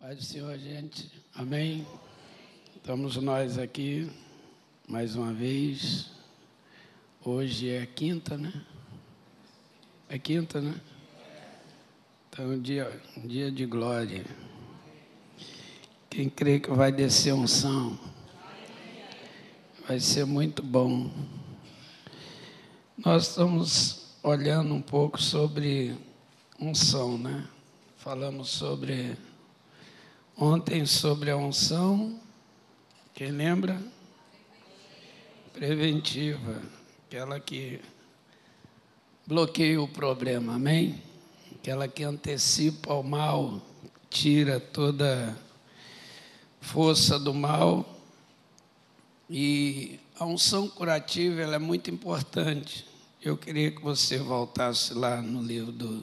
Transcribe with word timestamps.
Pai 0.00 0.14
do 0.14 0.22
Senhor, 0.22 0.56
gente. 0.58 1.12
Amém. 1.34 1.86
Estamos 2.74 3.16
nós 3.18 3.58
aqui 3.58 4.10
mais 4.88 5.14
uma 5.14 5.30
vez. 5.30 6.06
Hoje 7.22 7.68
é 7.68 7.84
quinta, 7.84 8.38
né? 8.38 8.50
É 10.08 10.18
quinta, 10.18 10.58
né? 10.58 10.80
Então, 12.30 12.58
dia, 12.58 12.90
dia 13.26 13.52
de 13.52 13.66
glória. 13.66 14.24
Quem 16.08 16.30
crê 16.30 16.58
que 16.58 16.70
vai 16.70 16.90
descer 16.90 17.34
unção, 17.34 18.00
vai 19.86 20.00
ser 20.00 20.24
muito 20.24 20.62
bom. 20.62 21.10
Nós 22.96 23.28
estamos 23.28 24.16
olhando 24.22 24.72
um 24.72 24.80
pouco 24.80 25.20
sobre 25.20 25.94
unção, 26.58 27.18
né? 27.18 27.46
Falamos 27.98 28.48
sobre 28.48 29.14
Ontem 30.42 30.86
sobre 30.86 31.30
a 31.30 31.36
unção, 31.36 32.18
quem 33.12 33.30
lembra? 33.30 33.78
Preventiva, 35.52 36.62
aquela 37.06 37.38
que 37.38 37.78
bloqueia 39.26 39.82
o 39.82 39.86
problema, 39.86 40.54
amém? 40.54 41.02
Aquela 41.56 41.86
que 41.86 42.02
antecipa 42.02 42.94
o 42.94 43.02
mal, 43.02 43.60
tira 44.08 44.58
toda 44.58 45.36
força 46.58 47.18
do 47.18 47.34
mal. 47.34 48.00
E 49.28 50.00
a 50.18 50.24
unção 50.24 50.66
curativa 50.68 51.42
ela 51.42 51.56
é 51.56 51.58
muito 51.58 51.90
importante. 51.90 52.88
Eu 53.20 53.36
queria 53.36 53.70
que 53.70 53.82
você 53.82 54.16
voltasse 54.16 54.94
lá 54.94 55.20
no 55.20 55.42
livro 55.42 55.70
do, 55.70 55.98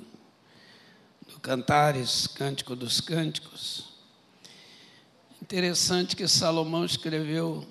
do 1.27 1.39
Cantares, 1.41 2.27
Cântico 2.27 2.75
dos 2.75 3.01
Cânticos. 3.01 3.96
Interessante 5.47 6.13
que 6.13 6.27
Salomão 6.27 6.83
escreveu 6.83 7.65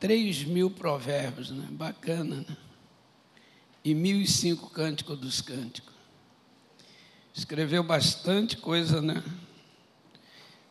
3 0.00 0.44
mil 0.44 0.70
provérbios, 0.70 1.50
né? 1.50 1.68
bacana, 1.72 2.36
né? 2.36 2.56
E 3.84 3.92
mil 3.92 4.18
e 4.18 4.26
cinco 4.26 4.70
cânticos 4.70 5.18
dos 5.18 5.42
cânticos. 5.42 5.92
Escreveu 7.34 7.82
bastante 7.82 8.56
coisa, 8.56 9.02
né? 9.02 9.22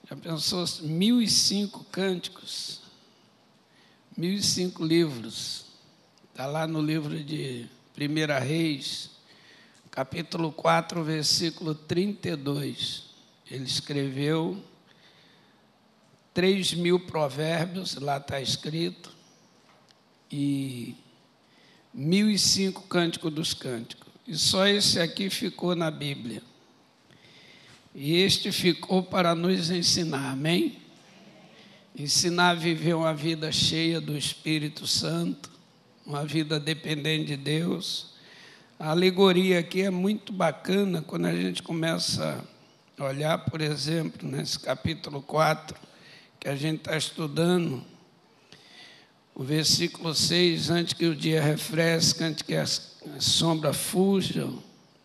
Já 0.09 0.16
pensou 0.16 0.66
mil 0.82 1.22
e 1.22 1.28
cinco 1.28 1.84
cânticos, 1.92 2.82
mil 4.17 4.34
e 4.34 4.42
cinco 4.42 4.84
livros. 4.84 5.66
Está 6.32 6.48
lá 6.48 6.66
no 6.66 6.82
livro 6.82 7.23
de 7.23 7.67
Primeira 7.94 8.39
Reis, 8.39 9.12
capítulo 9.92 10.52
4, 10.52 11.04
versículo 11.04 11.76
32. 11.76 13.04
Ele 13.45 13.66
escreveu 13.66 14.60
três 16.38 16.72
mil 16.72 17.00
provérbios, 17.00 17.96
lá 17.96 18.18
está 18.18 18.40
escrito, 18.40 19.10
e 20.32 20.94
mil 21.92 22.30
e 22.30 22.38
cinco 22.38 22.84
cânticos 22.84 23.34
dos 23.34 23.56
cânticos. 23.56 24.08
E 24.28 24.36
só 24.38 24.68
esse 24.68 25.00
aqui 25.00 25.32
ficou 25.32 25.76
na 25.76 25.90
Bíblia. 25.90 26.44
E 27.96 28.18
este 28.18 28.52
ficou 28.52 29.02
para 29.02 29.34
nos 29.34 29.72
ensinar, 29.72 30.34
amém? 30.34 30.78
Ensinar 31.98 32.52
a 32.52 32.54
viver 32.54 32.94
uma 32.94 33.16
vida 33.16 33.52
cheia 33.52 34.00
do 34.00 34.16
Espírito 34.16 34.86
Santo, 34.86 35.50
uma 36.06 36.24
vida 36.24 36.60
dependente 36.60 37.26
de 37.26 37.38
Deus. 37.38 38.14
A 38.78 38.92
alegoria 38.92 39.58
aqui 39.58 39.82
é 39.82 39.90
muito 39.90 40.32
bacana 40.32 41.02
quando 41.02 41.26
a 41.26 41.36
gente 41.36 41.64
começa 41.64 42.48
a 42.96 43.06
olhar, 43.06 43.40
por 43.40 43.60
exemplo, 43.60 44.30
nesse 44.30 44.60
capítulo 44.60 45.20
4, 45.24 45.88
que 46.40 46.48
a 46.48 46.56
gente 46.56 46.80
está 46.80 46.98
estudando, 46.98 47.84
o 49.34 49.44
versículo 49.44 50.14
6, 50.14 50.70
antes 50.70 50.94
que 50.94 51.06
o 51.06 51.16
dia 51.16 51.42
refresque, 51.42 52.24
antes 52.24 52.42
que 52.42 52.56
a 52.56 52.66
sombra 53.20 53.72
fuja, 53.73 54.50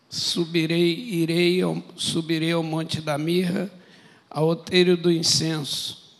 subirei, 0.09 0.93
irei, 0.93 1.59
subirei 1.95 2.51
ao 2.51 2.63
monte 2.63 3.01
da 3.01 3.17
mirra, 3.17 3.71
ao 4.29 4.47
outeiro 4.47 4.97
do 4.97 5.11
incenso. 5.11 6.17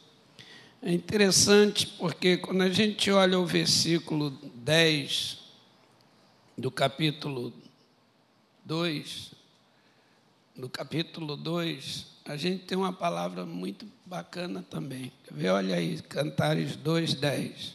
É 0.82 0.92
interessante 0.92 1.88
porque 1.88 2.38
quando 2.38 2.62
a 2.62 2.70
gente 2.70 3.10
olha 3.10 3.40
o 3.40 3.46
versículo 3.46 4.32
10 4.56 5.38
do 6.58 6.70
capítulo 6.70 7.54
2, 8.66 9.32
do 10.56 10.70
capítulo 10.70 11.36
2, 11.36 12.13
a 12.26 12.38
gente 12.38 12.64
tem 12.64 12.78
uma 12.78 12.94
palavra 12.94 13.46
muito 13.46 13.86
bacana 14.06 14.64
também. 14.70 15.12
Vê, 15.30 15.50
olha 15.50 15.76
aí, 15.76 16.02
Cantares 16.02 16.76
2:10. 16.78 17.74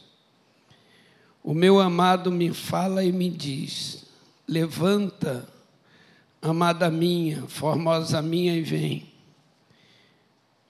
O 1.43 1.53
meu 1.53 1.79
amado 1.79 2.31
me 2.31 2.51
fala 2.51 3.03
e 3.03 3.11
me 3.11 3.29
diz: 3.29 4.05
Levanta, 4.47 5.47
amada 6.41 6.89
minha, 6.89 7.43
formosa 7.47 8.21
minha, 8.21 8.55
e 8.55 8.61
vem. 8.61 9.07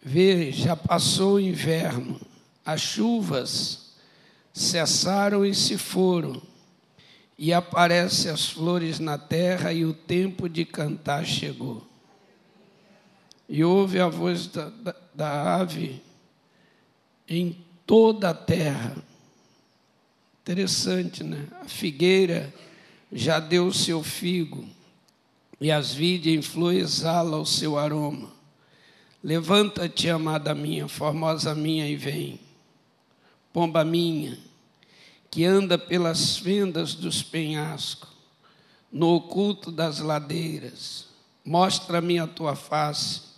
Vê, 0.01 0.51
já 0.51 0.75
passou 0.75 1.35
o 1.35 1.39
inverno, 1.39 2.19
as 2.65 2.81
chuvas 2.81 3.93
cessaram 4.53 5.45
e 5.45 5.55
se 5.55 5.77
foram, 5.77 6.41
e 7.37 7.53
aparecem 7.53 8.29
as 8.29 8.49
flores 8.49 8.99
na 8.99 9.17
terra, 9.17 9.71
e 9.71 9.85
o 9.85 9.93
tempo 9.93 10.49
de 10.49 10.65
cantar 10.65 11.25
chegou 11.25 11.88
e 13.49 13.63
ouve 13.63 13.99
a 13.99 14.07
voz 14.07 14.45
da, 14.45 14.69
da, 14.69 14.95
da 15.13 15.55
ave 15.55 15.99
em 17.27 17.57
toda 17.85 18.29
a 18.29 18.33
terra. 18.33 18.95
Interessante, 20.43 21.23
né? 21.23 21.47
A 21.59 21.65
figueira 21.65 22.53
já 23.11 23.39
deu 23.39 23.67
o 23.67 23.73
seu 23.73 24.03
figo, 24.03 24.67
e 25.59 25.71
as 25.71 25.91
vides 25.91 26.31
em 26.31 26.41
flor 26.43 26.75
exala 26.75 27.37
o 27.37 27.45
seu 27.45 27.77
aroma. 27.77 28.31
Levanta-te, 29.23 30.09
amada 30.09 30.53
minha, 30.53 30.87
formosa 30.87 31.55
minha, 31.55 31.87
e 31.89 31.95
vem. 31.95 32.39
Pomba 33.51 33.83
minha, 33.83 34.37
que 35.29 35.43
anda 35.43 35.77
pelas 35.77 36.37
fendas 36.37 36.93
dos 36.93 37.23
penhascos, 37.23 38.09
no 38.91 39.15
oculto 39.15 39.71
das 39.71 39.99
ladeiras, 39.99 41.07
mostra-me 41.43 42.19
a 42.19 42.27
tua 42.27 42.55
face 42.55 43.28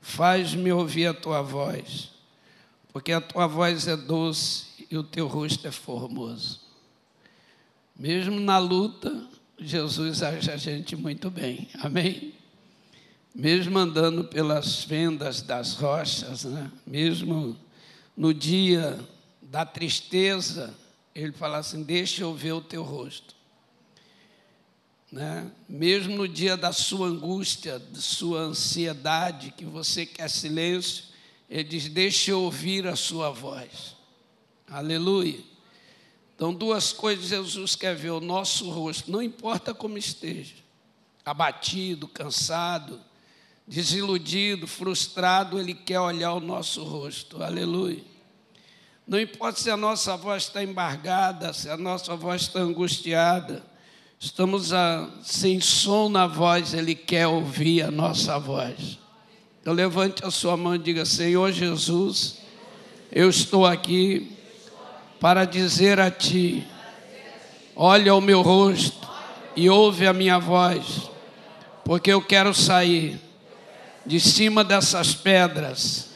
Faz-me 0.00 0.72
ouvir 0.72 1.06
a 1.06 1.14
tua 1.14 1.42
voz, 1.42 2.10
porque 2.92 3.12
a 3.12 3.20
tua 3.20 3.46
voz 3.46 3.86
é 3.86 3.96
doce 3.96 4.86
e 4.90 4.96
o 4.96 5.02
teu 5.02 5.26
rosto 5.26 5.66
é 5.68 5.70
formoso. 5.70 6.60
Mesmo 7.96 8.40
na 8.40 8.58
luta, 8.58 9.28
Jesus 9.58 10.22
age 10.22 10.50
a 10.50 10.56
gente 10.56 10.96
muito 10.96 11.30
bem. 11.30 11.68
Amém? 11.80 12.32
Mesmo 13.34 13.78
andando 13.78 14.24
pelas 14.24 14.82
fendas 14.82 15.42
das 15.42 15.74
rochas, 15.74 16.44
né? 16.44 16.70
mesmo 16.86 17.56
no 18.16 18.32
dia 18.34 18.98
da 19.42 19.64
tristeza, 19.64 20.74
ele 21.14 21.32
fala 21.32 21.58
assim: 21.58 21.82
Deixa 21.82 22.22
eu 22.22 22.34
ver 22.34 22.52
o 22.52 22.60
teu 22.60 22.82
rosto 22.82 23.39
né? 25.10 25.50
mesmo 25.68 26.16
no 26.16 26.28
dia 26.28 26.56
da 26.56 26.72
sua 26.72 27.08
angústia, 27.08 27.78
da 27.78 28.00
sua 28.00 28.40
ansiedade, 28.40 29.52
que 29.56 29.64
você 29.64 30.06
quer 30.06 30.28
silêncio, 30.28 31.04
ele 31.48 31.64
diz: 31.64 31.88
Deixa 31.88 32.30
eu 32.30 32.42
ouvir 32.42 32.86
a 32.86 32.94
sua 32.94 33.30
voz. 33.30 33.96
Aleluia. 34.68 35.40
Então, 36.34 36.54
duas 36.54 36.92
coisas 36.92 37.26
Jesus 37.26 37.74
quer 37.74 37.94
ver: 37.96 38.10
o 38.10 38.20
nosso 38.20 38.70
rosto, 38.70 39.10
não 39.10 39.20
importa 39.20 39.74
como 39.74 39.98
esteja, 39.98 40.54
abatido, 41.24 42.06
cansado, 42.06 43.00
desiludido, 43.66 44.66
frustrado, 44.66 45.58
Ele 45.58 45.74
quer 45.74 46.00
olhar 46.00 46.34
o 46.34 46.40
nosso 46.40 46.84
rosto. 46.84 47.42
Aleluia. 47.42 48.04
Não 49.06 49.18
importa 49.18 49.60
se 49.60 49.68
a 49.68 49.76
nossa 49.76 50.16
voz 50.16 50.44
está 50.44 50.62
embargada, 50.62 51.52
se 51.52 51.68
a 51.68 51.76
nossa 51.76 52.14
voz 52.14 52.42
está 52.42 52.60
angustiada, 52.60 53.69
Estamos 54.22 54.70
a, 54.74 55.08
sem 55.22 55.62
som 55.62 56.10
na 56.10 56.26
voz, 56.26 56.74
Ele 56.74 56.94
quer 56.94 57.26
ouvir 57.26 57.80
a 57.80 57.90
nossa 57.90 58.38
voz. 58.38 58.98
Então 59.62 59.72
levante 59.72 60.22
a 60.22 60.30
sua 60.30 60.58
mão 60.58 60.74
e 60.74 60.78
diga: 60.78 61.06
Senhor 61.06 61.50
Jesus, 61.50 62.36
eu 63.10 63.30
estou 63.30 63.64
aqui 63.64 64.30
para 65.18 65.46
dizer 65.46 65.98
a 65.98 66.10
Ti: 66.10 66.68
olha 67.74 68.14
o 68.14 68.20
meu 68.20 68.42
rosto 68.42 69.08
e 69.56 69.70
ouve 69.70 70.06
a 70.06 70.12
minha 70.12 70.38
voz, 70.38 71.10
porque 71.82 72.12
eu 72.12 72.20
quero 72.20 72.52
sair 72.52 73.18
de 74.04 74.20
cima 74.20 74.62
dessas 74.62 75.14
pedras 75.14 76.10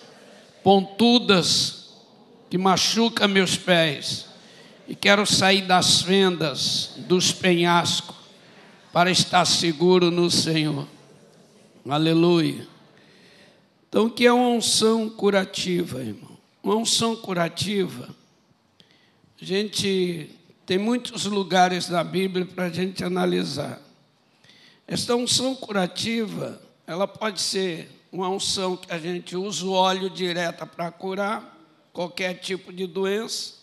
pontudas 0.63 1.89
que 2.51 2.59
machucam 2.59 3.29
meus 3.29 3.57
pés 3.57 4.27
e 4.87 4.95
quero 4.95 5.25
sair 5.27 5.63
das 5.63 6.03
fendas, 6.03 6.91
dos 6.99 7.33
penhascos, 7.33 8.17
para 8.93 9.11
estar 9.11 9.45
seguro 9.45 10.11
no 10.11 10.31
Senhor. 10.31 10.87
Aleluia. 11.89 12.67
Então, 13.89 14.07
o 14.07 14.11
que 14.11 14.27
é 14.27 14.33
uma 14.33 14.49
unção 14.49 15.09
curativa, 15.09 16.01
irmão? 16.01 16.37
Uma 16.63 16.77
unção 16.77 17.15
curativa, 17.15 18.09
a 19.41 19.45
gente 19.45 20.31
tem 20.65 20.79
muitos 20.79 21.27
lugares 21.27 21.89
na 21.89 22.03
Bíblia 22.03 22.47
para 22.47 22.65
a 22.65 22.71
gente 22.71 23.05
analisar. 23.05 23.81
Esta 24.87 25.15
unção 25.15 25.55
curativa, 25.55 26.61
ela 26.87 27.07
pode 27.07 27.41
ser 27.41 27.91
uma 28.11 28.29
unção 28.29 28.77
que 28.77 28.93
a 28.93 28.99
gente 28.99 29.37
usa 29.37 29.67
o 29.67 29.73
óleo 29.73 30.09
direto 30.09 30.67
para 30.67 30.91
curar 30.91 31.55
qualquer 31.93 32.35
tipo 32.35 32.73
de 32.73 32.87
doença, 32.87 33.55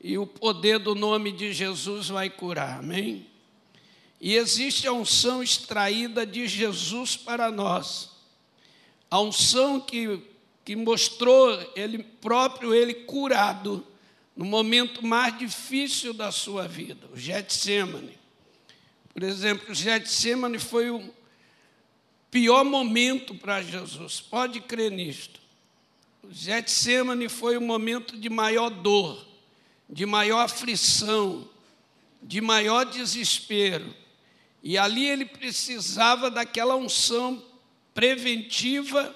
e 0.00 0.18
o 0.18 0.26
poder 0.26 0.78
do 0.78 0.94
nome 0.94 1.32
de 1.32 1.52
Jesus 1.52 2.08
vai 2.08 2.30
curar, 2.30 2.78
amém? 2.78 3.26
E 4.20 4.34
existe 4.34 4.86
a 4.86 4.92
unção 4.92 5.42
extraída 5.42 6.26
de 6.26 6.46
Jesus 6.46 7.16
para 7.16 7.50
nós, 7.50 8.10
a 9.10 9.20
unção 9.20 9.80
que, 9.80 10.20
que 10.64 10.74
mostrou 10.74 11.50
ele 11.74 12.02
próprio, 12.02 12.74
ele 12.74 12.94
curado, 12.94 13.86
no 14.34 14.44
momento 14.44 15.04
mais 15.04 15.38
difícil 15.38 16.12
da 16.12 16.30
sua 16.30 16.68
vida, 16.68 17.06
o 17.12 17.16
Getsemane. 17.16 18.18
Por 19.12 19.22
exemplo, 19.22 19.70
o 19.70 19.74
Getsemane 19.74 20.58
foi 20.58 20.90
o 20.90 21.10
pior 22.30 22.64
momento 22.64 23.34
para 23.34 23.62
Jesus, 23.62 24.20
pode 24.20 24.60
crer 24.60 24.90
nisto. 24.90 25.40
O 26.22 26.32
Getsemane 26.32 27.28
foi 27.28 27.56
o 27.56 27.62
momento 27.62 28.16
de 28.18 28.28
maior 28.28 28.68
dor, 28.68 29.26
de 29.88 30.04
maior 30.04 30.40
aflição, 30.40 31.48
de 32.22 32.40
maior 32.40 32.84
desespero. 32.84 33.94
E 34.62 34.76
ali 34.76 35.06
ele 35.08 35.24
precisava 35.24 36.30
daquela 36.30 36.76
unção 36.76 37.42
preventiva, 37.94 39.14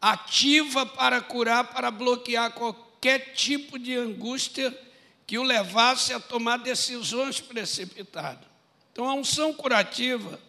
ativa 0.00 0.86
para 0.86 1.20
curar, 1.20 1.64
para 1.64 1.90
bloquear 1.90 2.52
qualquer 2.52 3.34
tipo 3.34 3.78
de 3.78 3.94
angústia 3.94 4.76
que 5.26 5.36
o 5.36 5.42
levasse 5.42 6.14
a 6.14 6.20
tomar 6.20 6.58
decisões 6.58 7.40
precipitadas. 7.40 8.46
Então, 8.92 9.08
a 9.08 9.14
unção 9.14 9.52
curativa 9.52 10.40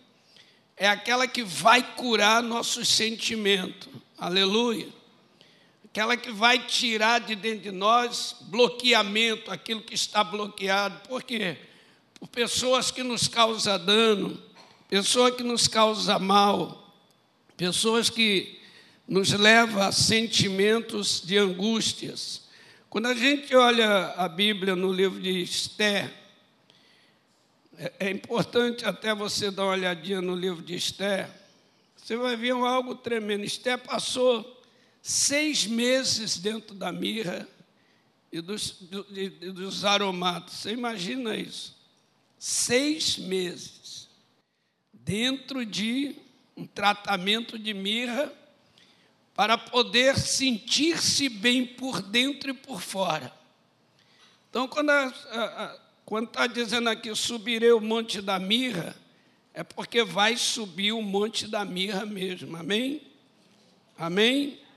é 0.78 0.88
aquela 0.88 1.28
que 1.28 1.44
vai 1.44 1.84
curar 1.96 2.42
nossos 2.42 2.88
sentimentos. 2.88 3.90
Aleluia. 4.18 4.88
Aquela 5.92 6.16
que 6.16 6.32
vai 6.32 6.60
tirar 6.60 7.20
de 7.20 7.34
dentro 7.36 7.64
de 7.64 7.72
nós 7.72 8.36
bloqueamento, 8.42 9.50
aquilo 9.50 9.82
que 9.82 9.96
está 9.96 10.24
bloqueado. 10.24 11.08
Por 11.08 11.24
quê? 11.24 11.58
Por 12.20 12.28
pessoas 12.28 12.92
que 12.92 13.02
nos 13.02 13.28
causam 13.28 13.84
dano, 13.84 14.40
pessoas 14.88 15.36
que 15.36 15.42
nos 15.42 15.68
causam 15.68 16.20
mal, 16.20 16.96
pessoas 17.58 18.08
que 18.08 18.60
nos 19.08 19.32
levam 19.32 19.82
a 19.82 19.92
sentimentos 19.92 21.24
de 21.26 21.38
angústias. 21.38 22.48
Quando 22.88 23.08
a 23.08 23.16
gente 23.16 23.56
olha 23.56 24.14
a 24.16 24.28
Bíblia 24.28 24.76
no 24.76 24.94
livro 24.94 25.20
de 25.20 25.42
Esther, 25.42 26.14
é, 27.80 27.94
é 28.00 28.10
importante 28.12 28.86
até 28.86 29.16
você 29.16 29.50
dar 29.50 29.64
uma 29.64 29.72
olhadinha 29.72 30.22
no 30.22 30.36
livro 30.36 30.62
de 30.62 30.76
Esther. 30.76 31.28
Você 31.98 32.16
vai 32.16 32.36
ver 32.36 32.52
algo 32.52 32.94
tremendo. 32.94 33.44
Esther 33.44 33.80
passou 33.80 34.59
seis 35.10 35.66
meses 35.66 36.38
dentro 36.38 36.76
da 36.76 36.92
mirra 36.92 37.48
e 38.32 38.40
dos, 38.42 38.78
dos 39.56 39.84
aromatos. 39.84 40.54
Você 40.54 40.74
imagina 40.74 41.36
isso? 41.36 41.76
Seis 42.38 43.18
meses 43.18 44.08
dentro 44.94 45.66
de 45.66 46.16
um 46.56 46.68
tratamento 46.68 47.58
de 47.58 47.74
mirra 47.74 48.32
para 49.34 49.58
poder 49.58 50.16
sentir-se 50.16 51.28
bem 51.28 51.66
por 51.66 52.04
dentro 52.04 52.52
e 52.52 52.54
por 52.54 52.80
fora. 52.80 53.34
Então, 54.48 54.68
quando 54.68 54.92
a, 54.92 55.08
a, 55.08 55.80
quando 56.06 56.28
está 56.28 56.46
dizendo 56.46 56.88
aqui, 56.88 57.16
subirei 57.16 57.72
o 57.72 57.82
monte 57.82 58.22
da 58.22 58.38
mirra, 58.38 58.96
é 59.56 59.64
porque 59.64 60.04
vai 60.04 60.38
subir 60.38 60.92
o 60.92 61.02
monte 61.02 61.48
da 61.48 61.66
mirra 61.66 62.06
mesmo, 62.06 62.56
amém? 62.56 63.02
Amém? 63.98 64.69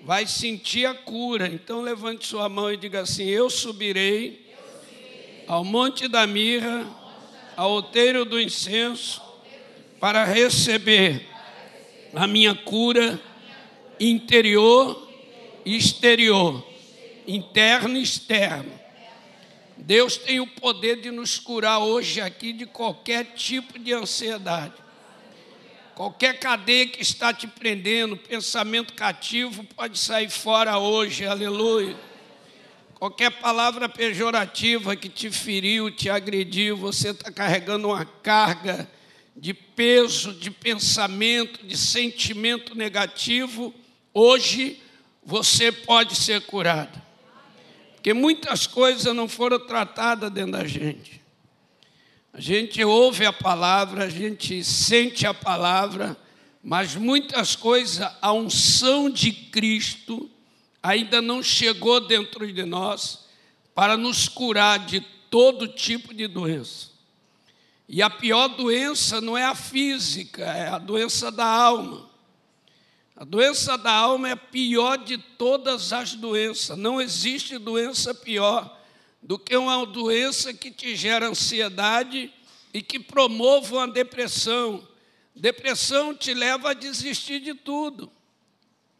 Vai 0.00 0.26
sentir 0.26 0.86
a 0.86 0.94
cura. 0.94 1.48
Então 1.48 1.80
levante 1.80 2.26
sua 2.26 2.48
mão 2.48 2.72
e 2.72 2.76
diga 2.76 3.00
assim: 3.00 3.24
Eu 3.24 3.50
subirei, 3.50 4.46
ao 5.46 5.64
monte 5.64 6.08
da 6.08 6.26
mirra, 6.26 6.86
ao 7.56 7.72
outeiro 7.72 8.24
do 8.24 8.40
incenso, 8.40 9.20
para 10.00 10.24
receber 10.24 11.26
a 12.14 12.26
minha 12.26 12.54
cura 12.54 13.20
interior 14.00 15.08
e 15.64 15.76
exterior, 15.76 16.64
interno 17.26 17.96
e 17.96 18.02
externo 18.02 18.78
Deus 19.88 20.16
tem 20.16 20.40
o 20.40 20.46
poder 20.46 21.00
de 21.00 21.10
nos 21.10 21.38
curar 21.38 21.78
hoje 21.78 22.20
aqui 22.20 22.52
de 22.52 22.66
qualquer 22.66 23.24
tipo 23.34 23.78
de 23.78 23.92
ansiedade. 23.92 24.74
Qualquer 25.98 26.38
cadeia 26.38 26.86
que 26.86 27.02
está 27.02 27.34
te 27.34 27.48
prendendo, 27.48 28.16
pensamento 28.16 28.92
cativo, 28.92 29.64
pode 29.64 29.98
sair 29.98 30.30
fora 30.30 30.78
hoje, 30.78 31.26
aleluia. 31.26 31.96
Qualquer 32.94 33.32
palavra 33.40 33.88
pejorativa 33.88 34.94
que 34.94 35.08
te 35.08 35.28
feriu, 35.28 35.90
te 35.90 36.08
agrediu, 36.08 36.76
você 36.76 37.08
está 37.08 37.32
carregando 37.32 37.88
uma 37.88 38.04
carga 38.04 38.88
de 39.36 39.52
peso, 39.52 40.32
de 40.32 40.52
pensamento, 40.52 41.66
de 41.66 41.76
sentimento 41.76 42.76
negativo, 42.76 43.74
hoje 44.14 44.80
você 45.24 45.72
pode 45.72 46.14
ser 46.14 46.42
curado. 46.42 47.02
Porque 47.94 48.14
muitas 48.14 48.68
coisas 48.68 49.12
não 49.12 49.26
foram 49.26 49.58
tratadas 49.58 50.30
dentro 50.30 50.52
da 50.52 50.64
gente. 50.64 51.17
A 52.38 52.40
gente 52.40 52.84
ouve 52.84 53.26
a 53.26 53.32
palavra, 53.32 54.04
a 54.04 54.08
gente 54.08 54.62
sente 54.62 55.26
a 55.26 55.34
palavra, 55.34 56.16
mas 56.62 56.94
muitas 56.94 57.56
coisas, 57.56 58.08
a 58.22 58.32
unção 58.32 59.10
de 59.10 59.32
Cristo 59.32 60.30
ainda 60.80 61.20
não 61.20 61.42
chegou 61.42 61.98
dentro 61.98 62.46
de 62.52 62.64
nós 62.64 63.26
para 63.74 63.96
nos 63.96 64.28
curar 64.28 64.78
de 64.86 65.00
todo 65.28 65.66
tipo 65.66 66.14
de 66.14 66.28
doença. 66.28 66.90
E 67.88 68.00
a 68.00 68.08
pior 68.08 68.46
doença 68.46 69.20
não 69.20 69.36
é 69.36 69.44
a 69.44 69.56
física, 69.56 70.44
é 70.44 70.68
a 70.68 70.78
doença 70.78 71.32
da 71.32 71.44
alma. 71.44 72.08
A 73.16 73.24
doença 73.24 73.76
da 73.76 73.92
alma 73.92 74.28
é 74.28 74.32
a 74.34 74.36
pior 74.36 74.96
de 74.96 75.18
todas 75.18 75.92
as 75.92 76.14
doenças. 76.14 76.78
Não 76.78 77.00
existe 77.00 77.58
doença 77.58 78.14
pior 78.14 78.77
do 79.22 79.38
que 79.38 79.56
uma 79.56 79.84
doença 79.84 80.54
que 80.54 80.70
te 80.70 80.94
gera 80.94 81.28
ansiedade 81.28 82.32
e 82.72 82.82
que 82.82 82.98
promove 82.98 83.74
uma 83.74 83.88
depressão. 83.88 84.86
Depressão 85.34 86.14
te 86.14 86.34
leva 86.34 86.70
a 86.70 86.74
desistir 86.74 87.40
de 87.40 87.54
tudo. 87.54 88.10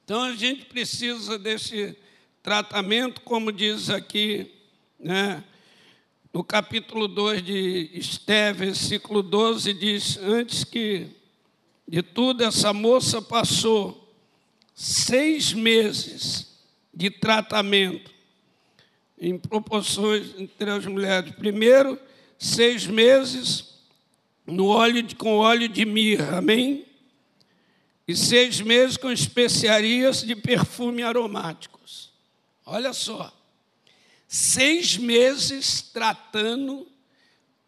Então 0.04 0.22
a 0.22 0.34
gente 0.34 0.64
precisa 0.64 1.38
desse 1.38 1.96
tratamento, 2.42 3.20
como 3.20 3.52
diz 3.52 3.90
aqui, 3.90 4.50
né? 4.98 5.44
no 6.32 6.44
capítulo 6.44 7.08
2 7.08 7.42
de 7.42 7.90
Esté, 7.94 8.52
versículo 8.52 9.22
12, 9.22 9.72
diz: 9.74 10.16
Antes 10.18 10.64
que 10.64 11.08
de 11.86 12.02
tudo 12.02 12.44
essa 12.44 12.72
moça 12.72 13.20
passou 13.20 14.14
seis 14.74 15.52
meses 15.52 16.58
de 16.94 17.10
tratamento 17.10 18.17
em 19.20 19.38
proporções 19.38 20.34
entre 20.38 20.70
as 20.70 20.86
mulheres. 20.86 21.34
Primeiro, 21.34 21.98
seis 22.38 22.86
meses 22.86 23.74
no 24.46 24.66
óleo 24.66 25.02
de, 25.02 25.14
com 25.14 25.38
óleo 25.38 25.68
de 25.68 25.84
mirra, 25.84 26.38
amém? 26.38 26.86
E 28.06 28.16
seis 28.16 28.60
meses 28.60 28.96
com 28.96 29.10
especiarias 29.10 30.22
de 30.22 30.34
perfume 30.34 31.02
aromáticos. 31.02 32.10
Olha 32.64 32.92
só, 32.92 33.32
seis 34.26 34.96
meses 34.96 35.82
tratando 35.82 36.86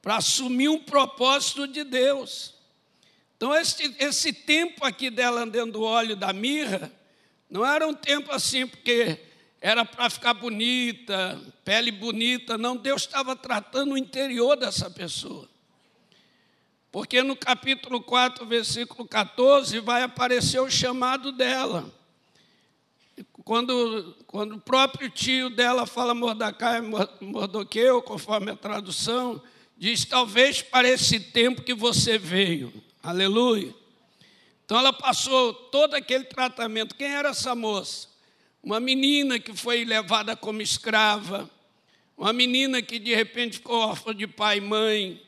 para 0.00 0.16
assumir 0.16 0.69
um 0.69 0.78
propósito 0.78 1.66
de 1.66 1.85
Deus. 1.85 2.54
Então, 3.37 3.54
esse, 3.54 3.95
esse 3.99 4.33
tempo 4.33 4.85
aqui 4.85 5.11
dela 5.11 5.42
andando 5.42 5.73
do 5.73 5.83
óleo 5.83 6.16
da 6.16 6.33
mirra 6.33 6.90
não 7.50 7.66
era 7.66 7.87
um 7.87 7.95
tempo 7.95 8.30
assim, 8.33 8.66
porque 8.66 9.19
era 9.61 9.85
para 9.85 10.09
ficar 10.09 10.33
bonita, 10.33 11.38
pele 11.64 11.90
bonita. 11.93 12.57
Não, 12.57 12.76
Deus 12.76 13.02
estava 13.02 13.37
tratando 13.37 13.93
o 13.93 13.99
interior 13.99 14.57
dessa 14.57 14.90
pessoa. 14.90 15.49
Porque 16.90 17.23
no 17.23 17.37
capítulo 17.37 18.00
4, 18.00 18.45
versículo 18.47 19.07
14, 19.07 19.79
vai 19.81 20.02
aparecer 20.02 20.61
o 20.61 20.71
chamado 20.71 21.31
dela. 21.31 21.93
Quando, 23.45 24.17
quando 24.26 24.57
o 24.57 24.61
próprio 24.61 25.11
tio 25.11 25.50
dela 25.50 25.87
fala 25.87 26.14
Mordecai, 26.14 26.81
Mordoqueu, 27.21 28.00
conforme 28.02 28.52
a 28.52 28.57
tradução, 28.57 29.43
diz: 29.76 30.05
talvez 30.05 30.62
para 30.62 30.88
esse 30.88 31.21
tempo 31.21 31.62
que 31.62 31.75
você 31.75 32.17
veio. 32.17 32.73
Aleluia. 33.02 33.75
Então 34.64 34.79
ela 34.79 34.93
passou 34.93 35.52
todo 35.52 35.95
aquele 35.95 36.25
tratamento. 36.25 36.95
Quem 36.95 37.09
era 37.09 37.29
essa 37.31 37.55
moça? 37.55 38.10
Uma 38.62 38.79
menina 38.79 39.38
que 39.38 39.55
foi 39.55 39.85
levada 39.85 40.37
como 40.37 40.61
escrava, 40.61 41.50
uma 42.17 42.33
menina 42.33 42.83
que 42.83 42.99
de 42.99 43.14
repente 43.14 43.57
ficou 43.57 43.79
órfã 43.79 44.14
de 44.14 44.26
pai 44.26 44.59
e 44.59 44.61
mãe, 44.61 45.23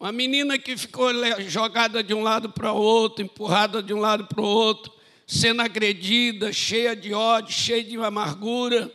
uma 0.00 0.10
menina 0.12 0.56
que 0.56 0.76
ficou 0.76 1.10
jogada 1.48 2.02
de 2.02 2.14
um 2.14 2.22
lado 2.22 2.48
para 2.50 2.72
o 2.72 2.80
outro, 2.80 3.22
empurrada 3.22 3.82
de 3.82 3.92
um 3.92 3.98
lado 3.98 4.26
para 4.26 4.40
o 4.40 4.46
outro, 4.46 4.92
sendo 5.26 5.60
agredida, 5.60 6.52
cheia 6.52 6.96
de 6.96 7.12
ódio, 7.12 7.52
cheia 7.52 7.84
de 7.84 7.96
amargura. 7.96 8.90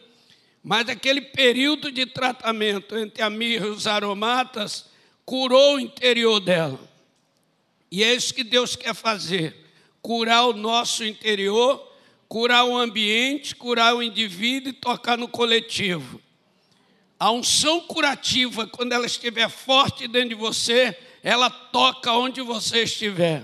Mas 0.64 0.90
aquele 0.90 1.22
período 1.22 1.92
de 1.92 2.06
tratamento 2.06 2.98
entre 2.98 3.22
a 3.22 3.30
mirra 3.30 3.68
e 3.68 3.70
os 3.70 3.86
aromatas 3.86 4.86
curou 5.26 5.76
o 5.76 5.80
interior 5.80 6.40
dela. 6.40 6.80
E 7.92 8.04
é 8.04 8.12
isso 8.14 8.34
que 8.34 8.44
Deus 8.44 8.76
quer 8.76 8.96
fazer: 8.96 9.56
curar 10.02 10.48
o 10.48 10.54
nosso 10.54 11.04
interior, 11.04 11.93
curar 12.34 12.66
o 12.66 12.76
ambiente, 12.76 13.56
curar 13.56 13.94
o 13.94 14.02
indivíduo 14.02 14.72
e 14.72 14.74
tocar 14.74 15.16
no 15.16 15.28
coletivo. 15.28 16.20
A 17.20 17.30
unção 17.30 17.82
curativa, 17.82 18.66
quando 18.66 18.92
ela 18.92 19.06
estiver 19.06 19.48
forte 19.48 20.08
dentro 20.08 20.30
de 20.30 20.36
você, 20.36 20.98
ela 21.22 21.48
toca 21.48 22.12
onde 22.14 22.42
você 22.42 22.86
estiver. 22.86 23.44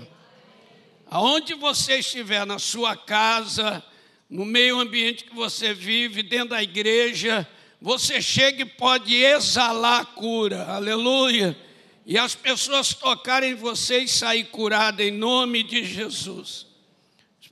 Aonde 1.08 1.54
você 1.54 2.00
estiver, 2.00 2.44
na 2.44 2.58
sua 2.58 2.96
casa, 2.96 3.80
no 4.28 4.44
meio 4.44 4.80
ambiente 4.80 5.22
que 5.22 5.36
você 5.36 5.72
vive, 5.72 6.24
dentro 6.24 6.48
da 6.48 6.60
igreja, 6.60 7.48
você 7.80 8.20
chega 8.20 8.62
e 8.62 8.66
pode 8.66 9.14
exalar 9.14 10.00
a 10.00 10.04
cura, 10.04 10.66
aleluia. 10.66 11.56
E 12.04 12.18
as 12.18 12.34
pessoas 12.34 12.92
tocarem 12.92 13.54
você 13.54 13.98
e 14.00 14.08
sair 14.08 14.46
curada 14.46 15.00
em 15.00 15.12
nome 15.12 15.62
de 15.62 15.84
Jesus. 15.84 16.69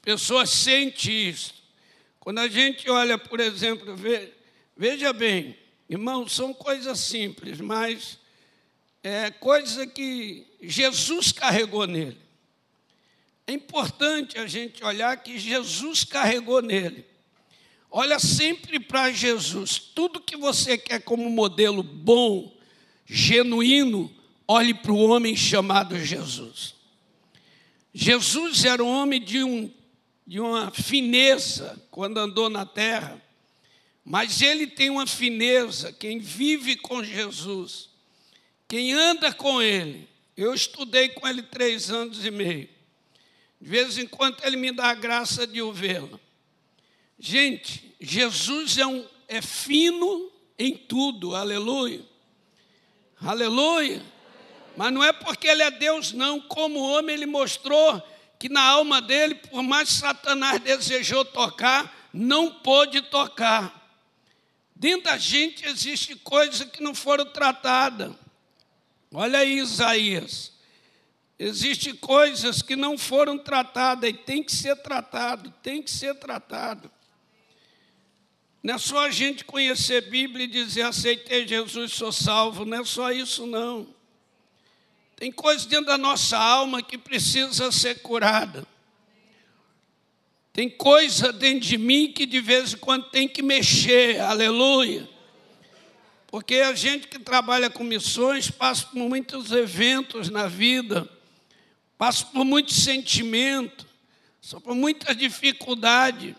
As 0.09 0.23
pessoas 0.23 0.49
sentem 0.49 1.29
isso. 1.29 1.53
Quando 2.19 2.39
a 2.39 2.49
gente 2.49 2.89
olha, 2.89 3.19
por 3.19 3.41
exemplo, 3.41 3.95
veja 4.75 5.13
bem, 5.13 5.55
irmãos, 5.87 6.33
são 6.33 6.55
coisas 6.55 6.99
simples, 6.99 7.61
mas 7.61 8.19
é 9.03 9.31
coisa 9.31 9.87
que 9.87 10.47
Jesus 10.63 11.31
carregou 11.31 11.87
nele. 11.87 12.17
É 13.47 13.53
importante 13.53 14.39
a 14.39 14.47
gente 14.47 14.83
olhar 14.83 15.15
que 15.19 15.39
Jesus 15.39 16.05
carregou 16.05 16.63
nele. 16.63 17.05
Olha 17.91 18.19
sempre 18.19 18.81
para 18.81 19.13
Jesus. 19.13 19.79
Tudo 19.79 20.23
que 20.23 20.39
você 20.39 20.79
quer 20.79 21.03
como 21.03 21.29
modelo 21.29 21.83
bom, 21.83 22.57
genuíno, 23.05 24.11
olhe 24.47 24.73
para 24.73 24.93
o 24.93 25.11
homem 25.11 25.37
chamado 25.37 25.99
Jesus. 26.03 26.75
Jesus 27.93 28.65
era 28.65 28.83
um 28.83 28.89
homem 28.89 29.23
de, 29.23 29.43
um, 29.43 29.71
de 30.29 30.39
uma 30.39 30.71
fineza 30.71 31.83
quando 31.91 32.19
andou 32.19 32.51
na 32.51 32.67
terra, 32.67 33.19
mas 34.05 34.43
ele 34.43 34.67
tem 34.67 34.91
uma 34.91 35.07
fineza. 35.07 35.91
Quem 35.91 36.19
vive 36.19 36.77
com 36.77 37.03
Jesus, 37.03 37.89
quem 38.69 38.93
anda 38.93 39.33
com 39.33 39.63
ele, 39.63 40.07
eu 40.37 40.53
estudei 40.53 41.09
com 41.09 41.27
ele 41.27 41.41
três 41.41 41.91
anos 41.91 42.27
e 42.27 42.31
meio. 42.31 42.69
De 43.59 43.71
vez 43.71 43.97
em 43.97 44.07
quando 44.07 44.37
ele 44.45 44.59
me 44.59 44.71
dá 44.71 44.89
a 44.91 44.95
graça 44.95 45.47
de 45.47 45.63
o 45.63 45.73
vê-lo. 45.73 46.21
Gente, 47.19 47.95
Jesus 47.99 48.77
é, 48.77 48.87
um, 48.87 49.07
é 49.29 49.41
fino 49.41 50.31
em 50.59 50.77
tudo, 50.77 51.35
aleluia. 51.35 52.05
Aleluia. 53.19 54.03
Mas 54.77 54.93
não 54.93 55.03
é 55.03 55.11
porque 55.11 55.49
ele 55.49 55.63
é 55.63 55.71
Deus, 55.71 56.13
não. 56.13 56.39
Como 56.39 56.81
homem, 56.81 57.15
ele 57.15 57.27
mostrou 57.27 58.03
que 58.39 58.49
na 58.49 58.63
alma 58.63 59.03
dele, 59.03 59.35
por 59.35 59.63
mais 59.63 59.89
Satanás 59.89 60.61
desejou 60.61 61.25
tocar, 61.25 62.09
não 62.13 62.51
pôde 62.51 63.03
tocar. 63.03 63.75
Dentro 64.75 65.05
da 65.05 65.19
gente 65.19 65.67
existe 65.67 66.15
coisas 66.15 66.69
que 66.71 66.83
não 66.83 66.95
foram 66.95 67.27
tratadas. 67.27 68.15
Olha 69.13 69.41
aí, 69.41 69.59
Isaías. 69.59 70.53
Existem 71.39 71.95
coisas 71.95 72.63
que 72.63 72.77
não 72.77 72.97
foram 72.97 73.39
tratadas 73.39 74.11
e 74.11 74.13
tem 74.13 74.43
que 74.43 74.53
ser 74.53 74.77
tratado, 74.77 75.53
tem 75.63 75.83
que 75.83 75.91
ser 75.91 76.15
tratado. 76.15 76.91
Não 78.63 78.75
é 78.75 78.79
só 78.79 79.07
a 79.07 79.11
gente 79.11 79.45
conhecer 79.45 80.05
a 80.05 80.11
Bíblia 80.11 80.45
e 80.45 80.49
dizer 80.49 80.83
aceitei 80.83 81.47
Jesus, 81.47 81.93
sou 81.93 82.13
salvo, 82.13 82.65
não 82.65 82.81
é 82.81 82.85
só 82.85 83.11
isso 83.13 83.47
não. 83.47 83.98
Tem 85.19 85.33
coisas 85.33 85.67
dentro 85.67 85.87
da 85.87 85.99
nossa 85.99 86.39
alma 86.39 86.83
que 86.83 86.97
precisa 86.97 87.73
ser 87.73 88.03
curada. 88.03 88.67
Tem 90.53 90.71
coisa 90.71 91.33
dentro 91.33 91.69
de 91.69 91.77
mim 91.77 92.13
que 92.13 92.25
de 92.25 92.41
vez 92.41 92.73
em 92.73 92.77
quando 92.77 93.11
tem 93.11 93.29
que 93.29 93.43
mexer, 93.43 94.21
aleluia. 94.21 95.09
Porque 96.29 96.57
a 96.57 96.75
gente 96.75 97.09
que 97.09 97.19
trabalha 97.19 97.69
com 97.69 97.83
missões 97.83 98.51
passa 98.51 98.87
por 98.87 98.97
muitos 98.97 99.51
eventos 99.51 100.29
na 100.29 100.47
vida 100.47 101.09
passo 101.99 102.27
por 102.29 102.45
muito 102.45 102.73
sentimento, 102.73 103.85
sou 104.41 104.61
por 104.61 104.75
muita 104.75 105.13
dificuldade. 105.13 106.37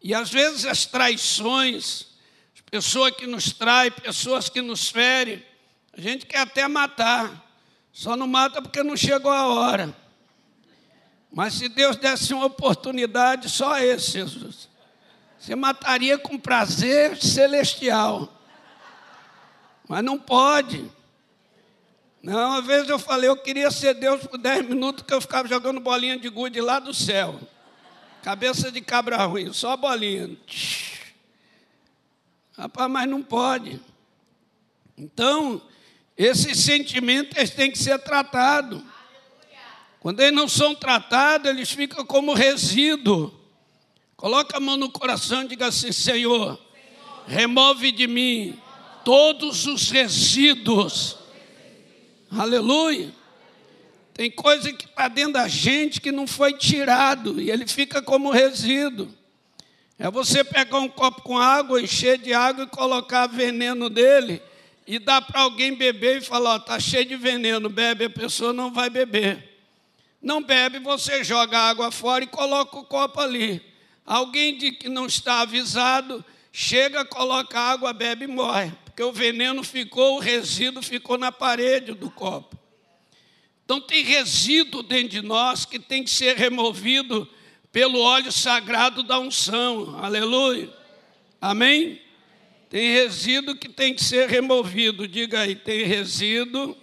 E 0.00 0.14
às 0.14 0.30
vezes 0.30 0.64
as 0.64 0.86
traições, 0.86 2.06
as 2.54 2.60
pessoas 2.70 3.12
que 3.16 3.26
nos 3.26 3.52
traem, 3.52 3.90
pessoas 3.90 4.48
que 4.48 4.62
nos 4.62 4.88
ferem, 4.88 5.44
a 5.92 6.00
gente 6.00 6.24
quer 6.24 6.38
até 6.38 6.68
matar, 6.68 7.43
só 7.94 8.16
não 8.16 8.26
mata 8.26 8.60
porque 8.60 8.82
não 8.82 8.96
chegou 8.96 9.30
a 9.30 9.46
hora. 9.46 9.96
Mas 11.30 11.54
se 11.54 11.68
Deus 11.68 11.94
desse 11.96 12.34
uma 12.34 12.46
oportunidade, 12.46 13.48
só 13.48 13.78
esse, 13.78 14.10
Jesus. 14.10 14.68
Você 15.38 15.54
mataria 15.54 16.18
com 16.18 16.36
prazer 16.36 17.16
celestial. 17.16 18.28
Mas 19.88 20.02
não 20.02 20.18
pode. 20.18 20.90
Não, 22.20 22.50
uma 22.50 22.62
vez 22.62 22.88
eu 22.88 22.98
falei, 22.98 23.28
eu 23.28 23.36
queria 23.36 23.70
ser 23.70 23.94
Deus 23.94 24.26
por 24.26 24.38
10 24.38 24.68
minutos, 24.68 25.04
que 25.06 25.14
eu 25.14 25.20
ficava 25.20 25.46
jogando 25.46 25.78
bolinha 25.78 26.18
de 26.18 26.28
gude 26.28 26.60
lá 26.60 26.80
do 26.80 26.92
céu. 26.92 27.38
Cabeça 28.22 28.72
de 28.72 28.80
cabra 28.80 29.24
ruim, 29.24 29.52
só 29.52 29.76
bolinha. 29.76 30.36
Rapaz, 32.58 32.90
mas 32.90 33.08
não 33.08 33.22
pode. 33.22 33.80
Então, 34.98 35.62
esses 36.16 36.58
sentimentos 36.58 37.50
têm 37.50 37.70
que 37.70 37.78
ser 37.78 37.98
tratados. 37.98 38.82
Quando 40.00 40.20
eles 40.20 40.34
não 40.34 40.48
são 40.48 40.74
tratados, 40.74 41.48
eles 41.48 41.70
ficam 41.70 42.04
como 42.04 42.34
resíduo. 42.34 43.32
Coloca 44.16 44.56
a 44.56 44.60
mão 44.60 44.76
no 44.76 44.90
coração 44.90 45.42
e 45.42 45.48
diga 45.48 45.66
assim: 45.66 45.92
Senhor, 45.92 46.60
remove 47.26 47.90
de 47.90 48.06
mim 48.06 48.58
todos 49.04 49.66
os 49.66 49.90
resíduos 49.90 51.18
Aleluia. 52.36 53.12
Tem 54.12 54.30
coisa 54.30 54.72
que 54.72 54.86
está 54.86 55.06
dentro 55.08 55.34
da 55.34 55.46
gente 55.46 56.00
que 56.00 56.10
não 56.10 56.26
foi 56.26 56.52
tirado 56.54 57.40
e 57.40 57.50
ele 57.50 57.66
fica 57.66 58.02
como 58.02 58.30
resíduo. 58.30 59.08
É 59.98 60.10
você 60.10 60.42
pegar 60.42 60.78
um 60.78 60.88
copo 60.88 61.22
com 61.22 61.38
água, 61.38 61.80
encher 61.80 62.18
de 62.18 62.34
água 62.34 62.64
e 62.64 62.68
colocar 62.68 63.28
veneno 63.28 63.88
dele 63.88 64.42
e 64.86 64.98
dar 64.98 65.22
para 65.22 65.40
alguém 65.42 65.74
beber 65.74 66.18
e 66.18 66.24
falar: 66.24 66.56
está 66.56 66.78
cheio 66.78 67.06
de 67.06 67.16
veneno, 67.16 67.68
bebe, 67.68 68.04
a 68.04 68.10
pessoa 68.10 68.52
não 68.52 68.72
vai 68.72 68.90
beber. 68.90 69.52
Não 70.20 70.42
bebe, 70.42 70.78
você 70.78 71.22
joga 71.22 71.58
a 71.58 71.68
água 71.68 71.90
fora 71.90 72.24
e 72.24 72.26
coloca 72.26 72.78
o 72.78 72.84
copo 72.84 73.20
ali. 73.20 73.62
Alguém 74.06 74.56
de 74.56 74.72
que 74.72 74.88
não 74.88 75.06
está 75.06 75.40
avisado, 75.40 76.24
chega, 76.52 77.04
coloca 77.04 77.58
água, 77.58 77.92
bebe 77.92 78.24
e 78.24 78.28
morre 78.28 78.72
porque 78.94 79.02
o 79.02 79.12
veneno 79.12 79.64
ficou, 79.64 80.16
o 80.16 80.20
resíduo 80.20 80.80
ficou 80.80 81.18
na 81.18 81.32
parede 81.32 81.92
do 81.94 82.08
copo. 82.08 82.56
Então 83.64 83.80
tem 83.80 84.04
resíduo 84.04 84.84
dentro 84.84 85.08
de 85.08 85.20
nós 85.20 85.64
que 85.64 85.80
tem 85.80 86.04
que 86.04 86.10
ser 86.10 86.36
removido 86.36 87.28
pelo 87.72 87.98
óleo 87.98 88.30
sagrado 88.30 89.02
da 89.02 89.18
unção. 89.18 89.98
Aleluia. 89.98 90.72
Amém? 91.40 92.00
Tem 92.68 92.92
resíduo 92.92 93.56
que 93.56 93.68
tem 93.68 93.94
que 93.94 94.02
ser 94.02 94.28
removido. 94.28 95.06
Diga 95.06 95.40
aí, 95.40 95.54
tem 95.54 95.84
resíduo, 95.84 96.76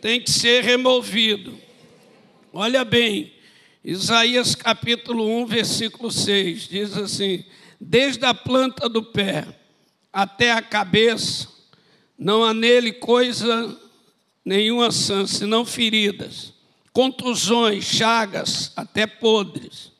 tem 0.00 0.20
que 0.20 0.30
ser 0.30 0.64
removido. 0.64 1.58
Olha 2.52 2.84
bem, 2.84 3.32
Isaías 3.84 4.54
capítulo 4.54 5.28
1, 5.42 5.46
versículo 5.46 6.10
6, 6.10 6.68
diz 6.68 6.96
assim: 6.96 7.44
Desde 7.80 8.24
a 8.24 8.32
planta 8.32 8.88
do 8.88 9.02
pé 9.02 9.46
até 10.12 10.52
a 10.52 10.62
cabeça, 10.62 11.48
não 12.16 12.44
há 12.44 12.54
nele 12.54 12.92
coisa 12.92 13.78
nenhuma 14.44 14.90
sã, 14.90 15.26
senão 15.26 15.64
feridas, 15.64 16.52
contusões, 16.92 17.84
chagas, 17.84 18.72
até 18.76 19.06
podres. 19.06 19.92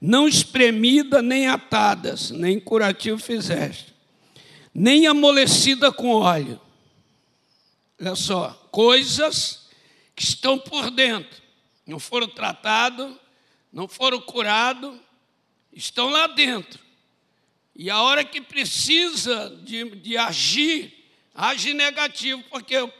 Não 0.00 0.26
espremida 0.26 1.22
nem 1.22 1.48
atadas, 1.48 2.30
nem 2.30 2.58
curativo 2.58 3.18
fizeste, 3.18 3.91
nem 4.74 5.06
amolecida 5.06 5.92
com 5.92 6.12
óleo. 6.14 6.60
Olha 8.00 8.14
só, 8.14 8.50
coisas 8.70 9.68
que 10.14 10.22
estão 10.22 10.58
por 10.58 10.90
dentro, 10.90 11.40
não 11.86 11.98
foram 11.98 12.28
tratadas, 12.28 13.14
não 13.72 13.86
foram 13.86 14.20
curados, 14.20 14.98
estão 15.72 16.10
lá 16.10 16.26
dentro. 16.26 16.80
E 17.74 17.88
a 17.90 18.02
hora 18.02 18.24
que 18.24 18.40
precisa 18.40 19.50
de, 19.62 19.96
de 19.96 20.16
agir, 20.16 21.06
age 21.34 21.72
negativo, 21.72 22.42
porque 22.50 22.76
o 22.78 22.92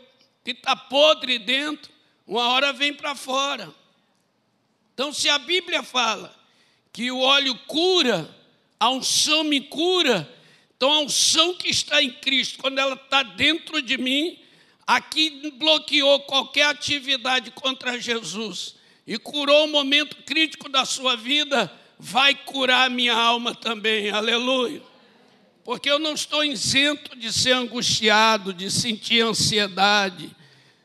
que 0.44 0.52
está 0.52 0.74
podre 0.74 1.38
dentro, 1.38 1.92
uma 2.26 2.48
hora 2.48 2.72
vem 2.72 2.92
para 2.92 3.14
fora. 3.14 3.72
Então, 4.94 5.12
se 5.12 5.28
a 5.28 5.38
Bíblia 5.38 5.82
fala 5.82 6.34
que 6.92 7.10
o 7.10 7.20
óleo 7.20 7.54
cura, 7.66 8.28
a 8.78 8.90
unção 8.90 9.44
me 9.44 9.60
cura, 9.60 10.28
então 10.82 10.94
a 10.94 11.00
unção 11.02 11.54
que 11.54 11.68
está 11.68 12.02
em 12.02 12.10
Cristo, 12.10 12.58
quando 12.58 12.76
ela 12.80 12.94
está 12.94 13.22
dentro 13.22 13.80
de 13.80 13.96
mim, 13.96 14.36
aqui 14.84 15.52
bloqueou 15.52 16.18
qualquer 16.22 16.66
atividade 16.66 17.52
contra 17.52 18.00
Jesus 18.00 18.74
e 19.06 19.16
curou 19.16 19.66
o 19.66 19.70
momento 19.70 20.16
crítico 20.24 20.68
da 20.68 20.84
sua 20.84 21.14
vida, 21.14 21.72
vai 22.00 22.34
curar 22.34 22.90
minha 22.90 23.14
alma 23.14 23.54
também, 23.54 24.10
aleluia. 24.10 24.82
Porque 25.62 25.88
eu 25.88 26.00
não 26.00 26.14
estou 26.14 26.42
isento 26.42 27.14
de 27.14 27.32
ser 27.32 27.52
angustiado, 27.52 28.52
de 28.52 28.68
sentir 28.68 29.20
ansiedade, 29.20 30.34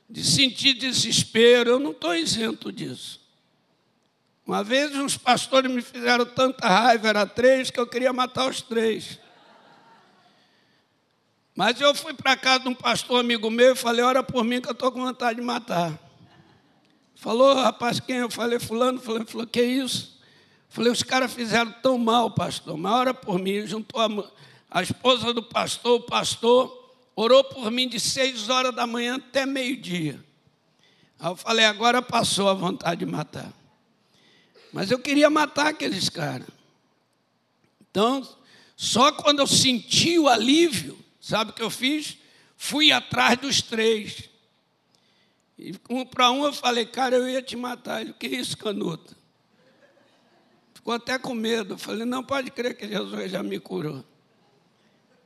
de 0.07 0.23
sentir 0.23 0.75
desespero, 0.75 1.71
eu 1.71 1.79
não 1.79 1.89
estou 1.89 2.13
isento 2.13 2.71
disso. 2.71 3.19
Uma 4.45 4.63
vez 4.63 4.95
uns 4.95 5.17
pastores 5.17 5.71
me 5.71 5.81
fizeram 5.81 6.23
tanta 6.23 6.67
raiva, 6.67 7.07
era 7.07 7.25
três, 7.25 7.71
que 7.71 7.79
eu 7.79 7.87
queria 7.87 8.13
matar 8.13 8.47
os 8.47 8.61
três. 8.61 9.25
Mas 11.57 11.81
eu 11.81 11.95
fui 11.95 12.13
para 12.13 12.37
casa 12.37 12.65
de 12.65 12.69
um 12.69 12.75
pastor 12.75 13.19
amigo 13.19 13.49
meu 13.49 13.71
e 13.71 13.75
falei, 13.75 14.05
ora 14.05 14.21
por 14.21 14.43
mim 14.43 14.61
que 14.61 14.67
eu 14.67 14.73
estou 14.73 14.91
com 14.91 15.01
vontade 15.01 15.39
de 15.39 15.41
matar. 15.43 15.99
Falou, 17.15 17.55
rapaz, 17.55 17.99
quem? 17.99 18.17
Eu 18.17 18.29
falei, 18.29 18.59
fulano, 18.59 19.01
falei, 19.01 19.25
falou, 19.25 19.47
que 19.47 19.63
isso? 19.63 20.19
Falei, 20.69 20.91
os 20.91 21.01
caras 21.01 21.33
fizeram 21.33 21.71
tão 21.81 21.97
mal, 21.97 22.29
pastor, 22.29 22.75
uma 22.75 22.95
hora 22.95 23.11
por 23.11 23.39
mim, 23.39 23.65
juntou 23.65 23.99
a, 23.99 24.07
a 24.69 24.83
esposa 24.83 25.33
do 25.33 25.41
pastor, 25.41 25.99
o 25.99 26.03
pastor, 26.03 26.93
orou 27.15 27.43
por 27.43 27.71
mim 27.71 27.89
de 27.89 27.99
seis 27.99 28.49
horas 28.49 28.75
da 28.75 28.85
manhã 28.85 29.15
até 29.15 29.43
meio-dia. 29.43 30.23
Aí 31.19 31.31
eu 31.31 31.35
falei, 31.35 31.65
agora 31.65 32.03
passou 32.03 32.49
a 32.49 32.53
vontade 32.53 32.99
de 33.03 33.07
matar. 33.07 33.51
Mas 34.71 34.91
eu 34.91 34.99
queria 34.99 35.27
matar 35.27 35.69
aqueles 35.69 36.07
caras. 36.07 36.49
Então, 37.89 38.21
só 38.75 39.11
quando 39.11 39.39
eu 39.39 39.47
senti 39.47 40.19
o 40.19 40.27
alívio, 40.29 41.06
sabe 41.27 41.51
o 41.51 41.53
que 41.53 41.61
eu 41.61 41.69
fiz? 41.69 42.17
Fui 42.55 42.91
atrás 42.91 43.37
dos 43.37 43.61
três. 43.61 44.29
E 45.59 45.75
um 45.89 46.05
para 46.05 46.31
um 46.31 46.45
eu 46.45 46.53
falei, 46.53 46.85
cara, 46.85 47.15
eu 47.15 47.27
ia 47.27 47.41
te 47.41 47.55
matar. 47.55 48.01
Ele, 48.01 48.13
que 48.13 48.27
isso, 48.27 48.57
canuto? 48.57 49.15
Ficou 50.73 50.93
até 50.93 51.19
com 51.19 51.33
medo. 51.33 51.73
Eu 51.73 51.77
falei, 51.77 52.05
não 52.05 52.23
pode 52.23 52.49
crer 52.51 52.77
que 52.77 52.87
Jesus 52.87 53.31
já 53.31 53.43
me 53.43 53.59
curou. 53.59 54.05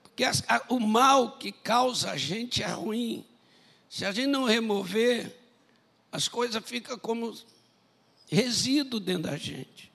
Porque 0.01 0.24
o 0.70 0.79
mal 0.79 1.38
que 1.38 1.51
causa 1.51 2.12
a 2.12 2.17
gente 2.17 2.63
é 2.63 2.67
ruim. 2.67 3.25
Se 3.89 4.05
a 4.05 4.12
gente 4.12 4.27
não 4.27 4.46
remover, 4.46 5.38
as 6.12 6.27
coisas 6.27 6.63
ficam 6.65 6.98
como 6.98 7.38
resíduo 8.27 9.00
dentro 9.00 9.24
da 9.24 9.38
gente. 9.38 9.91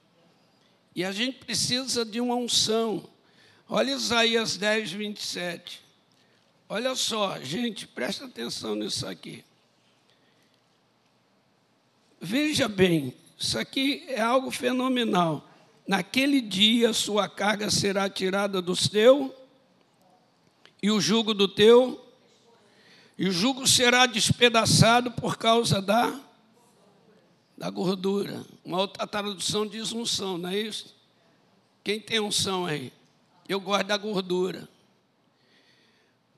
E 0.95 1.05
a 1.05 1.11
gente 1.11 1.39
precisa 1.39 2.05
de 2.05 2.21
uma 2.21 2.37
unção. 2.37 3.09
Olha 3.69 3.91
Isaías 3.91 4.57
10, 4.57 4.93
27. 4.93 5.86
Olha 6.69 6.95
só, 6.97 7.39
gente, 7.41 7.87
presta 7.87 8.25
atenção 8.25 8.75
nisso 8.75 9.07
aqui. 9.07 9.45
Veja 12.21 12.67
bem, 12.67 13.15
isso 13.39 13.59
aqui 13.59 14.05
é 14.09 14.21
algo 14.21 14.51
fenomenal. 14.51 15.49
Naquele 15.87 16.41
dia 16.41 16.93
sua 16.93 17.29
carga 17.29 17.71
será 17.71 18.11
tirada 18.11 18.61
do 18.61 18.75
teu 18.75 19.35
e 20.83 20.91
o 20.91 21.01
jugo 21.01 21.33
do 21.33 21.47
teu 21.47 22.05
e 23.17 23.29
o 23.29 23.33
jugo 23.33 23.67
será 23.67 24.05
despedaçado 24.07 25.13
por 25.13 25.37
causa 25.37 25.81
da 25.81 26.21
da 27.57 27.71
gordura. 27.71 28.45
Uma 28.65 28.81
outra 28.81 29.07
tradução 29.07 29.67
diz 29.67 29.93
unção, 29.93 30.37
não 30.37 30.51
é 30.51 30.59
isso? 30.59 30.95
Quem 31.83 31.99
tem 32.01 32.21
unção 32.21 32.67
aí? 32.67 32.93
Eu 33.49 33.61
gosto 33.61 33.87
da 33.87 33.97
gordura. 33.97 34.69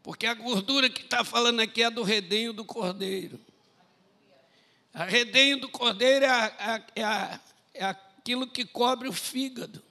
Porque 0.08 0.26
a 0.26 0.32
gordura 0.32 0.88
que 0.88 1.02
está 1.02 1.22
falando 1.22 1.60
aqui 1.60 1.82
é 1.82 1.90
do 1.90 2.02
redenho 2.02 2.54
do 2.54 2.64
cordeiro. 2.64 3.38
A 4.94 5.04
redenho 5.04 5.60
do 5.60 5.68
cordeiro 5.68 6.24
é, 6.24 6.30
a, 6.30 6.82
é, 6.96 7.04
a, 7.04 7.40
é 7.74 7.84
aquilo 7.84 8.46
que 8.46 8.64
cobre 8.64 9.06
o 9.06 9.12
fígado. 9.12 9.82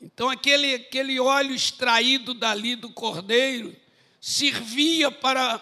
Então, 0.00 0.30
aquele, 0.30 0.76
aquele 0.76 1.18
óleo 1.18 1.52
extraído 1.52 2.32
dali 2.32 2.76
do 2.76 2.90
cordeiro 2.90 3.74
servia 4.20 5.10
para 5.10 5.60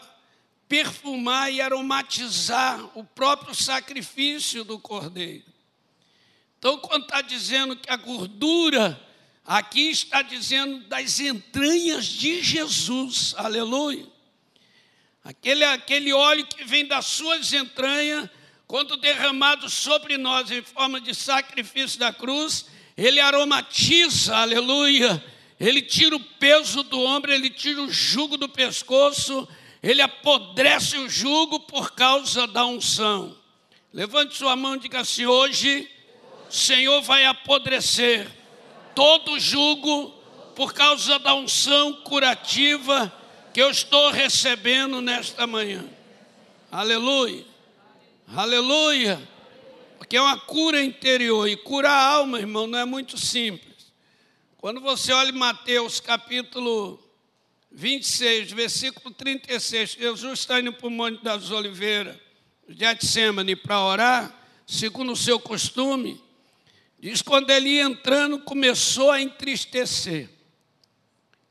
perfumar 0.68 1.50
e 1.50 1.62
aromatizar 1.62 2.90
o 2.94 3.02
próprio 3.02 3.54
sacrifício 3.54 4.64
do 4.64 4.78
cordeiro. 4.78 5.46
Então, 6.58 6.76
quando 6.76 7.04
está 7.04 7.22
dizendo 7.22 7.74
que 7.74 7.90
a 7.90 7.96
gordura, 7.96 9.00
aqui 9.50 9.90
está 9.90 10.22
dizendo 10.22 10.78
das 10.84 11.18
entranhas 11.18 12.06
de 12.06 12.40
Jesus, 12.40 13.34
aleluia. 13.36 14.06
Aquele, 15.24 15.64
aquele 15.64 16.12
óleo 16.12 16.46
que 16.46 16.62
vem 16.62 16.86
das 16.86 17.06
suas 17.06 17.52
entranhas, 17.52 18.30
quando 18.68 18.96
derramado 18.96 19.68
sobre 19.68 20.16
nós 20.16 20.52
em 20.52 20.62
forma 20.62 21.00
de 21.00 21.12
sacrifício 21.12 21.98
da 21.98 22.12
cruz, 22.12 22.66
ele 22.96 23.18
aromatiza, 23.18 24.36
aleluia. 24.36 25.22
Ele 25.58 25.82
tira 25.82 26.14
o 26.14 26.20
peso 26.20 26.84
do 26.84 27.00
ombro, 27.00 27.32
ele 27.32 27.50
tira 27.50 27.82
o 27.82 27.90
jugo 27.90 28.36
do 28.36 28.48
pescoço, 28.48 29.48
ele 29.82 30.00
apodrece 30.00 30.96
o 30.96 31.08
jugo 31.08 31.58
por 31.58 31.90
causa 31.90 32.46
da 32.46 32.64
unção. 32.64 33.36
Levante 33.92 34.36
sua 34.36 34.54
mão 34.54 34.76
e 34.76 34.78
diga 34.78 35.00
assim: 35.00 35.26
hoje 35.26 35.90
o 36.48 36.52
Senhor 36.52 37.02
vai 37.02 37.24
apodrecer 37.24 38.39
todo 39.00 39.40
jugo 39.40 40.10
por 40.54 40.74
causa 40.74 41.18
da 41.18 41.32
unção 41.32 41.94
curativa 42.02 43.10
que 43.50 43.62
eu 43.62 43.70
estou 43.70 44.10
recebendo 44.10 45.00
nesta 45.00 45.46
manhã. 45.46 45.82
Aleluia, 46.70 47.46
aleluia, 48.28 49.18
porque 49.96 50.18
é 50.18 50.20
uma 50.20 50.38
cura 50.38 50.84
interior 50.84 51.48
e 51.48 51.56
curar 51.56 51.94
a 51.94 52.12
alma, 52.12 52.40
irmão, 52.40 52.66
não 52.66 52.78
é 52.78 52.84
muito 52.84 53.16
simples. 53.16 53.90
Quando 54.58 54.82
você 54.82 55.14
olha 55.14 55.32
Mateus 55.32 55.98
capítulo 55.98 57.02
26, 57.72 58.52
versículo 58.52 59.14
36, 59.14 59.92
Jesus 59.92 60.40
está 60.40 60.60
indo 60.60 60.74
para 60.74 60.86
o 60.86 60.90
Monte 60.90 61.24
das 61.24 61.50
Oliveiras, 61.50 62.18
Getsemane, 62.68 63.56
para 63.56 63.82
orar, 63.82 64.44
segundo 64.66 65.12
o 65.12 65.16
seu 65.16 65.40
costume. 65.40 66.20
Diz 67.00 67.22
quando 67.22 67.48
ele 67.50 67.70
ia 67.70 67.84
entrando, 67.84 68.38
começou 68.40 69.10
a 69.10 69.22
entristecer. 69.22 70.28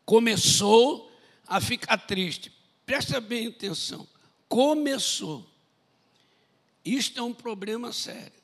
Começou 0.06 1.12
a 1.48 1.60
ficar 1.60 1.98
triste. 1.98 2.52
Presta 2.86 3.20
bem 3.20 3.48
atenção. 3.48 4.08
Começou. 4.48 5.50
Isto 6.86 7.20
é 7.20 7.24
um 7.24 7.34
problema 7.34 7.92
sério. 7.92 8.40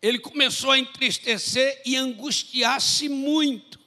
Ele 0.00 0.18
começou 0.18 0.70
a 0.70 0.78
entristecer 0.78 1.82
e 1.84 1.94
angustiar-se 1.96 3.08
muito. 3.08 3.78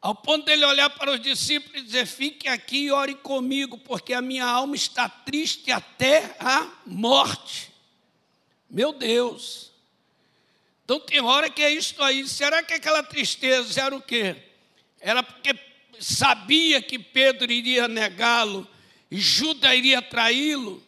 Ao 0.00 0.14
ponto 0.14 0.44
dele 0.46 0.64
olhar 0.64 0.90
para 0.90 1.12
os 1.12 1.20
discípulos 1.20 1.80
e 1.80 1.84
dizer: 1.84 2.06
Fique 2.06 2.46
aqui 2.48 2.84
e 2.84 2.90
ore 2.92 3.16
comigo, 3.16 3.78
porque 3.78 4.12
a 4.14 4.22
minha 4.22 4.44
alma 4.44 4.76
está 4.76 5.08
triste 5.08 5.72
até 5.72 6.36
a 6.38 6.70
morte. 6.86 7.72
Meu 8.70 8.92
Deus. 8.92 9.67
Então 10.88 10.98
tem 11.00 11.20
hora 11.20 11.50
que 11.50 11.62
é 11.62 11.70
isso 11.70 12.02
aí. 12.02 12.26
Será 12.26 12.62
que 12.62 12.72
aquela 12.72 13.02
tristeza 13.02 13.78
era 13.78 13.94
o 13.94 14.00
quê? 14.00 14.34
Era 14.98 15.22
porque 15.22 15.54
sabia 16.00 16.80
que 16.80 16.98
Pedro 16.98 17.52
iria 17.52 17.86
negá-lo 17.86 18.66
e 19.10 19.20
Judas 19.20 19.74
iria 19.74 20.00
traí-lo 20.00 20.82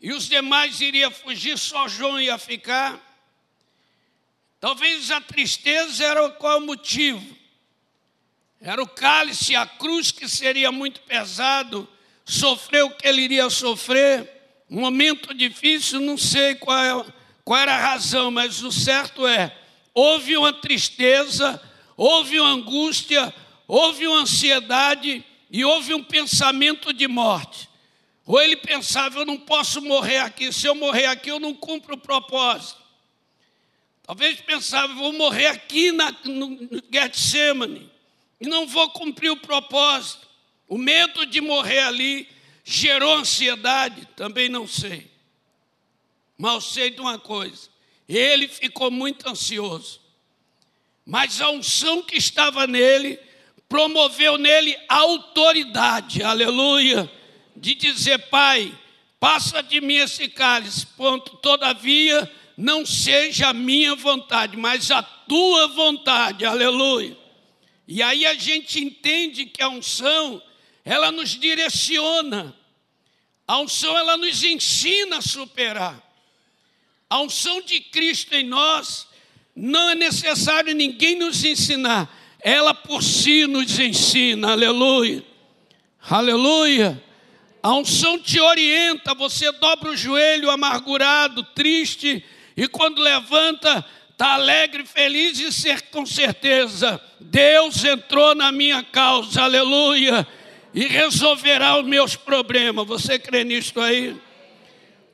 e 0.00 0.12
os 0.12 0.28
demais 0.28 0.80
iriam 0.80 1.10
fugir, 1.10 1.58
só 1.58 1.88
João 1.88 2.20
ia 2.20 2.38
ficar. 2.38 3.02
Talvez 4.60 5.10
a 5.10 5.20
tristeza 5.20 6.04
era 6.04 6.30
qual 6.30 6.58
o 6.58 6.64
motivo? 6.64 7.36
Era 8.60 8.80
o 8.80 8.86
cálice, 8.86 9.56
a 9.56 9.66
cruz 9.66 10.12
que 10.12 10.28
seria 10.28 10.70
muito 10.70 11.00
pesado, 11.00 11.88
sofrer 12.24 12.84
o 12.84 12.90
que 12.90 13.08
ele 13.08 13.22
iria 13.22 13.50
sofrer, 13.50 14.30
um 14.70 14.82
momento 14.82 15.34
difícil, 15.34 15.98
não 15.98 16.16
sei 16.16 16.54
qual, 16.54 16.78
é, 16.78 17.12
qual 17.46 17.60
era 17.60 17.76
a 17.76 17.92
razão, 17.92 18.28
mas 18.32 18.60
o 18.64 18.72
certo 18.72 19.24
é: 19.24 19.56
houve 19.94 20.36
uma 20.36 20.52
tristeza, 20.52 21.62
houve 21.96 22.40
uma 22.40 22.50
angústia, 22.50 23.32
houve 23.68 24.04
uma 24.08 24.22
ansiedade 24.22 25.24
e 25.48 25.64
houve 25.64 25.94
um 25.94 26.02
pensamento 26.02 26.92
de 26.92 27.06
morte. 27.06 27.68
Ou 28.26 28.40
ele 28.42 28.56
pensava: 28.56 29.20
eu 29.20 29.24
não 29.24 29.38
posso 29.38 29.80
morrer 29.80 30.18
aqui, 30.18 30.52
se 30.52 30.66
eu 30.66 30.74
morrer 30.74 31.06
aqui, 31.06 31.30
eu 31.30 31.38
não 31.38 31.54
cumpro 31.54 31.94
o 31.94 31.98
propósito. 31.98 32.82
Talvez 34.02 34.40
pensava, 34.40 34.92
vou 34.94 35.12
morrer 35.12 35.46
aqui 35.46 35.92
na, 35.92 36.10
no, 36.24 36.82
Getsemane 36.92 37.88
e 38.40 38.48
não 38.48 38.66
vou 38.66 38.90
cumprir 38.90 39.30
o 39.30 39.36
propósito. 39.36 40.26
O 40.66 40.76
medo 40.76 41.24
de 41.26 41.40
morrer 41.40 41.84
ali 41.84 42.28
gerou 42.64 43.14
ansiedade, 43.14 44.04
também 44.16 44.48
não 44.48 44.66
sei. 44.66 45.15
Mas 46.36 46.64
sei 46.64 46.90
de 46.90 47.00
uma 47.00 47.18
coisa: 47.18 47.68
ele 48.08 48.48
ficou 48.48 48.90
muito 48.90 49.28
ansioso. 49.28 50.00
Mas 51.04 51.40
a 51.40 51.50
unção 51.50 52.02
que 52.02 52.16
estava 52.16 52.66
nele 52.66 53.18
promoveu 53.68 54.36
nele 54.38 54.76
autoridade, 54.88 56.22
aleluia, 56.22 57.10
de 57.56 57.74
dizer: 57.74 58.18
Pai, 58.28 58.76
passa 59.18 59.62
de 59.62 59.80
mim 59.80 59.96
esse 59.96 60.28
cálice, 60.28 60.86
ponto. 60.86 61.36
Todavia, 61.36 62.30
não 62.56 62.86
seja 62.86 63.48
a 63.48 63.54
minha 63.54 63.94
vontade, 63.94 64.56
mas 64.56 64.90
a 64.90 65.02
tua 65.02 65.68
vontade, 65.68 66.44
aleluia. 66.44 67.16
E 67.86 68.02
aí 68.02 68.26
a 68.26 68.34
gente 68.34 68.82
entende 68.82 69.46
que 69.46 69.62
a 69.62 69.68
unção, 69.68 70.42
ela 70.84 71.12
nos 71.12 71.30
direciona, 71.30 72.56
a 73.46 73.58
unção, 73.58 73.96
ela 73.96 74.16
nos 74.16 74.42
ensina 74.42 75.18
a 75.18 75.22
superar. 75.22 76.02
A 77.08 77.20
unção 77.20 77.62
de 77.62 77.78
Cristo 77.80 78.34
em 78.34 78.44
nós, 78.44 79.06
não 79.54 79.90
é 79.90 79.94
necessário 79.94 80.74
ninguém 80.74 81.16
nos 81.16 81.44
ensinar, 81.44 82.12
ela 82.40 82.74
por 82.74 83.02
si 83.02 83.46
nos 83.46 83.78
ensina, 83.78 84.52
aleluia, 84.52 85.24
aleluia. 86.08 87.02
A 87.62 87.72
unção 87.74 88.18
te 88.18 88.40
orienta, 88.40 89.14
você 89.14 89.50
dobra 89.52 89.90
o 89.90 89.96
joelho 89.96 90.50
amargurado, 90.50 91.42
triste, 91.42 92.24
e 92.56 92.68
quando 92.68 93.00
levanta, 93.00 93.84
está 94.10 94.34
alegre, 94.34 94.84
feliz 94.84 95.38
e 95.38 95.52
ser 95.52 95.82
com 95.82 96.04
certeza, 96.04 97.00
Deus 97.20 97.84
entrou 97.84 98.34
na 98.34 98.50
minha 98.50 98.82
causa, 98.82 99.42
aleluia, 99.42 100.26
e 100.74 100.86
resolverá 100.86 101.78
os 101.78 101.86
meus 101.86 102.16
problemas. 102.16 102.86
Você 102.86 103.18
crê 103.18 103.44
nisto 103.44 103.80
aí? 103.80 104.16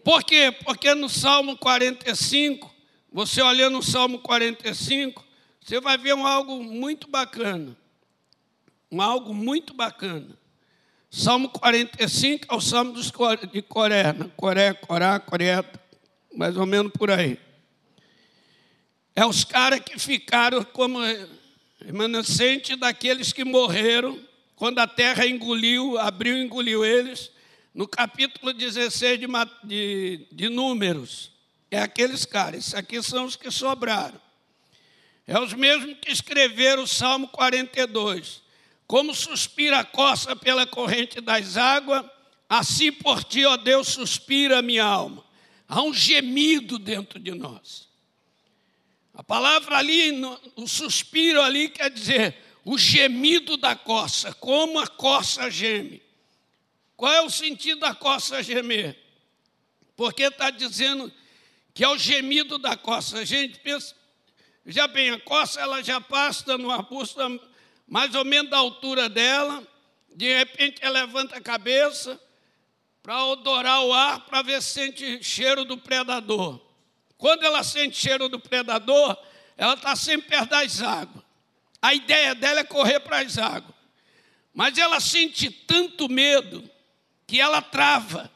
Por 0.05 0.25
quê? 0.25 0.51
Porque 0.65 0.95
no 0.95 1.09
Salmo 1.09 1.57
45, 1.57 2.73
você 3.12 3.41
olhando 3.43 3.75
no 3.75 3.83
Salmo 3.83 4.19
45, 4.19 5.25
você 5.61 5.81
vai 5.81 5.97
ver 5.97 6.15
um 6.15 6.27
algo 6.27 6.62
muito 6.62 7.09
bacana. 7.09 7.77
Um 8.91 9.01
algo 9.01 9.33
muito 9.33 9.73
bacana. 9.73 10.37
Salmo 11.11 11.49
45 11.51 12.47
é 12.51 12.57
o 12.57 12.61
Salmo 12.61 12.93
dos 12.93 13.12
de 13.53 13.62
Coré, 13.62 14.12
né? 14.12 14.31
Coré, 14.37 14.73
Corá, 14.73 15.21
Coreta, 15.21 15.81
mais 16.35 16.57
ou 16.57 16.67
menos 16.67 16.91
por 16.93 17.11
aí. 17.11 17.38
É 19.15 19.25
os 19.27 19.45
caras 19.45 19.81
que 19.81 19.99
ficaram 19.99 20.65
como 20.65 20.99
remanescente 21.85 22.75
daqueles 22.77 23.33
que 23.33 23.45
morreram 23.45 24.19
quando 24.57 24.79
a 24.79 24.87
terra 24.87 25.27
engoliu, 25.27 25.99
abriu 25.99 26.37
e 26.37 26.45
engoliu 26.45 26.85
eles, 26.85 27.31
no 27.75 27.89
capítulo 27.89 28.53
16 28.53 29.21
de, 29.21 29.27
de, 29.65 30.27
de 30.31 30.49
Números. 30.49 31.33
É 31.71 31.81
aqueles 31.81 32.25
caras, 32.25 32.61
esses 32.61 32.75
aqui 32.75 33.03
são 33.03 33.25
os 33.25 33.37
que 33.37 33.51
sobraram. 33.51 34.21
É 35.27 35.39
os 35.39 35.55
mesmos 35.55 35.97
que 36.01 36.11
escreveram 36.11 36.83
o 36.83 36.89
Salmo 36.89 37.29
42. 37.29 38.43
Como 38.87 39.15
suspira 39.15 39.79
a 39.79 39.85
coça 39.85 40.37
pela 40.37 40.67
corrente 40.67 41.21
das 41.21 41.57
águas, 41.57 42.05
assim 42.49 42.93
por 42.93 43.25
ti, 43.25 43.45
ó 43.47 43.57
Deus, 43.57 43.89
suspira 43.89 44.59
a 44.59 44.63
minha 44.63 44.85
alma. 44.85 45.25
Há 45.67 45.81
um 45.83 45.95
gemido 45.95 46.79
dentro 46.79 47.19
de 47.19 47.31
nós. 47.33 47.89
A 49.15 49.23
palavra 49.23 49.79
ali, 49.79 50.13
o 50.57 50.67
suspiro 50.67 51.41
ali 51.41 51.71
quer 51.71 51.91
dizer 51.91 52.37
o 52.65 52.77
gemido 52.77 53.57
da 53.57 53.75
coça, 53.75 54.35
como 54.35 54.79
a 54.79 54.87
coça 54.87 55.51
geme. 55.51 56.03
Qual 57.03 57.12
é 57.12 57.21
o 57.21 57.29
sentido 57.29 57.81
da 57.81 57.93
coça 57.93 58.45
gemer? 58.45 58.97
Porque 59.97 60.23
está 60.23 60.51
dizendo 60.51 61.12
que 61.75 61.83
é 61.83 61.88
o 61.88 61.99
gemido 61.99 62.59
da 62.59 62.77
coça. 62.77 63.19
A 63.19 63.25
gente 63.25 63.59
pensa, 63.59 63.93
já 64.65 64.87
bem, 64.87 65.11
a 65.11 65.19
coça 65.19 65.61
ela 65.61 65.83
já 65.83 66.01
passa 66.01 66.57
no 66.57 66.71
arbusto 66.71 67.19
mais 67.88 68.15
ou 68.15 68.25
menos 68.25 68.53
da 68.53 68.59
altura 68.59 69.09
dela, 69.09 69.67
de 70.15 70.33
repente 70.33 70.77
ela 70.81 71.01
levanta 71.01 71.38
a 71.38 71.41
cabeça 71.41 72.21
para 73.03 73.27
odorar 73.27 73.83
o 73.83 73.93
ar, 73.93 74.25
para 74.27 74.41
ver 74.43 74.62
se 74.62 74.69
sente 74.75 75.25
cheiro 75.25 75.65
do 75.65 75.77
predador. 75.77 76.65
Quando 77.19 77.43
ela 77.43 77.65
sente 77.65 77.97
cheiro 77.97 78.29
do 78.29 78.38
predador, 78.38 79.19
ela 79.57 79.75
está 79.75 79.97
sempre 79.97 80.29
perto 80.29 80.51
das 80.51 80.81
águas. 80.81 81.25
A 81.83 81.95
ideia 81.95 82.33
dela 82.33 82.61
é 82.61 82.65
correr 82.65 83.01
para 83.01 83.19
as 83.19 83.38
águas. 83.38 83.75
Mas 84.55 84.79
ela 84.79 85.01
sente 85.01 85.51
tanto 85.51 86.09
medo 86.09 86.71
que 87.33 87.40
ela 87.40 87.62
trava. 87.62 88.31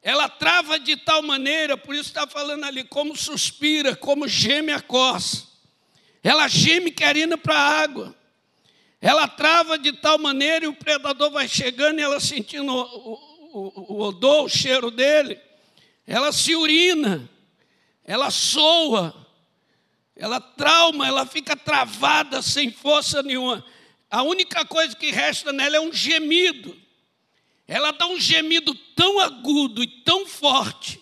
Ela 0.00 0.26
trava 0.26 0.80
de 0.80 0.96
tal 0.96 1.20
maneira, 1.20 1.76
por 1.76 1.94
isso 1.94 2.08
está 2.08 2.26
falando 2.26 2.64
ali, 2.64 2.82
como 2.82 3.14
suspira, 3.14 3.94
como 3.94 4.26
geme 4.26 4.72
a 4.72 4.80
coça. 4.80 5.46
Ela 6.24 6.48
geme 6.48 6.90
querendo 6.90 7.36
para 7.36 7.54
a 7.54 7.82
água. 7.82 8.16
Ela 9.02 9.28
trava 9.28 9.78
de 9.78 9.92
tal 9.92 10.16
maneira 10.16 10.64
e 10.64 10.68
o 10.68 10.74
predador 10.74 11.30
vai 11.30 11.46
chegando 11.46 11.98
e 11.98 12.02
ela 12.02 12.20
sentindo 12.20 12.72
o, 12.72 13.12
o, 13.52 13.96
o 13.96 14.00
odor, 14.00 14.44
o 14.44 14.48
cheiro 14.48 14.90
dele. 14.90 15.38
Ela 16.06 16.32
se 16.32 16.56
urina 16.56 17.28
ela 18.02 18.30
soa, 18.30 19.14
ela 20.16 20.40
trauma, 20.40 21.06
ela 21.06 21.26
fica 21.26 21.54
travada 21.54 22.40
sem 22.40 22.72
força 22.72 23.22
nenhuma. 23.22 23.62
A 24.10 24.22
única 24.22 24.64
coisa 24.64 24.96
que 24.96 25.10
resta 25.10 25.52
nela 25.52 25.76
é 25.76 25.80
um 25.80 25.92
gemido. 25.92 26.81
Ela 27.66 27.92
dá 27.92 28.06
um 28.06 28.18
gemido 28.18 28.74
tão 28.94 29.20
agudo 29.20 29.82
e 29.82 29.86
tão 29.86 30.26
forte, 30.26 31.00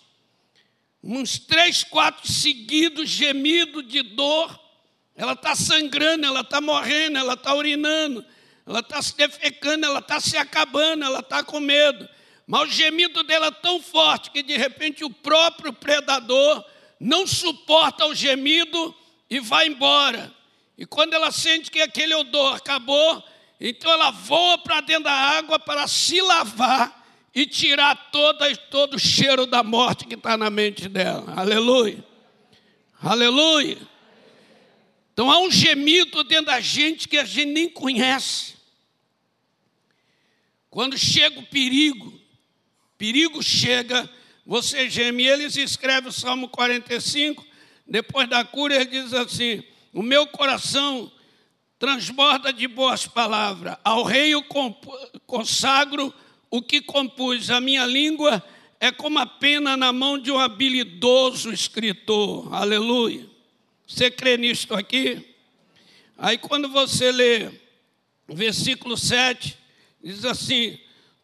uns 1.03 1.39
três, 1.39 1.83
quatro 1.83 2.31
seguidos 2.31 3.09
gemidos 3.09 3.87
de 3.89 4.03
dor. 4.03 4.59
Ela 5.17 5.33
está 5.33 5.55
sangrando, 5.55 6.27
ela 6.27 6.41
está 6.41 6.61
morrendo, 6.61 7.19
ela 7.19 7.35
está 7.35 7.55
urinando, 7.55 8.25
ela 8.67 8.81
está 8.81 9.03
se 9.03 9.17
defecando, 9.17 9.87
ela 9.87 9.99
está 10.01 10.21
se 10.21 10.37
acabando, 10.37 11.05
ela 11.05 11.21
está 11.21 11.43
com 11.43 11.61
medo. 11.61 12.09
Mas 12.47 12.69
o 12.69 12.73
gemido 12.73 13.23
dela 13.23 13.47
é 13.47 13.51
tão 13.51 13.81
forte 13.81 14.31
que 14.31 14.43
de 14.43 14.57
repente 14.57 15.05
o 15.05 15.11
próprio 15.11 15.73
predador 15.73 16.65
não 16.99 17.27
suporta 17.27 18.07
o 18.07 18.15
gemido 18.15 18.95
e 19.31 19.41
vai 19.41 19.69
embora. 19.69 20.35
E 20.77 20.85
quando 20.85 21.15
ela 21.15 21.31
sente 21.31 21.71
que 21.71 21.81
aquele 21.81 22.15
odor 22.15 22.57
acabou, 22.57 23.23
então 23.61 23.91
ela 23.93 24.11
voa 24.11 24.57
para 24.59 24.81
dentro 24.81 25.05
da 25.05 25.13
água 25.13 25.59
para 25.59 25.87
se 25.87 26.21
lavar 26.23 27.01
e 27.35 27.47
tirar 27.47 28.11
toda, 28.11 28.57
todo 28.57 28.95
o 28.95 28.99
cheiro 28.99 29.47
da 29.47 29.63
morte 29.63 30.07
que 30.07 30.15
está 30.15 30.37
na 30.37 30.49
mente 30.49 30.89
dela. 30.89 31.35
Aleluia. 31.37 32.03
Aleluia. 33.03 33.79
Então 35.13 35.31
há 35.31 35.39
um 35.39 35.51
gemido 35.51 36.25
dentro 36.25 36.47
da 36.47 36.61
gente 36.61 37.07
que 37.07 37.19
a 37.19 37.25
gente 37.25 37.53
nem 37.53 37.69
conhece. 37.69 38.55
Quando 40.71 40.97
chega 40.97 41.39
o 41.39 41.47
perigo, 41.47 42.19
perigo 42.97 43.43
chega, 43.43 44.09
você 44.47 44.89
geme. 44.89 45.27
Eles 45.27 45.57
escrevem 45.57 46.09
o 46.09 46.13
Salmo 46.13 46.49
45, 46.49 47.45
depois 47.87 48.29
da 48.29 48.45
cura, 48.45 48.75
ele 48.77 48.87
diz 48.87 49.13
assim: 49.13 49.63
O 49.93 50.03
meu 50.03 50.27
coração 50.27 51.11
transborda 51.81 52.53
de 52.53 52.69
boas 52.69 53.07
palavras, 53.07 53.79
ao 53.83 54.05
rei 54.05 54.35
eu 54.35 54.45
consagro 55.27 56.13
o 56.51 56.61
que 56.61 56.83
compus, 56.83 57.49
a 57.49 57.59
minha 57.59 57.87
língua 57.87 58.45
é 58.79 58.93
como 58.93 59.19
a 59.19 59.25
pena 59.25 59.79
na 59.79 59.91
mão 59.91 60.19
de 60.19 60.31
um 60.31 60.39
habilidoso 60.39 61.51
escritor. 61.51 62.53
Aleluia. 62.55 63.27
Você 63.87 64.11
crê 64.11 64.37
nisto 64.37 64.75
aqui? 64.75 65.27
Aí 66.19 66.37
quando 66.37 66.69
você 66.69 67.11
lê 67.11 67.49
o 68.29 68.35
versículo 68.35 68.95
7, 68.95 69.57
diz 70.05 70.27
assim: 70.27 70.79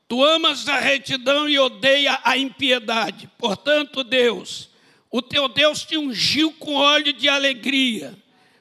Tu 0.08 0.24
amas 0.24 0.66
a 0.68 0.78
retidão 0.78 1.46
e 1.46 1.58
odeia 1.58 2.18
a 2.24 2.38
impiedade. 2.38 3.28
Portanto, 3.36 4.02
Deus, 4.02 4.70
o 5.10 5.20
teu 5.20 5.48
Deus 5.48 5.84
te 5.84 5.98
ungiu 5.98 6.50
com 6.52 6.76
óleo 6.76 7.12
de 7.12 7.28
alegria, 7.28 8.16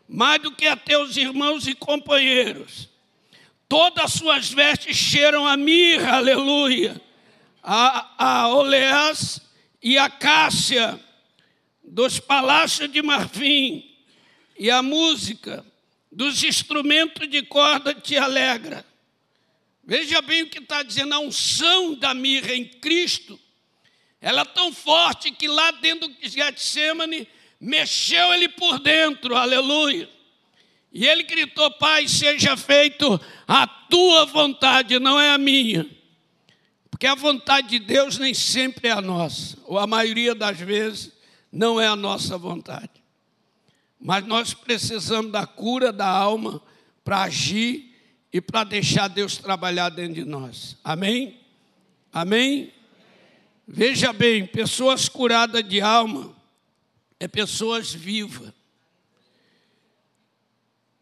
mais 0.08 0.42
do 0.42 0.52
que 0.52 0.68
a 0.68 0.76
teus 0.76 1.18
irmãos 1.18 1.68
e 1.68 1.74
companheiros. 1.74 2.90
Todas 3.68 4.06
as 4.06 4.14
suas 4.14 4.50
vestes 4.52 4.96
cheiram 4.96 5.48
a 5.48 5.58
mirra, 5.58 6.18
aleluia, 6.18 7.02
a, 7.62 8.44
a 8.44 8.48
oleás 8.50 9.42
e 9.82 9.98
a 9.98 10.10
cássia 10.10 11.00
dos 11.84 12.20
palácios 12.20 12.92
de 12.92 13.02
marfim, 13.02 13.92
e 14.58 14.72
a 14.72 14.82
música 14.82 15.66
dos 16.12 16.44
instrumentos 16.44 17.30
de 17.30 17.42
corda 17.44 17.94
te 17.94 18.18
alegra. 18.18 18.86
Veja 19.84 20.22
bem 20.22 20.44
o 20.44 20.50
que 20.50 20.60
está 20.60 20.82
dizendo, 20.82 21.14
a 21.14 21.20
unção 21.20 21.96
da 21.96 22.14
mirra 22.14 22.54
em 22.54 22.66
Cristo, 22.66 23.40
ela 24.22 24.42
é 24.42 24.46
tão 24.46 24.74
forte 24.74 25.32
que 25.32 25.48
lá 25.48 25.72
dentro 25.72 26.08
de 26.08 26.28
Getsemane, 26.30 27.28
mexeu 27.66 28.32
ele 28.32 28.48
por 28.48 28.80
dentro, 28.80 29.36
aleluia. 29.36 30.08
E 30.94 31.06
ele 31.06 31.24
gritou: 31.24 31.72
Pai, 31.72 32.08
seja 32.08 32.56
feito 32.56 33.20
a 33.48 33.66
tua 33.66 34.26
vontade, 34.26 35.00
não 35.00 35.20
é 35.20 35.32
a 35.32 35.38
minha. 35.38 35.90
Porque 36.90 37.08
a 37.08 37.16
vontade 37.16 37.68
de 37.68 37.80
Deus 37.80 38.18
nem 38.18 38.34
sempre 38.34 38.88
é 38.88 38.92
a 38.92 39.02
nossa, 39.02 39.58
ou 39.66 39.78
a 39.78 39.88
maioria 39.88 40.34
das 40.34 40.58
vezes 40.58 41.12
não 41.52 41.82
é 41.82 41.88
a 41.88 41.96
nossa 41.96 42.38
vontade. 42.38 42.92
Mas 44.00 44.26
nós 44.26 44.54
precisamos 44.54 45.32
da 45.32 45.46
cura 45.46 45.92
da 45.92 46.08
alma 46.08 46.62
para 47.04 47.24
agir 47.24 47.94
e 48.32 48.40
para 48.40 48.64
deixar 48.64 49.08
Deus 49.08 49.38
trabalhar 49.38 49.90
dentro 49.90 50.14
de 50.14 50.24
nós. 50.24 50.78
Amém? 50.84 51.40
Amém? 52.14 52.72
Veja 53.68 54.14
bem, 54.14 54.46
pessoas 54.46 55.10
curadas 55.10 55.68
de 55.68 55.82
alma 55.82 56.36
é 57.20 57.28
pessoas 57.28 57.94
vivas. 57.94 58.54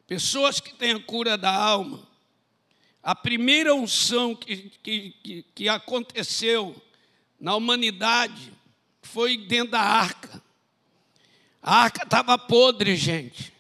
Pessoas 0.07 0.59
que 0.59 0.73
têm 0.73 0.91
a 0.91 0.99
cura 0.99 1.37
da 1.37 1.53
alma. 1.53 2.07
A 3.01 3.15
primeira 3.15 3.73
unção 3.73 4.35
que, 4.35 4.71
que, 4.81 5.45
que, 5.53 5.67
aconteceu 5.67 6.75
na 7.39 7.55
humanidade 7.55 8.53
foi 9.01 9.37
dentro 9.37 9.71
da 9.71 9.81
arca. 9.81 10.41
A 11.61 11.75
arca 11.83 12.03
estava 12.03 12.37
podre, 12.37 12.95
gente. 12.95 13.51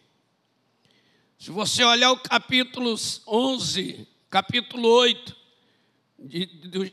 Se 1.37 1.51
você 1.51 1.83
olhar 1.83 2.11
o 2.11 2.19
capítulo 2.19 2.95
11, 3.27 4.07
capítulo 4.29 4.87
8 4.87 5.35
de, 6.19 6.45
do, 6.45 6.91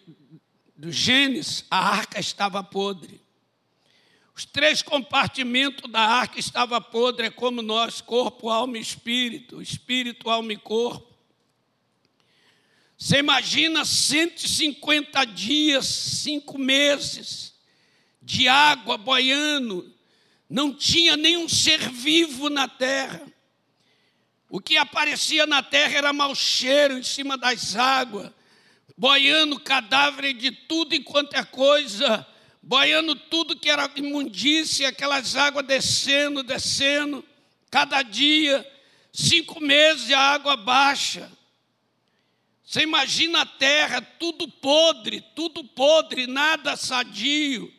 do 0.76 0.90
Gênesis, 0.90 1.64
a 1.70 1.78
arca 1.78 2.18
estava 2.18 2.64
podre. 2.64 3.19
Os 4.40 4.46
três 4.46 4.80
compartimentos 4.80 5.92
da 5.92 6.00
arca 6.00 6.40
estavam 6.40 6.80
podres, 6.80 7.28
é 7.28 7.30
como 7.30 7.60
nós, 7.60 8.00
corpo, 8.00 8.48
alma 8.48 8.78
e 8.78 8.80
espírito, 8.80 9.60
espírito, 9.60 10.30
alma 10.30 10.54
e 10.54 10.56
corpo. 10.56 11.14
Você 12.96 13.18
imagina 13.18 13.84
150 13.84 15.26
dias, 15.26 15.84
cinco 15.84 16.56
meses 16.56 17.52
de 18.22 18.48
água 18.48 18.96
boiando, 18.96 19.94
não 20.48 20.72
tinha 20.72 21.18
nenhum 21.18 21.46
ser 21.46 21.90
vivo 21.90 22.48
na 22.48 22.66
terra. 22.66 23.30
O 24.48 24.58
que 24.58 24.78
aparecia 24.78 25.44
na 25.44 25.62
terra 25.62 25.98
era 25.98 26.12
mau 26.14 26.34
cheiro 26.34 26.96
em 26.96 27.02
cima 27.02 27.36
das 27.36 27.76
águas, 27.76 28.32
boiando 28.96 29.60
cadáver 29.60 30.32
de 30.32 30.50
tudo 30.50 30.94
enquanto 30.94 31.34
é 31.34 31.44
coisa, 31.44 32.26
boiando 32.62 33.14
tudo 33.14 33.58
que 33.58 33.70
era 33.70 33.90
imundícia, 33.96 34.88
aquelas 34.88 35.36
águas 35.36 35.66
descendo, 35.66 36.42
descendo, 36.42 37.24
cada 37.70 38.02
dia, 38.02 38.66
cinco 39.12 39.60
meses 39.60 40.10
a 40.12 40.18
água 40.18 40.56
baixa. 40.56 41.30
Você 42.64 42.82
imagina 42.82 43.42
a 43.42 43.46
terra, 43.46 44.00
tudo 44.00 44.46
podre, 44.46 45.20
tudo 45.34 45.64
podre, 45.64 46.26
nada 46.26 46.76
sadio. 46.76 47.72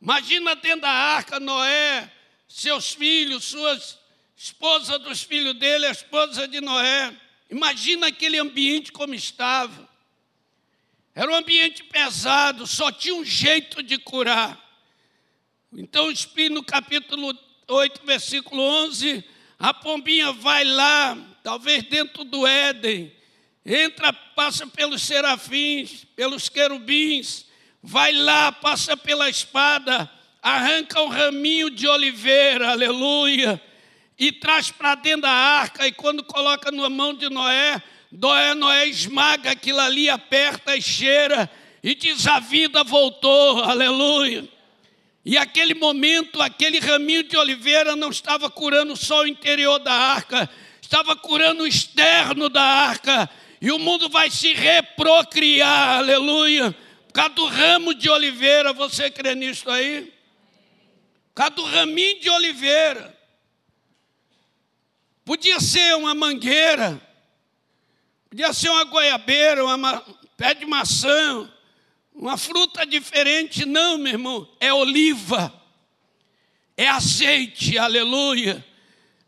Imagina 0.00 0.54
dentro 0.56 0.82
da 0.82 0.90
arca 0.90 1.38
Noé, 1.38 2.10
seus 2.48 2.92
filhos, 2.92 3.44
suas 3.44 3.98
esposa 4.36 4.98
dos 4.98 5.22
filhos 5.22 5.54
dele, 5.54 5.86
a 5.86 5.90
esposa 5.90 6.46
de 6.46 6.60
Noé. 6.60 7.14
Imagina 7.50 8.08
aquele 8.08 8.38
ambiente 8.38 8.92
como 8.92 9.14
estava. 9.14 9.83
Era 11.14 11.30
um 11.30 11.34
ambiente 11.34 11.84
pesado, 11.84 12.66
só 12.66 12.90
tinha 12.90 13.14
um 13.14 13.24
jeito 13.24 13.82
de 13.82 13.98
curar. 13.98 14.60
Então, 15.72 16.08
no 16.50 16.62
capítulo 16.62 17.38
8, 17.68 18.00
versículo 18.04 18.62
11, 18.62 19.24
a 19.58 19.72
pombinha 19.72 20.32
vai 20.32 20.64
lá, 20.64 21.16
talvez 21.42 21.82
dentro 21.84 22.24
do 22.24 22.46
Éden, 22.46 23.14
entra, 23.64 24.12
passa 24.12 24.66
pelos 24.66 25.02
serafins, 25.02 26.04
pelos 26.16 26.48
querubins, 26.48 27.46
vai 27.82 28.12
lá, 28.12 28.50
passa 28.50 28.96
pela 28.96 29.30
espada, 29.30 30.10
arranca 30.42 31.00
um 31.00 31.08
raminho 31.08 31.70
de 31.70 31.86
oliveira, 31.86 32.70
aleluia 32.70 33.60
e 34.18 34.30
traz 34.30 34.70
para 34.70 34.94
dentro 34.94 35.22
da 35.22 35.30
arca, 35.30 35.86
e 35.86 35.92
quando 35.92 36.22
coloca 36.22 36.70
na 36.70 36.88
mão 36.88 37.14
de 37.14 37.28
Noé, 37.28 37.82
Noé, 38.16 38.86
esmaga 38.86 39.50
aquilo 39.50 39.80
ali, 39.80 40.08
aperta 40.08 40.76
e 40.76 40.82
cheira, 40.82 41.50
e 41.82 41.94
diz: 41.94 42.26
a 42.26 42.38
vida 42.38 42.84
voltou, 42.84 43.62
aleluia. 43.62 44.48
E 45.24 45.36
aquele 45.36 45.74
momento, 45.74 46.40
aquele 46.40 46.78
raminho 46.78 47.22
de 47.22 47.36
oliveira 47.36 47.96
não 47.96 48.10
estava 48.10 48.50
curando 48.50 48.94
só 48.96 49.22
o 49.22 49.26
interior 49.26 49.78
da 49.78 49.92
arca, 49.92 50.48
estava 50.80 51.16
curando 51.16 51.62
o 51.62 51.66
externo 51.66 52.48
da 52.48 52.62
arca, 52.62 53.28
e 53.60 53.72
o 53.72 53.78
mundo 53.78 54.08
vai 54.08 54.30
se 54.30 54.52
reprocriar, 54.52 55.98
aleluia. 55.98 56.76
Por 57.06 57.12
causa 57.14 57.34
do 57.34 57.46
ramo 57.46 57.94
de 57.94 58.10
oliveira, 58.10 58.72
você 58.72 59.10
crê 59.10 59.34
nisso 59.34 59.70
aí? 59.70 60.12
Por 61.28 61.34
causa 61.34 61.52
do 61.52 61.64
raminho 61.64 62.20
de 62.20 62.28
oliveira. 62.28 63.16
Podia 65.24 65.58
ser 65.58 65.96
uma 65.96 66.14
mangueira, 66.14 67.00
podia 68.34 68.52
ser 68.52 68.68
uma 68.68 68.82
goiabeira, 68.82 69.64
uma 69.64 70.04
pé 70.36 70.54
de 70.54 70.66
maçã, 70.66 71.48
uma 72.12 72.36
fruta 72.36 72.84
diferente. 72.84 73.64
Não, 73.64 73.96
meu 73.96 74.14
irmão, 74.14 74.48
é 74.58 74.72
oliva, 74.72 75.54
é 76.76 76.88
azeite, 76.88 77.78
aleluia. 77.78 78.64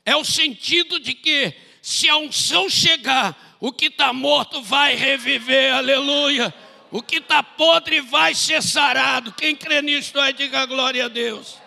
É 0.04 0.16
o 0.16 0.24
sentido 0.24 0.98
de 0.98 1.14
que 1.14 1.54
se 1.80 2.08
a 2.08 2.16
unção 2.16 2.68
chegar, 2.68 3.56
o 3.60 3.70
que 3.70 3.86
está 3.86 4.12
morto 4.12 4.60
vai 4.60 4.96
reviver, 4.96 5.72
aleluia. 5.72 6.52
O 6.90 7.00
que 7.00 7.18
está 7.18 7.44
podre 7.44 8.00
vai 8.00 8.34
ser 8.34 8.60
sarado. 8.60 9.30
Quem 9.34 9.54
crê 9.54 9.82
nisso, 9.82 10.18
aí 10.18 10.32
diga 10.32 10.66
glória 10.66 11.04
a 11.04 11.08
Deus. 11.08 11.58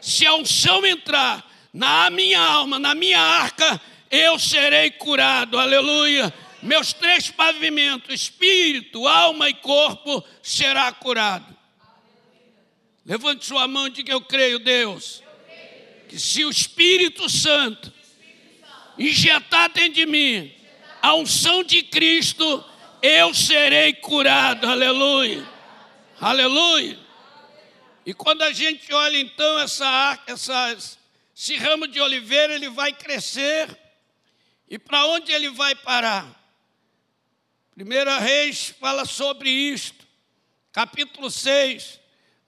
Se 0.00 0.24
a 0.28 0.36
unção 0.36 0.86
entrar, 0.86 1.44
na 1.72 2.08
minha 2.08 2.40
alma, 2.40 2.78
na 2.78 2.94
minha 2.94 3.20
arca, 3.20 3.80
eu 4.08 4.38
serei 4.38 4.92
curado, 4.92 5.58
aleluia. 5.58 6.32
Meus 6.64 6.94
três 6.94 7.30
pavimentos, 7.30 8.14
espírito, 8.14 9.06
alma 9.06 9.50
e 9.50 9.54
corpo, 9.54 10.24
será 10.42 10.90
curado. 10.92 11.54
Levante 13.04 13.44
sua 13.44 13.68
mão 13.68 13.86
e 13.86 13.90
diga: 13.90 14.12
Eu 14.12 14.22
creio, 14.22 14.58
Deus, 14.58 15.22
que 16.08 16.18
se 16.18 16.42
o 16.42 16.48
Espírito 16.48 17.28
Santo 17.28 17.92
injetar 18.96 19.70
dentro 19.74 19.92
de 19.92 20.06
mim 20.06 20.54
a 21.02 21.14
unção 21.14 21.62
de 21.62 21.82
Cristo, 21.82 22.64
eu 23.02 23.34
serei 23.34 23.92
curado, 23.92 24.66
aleluia, 24.66 25.46
aleluia. 26.18 26.98
E 28.06 28.14
quando 28.14 28.40
a 28.40 28.54
gente 28.54 28.90
olha 28.90 29.18
então 29.18 29.58
essa, 29.58 30.18
essas 30.26 30.98
esse 31.36 31.56
ramo 31.56 31.86
de 31.86 32.00
oliveira 32.00 32.54
ele 32.54 32.70
vai 32.70 32.90
crescer. 32.90 33.68
E 34.66 34.78
para 34.78 35.04
onde 35.08 35.30
ele 35.30 35.50
vai 35.50 35.74
parar? 35.74 36.43
Primeira 37.74 38.20
Reis 38.20 38.68
fala 38.78 39.04
sobre 39.04 39.50
isto. 39.50 40.06
Capítulo 40.70 41.28
6, 41.28 41.98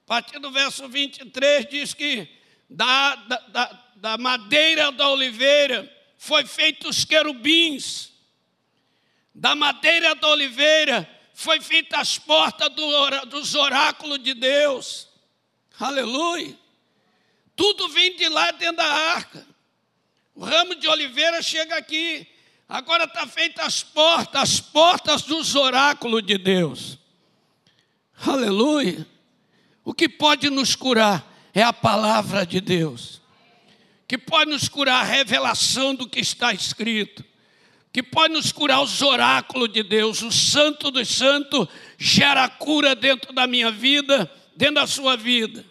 a 0.04 0.06
partir 0.06 0.38
do 0.38 0.52
verso 0.52 0.88
23, 0.88 1.66
diz 1.68 1.92
que 1.92 2.28
da, 2.70 3.16
da, 3.16 3.36
da, 3.48 3.84
da 3.96 4.18
madeira 4.18 4.92
da 4.92 5.08
oliveira 5.08 5.92
foi 6.16 6.46
feito 6.46 6.88
os 6.88 7.04
querubins. 7.04 8.12
Da 9.34 9.56
madeira 9.56 10.14
da 10.14 10.28
oliveira 10.28 11.08
foi 11.34 11.60
feita 11.60 11.98
as 11.98 12.18
portas 12.18 12.68
do, 12.70 13.26
dos 13.26 13.56
oráculos 13.56 14.22
de 14.22 14.32
Deus. 14.32 15.08
Aleluia. 15.80 16.56
Tudo 17.56 17.88
vem 17.88 18.14
de 18.14 18.28
lá 18.28 18.52
dentro 18.52 18.76
da 18.76 18.86
arca. 18.86 19.44
O 20.36 20.44
ramo 20.44 20.76
de 20.76 20.86
oliveira 20.86 21.42
chega 21.42 21.76
aqui. 21.76 22.28
Agora 22.68 23.04
está 23.04 23.26
feita 23.26 23.62
as 23.62 23.82
portas, 23.82 24.42
as 24.42 24.60
portas 24.60 25.22
dos 25.22 25.54
oráculos 25.54 26.24
de 26.24 26.36
Deus. 26.36 26.98
Aleluia. 28.24 29.06
O 29.84 29.94
que 29.94 30.08
pode 30.08 30.50
nos 30.50 30.74
curar 30.74 31.32
é 31.54 31.62
a 31.62 31.72
palavra 31.72 32.44
de 32.44 32.60
Deus. 32.60 33.20
Que 34.08 34.18
pode 34.18 34.50
nos 34.50 34.68
curar 34.68 35.02
a 35.02 35.04
revelação 35.04 35.94
do 35.94 36.08
que 36.08 36.18
está 36.18 36.52
escrito. 36.52 37.24
Que 37.92 38.02
pode 38.02 38.34
nos 38.34 38.50
curar 38.50 38.82
os 38.82 39.00
oráculos 39.00 39.72
de 39.72 39.84
Deus. 39.84 40.22
O 40.22 40.32
santo 40.32 40.90
dos 40.90 41.08
santos 41.08 41.68
gera 41.96 42.48
cura 42.48 42.96
dentro 42.96 43.32
da 43.32 43.46
minha 43.46 43.70
vida, 43.70 44.30
dentro 44.56 44.76
da 44.76 44.86
sua 44.88 45.16
vida. 45.16 45.64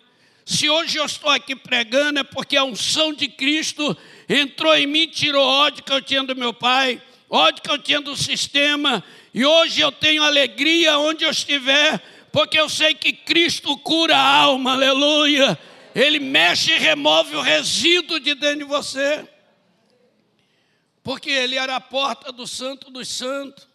Se 0.46 0.70
hoje 0.70 0.98
eu 0.98 1.06
estou 1.06 1.30
aqui 1.30 1.56
pregando, 1.56 2.20
é 2.20 2.24
porque 2.24 2.56
a 2.56 2.64
unção 2.64 3.12
de 3.12 3.28
Cristo 3.28 3.98
entrou 4.28 4.76
em 4.76 4.88
mim, 4.88 5.08
tirou 5.08 5.46
ódio 5.46 5.84
que 5.84 5.92
eu 5.92 6.02
tinha 6.02 6.24
do 6.24 6.36
meu 6.36 6.54
pai, 6.54 7.02
ódio 7.30 7.62
que 7.62 7.72
eu 7.72 7.78
tinha 7.78 8.02
do 8.02 8.16
sistema, 8.16 9.04
e 9.34 9.46
hoje 9.46 9.82
eu 9.82 9.92
tenho 9.92 10.24
alegria 10.24 10.98
onde 10.98 11.24
eu 11.24 11.32
estiver, 11.32 12.02
porque 12.32 12.60
eu 12.60 12.70
sei 12.70 12.94
que 12.94 13.14
Cristo 13.14 13.78
cura 13.78 14.16
a 14.16 14.28
alma, 14.28 14.74
aleluia. 14.74 15.58
Ele 15.94 16.20
mexe 16.20 16.74
e 16.74 16.78
remove 16.78 17.36
o 17.36 17.42
resíduo 17.42 18.20
de 18.20 18.36
dentro 18.36 18.60
de 18.60 18.64
você. 18.66 19.28
Porque 21.02 21.30
ele 21.30 21.56
era 21.56 21.76
a 21.76 21.80
porta 21.82 22.32
do 22.32 22.46
santo 22.46 22.92
dos 22.92 23.08
santos. 23.08 23.68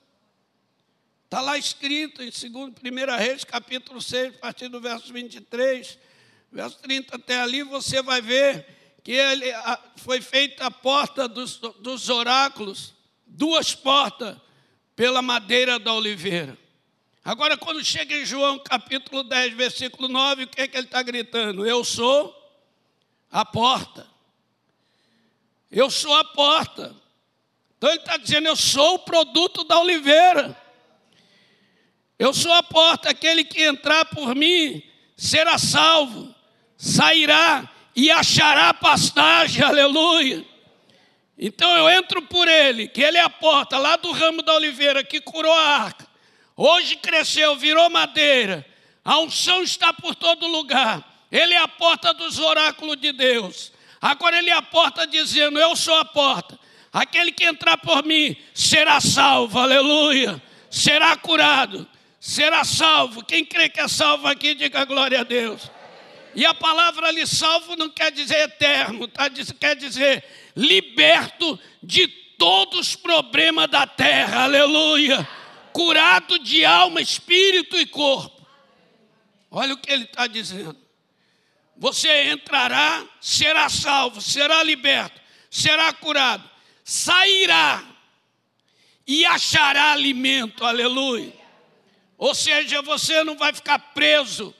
Está 1.24 1.40
lá 1.40 1.56
escrito 1.56 2.22
em 2.22 2.30
2 2.30 2.44
1 2.44 3.16
Reis, 3.16 3.44
capítulo 3.44 4.02
6, 4.02 4.34
a 4.34 4.38
partir 4.38 4.68
do 4.68 4.80
verso 4.80 5.12
23, 5.12 5.98
verso 6.50 6.78
30 6.80 7.16
até 7.16 7.40
ali, 7.40 7.62
você 7.62 8.02
vai 8.02 8.20
ver 8.20 8.79
que 9.02 9.12
ele, 9.12 9.46
foi 9.96 10.20
feita 10.20 10.66
a 10.66 10.70
porta 10.70 11.26
dos, 11.26 11.56
dos 11.56 12.08
oráculos, 12.08 12.94
duas 13.26 13.74
portas, 13.74 14.36
pela 14.94 15.22
madeira 15.22 15.78
da 15.78 15.94
oliveira. 15.94 16.58
Agora, 17.24 17.56
quando 17.56 17.84
chega 17.84 18.14
em 18.14 18.24
João 18.24 18.58
capítulo 18.58 19.22
10, 19.22 19.54
versículo 19.54 20.08
9, 20.08 20.44
o 20.44 20.46
que, 20.46 20.60
é 20.62 20.68
que 20.68 20.76
ele 20.76 20.86
está 20.86 21.02
gritando? 21.02 21.66
Eu 21.66 21.84
sou 21.84 22.36
a 23.30 23.44
porta. 23.44 24.06
Eu 25.70 25.90
sou 25.90 26.14
a 26.14 26.24
porta. 26.24 26.94
Então 27.78 27.90
ele 27.90 28.00
está 28.00 28.16
dizendo: 28.16 28.48
Eu 28.48 28.56
sou 28.56 28.94
o 28.94 28.98
produto 28.98 29.64
da 29.64 29.78
oliveira. 29.78 30.56
Eu 32.18 32.34
sou 32.34 32.52
a 32.52 32.62
porta, 32.62 33.08
aquele 33.08 33.44
que 33.44 33.62
entrar 33.62 34.04
por 34.04 34.34
mim 34.34 34.82
será 35.16 35.56
salvo, 35.56 36.34
sairá 36.76 37.70
e 37.94 38.10
achará 38.10 38.72
pastagem, 38.72 39.62
aleluia. 39.62 40.44
Então 41.38 41.74
eu 41.76 41.88
entro 41.88 42.22
por 42.22 42.46
ele, 42.46 42.86
que 42.86 43.02
ele 43.02 43.16
é 43.16 43.22
a 43.22 43.30
porta 43.30 43.78
lá 43.78 43.96
do 43.96 44.12
ramo 44.12 44.42
da 44.42 44.54
oliveira 44.54 45.02
que 45.02 45.20
curou 45.20 45.52
a 45.52 45.78
arca. 45.78 46.06
Hoje 46.56 46.96
cresceu, 46.96 47.56
virou 47.56 47.88
madeira. 47.88 48.66
A 49.02 49.18
unção 49.18 49.62
está 49.62 49.92
por 49.92 50.14
todo 50.14 50.46
lugar. 50.46 51.02
Ele 51.32 51.54
é 51.54 51.58
a 51.58 51.66
porta 51.66 52.12
dos 52.12 52.38
oráculos 52.38 53.00
de 53.00 53.12
Deus. 53.12 53.72
Agora 54.00 54.38
ele 54.38 54.50
é 54.50 54.54
a 54.54 54.60
porta 54.60 55.06
dizendo: 55.06 55.58
Eu 55.58 55.74
sou 55.74 55.94
a 55.94 56.04
porta. 56.04 56.58
Aquele 56.92 57.32
que 57.32 57.44
entrar 57.44 57.78
por 57.78 58.04
mim 58.04 58.36
será 58.52 59.00
salvo, 59.00 59.58
aleluia. 59.58 60.42
Será 60.68 61.16
curado, 61.16 61.88
será 62.20 62.64
salvo. 62.64 63.24
Quem 63.24 63.44
crê 63.44 63.68
que 63.68 63.80
é 63.80 63.88
salvo 63.88 64.26
aqui, 64.26 64.54
diga 64.54 64.84
glória 64.84 65.20
a 65.20 65.24
Deus. 65.24 65.70
E 66.34 66.46
a 66.46 66.54
palavra 66.54 67.08
ali 67.08 67.26
salvo 67.26 67.76
não 67.76 67.90
quer 67.90 68.12
dizer 68.12 68.36
eterno, 68.40 69.08
tá? 69.08 69.28
quer 69.58 69.76
dizer 69.76 70.24
liberto 70.56 71.58
de 71.82 72.06
todos 72.08 72.78
os 72.78 72.96
problemas 72.96 73.68
da 73.68 73.86
terra, 73.86 74.44
aleluia. 74.44 75.28
Curado 75.72 76.38
de 76.38 76.64
alma, 76.64 77.00
espírito 77.00 77.76
e 77.76 77.86
corpo. 77.86 78.46
Olha 79.50 79.74
o 79.74 79.76
que 79.76 79.90
ele 79.90 80.04
está 80.04 80.26
dizendo. 80.26 80.76
Você 81.76 82.30
entrará, 82.30 83.04
será 83.20 83.68
salvo, 83.68 84.20
será 84.20 84.62
liberto, 84.62 85.20
será 85.50 85.92
curado 85.92 86.50
sairá 86.90 87.84
e 89.06 89.24
achará 89.24 89.92
alimento, 89.92 90.64
aleluia. 90.64 91.32
Ou 92.18 92.34
seja, 92.34 92.82
você 92.82 93.22
não 93.22 93.36
vai 93.36 93.52
ficar 93.52 93.78
preso, 93.78 94.52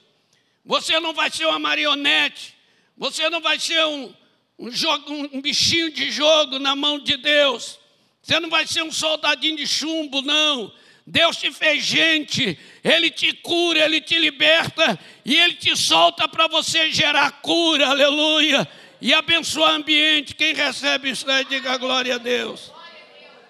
você 0.64 0.98
não 1.00 1.12
vai 1.12 1.30
ser 1.30 1.46
uma 1.46 1.58
marionete, 1.58 2.54
você 2.96 3.28
não 3.30 3.40
vai 3.40 3.58
ser 3.58 3.84
um, 3.86 4.14
um, 4.58 4.70
jogo, 4.70 5.12
um 5.32 5.40
bichinho 5.40 5.90
de 5.90 6.10
jogo 6.10 6.58
na 6.58 6.76
mão 6.76 6.98
de 6.98 7.16
Deus, 7.16 7.78
você 8.22 8.38
não 8.38 8.50
vai 8.50 8.66
ser 8.66 8.82
um 8.82 8.92
soldadinho 8.92 9.56
de 9.56 9.66
chumbo, 9.66 10.22
não. 10.22 10.72
Deus 11.06 11.36
te 11.38 11.50
fez 11.50 11.82
gente, 11.82 12.58
Ele 12.84 13.10
te 13.10 13.32
cura, 13.32 13.84
Ele 13.84 14.00
te 14.00 14.18
liberta 14.18 14.98
e 15.24 15.36
Ele 15.36 15.54
te 15.54 15.74
solta 15.76 16.28
para 16.28 16.46
você 16.46 16.92
gerar 16.92 17.40
cura, 17.40 17.88
aleluia 17.88 18.68
e 19.00 19.14
abençoar 19.14 19.72
o 19.72 19.76
ambiente. 19.76 20.34
Quem 20.34 20.54
recebe 20.54 21.10
isso 21.10 21.28
aí, 21.30 21.44
diga 21.44 21.76
glória 21.76 22.16
a 22.16 22.18
Deus. 22.18 22.70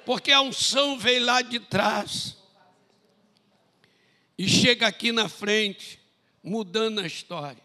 Porque 0.06 0.32
a 0.32 0.40
unção 0.40 0.98
veio 0.98 1.24
lá 1.24 1.42
de 1.42 1.60
trás 1.60 2.36
e 4.38 4.48
chega 4.48 4.86
aqui 4.86 5.12
na 5.12 5.28
frente, 5.28 5.99
mudando 6.42 7.00
a 7.00 7.06
história. 7.06 7.62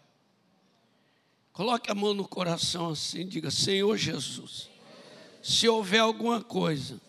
Coloque 1.52 1.90
a 1.90 1.94
mão 1.94 2.12
no 2.12 2.28
coração 2.28 2.90
assim, 2.90 3.26
diga: 3.26 3.50
Senhor 3.50 3.96
Jesus, 3.96 4.68
se 5.42 5.68
houver 5.68 6.00
alguma 6.00 6.42
coisa 6.42 7.00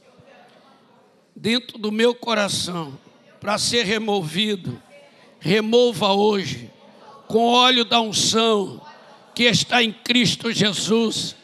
dentro 1.36 1.78
do 1.78 1.92
meu 1.92 2.16
coração 2.16 2.98
para 3.40 3.58
ser 3.58 3.86
removido, 3.86 4.82
remova 5.40 6.14
hoje, 6.14 6.72
com 7.28 7.46
óleo 7.46 7.86
da 7.86 8.00
unção 8.00 8.82
que 9.36 9.44
está 9.44 9.84
em 9.84 9.92
Cristo 9.92 10.52
Jesus, 10.52 11.36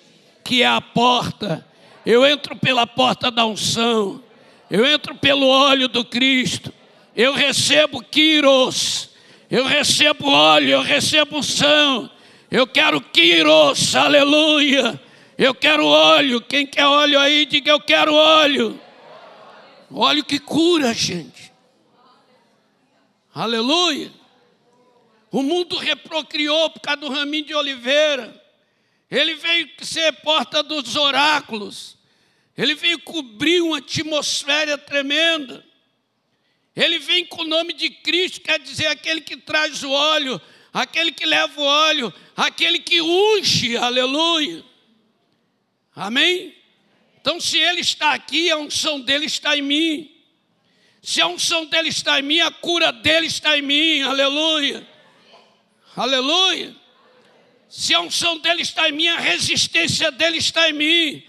que 0.43 0.63
é 0.63 0.67
a 0.67 0.81
porta. 0.81 1.65
Eu 2.05 2.25
entro 2.25 2.55
pela 2.55 2.87
porta 2.87 3.29
da 3.29 3.45
unção, 3.45 4.23
eu 4.69 4.85
entro 4.85 5.15
pelo 5.15 5.47
óleo 5.47 5.87
do 5.87 6.03
Cristo, 6.03 6.73
eu 7.15 7.33
recebo 7.33 8.03
Quiros, 8.03 9.09
eu 9.53 9.65
recebo 9.65 10.27
óleo, 10.27 10.71
eu 10.71 10.81
recebo 10.81 11.37
unção, 11.37 12.09
eu 12.49 12.65
quero 12.65 12.99
Quiros, 12.99 13.95
aleluia. 13.95 14.99
Eu 15.37 15.53
quero 15.53 15.85
óleo, 15.85 16.41
quem 16.41 16.65
quer 16.65 16.87
óleo 16.87 17.19
aí, 17.19 17.45
diga 17.45 17.69
eu 17.69 17.79
quero 17.79 18.15
óleo. 18.15 18.81
Óleo 19.91 20.23
que 20.23 20.39
cura, 20.39 20.91
gente. 20.91 21.53
Aleluia. 23.31 24.11
O 25.31 25.43
mundo 25.43 25.77
reprocriou 25.77 26.71
por 26.71 26.79
causa 26.79 27.01
do 27.01 27.09
raminho 27.09 27.45
de 27.45 27.53
oliveira. 27.53 28.43
Ele 29.09 29.35
veio 29.35 29.69
ser 29.83 30.13
porta 30.23 30.63
dos 30.63 30.95
oráculos. 30.95 31.95
Ele 32.57 32.73
veio 32.73 32.99
cobrir 33.01 33.61
uma 33.61 33.77
atmosfera 33.77 34.79
tremenda. 34.79 35.63
Ele 36.75 36.97
vem 36.99 37.25
com 37.25 37.43
o 37.43 37.47
nome 37.47 37.73
de 37.73 37.89
Cristo, 37.89 38.41
quer 38.41 38.59
dizer, 38.59 38.87
aquele 38.87 39.21
que 39.21 39.37
traz 39.37 39.83
o 39.83 39.91
óleo, 39.91 40.41
aquele 40.73 41.11
que 41.11 41.25
leva 41.25 41.61
o 41.61 41.63
óleo, 41.63 42.13
aquele 42.35 42.79
que 42.79 43.01
unge, 43.01 43.77
aleluia. 43.77 44.63
Amém? 45.95 46.55
Então, 47.21 47.39
se 47.39 47.57
Ele 47.57 47.81
está 47.81 48.13
aqui, 48.13 48.49
a 48.49 48.57
unção 48.57 48.99
dele 48.99 49.25
está 49.25 49.55
em 49.55 49.61
mim. 49.61 50.11
Se 51.01 51.21
a 51.21 51.27
unção 51.27 51.65
dele 51.65 51.89
está 51.89 52.19
em 52.19 52.23
mim, 52.23 52.39
a 52.39 52.49
cura 52.49 52.91
dele 52.91 53.27
está 53.27 53.57
em 53.57 53.61
mim, 53.61 54.01
aleluia. 54.01 54.87
Aleluia. 55.95 56.75
Se 57.69 57.93
a 57.93 57.99
unção 57.99 58.39
dele 58.39 58.61
está 58.61 58.89
em 58.89 58.93
mim, 58.93 59.07
a 59.07 59.19
resistência 59.19 60.11
dele 60.11 60.37
está 60.37 60.69
em 60.69 60.73
mim. 60.73 61.23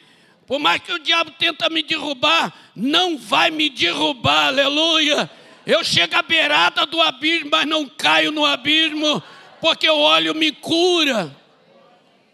Por 0.47 0.59
mais 0.59 0.83
que 0.83 0.93
o 0.93 0.99
diabo 0.99 1.31
tenta 1.33 1.71
me 1.71 1.83
derrubar, 1.83 2.53
não 2.75 3.17
vai 3.17 3.51
me 3.51 3.69
derrubar, 3.69 4.49
aleluia. 4.49 5.31
Eu 5.67 5.83
chego 5.83 6.17
à 6.17 6.23
beirada 6.23 6.85
do 6.85 7.01
abismo, 7.01 7.51
mas 7.51 7.67
não 7.67 7.87
caio 7.89 8.31
no 8.31 8.45
abismo, 8.45 9.23
porque 9.61 9.89
o 9.89 9.99
óleo 9.99 10.35
me 10.35 10.53
cura. 10.53 11.35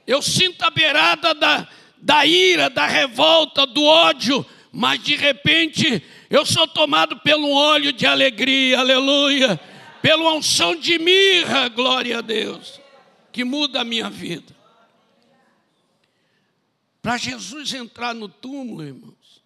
Eu 0.07 0.20
sinto 0.20 0.62
a 0.62 0.70
beirada 0.70 1.33
da, 1.33 1.68
da 1.99 2.27
ira, 2.27 2.68
da 2.68 2.87
revolta, 2.87 3.64
do 3.64 3.85
ódio, 3.85 4.44
mas 4.73 5.01
de 5.03 5.14
repente 5.14 6.03
eu 6.29 6.44
sou 6.44 6.66
tomado 6.66 7.16
pelo 7.20 7.51
óleo 7.53 7.92
de 7.92 8.07
alegria, 8.07 8.81
aleluia 8.81 9.61
pela 10.03 10.33
unção 10.33 10.75
de 10.75 10.99
mirra, 10.99 11.68
glória 11.68 12.18
a 12.18 12.20
Deus, 12.20 12.81
que 13.33 13.44
muda 13.44 13.81
a 13.81 13.85
minha 13.85 14.09
vida. 14.09 14.60
Para 17.11 17.18
Jesus 17.18 17.75
entrar 17.75 18.14
no 18.14 18.29
túmulo, 18.29 18.85
irmãos, 18.85 19.42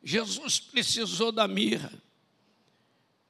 Jesus 0.00 0.60
precisou 0.60 1.32
da 1.32 1.48
mirra. 1.48 1.92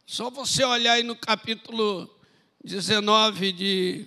Só 0.05 0.29
você 0.29 0.62
olhar 0.62 0.92
aí 0.92 1.03
no 1.03 1.16
capítulo 1.16 2.14
19 2.62 3.53
de, 3.53 4.07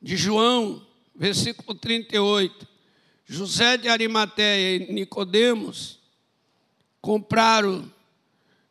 de 0.00 0.16
João, 0.16 0.86
versículo 1.12 1.76
38. 1.76 2.68
José 3.26 3.76
de 3.76 3.88
Arimateia 3.88 4.76
e 4.76 4.92
Nicodemos 4.92 5.98
compraram 7.00 7.92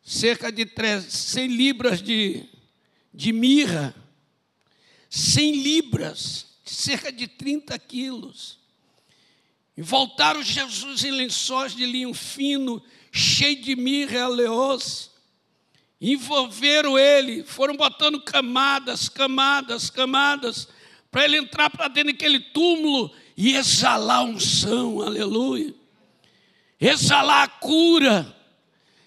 cerca 0.02 0.50
de 0.50 0.66
100 1.06 1.48
libras 1.48 2.00
de 2.00 2.48
de 3.12 3.30
mirra, 3.30 3.94
100 5.10 5.62
libras, 5.62 6.46
cerca 6.64 7.12
de 7.12 7.28
30 7.28 7.78
quilos. 7.78 8.63
E 9.76 9.82
voltaram 9.82 10.42
Jesus 10.42 11.02
em 11.04 11.10
lençóis 11.10 11.74
de 11.74 11.84
linho 11.84 12.14
fino, 12.14 12.82
cheio 13.10 13.60
de 13.60 13.74
mirra 13.74 14.14
e 14.14 14.20
aleós. 14.20 15.10
Envolveram 16.00 16.98
ele, 16.98 17.42
foram 17.44 17.76
botando 17.76 18.20
camadas, 18.20 19.08
camadas, 19.08 19.90
camadas, 19.90 20.68
para 21.10 21.24
ele 21.24 21.38
entrar 21.38 21.70
para 21.70 21.88
dentro 21.88 22.12
daquele 22.12 22.38
túmulo 22.38 23.10
e 23.36 23.56
exalar 23.56 24.24
unção, 24.24 25.00
aleluia. 25.00 25.74
Exalar 26.80 27.44
a 27.44 27.48
cura, 27.48 28.36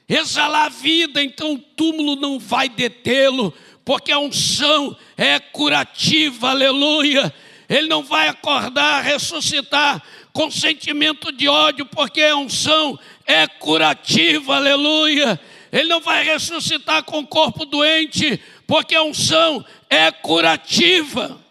exalar 0.07 0.65
a 0.65 0.69
vida, 0.69 1.21
então 1.21 1.53
o 1.53 1.59
túmulo 1.59 2.15
não 2.15 2.39
vai 2.39 2.67
detê-lo, 2.67 3.53
porque 3.85 4.11
a 4.11 4.19
unção 4.19 4.97
é 5.15 5.39
curativa, 5.39 6.49
aleluia. 6.49 7.33
Ele 7.69 7.87
não 7.87 8.03
vai 8.03 8.29
acordar, 8.29 9.03
ressuscitar 9.03 10.01
com 10.37 10.51
sentimento 10.51 11.31
de 11.31 11.47
ódio, 11.47 11.83
porque 11.87 12.21
a 12.21 12.35
unção 12.35 12.99
é 13.25 13.47
curativa, 13.47 14.55
aleluia. 14.55 15.41
Ele 15.71 15.89
não 15.89 15.99
vai 15.99 16.23
ressuscitar 16.23 17.03
com 17.05 17.21
o 17.21 17.27
corpo 17.27 17.65
doente, 17.65 18.39
porque 18.67 18.93
a 18.93 19.01
unção 19.01 19.65
é 19.89 20.11
curativa. 20.11 21.43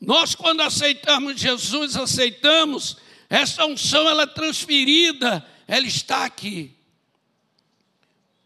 Nós, 0.00 0.34
quando 0.34 0.62
aceitamos 0.62 1.38
Jesus, 1.38 1.98
aceitamos, 1.98 2.96
essa 3.28 3.66
unção 3.66 4.08
ela 4.08 4.22
é 4.22 4.26
transferida, 4.26 5.46
ela 5.66 5.86
está 5.86 6.24
aqui. 6.24 6.74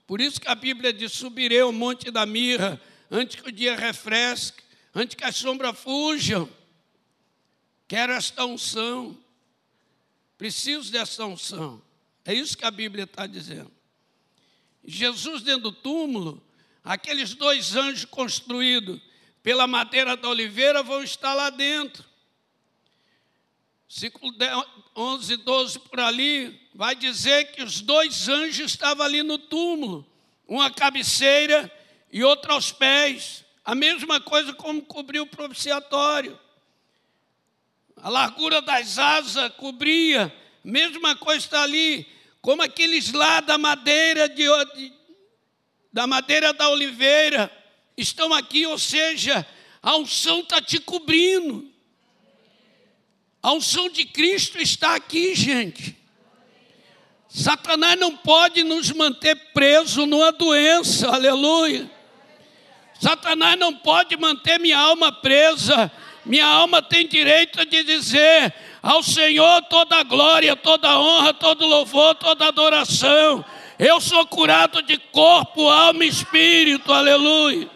Por 0.08 0.20
isso 0.20 0.40
que 0.40 0.48
a 0.48 0.56
Bíblia 0.56 0.92
diz: 0.92 1.12
subirei 1.12 1.60
ao 1.60 1.70
monte 1.70 2.10
da 2.10 2.26
mirra, 2.26 2.80
antes 3.08 3.40
que 3.40 3.48
o 3.48 3.52
dia 3.52 3.76
refresque, 3.76 4.60
antes 4.92 5.14
que 5.14 5.24
as 5.24 5.36
sombras 5.36 5.78
fujam. 5.78 6.48
Quero 7.86 8.12
esta 8.12 8.44
unção, 8.44 9.18
preciso 10.38 10.90
dessa 10.90 11.24
unção. 11.24 11.82
É 12.24 12.32
isso 12.34 12.56
que 12.56 12.64
a 12.64 12.70
Bíblia 12.70 13.04
está 13.04 13.26
dizendo. 13.26 13.70
Jesus 14.84 15.42
dentro 15.42 15.70
do 15.70 15.72
túmulo, 15.72 16.42
aqueles 16.82 17.34
dois 17.34 17.76
anjos 17.76 18.04
construídos 18.04 19.00
pela 19.42 19.66
madeira 19.66 20.16
da 20.16 20.28
oliveira 20.28 20.82
vão 20.82 21.02
estar 21.02 21.34
lá 21.34 21.50
dentro. 21.50 22.04
Versículo 23.88 24.32
11, 24.96 25.36
12 25.36 25.78
por 25.80 26.00
ali, 26.00 26.58
vai 26.74 26.94
dizer 26.94 27.52
que 27.52 27.62
os 27.62 27.80
dois 27.80 28.28
anjos 28.28 28.72
estavam 28.72 29.04
ali 29.04 29.22
no 29.22 29.36
túmulo, 29.36 30.06
uma 30.48 30.70
cabeceira 30.70 31.70
e 32.10 32.24
outra 32.24 32.54
aos 32.54 32.72
pés. 32.72 33.44
A 33.64 33.74
mesma 33.74 34.20
coisa 34.20 34.52
como 34.54 34.82
cobriu 34.82 35.24
o 35.24 35.26
propiciatório. 35.26 36.38
A 38.03 38.09
largura 38.09 38.61
das 38.61 38.98
asas 38.98 39.53
cobria, 39.55 40.34
mesma 40.64 41.14
coisa 41.14 41.38
está 41.38 41.62
ali, 41.62 42.05
como 42.40 42.61
aqueles 42.61 43.12
lá 43.12 43.40
da 43.40 43.57
madeira 43.57 44.28
de, 44.28 44.44
da 45.92 46.05
madeira 46.05 46.53
da 46.53 46.68
oliveira 46.68 47.48
estão 47.96 48.34
aqui, 48.34 48.66
ou 48.66 48.76
seja, 48.76 49.46
a 49.80 49.96
unção 49.96 50.40
está 50.40 50.61
te 50.61 50.80
cobrindo. 50.80 51.70
A 53.40 53.53
unção 53.53 53.88
de 53.88 54.05
Cristo 54.05 54.59
está 54.59 54.96
aqui, 54.96 55.36
gente. 55.36 55.96
Satanás 57.28 57.96
não 57.98 58.16
pode 58.16 58.64
nos 58.64 58.90
manter 58.90 59.36
preso 59.53 60.07
numa 60.07 60.32
doença, 60.32 61.09
aleluia. 61.09 61.88
Satanás 63.00 63.57
não 63.57 63.72
pode 63.72 64.16
manter 64.16 64.59
minha 64.59 64.78
alma 64.78 65.12
presa. 65.12 65.90
Minha 66.24 66.46
alma 66.46 66.80
tem 66.80 67.06
direito 67.06 67.64
de 67.64 67.82
dizer 67.82 68.54
ao 68.82 69.02
Senhor 69.02 69.62
toda 69.62 69.96
a 69.96 70.02
glória, 70.02 70.54
toda 70.54 70.88
a 70.88 71.00
honra, 71.00 71.34
todo 71.34 71.66
louvor, 71.66 72.14
toda 72.14 72.46
adoração. 72.46 73.44
Eu 73.78 74.00
sou 74.00 74.24
curado 74.26 74.82
de 74.82 74.96
corpo, 74.96 75.68
alma 75.68 76.04
e 76.04 76.08
espírito, 76.08 76.92
aleluia. 76.92 77.68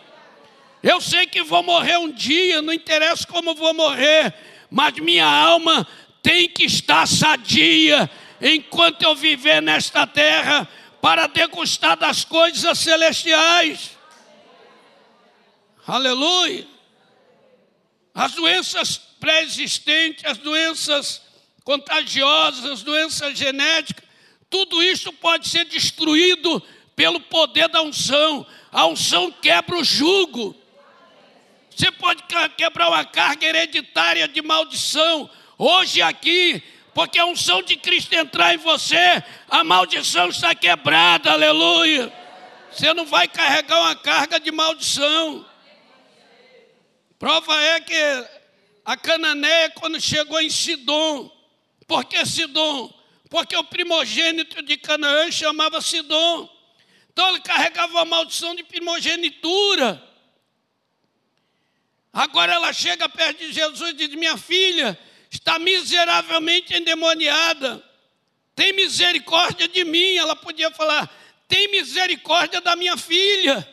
Eu 0.83 1.01
sei 1.01 1.27
que 1.27 1.43
vou 1.43 1.63
morrer 1.63 1.99
um 1.99 2.11
dia, 2.11 2.63
não 2.63 2.73
interessa 2.73 3.27
como 3.27 3.55
vou 3.55 3.75
morrer, 3.75 4.33
mas 4.71 4.95
minha 4.95 5.27
alma 5.27 5.87
tem 6.23 6.49
que 6.49 6.65
estar 6.65 7.07
sadia 7.09 8.09
enquanto 8.41 9.03
eu 9.03 9.15
viver 9.15 9.61
nesta 9.61 10.07
terra 10.07 10.69
para 11.01 11.27
degustar 11.27 11.97
das 11.97 12.25
coisas 12.25 12.79
celestiais. 12.79 13.97
Aleluia. 15.87 16.76
As 18.17 18.33
doenças 18.33 18.97
pré-existentes, 19.21 20.25
as 20.25 20.39
doenças 20.39 21.21
contagiosas, 21.63 22.65
as 22.65 22.83
doenças 22.83 23.39
genéticas, 23.39 24.03
tudo 24.49 24.83
isso 24.83 25.13
pode 25.13 25.47
ser 25.49 25.67
destruído 25.67 26.63
pelo 26.97 27.21
poder 27.21 27.69
da 27.69 27.83
unção. 27.83 28.47
A 28.73 28.87
unção 28.87 29.31
quebra 29.31 29.77
o 29.77 29.85
jugo. 29.85 30.57
Você 31.71 31.93
pode 31.93 32.23
quebrar 32.57 32.89
uma 32.89 33.05
carga 33.05 33.47
hereditária 33.47 34.27
de 34.27 34.41
maldição. 34.41 35.29
Hoje 35.59 36.01
aqui, 36.01 36.63
porque 36.95 37.19
a 37.19 37.27
unção 37.27 37.61
de 37.61 37.77
Cristo 37.77 38.15
entrar 38.15 38.55
em 38.55 38.59
você, 38.59 39.23
a 39.51 39.63
maldição 39.63 40.31
está 40.31 40.55
quebrada, 40.55 41.33
aleluia. 41.33 42.11
Você 42.73 42.95
não 42.95 43.05
vai 43.05 43.29
carregar 43.29 43.79
uma 43.79 43.95
carga 43.95 44.41
de 44.41 44.51
maldição. 44.51 45.46
Prova 47.19 47.59
é 47.63 47.81
que 47.81 48.27
a 48.85 48.97
Cananeia, 48.97 49.71
quando 49.71 50.01
chegou 50.01 50.41
em 50.41 50.51
Sidom, 50.51 51.31
por 51.87 52.05
que 52.05 52.25
Sidom? 52.27 52.93
Porque 53.31 53.57
o 53.57 53.65
primogênito 53.65 54.63
de 54.63 54.77
Canaã 54.77 55.31
chamava 55.31 55.81
Sidom. 55.81 56.49
Então 57.13 57.29
ele 57.31 57.41
carregava 57.41 58.01
a 58.01 58.05
maldição 58.05 58.55
de 58.55 58.63
primogenitura. 58.63 60.03
Agora 62.13 62.53
ela 62.53 62.73
chega 62.73 63.09
perto 63.09 63.39
de 63.39 63.53
Jesus 63.53 63.91
e 63.91 63.95
diz: 63.95 64.15
Minha 64.15 64.37
filha 64.37 64.99
está 65.31 65.59
miseravelmente 65.59 66.75
endemoniada. 66.75 67.83
Tem 68.55 68.73
misericórdia 68.73 69.67
de 69.69 69.85
mim. 69.85 70.17
Ela 70.17 70.37
podia 70.37 70.71
falar: 70.71 71.11
Tem 71.49 71.69
misericórdia 71.69 72.61
da 72.61 72.77
minha 72.77 72.97
filha. 72.97 73.67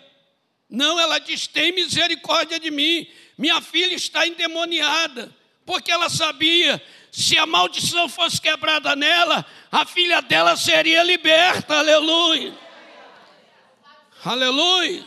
Não, 0.69 0.99
ela 0.99 1.19
diz: 1.19 1.45
Tem 1.45 1.71
misericórdia 1.71 2.59
de 2.59 2.71
mim. 2.71 3.07
Minha 3.37 3.61
filha 3.61 3.95
está 3.95 4.27
endemoniada. 4.27 5.33
Porque 5.65 5.91
ela 5.91 6.09
sabia: 6.09 6.81
se 7.11 7.37
a 7.37 7.45
maldição 7.45 8.09
fosse 8.09 8.39
quebrada 8.39 8.95
nela, 8.95 9.45
a 9.71 9.85
filha 9.85 10.21
dela 10.21 10.55
seria 10.55 11.03
liberta. 11.03 11.77
Aleluia. 11.77 12.53
Aleluia. 14.25 15.03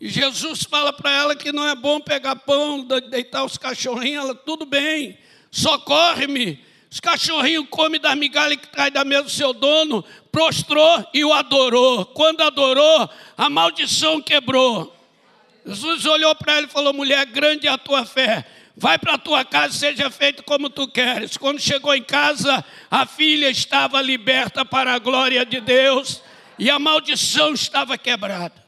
E 0.00 0.08
Jesus 0.08 0.64
fala 0.64 0.92
para 0.92 1.10
ela 1.10 1.36
que 1.36 1.52
não 1.52 1.66
é 1.66 1.74
bom 1.74 2.00
pegar 2.00 2.36
pão, 2.36 2.86
deitar 3.10 3.44
os 3.44 3.56
cachorrinhos. 3.56 4.24
Ela, 4.24 4.34
tudo 4.34 4.66
bem, 4.66 5.18
socorre-me. 5.50 6.62
Os 6.90 7.00
cachorrinhos 7.00 7.66
comem 7.70 8.00
das 8.00 8.14
migalhas 8.16 8.60
que 8.60 8.68
traz 8.68 8.92
da 8.92 9.04
mesa 9.04 9.24
do 9.24 9.30
seu 9.30 9.52
dono. 9.52 10.04
Prostrou 10.30 11.08
e 11.14 11.24
o 11.24 11.32
adorou. 11.32 12.06
Quando 12.06 12.42
adorou, 12.42 13.08
a 13.36 13.50
maldição 13.50 14.20
quebrou. 14.20 14.94
Jesus 15.64 16.04
olhou 16.04 16.34
para 16.34 16.54
ela 16.54 16.66
e 16.66 16.70
falou: 16.70 16.92
Mulher, 16.92 17.24
grande 17.26 17.66
é 17.66 17.70
a 17.70 17.78
tua 17.78 18.04
fé. 18.04 18.44
Vai 18.76 18.98
para 18.98 19.14
a 19.14 19.18
tua 19.18 19.44
casa, 19.44 19.72
seja 19.78 20.10
feito 20.10 20.42
como 20.42 20.68
tu 20.68 20.88
queres. 20.88 21.36
Quando 21.36 21.60
chegou 21.60 21.94
em 21.94 22.02
casa, 22.02 22.64
a 22.90 23.06
filha 23.06 23.48
estava 23.48 24.02
liberta 24.02 24.64
para 24.64 24.94
a 24.94 24.98
glória 24.98 25.46
de 25.46 25.60
Deus 25.60 26.20
e 26.58 26.68
a 26.68 26.78
maldição 26.78 27.54
estava 27.54 27.96
quebrada 27.96 28.64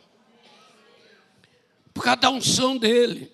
por 1.97 2.05
causa 2.05 2.21
da 2.21 2.31
unção 2.31 2.77
dele. 2.77 3.33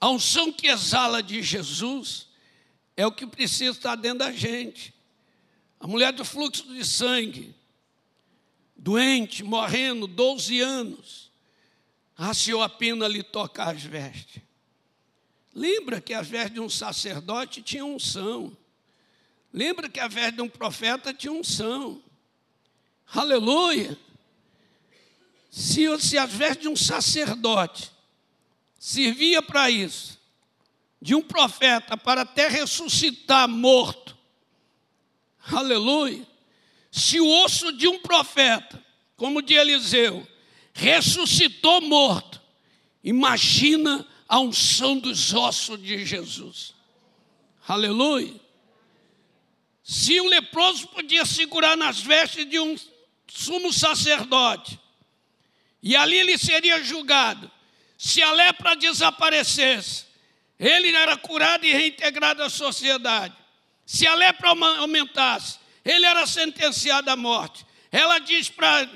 A 0.00 0.08
unção 0.08 0.52
que 0.52 0.68
exala 0.68 1.20
de 1.20 1.42
Jesus 1.42 2.28
é 2.96 3.04
o 3.04 3.12
que 3.12 3.26
precisa 3.26 3.72
estar 3.72 3.96
dentro 3.96 4.20
da 4.20 4.32
gente. 4.32 4.94
A 5.80 5.86
mulher 5.86 6.12
do 6.12 6.24
fluxo 6.24 6.72
de 6.72 6.84
sangue, 6.84 7.52
doente, 8.76 9.42
morrendo, 9.42 10.06
12 10.06 10.60
anos, 10.60 11.29
raciou 12.24 12.62
a 12.62 12.68
pena 12.68 13.08
lhe 13.08 13.22
tocar 13.22 13.74
as 13.74 13.82
vestes. 13.82 14.42
Lembra 15.54 16.00
que 16.00 16.14
as 16.14 16.28
vestes 16.28 16.54
de 16.54 16.60
um 16.60 16.68
sacerdote 16.68 17.62
tinham 17.62 17.94
unção. 17.94 18.56
Lembra 19.52 19.88
que 19.88 19.98
a 19.98 20.06
veste 20.06 20.36
de 20.36 20.42
um 20.42 20.48
profeta 20.48 21.12
tinha 21.12 21.32
unção. 21.32 22.02
Aleluia 23.12 23.98
se, 25.50 25.98
se 25.98 26.16
as 26.16 26.32
vestes 26.32 26.62
de 26.62 26.68
um 26.68 26.76
sacerdote 26.76 27.90
servia 28.78 29.42
para 29.42 29.68
isso, 29.68 30.18
de 31.02 31.14
um 31.14 31.20
profeta 31.20 31.96
para 31.96 32.22
até 32.22 32.48
ressuscitar 32.48 33.48
morto, 33.48 34.16
aleluia, 35.50 36.24
se 36.90 37.20
o 37.20 37.44
osso 37.44 37.72
de 37.72 37.88
um 37.88 37.98
profeta, 37.98 38.82
como 39.16 39.42
de 39.42 39.54
Eliseu, 39.54 40.26
ressuscitou 40.80 41.82
morto, 41.82 42.40
imagina 43.04 44.06
a 44.26 44.40
unção 44.40 44.98
dos 44.98 45.34
ossos 45.34 45.80
de 45.82 46.06
Jesus, 46.06 46.74
aleluia. 47.68 48.34
Se 49.84 50.18
o 50.20 50.28
leproso 50.28 50.88
podia 50.88 51.26
segurar 51.26 51.76
nas 51.76 52.00
vestes 52.00 52.48
de 52.48 52.58
um 52.58 52.76
sumo 53.28 53.72
sacerdote, 53.72 54.78
e 55.82 55.94
ali 55.94 56.16
ele 56.16 56.38
seria 56.38 56.82
julgado. 56.82 57.50
Se 57.98 58.22
a 58.22 58.32
lepra 58.32 58.74
desaparecesse, 58.76 60.06
ele 60.58 60.94
era 60.94 61.16
curado 61.16 61.66
e 61.66 61.72
reintegrado 61.72 62.42
à 62.42 62.48
sociedade. 62.48 63.34
Se 63.84 64.06
a 64.06 64.14
lepra 64.14 64.50
aumentasse, 64.50 65.58
ele 65.84 66.06
era 66.06 66.26
sentenciado 66.26 67.10
à 67.10 67.16
morte. 67.16 67.66
Ela 67.90 68.18
diz 68.18 68.48
para 68.48 68.88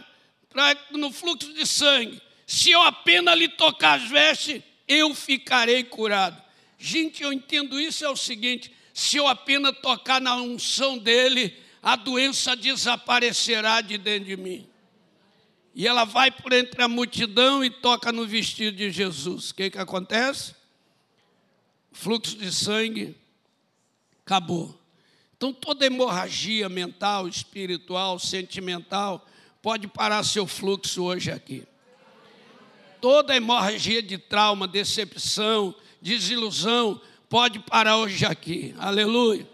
no 0.90 1.12
fluxo 1.12 1.52
de 1.52 1.66
sangue: 1.66 2.20
se 2.46 2.70
eu 2.70 2.82
apenas 2.82 3.36
lhe 3.36 3.48
tocar 3.48 4.00
as 4.00 4.08
vestes, 4.08 4.62
eu 4.86 5.14
ficarei 5.14 5.82
curado. 5.84 6.42
Gente, 6.78 7.22
eu 7.22 7.32
entendo 7.32 7.80
isso 7.80 8.04
é 8.04 8.08
o 8.08 8.16
seguinte: 8.16 8.72
se 8.92 9.16
eu 9.16 9.26
apenas 9.26 9.76
tocar 9.80 10.20
na 10.20 10.36
unção 10.36 10.98
dele, 10.98 11.56
a 11.82 11.96
doença 11.96 12.54
desaparecerá 12.54 13.80
de 13.80 13.98
dentro 13.98 14.26
de 14.28 14.36
mim. 14.36 14.68
E 15.74 15.88
ela 15.88 16.04
vai 16.04 16.30
por 16.30 16.52
entre 16.52 16.82
a 16.82 16.88
multidão 16.88 17.64
e 17.64 17.68
toca 17.68 18.12
no 18.12 18.26
vestido 18.26 18.76
de 18.76 18.90
Jesus. 18.90 19.50
O 19.50 19.54
que, 19.54 19.70
que 19.70 19.78
acontece? 19.78 20.54
Fluxo 21.90 22.36
de 22.36 22.52
sangue 22.52 23.16
acabou. 24.24 24.80
Então, 25.36 25.52
toda 25.52 25.84
hemorragia 25.84 26.68
mental, 26.68 27.26
espiritual, 27.26 28.18
sentimental, 28.18 29.26
pode 29.64 29.88
parar 29.88 30.22
seu 30.24 30.46
fluxo 30.46 31.04
hoje 31.04 31.30
aqui. 31.30 31.66
Toda 33.00 33.34
hemorragia 33.34 34.02
de 34.02 34.18
trauma, 34.18 34.68
decepção, 34.68 35.74
desilusão, 36.02 37.00
pode 37.30 37.58
parar 37.60 37.96
hoje 37.96 38.26
aqui. 38.26 38.74
Aleluia. 38.78 39.48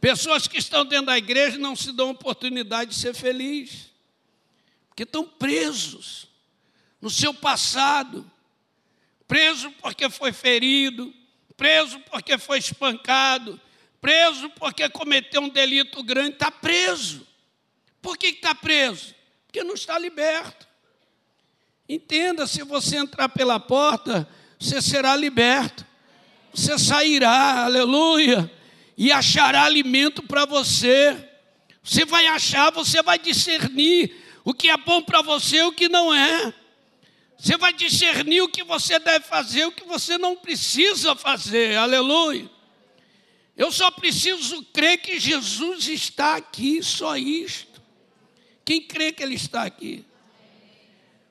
Pessoas 0.00 0.46
que 0.46 0.56
estão 0.56 0.84
dentro 0.84 1.06
da 1.06 1.18
igreja 1.18 1.58
não 1.58 1.74
se 1.74 1.90
dão 1.90 2.10
oportunidade 2.10 2.92
de 2.92 2.96
ser 2.96 3.12
feliz, 3.12 3.90
porque 4.88 5.02
estão 5.02 5.26
presos 5.26 6.28
no 7.00 7.10
seu 7.10 7.34
passado, 7.34 8.24
preso 9.26 9.68
porque 9.82 10.08
foi 10.08 10.32
ferido, 10.32 11.12
preso 11.56 11.98
porque 12.08 12.38
foi 12.38 12.58
espancado, 12.58 13.60
preso 14.00 14.48
porque 14.50 14.88
cometeu 14.88 15.42
um 15.42 15.48
delito 15.48 16.04
grande, 16.04 16.34
está 16.34 16.52
preso. 16.52 17.26
Por 18.00 18.16
que 18.16 18.28
está 18.28 18.54
preso? 18.54 19.18
Porque 19.50 19.64
não 19.64 19.74
está 19.74 19.98
liberto. 19.98 20.68
Entenda, 21.88 22.46
se 22.46 22.62
você 22.62 22.98
entrar 22.98 23.28
pela 23.30 23.58
porta, 23.58 24.28
você 24.56 24.80
será 24.80 25.16
liberto. 25.16 25.84
Você 26.54 26.78
sairá, 26.78 27.64
aleluia, 27.64 28.48
e 28.96 29.10
achará 29.10 29.64
alimento 29.64 30.22
para 30.22 30.44
você. 30.44 31.16
Você 31.82 32.04
vai 32.04 32.28
achar, 32.28 32.70
você 32.70 33.02
vai 33.02 33.18
discernir 33.18 34.14
o 34.44 34.54
que 34.54 34.68
é 34.68 34.76
bom 34.76 35.02
para 35.02 35.20
você 35.20 35.56
e 35.56 35.62
o 35.62 35.72
que 35.72 35.88
não 35.88 36.14
é. 36.14 36.54
Você 37.36 37.56
vai 37.56 37.72
discernir 37.72 38.42
o 38.42 38.48
que 38.48 38.62
você 38.62 39.00
deve 39.00 39.24
fazer, 39.24 39.64
o 39.64 39.72
que 39.72 39.84
você 39.84 40.16
não 40.16 40.36
precisa 40.36 41.16
fazer. 41.16 41.76
Aleluia. 41.76 42.48
Eu 43.56 43.72
só 43.72 43.90
preciso 43.90 44.62
crer 44.66 44.98
que 44.98 45.18
Jesus 45.18 45.88
está 45.88 46.36
aqui, 46.36 46.80
só 46.84 47.16
isto. 47.16 47.69
Quem 48.70 48.80
crê 48.80 49.10
que 49.10 49.20
Ele 49.20 49.34
está 49.34 49.64
aqui? 49.64 50.04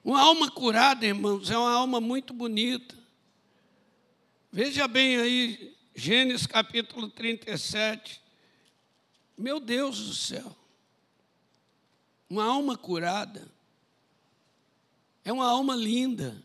Uma 0.03 0.19
alma 0.19 0.51
curada, 0.51 1.05
irmãos, 1.05 1.49
é 1.49 1.57
uma 1.57 1.71
alma 1.71 2.01
muito 2.01 2.33
bonita. 2.33 2.93
Veja 4.51 4.89
bem 4.89 5.15
aí, 5.15 5.73
Gênesis 5.95 6.45
capítulo 6.45 7.07
37. 7.07 8.21
Meu 9.37 9.61
Deus 9.61 10.05
do 10.05 10.13
céu. 10.13 10.53
Uma 12.29 12.43
alma 12.43 12.75
curada 12.75 13.49
é 15.23 15.31
uma 15.31 15.47
alma 15.47 15.77
linda, 15.77 16.43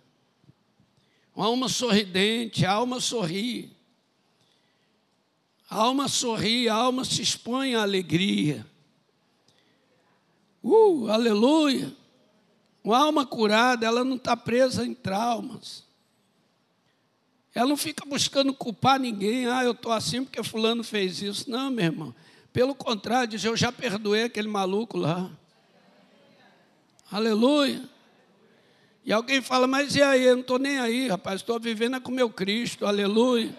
uma 1.35 1.47
alma 1.47 1.69
sorridente, 1.69 2.65
a 2.65 2.71
alma 2.71 3.01
sorri. 3.01 3.77
A 5.69 5.75
alma 5.75 6.07
sorri, 6.07 6.69
a 6.69 6.75
alma 6.75 7.05
se 7.05 7.21
expõe 7.21 7.75
à 7.75 7.83
alegria. 7.83 8.65
Uh, 10.65 11.11
aleluia! 11.11 11.93
Uma 12.83 12.99
alma 12.99 13.27
curada, 13.27 13.85
ela 13.85 14.03
não 14.03 14.17
está 14.17 14.35
presa 14.35 14.85
em 14.85 14.95
traumas. 14.95 15.85
Ela 17.55 17.69
não 17.69 17.77
fica 17.77 18.05
buscando 18.05 18.53
culpar 18.53 18.99
ninguém. 18.99 19.47
Ah, 19.47 19.63
eu 19.63 19.73
estou 19.73 19.93
assim 19.93 20.25
porque 20.25 20.43
fulano 20.43 20.83
fez 20.83 21.23
isso. 21.23 21.49
Não, 21.51 21.71
meu 21.71 21.85
irmão. 21.85 22.15
Pelo 22.53 22.75
contrário, 22.75 23.29
diz, 23.29 23.45
eu 23.45 23.57
já 23.57 23.71
perdoei 23.71 24.25
aquele 24.25 24.49
maluco 24.49 24.97
lá. 24.97 25.31
Aleluia. 27.13 27.83
E 29.05 29.13
alguém 29.13 29.43
fala, 29.43 29.67
mas 29.67 29.95
e 29.95 30.03
aí? 30.03 30.25
Eu 30.25 30.35
não 30.35 30.41
estou 30.41 30.59
nem 30.59 30.79
aí, 30.79 31.09
rapaz. 31.09 31.41
Estou 31.41 31.61
vivendo 31.61 32.01
com 32.01 32.11
meu 32.11 32.31
Cristo. 32.31 32.87
Aleluia. 32.87 33.57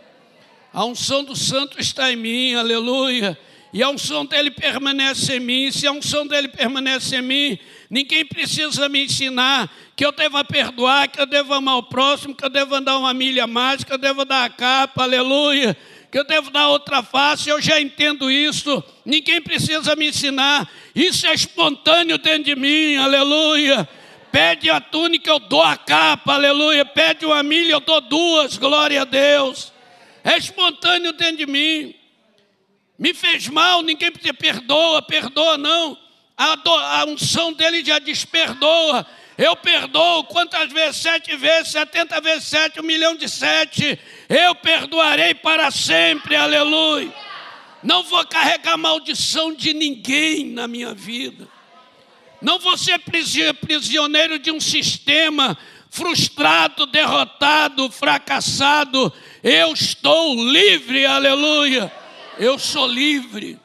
A 0.74 0.84
unção 0.84 1.24
do 1.24 1.36
santo 1.36 1.80
está 1.80 2.12
em 2.12 2.16
mim. 2.16 2.56
Aleluia. 2.56 3.40
E 3.76 3.84
a 3.84 3.90
unção 3.90 4.26
dele 4.26 4.50
permanece 4.50 5.36
em 5.36 5.40
mim. 5.42 5.70
Se 5.70 5.86
a 5.86 5.92
unção 5.92 6.26
dele 6.26 6.48
permanece 6.48 7.18
em 7.18 7.22
mim, 7.22 7.60
ninguém 7.90 8.26
precisa 8.26 8.88
me 8.88 9.04
ensinar 9.04 9.70
que 9.98 10.06
eu 10.06 10.14
devo 10.14 10.42
perdoar, 10.46 11.10
que 11.10 11.20
eu 11.20 11.26
devo 11.26 11.54
amar 11.54 11.76
o 11.80 11.84
próximo, 11.84 12.34
que 12.34 12.46
eu 12.46 12.50
devo 12.50 12.80
dar 12.80 12.98
uma 12.98 13.14
milha 13.14 13.46
mais, 13.46 13.84
que 13.84 13.92
eu 13.92 13.98
devo 13.98 14.24
dar 14.24 14.46
a 14.46 14.50
capa, 14.50 15.04
aleluia, 15.04 15.76
que 16.10 16.18
eu 16.18 16.24
devo 16.24 16.52
dar 16.52 16.70
outra 16.70 17.04
face, 17.04 17.50
eu 17.50 17.62
já 17.62 17.78
entendo 17.82 18.32
isso, 18.32 18.82
ninguém 19.06 19.42
precisa 19.42 19.94
me 19.94 20.08
ensinar, 20.08 20.72
isso 20.96 21.28
é 21.28 21.34
espontâneo 21.34 22.18
dentro 22.18 22.46
de 22.46 22.56
mim, 22.56 22.96
aleluia. 22.96 23.86
Pede 24.32 24.70
a 24.70 24.80
túnica, 24.80 25.30
eu 25.30 25.40
dou 25.40 25.62
a 25.62 25.76
capa, 25.76 26.36
aleluia. 26.36 26.86
Pede 26.86 27.26
uma 27.26 27.44
milha, 27.44 27.74
eu 27.74 27.82
dou 27.82 28.00
duas, 28.00 28.58
glória 28.58 29.02
a 29.02 29.06
Deus. 29.06 29.74
É 30.24 30.38
espontâneo 30.38 31.12
dentro 31.12 31.38
de 31.38 31.46
mim. 31.46 31.94
Me 32.98 33.14
fez 33.14 33.48
mal, 33.48 33.82
ninguém 33.82 34.12
precisa 34.12 34.34
perdoa, 34.34 35.02
perdoa 35.02 35.58
não. 35.58 35.98
A, 36.38 36.56
do, 36.56 36.74
a 36.74 37.06
unção 37.06 37.54
dele 37.54 37.84
já 37.84 38.00
desperdoa. 38.00 39.06
Eu 39.38 39.56
perdoo 39.56 40.24
quantas 40.26 40.72
vezes? 40.72 41.02
Sete 41.02 41.36
vezes, 41.36 41.72
setenta 41.72 42.22
vezes 42.22 42.46
sete, 42.46 42.80
um 42.80 42.84
milhão 42.84 43.16
de 43.16 43.28
sete. 43.28 44.00
Eu 44.30 44.56
perdoarei 44.56 45.34
para 45.34 45.70
sempre, 45.72 46.36
aleluia. 46.36 47.14
Não 47.84 48.02
vou 48.04 48.26
carregar 48.26 48.78
maldição 48.78 49.54
de 49.54 49.74
ninguém 49.74 50.46
na 50.46 50.68
minha 50.68 50.94
vida. 50.94 51.48
Não 52.42 52.60
vou 52.60 52.78
ser 52.78 53.00
prisioneiro 53.00 54.40
de 54.40 54.52
um 54.52 54.60
sistema 54.60 55.58
frustrado, 55.90 56.86
derrotado, 56.86 57.92
fracassado. 57.92 59.12
Eu 59.44 59.74
estou 59.74 60.36
livre, 60.36 61.06
aleluia. 61.06 61.92
Eu 62.38 62.60
sou 62.60 62.88
livre. 62.88 63.60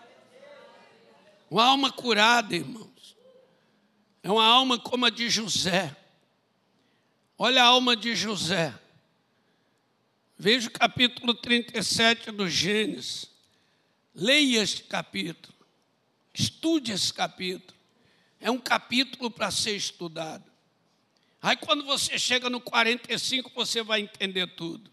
Uma 1.50 1.64
alma 1.64 1.92
curada, 1.92 2.54
irmão. 2.54 2.90
É 4.22 4.30
uma 4.30 4.44
alma 4.44 4.78
como 4.78 5.06
a 5.06 5.10
de 5.10 5.28
José. 5.28 5.96
Olha 7.36 7.62
a 7.62 7.66
alma 7.66 7.96
de 7.96 8.14
José. 8.14 8.74
Veja 10.38 10.68
o 10.68 10.72
capítulo 10.72 11.34
37 11.34 12.30
do 12.30 12.48
Gênesis. 12.48 13.26
Leia 14.14 14.62
este 14.62 14.84
capítulo. 14.84 15.54
Estude 16.32 16.92
esse 16.92 17.12
capítulo. 17.12 17.78
É 18.40 18.50
um 18.50 18.58
capítulo 18.58 19.30
para 19.30 19.50
ser 19.50 19.74
estudado. 19.74 20.44
Aí 21.42 21.56
quando 21.56 21.84
você 21.84 22.18
chega 22.18 22.50
no 22.50 22.60
45, 22.60 23.50
você 23.54 23.82
vai 23.82 24.00
entender 24.00 24.46
tudo. 24.54 24.89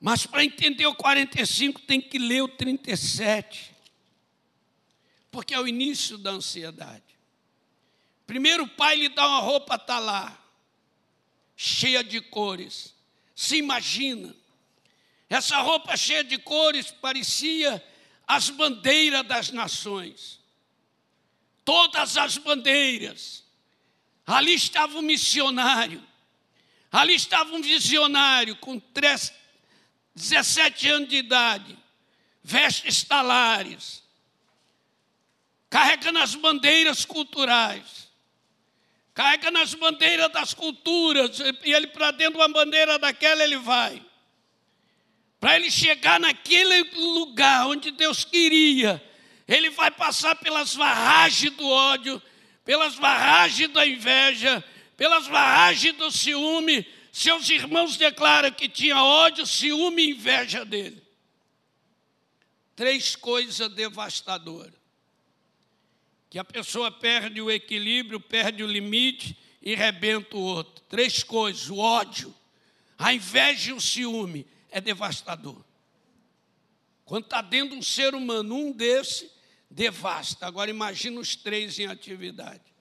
Mas 0.00 0.26
para 0.26 0.44
entender 0.44 0.86
o 0.86 0.94
45, 0.94 1.80
tem 1.82 2.00
que 2.00 2.18
ler 2.18 2.42
o 2.42 2.48
37 2.48 3.76
porque 5.36 5.52
é 5.52 5.60
o 5.60 5.68
início 5.68 6.16
da 6.16 6.30
ansiedade. 6.30 7.04
Primeiro 8.26 8.64
o 8.64 8.68
pai 8.68 8.96
lhe 8.96 9.10
dá 9.10 9.28
uma 9.28 9.40
roupa 9.40 9.78
talá, 9.78 10.34
cheia 11.54 12.02
de 12.02 12.22
cores. 12.22 12.94
Se 13.34 13.58
imagina, 13.58 14.34
essa 15.28 15.58
roupa 15.58 15.94
cheia 15.94 16.24
de 16.24 16.38
cores 16.38 16.90
parecia 16.90 17.86
as 18.26 18.48
bandeiras 18.48 19.26
das 19.26 19.50
nações. 19.50 20.40
Todas 21.66 22.16
as 22.16 22.38
bandeiras. 22.38 23.44
Ali 24.26 24.54
estava 24.54 24.98
um 24.98 25.02
missionário. 25.02 26.02
Ali 26.90 27.12
estava 27.12 27.54
um 27.54 27.60
visionário 27.60 28.56
com 28.56 28.80
17 30.16 30.88
anos 30.88 31.08
de 31.10 31.16
idade, 31.16 31.78
vestes 32.42 33.04
talares, 33.04 34.02
carregando 35.68 36.18
as 36.20 36.34
bandeiras 36.34 37.04
culturais, 37.04 38.10
carregando 39.12 39.58
as 39.58 39.74
bandeiras 39.74 40.32
das 40.32 40.54
culturas, 40.54 41.38
e 41.62 41.72
ele 41.72 41.88
para 41.88 42.12
dentro 42.12 42.32
de 42.32 42.38
uma 42.38 42.48
bandeira 42.48 42.98
daquela 42.98 43.44
ele 43.44 43.58
vai. 43.58 44.02
Para 45.38 45.56
ele 45.56 45.70
chegar 45.70 46.18
naquele 46.18 46.82
lugar 46.94 47.66
onde 47.66 47.90
Deus 47.90 48.24
queria, 48.24 49.04
ele 49.46 49.68
vai 49.68 49.90
passar 49.90 50.34
pelas 50.36 50.74
barragens 50.74 51.52
do 51.52 51.68
ódio, 51.68 52.22
pelas 52.64 52.96
barragens 52.96 53.70
da 53.70 53.86
inveja, 53.86 54.64
pelas 54.96 55.28
barragens 55.28 55.94
do 55.94 56.10
ciúme. 56.10 56.86
Seus 57.16 57.48
irmãos 57.48 57.96
declaram 57.96 58.52
que 58.52 58.68
tinha 58.68 59.02
ódio, 59.02 59.46
ciúme 59.46 60.02
e 60.02 60.10
inveja 60.10 60.66
dele. 60.66 61.02
Três 62.76 63.16
coisas 63.16 63.72
devastadoras 63.72 64.74
que 66.28 66.38
a 66.38 66.44
pessoa 66.44 66.92
perde 66.92 67.40
o 67.40 67.50
equilíbrio, 67.50 68.20
perde 68.20 68.62
o 68.62 68.66
limite 68.66 69.34
e 69.62 69.74
rebenta 69.74 70.36
o 70.36 70.42
outro. 70.42 70.84
Três 70.90 71.22
coisas: 71.22 71.70
o 71.70 71.78
ódio, 71.78 72.34
a 72.98 73.14
inveja 73.14 73.70
e 73.70 73.72
o 73.72 73.80
ciúme 73.80 74.46
é 74.70 74.78
devastador. 74.78 75.64
Quando 77.06 77.24
está 77.24 77.40
dentro 77.40 77.70
de 77.70 77.76
um 77.76 77.82
ser 77.82 78.14
humano, 78.14 78.54
um 78.54 78.72
desse 78.72 79.32
devasta. 79.70 80.46
Agora 80.46 80.68
imagina 80.68 81.18
os 81.18 81.34
três 81.34 81.78
em 81.78 81.86
atividade. 81.86 82.75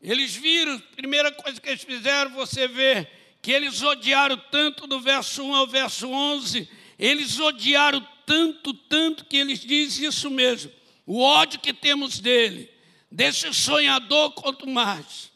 Eles 0.00 0.34
viram, 0.34 0.78
primeira 0.94 1.32
coisa 1.32 1.60
que 1.60 1.68
eles 1.68 1.82
fizeram, 1.82 2.30
você 2.32 2.68
vê 2.68 3.06
que 3.42 3.52
eles 3.52 3.82
odiaram 3.82 4.36
tanto 4.50 4.86
do 4.86 5.00
verso 5.00 5.42
1 5.42 5.54
ao 5.54 5.66
verso 5.66 6.08
11, 6.08 6.68
eles 6.98 7.38
odiaram 7.38 8.06
tanto, 8.26 8.74
tanto 8.74 9.24
que 9.24 9.36
eles 9.36 9.60
dizem 9.60 10.08
isso 10.08 10.30
mesmo. 10.30 10.72
O 11.06 11.20
ódio 11.20 11.60
que 11.60 11.72
temos 11.72 12.18
dele, 12.18 12.68
desse 13.10 13.52
sonhador 13.54 14.32
quanto 14.32 14.66
mais. 14.66 15.30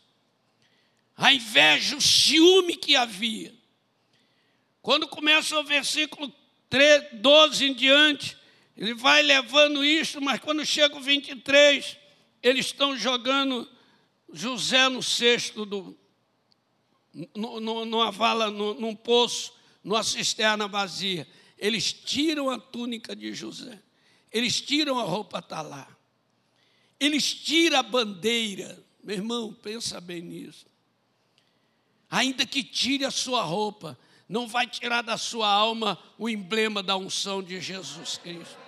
A 1.16 1.32
inveja, 1.32 1.96
o 1.96 2.00
ciúme 2.00 2.76
que 2.76 2.96
havia. 2.96 3.54
Quando 4.82 5.06
começa 5.06 5.58
o 5.58 5.64
versículo 5.64 6.32
3, 6.68 7.08
12 7.14 7.64
em 7.66 7.74
diante, 7.74 8.36
ele 8.76 8.94
vai 8.94 9.22
levando 9.22 9.84
isso, 9.84 10.20
mas 10.20 10.40
quando 10.40 10.64
chega 10.64 10.96
o 10.96 11.00
23, 11.00 11.96
eles 12.42 12.66
estão 12.66 12.96
jogando 12.96 13.68
José 14.32 14.88
no 14.88 15.02
cesto, 15.02 15.64
do, 15.64 15.98
no, 17.34 17.60
no, 17.60 17.84
numa 17.84 18.10
vala, 18.10 18.50
no, 18.50 18.74
num 18.74 18.94
poço, 18.94 19.52
numa 19.82 20.02
cisterna 20.02 20.68
vazia. 20.68 21.26
Eles 21.58 21.92
tiram 21.92 22.48
a 22.48 22.58
túnica 22.58 23.14
de 23.14 23.34
José, 23.34 23.80
eles 24.32 24.60
tiram 24.60 24.98
a 24.98 25.02
roupa 25.02 25.42
talá, 25.42 25.88
eles 26.98 27.32
tiram 27.32 27.78
a 27.78 27.82
bandeira. 27.82 28.82
Meu 29.02 29.16
irmão, 29.16 29.52
pensa 29.52 30.00
bem 30.00 30.20
nisso. 30.20 30.66
Ainda 32.10 32.44
que 32.44 32.62
tire 32.62 33.04
a 33.04 33.10
sua 33.10 33.42
roupa, 33.42 33.98
não 34.28 34.46
vai 34.46 34.66
tirar 34.66 35.02
da 35.02 35.16
sua 35.16 35.48
alma 35.48 35.98
o 36.18 36.28
emblema 36.28 36.82
da 36.82 36.96
unção 36.96 37.42
de 37.42 37.60
Jesus 37.60 38.18
Cristo. 38.18 38.58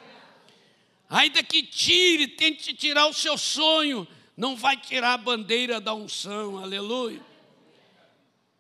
Ainda 1.09 1.43
que 1.43 1.63
tire, 1.63 2.27
tente 2.27 2.73
tirar 2.73 3.07
o 3.07 3.13
seu 3.13 3.37
sonho, 3.37 4.09
não 4.37 4.57
vai 4.57 4.77
tirar 4.77 5.15
a 5.15 5.19
bandeira 5.19 5.81
da 5.81 5.95
unção, 5.95 6.59
aleluia. 6.59 7.21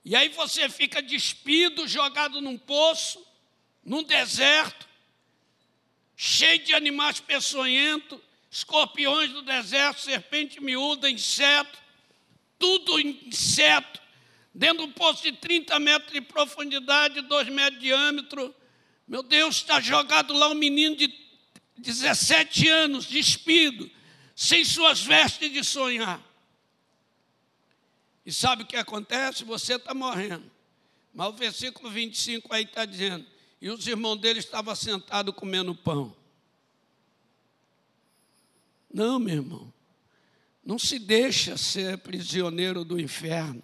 E 0.05 0.17
aí 0.17 0.29
você 0.29 0.69
fica 0.69 1.01
despido, 1.01 1.87
jogado 1.87 2.41
num 2.41 2.59
poço, 2.59 3.25
num 3.85 4.03
deserto, 4.03 4.89
cheio 6.17 6.59
de 6.65 6.75
animais 6.75 7.21
peçonhentos, 7.21 8.19
escorpiões 8.51 9.31
do 9.31 9.43
deserto, 9.43 10.01
serpente 10.01 10.61
miúda, 10.61 11.09
inseto, 11.09 11.79
tudo 12.59 13.01
inseto, 13.01 14.01
dentro 14.55 14.85
de 14.85 14.91
um 14.91 14.93
poço 14.93 15.23
de 15.23 15.33
30 15.33 15.79
metros 15.79 16.13
de 16.13 16.21
profundidade, 16.21 17.23
2 17.23 17.49
metros 17.49 17.81
de 17.81 17.87
diâmetro. 17.87 18.55
Meu 19.09 19.23
Deus, 19.23 19.57
está 19.57 19.81
jogado 19.81 20.35
lá 20.35 20.49
um 20.49 20.55
menino 20.55 20.95
de 20.95 21.13
17 21.79 22.69
anos, 22.69 23.07
despido, 23.07 23.91
sem 24.35 24.65
suas 24.65 25.03
vestes 25.03 25.53
de 25.53 25.63
sonhar. 25.65 26.23
E 28.25 28.33
sabe 28.33 28.63
o 28.63 28.67
que 28.67 28.77
acontece? 28.77 29.45
Você 29.45 29.75
está 29.75 29.95
morrendo. 29.95 30.51
Mas 31.13 31.29
o 31.29 31.33
versículo 31.33 31.91
25 31.91 32.53
aí 32.55 32.65
está 32.65 32.85
dizendo: 32.85 33.27
e 33.61 33.71
os 33.71 33.87
irmãos 33.87 34.17
dele 34.17 34.41
estavam 34.41 34.75
sentados 34.75 35.35
comendo 35.35 35.75
pão. 35.75 36.15
Não, 38.93 39.19
meu 39.19 39.37
irmão, 39.37 39.73
não 40.65 40.79
se 40.79 40.99
deixa 40.99 41.57
ser 41.57 41.99
prisioneiro 41.99 42.85
do 42.85 43.01
inferno. 43.01 43.63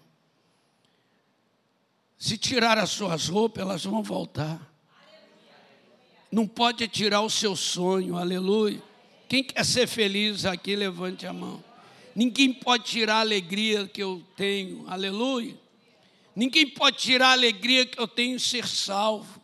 Se 2.17 2.39
tirar 2.39 2.79
as 2.79 2.91
suas 2.91 3.29
roupas, 3.29 3.63
elas 3.63 3.85
vão 3.85 4.03
voltar. 4.03 4.61
Não 6.31 6.47
pode 6.47 6.87
tirar 6.89 7.23
o 7.23 7.31
seu 7.31 7.57
sonho, 7.57 8.17
aleluia. 8.17 8.83
Quem 9.29 9.45
quer 9.45 9.65
ser 9.65 9.87
feliz 9.87 10.47
aqui, 10.47 10.75
levante 10.75 11.27
a 11.27 11.33
mão. 11.33 11.63
Ninguém 12.15 12.53
pode 12.53 12.85
tirar 12.85 13.17
a 13.17 13.21
alegria 13.21 13.87
que 13.87 14.03
eu 14.03 14.25
tenho, 14.35 14.85
aleluia. 14.89 15.55
Ninguém 16.35 16.67
pode 16.67 16.97
tirar 16.97 17.29
a 17.29 17.33
alegria 17.33 17.85
que 17.85 18.01
eu 18.01 18.09
tenho 18.09 18.37
em 18.37 18.39
ser 18.39 18.67
salvo. 18.67 19.43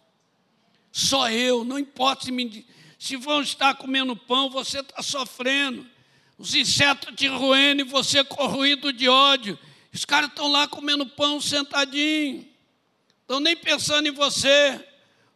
Só 0.90 1.30
eu, 1.30 1.64
não 1.64 1.78
importa 1.78 2.24
se, 2.24 2.32
me, 2.32 2.66
se 2.98 3.16
vão 3.16 3.42
estar 3.42 3.74
comendo 3.74 4.16
pão, 4.16 4.48
você 4.48 4.80
está 4.80 5.02
sofrendo. 5.02 5.86
Os 6.38 6.54
insetos 6.54 7.14
te 7.14 7.26
roendo 7.26 7.82
e 7.82 7.84
você 7.84 8.24
corroído 8.24 8.92
de 8.92 9.08
ódio. 9.08 9.58
Os 9.92 10.04
caras 10.04 10.30
estão 10.30 10.48
lá 10.50 10.66
comendo 10.66 11.04
pão 11.04 11.40
sentadinho. 11.40 12.48
Estão 13.20 13.38
nem 13.38 13.56
pensando 13.56 14.08
em 14.08 14.12
você. 14.12 14.82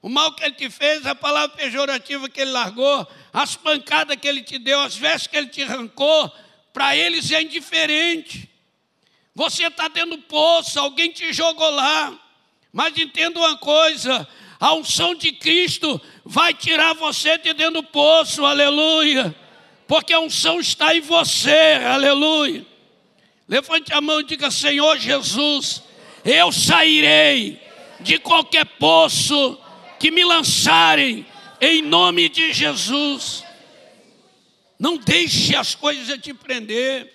O 0.00 0.08
mal 0.08 0.32
que 0.32 0.44
ele 0.44 0.54
te 0.54 0.70
fez, 0.70 1.04
a 1.06 1.14
palavra 1.14 1.56
pejorativa 1.56 2.28
que 2.28 2.40
ele 2.40 2.52
largou, 2.52 3.06
as 3.32 3.56
pancadas 3.56 4.16
que 4.16 4.28
ele 4.28 4.42
te 4.42 4.58
deu, 4.58 4.80
as 4.80 4.96
vestes 4.96 5.26
que 5.26 5.36
ele 5.36 5.48
te 5.48 5.62
arrancou, 5.62 6.32
para 6.72 6.96
eles 6.96 7.30
é 7.32 7.42
indiferente. 7.42 8.48
Você 9.34 9.66
está 9.66 9.88
dentro 9.88 10.16
do 10.16 10.22
poço, 10.22 10.78
alguém 10.78 11.10
te 11.10 11.32
jogou 11.32 11.70
lá. 11.70 12.16
Mas 12.72 12.96
entenda 12.96 13.40
uma 13.40 13.56
coisa: 13.56 14.28
a 14.60 14.74
unção 14.74 15.14
de 15.14 15.32
Cristo 15.32 16.00
vai 16.24 16.54
tirar 16.54 16.94
você 16.94 17.38
de 17.38 17.52
dentro 17.52 17.74
do 17.74 17.82
poço, 17.82 18.44
aleluia. 18.44 19.34
Porque 19.86 20.12
a 20.12 20.20
unção 20.20 20.60
está 20.60 20.94
em 20.94 21.00
você, 21.00 21.80
aleluia. 21.84 22.64
Levante 23.48 23.92
a 23.92 24.00
mão 24.00 24.20
e 24.20 24.24
diga: 24.24 24.50
Senhor 24.50 24.98
Jesus, 24.98 25.82
eu 26.24 26.52
sairei 26.52 27.60
de 28.00 28.18
qualquer 28.18 28.64
poço 28.64 29.58
que 29.98 30.10
me 30.10 30.24
lançarem, 30.24 31.26
em 31.60 31.82
nome 31.82 32.28
de 32.28 32.52
Jesus. 32.52 33.44
Não 34.78 34.96
deixe 34.96 35.56
as 35.56 35.74
coisas 35.74 36.18
te 36.20 36.32
prender. 36.32 37.12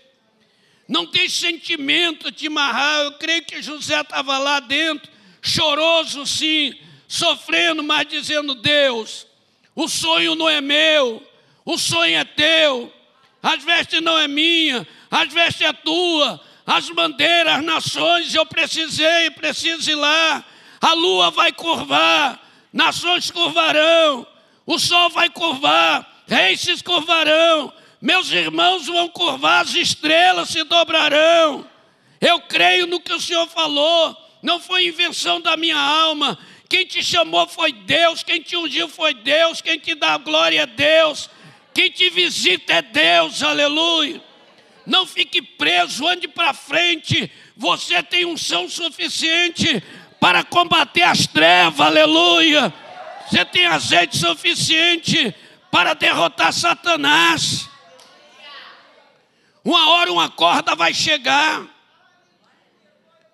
Não 0.88 1.06
deixe 1.06 1.48
sentimento 1.48 2.32
te 2.32 2.48
amarrar. 2.48 3.04
Eu 3.04 3.14
creio 3.14 3.46
que 3.46 3.62
José 3.62 4.00
estava 4.02 4.38
lá 4.38 4.60
dentro, 4.60 5.10
choroso 5.42 6.26
sim, 6.26 6.74
sofrendo, 7.08 7.82
mas 7.84 8.08
dizendo: 8.08 8.54
Deus, 8.56 9.26
o 9.74 9.88
sonho 9.88 10.36
não 10.36 10.50
é 10.50 10.60
meu, 10.60 11.26
o 11.64 11.78
sonho 11.78 12.18
é 12.18 12.24
teu. 12.24 12.94
As 13.42 13.64
vestes 13.64 14.02
não 14.02 14.18
é 14.18 14.28
minha, 14.28 14.88
as 15.10 15.32
vestes 15.32 15.68
é 15.68 15.74
tua. 15.74 16.42
As 16.66 16.90
bandeiras, 16.90 17.56
as 17.58 17.64
nações, 17.64 18.34
eu 18.34 18.46
precisei, 18.46 19.30
preciso 19.32 19.92
ir 19.92 19.96
lá 19.96 20.46
a 20.84 20.94
lua 20.94 21.32
vai 21.32 21.54
curvar, 21.54 22.38
nações 22.74 23.30
curvarão, 23.30 24.26
o 24.66 24.80
sol 24.80 25.12
vai 25.12 25.30
curvar, 25.30 26.24
reis 26.28 26.62
se 26.62 26.84
curvarão, 26.84 27.72
meus 28.02 28.32
irmãos 28.32 28.88
vão 28.88 29.08
curvar, 29.08 29.62
as 29.62 29.76
estrelas 29.76 30.50
se 30.50 30.64
dobrarão. 30.64 31.66
Eu 32.20 32.42
creio 32.42 32.88
no 32.88 33.00
que 33.00 33.14
o 33.14 33.22
Senhor 33.22 33.48
falou, 33.48 34.18
não 34.42 34.60
foi 34.60 34.88
invenção 34.88 35.40
da 35.40 35.56
minha 35.56 35.78
alma. 35.78 36.38
Quem 36.68 36.86
te 36.86 37.04
chamou 37.04 37.48
foi 37.48 37.72
Deus, 37.72 38.24
quem 38.24 38.42
te 38.42 38.58
ungiu 38.58 38.90
foi 38.90 39.14
Deus, 39.14 39.62
quem 39.62 39.78
te 39.78 39.94
dá 39.94 40.18
glória 40.18 40.62
é 40.62 40.66
Deus, 40.66 41.30
quem 41.74 41.92
te 41.92 42.10
visita 42.10 42.74
é 42.74 42.82
Deus, 42.82 43.44
aleluia. 43.44 44.22
Não 44.86 45.06
fique 45.06 45.42
preso, 45.42 46.06
ande 46.08 46.28
para 46.28 46.54
frente. 46.54 47.32
Você 47.56 48.02
tem 48.04 48.26
unção 48.26 48.68
suficiente 48.68 49.82
para 50.24 50.42
combater 50.42 51.02
as 51.02 51.28
trevas, 51.28 51.86
aleluia. 51.86 52.74
Você 53.30 53.44
tem 53.44 53.66
azeite 53.66 54.16
suficiente 54.18 55.36
para 55.70 55.94
derrotar 55.94 56.54
Satanás. 56.54 57.70
Uma 59.66 59.90
hora 59.90 60.14
uma 60.14 60.30
corda 60.30 60.76
vai 60.76 60.94
chegar. 60.94 61.64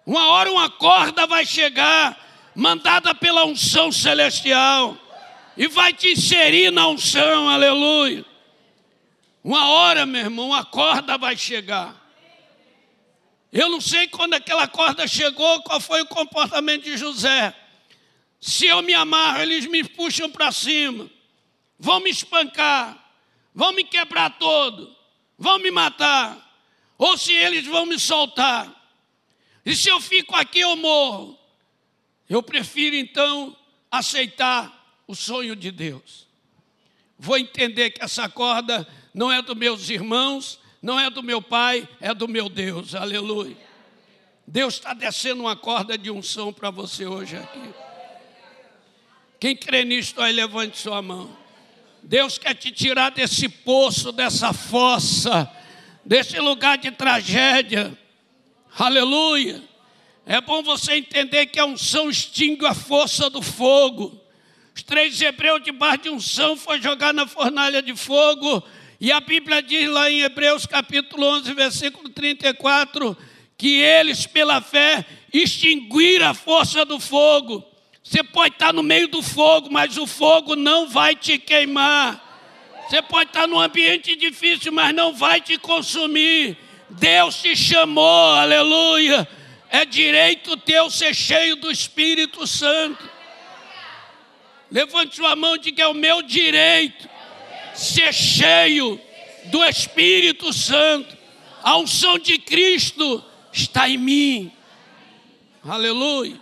Uma 0.04 0.30
hora 0.30 0.52
uma 0.52 0.68
corda 0.68 1.28
vai 1.28 1.46
chegar, 1.46 2.18
mandada 2.56 3.14
pela 3.14 3.46
unção 3.46 3.92
celestial, 3.92 4.98
e 5.56 5.68
vai 5.68 5.94
te 5.94 6.14
inserir 6.14 6.72
na 6.72 6.88
unção, 6.88 7.48
aleluia. 7.48 8.26
Uma 9.44 9.70
hora, 9.70 10.08
meu 10.08 10.22
irmão, 10.22 10.48
uma 10.48 10.66
corda 10.66 11.20
vai 11.20 11.38
chegar. 11.38 11.99
Eu 13.52 13.70
não 13.70 13.82
sei 13.82 14.08
quando 14.08 14.36
aquela 14.36 14.68
corda 14.68 15.08
chegou, 15.08 15.62
qual 15.64 15.80
foi 15.80 16.02
o 16.02 16.08
comportamento 16.08 16.84
de 16.84 16.97
José. 16.97 17.56
Se 18.39 18.68
eu 18.68 18.82
me 18.82 18.93
amarro, 18.93 19.41
eles 19.41 19.66
me 19.66 19.84
puxam 19.84 20.30
para 20.30 20.52
cima, 20.52 21.10
vão 21.78 22.00
me 22.00 22.10
espancar, 22.10 23.12
vão 23.54 23.74
me 23.74 23.84
quebrar 23.84 24.38
todo, 24.38 24.95
vão 25.38 25.58
me 25.60 25.72
matar. 25.72 26.47
Ou 26.97 27.18
se 27.18 27.34
eles 27.34 27.66
vão 27.66 27.86
me 27.86 27.97
soltar. 27.97 28.76
E 29.66 29.76
se 29.76 29.89
eu 29.89 30.00
fico 30.00 30.36
aqui, 30.36 30.60
eu 30.60 30.76
morro. 30.76 31.38
Eu 32.30 32.43
prefiro 32.43 32.95
então 32.95 33.56
aceitar 33.89 35.02
o 35.08 35.16
sonho 35.16 35.56
de 35.56 35.72
Deus. 35.72 36.28
Vou 37.18 37.38
entender 37.38 37.89
que 37.89 38.04
essa 38.04 38.30
corda 38.30 38.88
não 39.14 39.32
é 39.32 39.41
dos 39.41 39.56
meus 39.56 39.89
irmãos, 39.89 40.59
não 40.82 41.00
é 41.00 41.10
do 41.10 41.22
meu 41.22 41.42
pai, 41.42 41.88
é 42.00 42.14
do 42.14 42.28
meu 42.28 42.48
Deus. 42.50 42.96
Aleluia. 42.96 43.58
Deus 44.48 44.76
está 44.76 44.94
descendo 44.94 45.42
uma 45.42 45.56
corda 45.56 45.98
de 45.98 46.10
unção 46.10 46.52
para 46.52 46.72
você 46.72 47.06
hoje 47.06 47.36
aqui. 47.36 47.74
Quem 49.40 49.56
crê 49.56 49.86
nisto 49.86 50.22
aí, 50.22 50.34
levante 50.34 50.78
sua 50.78 51.02
mão. 51.02 51.38
Deus 52.02 52.38
quer 52.38 52.56
te 52.56 52.72
tirar 52.72 53.12
desse 53.12 53.48
poço, 53.48 54.12
dessa 54.12 54.52
fossa, 54.54 55.50
desse 56.04 56.40
lugar 56.40 56.78
de 56.78 56.92
tragédia. 56.92 57.98
Aleluia. 58.78 59.62
É 60.26 60.40
bom 60.42 60.62
você 60.64 60.94
entender 60.94 61.48
que 61.48 61.60
a 61.60 61.66
unção 61.66 62.10
extingue 62.10 62.66
a 62.66 62.74
força 62.74 63.30
do 63.30 63.42
fogo. 63.42 64.20
Os 64.76 64.84
três 64.84 65.20
hebreus 65.22 65.64
debaixo 65.64 66.04
de 66.04 66.10
unção 66.10 66.56
foi 66.56 66.82
jogar 66.82 67.14
na 67.14 67.28
fornalha 67.28 67.82
de 67.82 67.96
fogo. 67.96 68.64
E 69.02 69.14
a 69.14 69.22
Bíblia 69.22 69.62
diz 69.62 69.89
lá 69.89 70.12
em 70.12 70.24
Hebreus 70.24 70.66
capítulo 70.66 71.26
11, 71.26 71.54
versículo 71.54 72.10
34, 72.10 73.16
que 73.58 73.80
eles 73.80 74.28
pela 74.28 74.60
fé 74.60 75.06
extinguiram 75.32 76.28
a 76.28 76.34
força 76.34 76.84
do 76.84 77.00
fogo. 77.00 77.64
Você 78.04 78.22
pode 78.22 78.56
estar 78.56 78.74
no 78.74 78.84
meio 78.84 79.08
do 79.08 79.24
fogo, 79.24 79.70
mas 79.72 79.97
o 79.97 80.06
fogo 80.06 80.54
não 80.54 80.89
vai 80.89 81.16
te 81.16 81.38
queimar. 81.38 82.28
Você 82.89 83.02
pode 83.02 83.30
estar 83.30 83.47
num 83.47 83.62
ambiente 83.62 84.18
difícil, 84.18 84.74
mas 84.74 84.93
não 84.93 85.14
vai 85.14 85.39
te 85.39 85.58
consumir. 85.58 86.58
Deus 86.89 87.41
te 87.41 87.56
chamou, 87.56 88.34
aleluia. 88.34 89.26
É 89.70 89.86
direito 89.86 90.58
teu 90.58 90.89
ser 90.89 91.14
cheio 91.14 91.56
do 91.56 91.72
Espírito 91.72 92.45
Santo. 92.45 93.10
Levante 94.70 95.16
sua 95.16 95.38
mão 95.38 95.56
e 95.56 95.60
diga: 95.60 95.84
é 95.84 95.88
o 95.88 95.93
meu 95.93 96.22
direito 96.22 97.18
ser 97.80 98.14
cheio 98.14 99.00
do 99.46 99.64
Espírito 99.64 100.52
Santo. 100.54 101.18
A 101.64 101.78
unção 101.78 102.20
de 102.20 102.38
Cristo 102.38 103.24
está 103.52 103.90
em 103.90 103.98
mim. 103.98 104.52
Aleluia. 105.64 106.40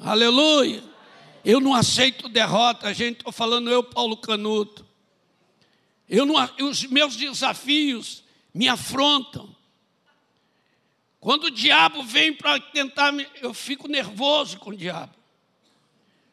Aleluia. 0.00 0.82
Eu 1.44 1.60
não 1.60 1.74
aceito 1.74 2.28
derrota, 2.28 2.92
gente. 2.94 3.18
Estou 3.18 3.32
falando 3.32 3.70
eu, 3.70 3.82
Paulo 3.82 4.16
Canuto. 4.16 4.86
Eu 6.08 6.24
não, 6.26 6.34
os 6.60 6.84
meus 6.84 7.16
desafios 7.16 8.22
me 8.52 8.68
afrontam. 8.68 9.54
Quando 11.18 11.44
o 11.44 11.50
diabo 11.50 12.02
vem 12.02 12.32
para 12.32 12.58
tentar, 12.58 13.12
me, 13.12 13.26
eu 13.40 13.54
fico 13.54 13.88
nervoso 13.88 14.58
com 14.58 14.70
o 14.70 14.76
diabo. 14.76 15.14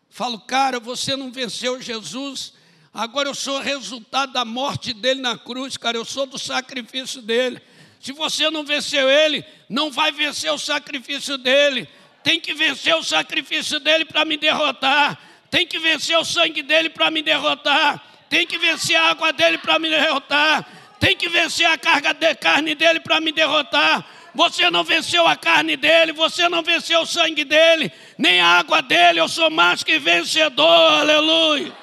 Falo, 0.09 0.39
cara, 0.39 0.79
você 0.79 1.15
não 1.15 1.31
venceu 1.31 1.79
Jesus, 1.79 2.53
agora 2.93 3.29
eu 3.29 3.35
sou 3.35 3.59
resultado 3.59 4.33
da 4.33 4.45
morte 4.45 4.93
dele 4.93 5.21
na 5.21 5.37
cruz, 5.37 5.77
cara, 5.77 5.97
eu 5.97 6.05
sou 6.05 6.25
do 6.25 6.37
sacrifício 6.37 7.21
dele. 7.21 7.61
Se 7.99 8.11
você 8.11 8.49
não 8.49 8.63
venceu 8.63 9.09
ele, 9.09 9.43
não 9.67 9.91
vai 9.91 10.11
vencer 10.11 10.51
o 10.51 10.57
sacrifício 10.57 11.37
dele. 11.37 11.87
Tem 12.23 12.39
que 12.39 12.53
vencer 12.53 12.95
o 12.95 13.03
sacrifício 13.03 13.79
dele 13.79 14.05
para 14.05 14.23
me 14.23 14.37
derrotar. 14.37 15.19
Tem 15.51 15.65
que 15.65 15.79
vencer 15.79 16.17
o 16.17 16.23
sangue 16.23 16.61
dele 16.61 16.89
para 16.89 17.11
me 17.11 17.21
derrotar. 17.21 18.01
Tem 18.29 18.45
que 18.45 18.57
vencer 18.57 18.95
a 18.95 19.09
água 19.09 19.33
dele 19.33 19.57
para 19.57 19.79
me 19.79 19.89
derrotar. 19.89 20.65
Tem 20.99 21.15
que 21.15 21.27
vencer 21.27 21.65
a 21.65 21.77
carga 21.77 22.13
de 22.13 22.35
carne 22.35 22.75
dele 22.75 22.99
para 22.99 23.19
me 23.19 23.31
derrotar 23.31 24.05
você 24.33 24.69
não 24.69 24.83
venceu 24.83 25.27
a 25.27 25.35
carne 25.35 25.75
dele, 25.75 26.13
você 26.13 26.47
não 26.47 26.61
venceu 26.61 27.01
o 27.01 27.05
sangue 27.05 27.43
dele, 27.43 27.91
nem 28.17 28.39
a 28.39 28.45
água 28.45 28.81
dele, 28.81 29.19
eu 29.19 29.27
sou 29.27 29.49
mais 29.49 29.83
que 29.83 29.97
vencedor, 29.99 30.65
aleluia. 30.65 31.73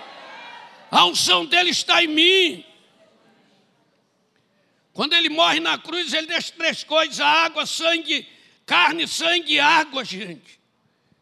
A 0.91 1.05
unção 1.07 1.45
dele 1.45 1.71
está 1.71 2.03
em 2.03 2.09
mim. 2.09 2.65
Quando 4.93 5.13
ele 5.13 5.29
morre 5.29 5.61
na 5.61 5.77
cruz, 5.77 6.13
ele 6.13 6.27
deixa 6.27 6.53
três 6.53 6.83
coisas: 6.85 7.21
água, 7.21 7.67
sangue, 7.67 8.27
carne, 8.65 9.07
sangue 9.07 9.55
e 9.55 9.61
água, 9.61 10.05
gente. 10.05 10.61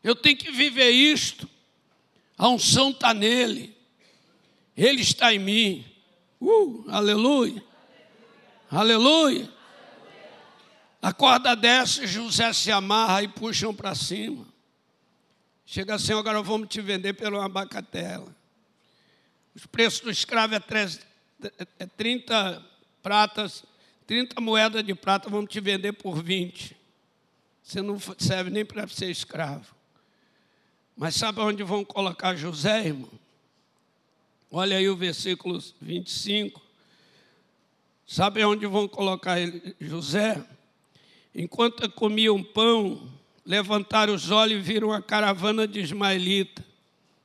Eu 0.03 0.15
tenho 0.15 0.37
que 0.37 0.51
viver 0.51 0.91
isto. 0.91 1.49
A 2.37 2.49
unção 2.49 2.91
está 2.91 3.15
nele. 3.15 3.75
Ele 4.77 5.01
está 5.01 5.33
em 5.33 5.39
mim. 5.39 5.85
Uh, 6.41 6.85
aleluia. 6.89 7.65
Aleluia. 8.71 9.51
A 11.01 11.13
corda 11.13 11.55
desce, 11.55 12.07
José 12.07 12.53
se 12.53 12.73
amarra 12.73 13.23
e 13.23 13.29
puxam 13.29 13.75
para 13.75 13.95
cima. 13.95 14.47
Chega 15.67 15.95
assim, 15.95 16.13
agora 16.13 16.43
vamos 16.43 16.69
te 16.69 16.81
vender 16.81 17.15
pelo 17.15 17.41
abacatela. 17.41 18.35
Os 19.55 19.67
preços 19.67 20.01
do 20.01 20.11
escravo 20.11 20.55
é, 20.55 21.87
30 21.97 22.35
é 22.35 22.63
pratas, 23.03 23.65
30 24.07 24.41
moedas 24.41 24.85
de 24.85 24.95
prata, 24.95 25.31
vamos 25.31 25.51
te 25.51 25.61
vender 25.61 25.93
por 25.93 26.23
20. 26.23 26.77
Você 27.63 27.81
não 27.81 27.99
serve 28.19 28.51
nem 28.51 28.65
para 28.65 28.87
ser 28.89 29.11
escravo. 29.11 29.75
Mas 30.97 31.15
sabe 31.15 31.41
onde 31.41 31.63
vão 31.63 31.85
colocar 31.85 32.35
José, 32.35 32.87
irmão? 32.87 33.11
Olha 34.51 34.77
aí 34.77 34.89
o 34.89 34.97
versículo 34.97 35.63
25. 35.81 36.63
Sabe 38.07 38.45
onde 38.45 38.67
vão 38.67 38.87
colocar 38.87 39.41
ele, 39.41 39.75
José? 39.81 40.45
Enquanto 41.35 41.91
comiam 41.91 42.43
pão, 42.43 43.11
levantaram 43.45 44.15
os 44.15 44.31
olhos 44.31 44.59
e 44.59 44.63
viram 44.63 44.93
a 44.93 45.03
caravana 45.03 45.67
de 45.67 45.81
Ismaelita, 45.81 46.65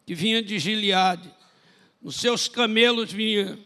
que 0.06 0.16
vinha 0.16 0.42
de 0.42 0.58
Gileade. 0.58 1.32
Nos 2.02 2.16
seus 2.16 2.48
camelos 2.48 3.12
vinha 3.12 3.60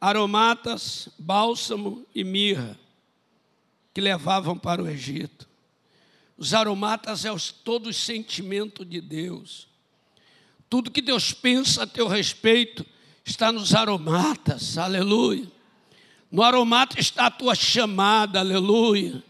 aromatas, 0.00 1.08
bálsamo 1.18 2.06
e 2.14 2.24
mirra, 2.24 2.78
que 3.92 4.00
levavam 4.00 4.56
para 4.56 4.82
o 4.82 4.88
Egito. 4.88 5.48
Os 6.38 6.54
aromatas 6.54 7.26
é 7.26 7.30
todo 7.62 7.90
o 7.90 7.92
sentimento 7.92 8.82
de 8.82 9.00
Deus. 9.00 9.68
Tudo 10.70 10.90
que 10.90 11.02
Deus 11.02 11.32
pensa 11.32 11.82
a 11.82 11.86
teu 11.86 12.08
respeito 12.08 12.86
está 13.24 13.52
nos 13.52 13.74
aromatas, 13.74 14.78
aleluia. 14.78 15.50
No 16.30 16.42
aromata 16.42 16.98
está 16.98 17.26
a 17.26 17.30
tua 17.30 17.54
chamada, 17.54 18.38
aleluia. 18.38 19.22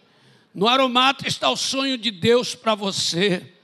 No 0.54 0.68
aromata 0.68 1.26
está 1.26 1.50
o 1.50 1.56
sonho 1.56 1.96
de 1.96 2.10
Deus 2.10 2.54
para 2.54 2.74
você. 2.74 3.54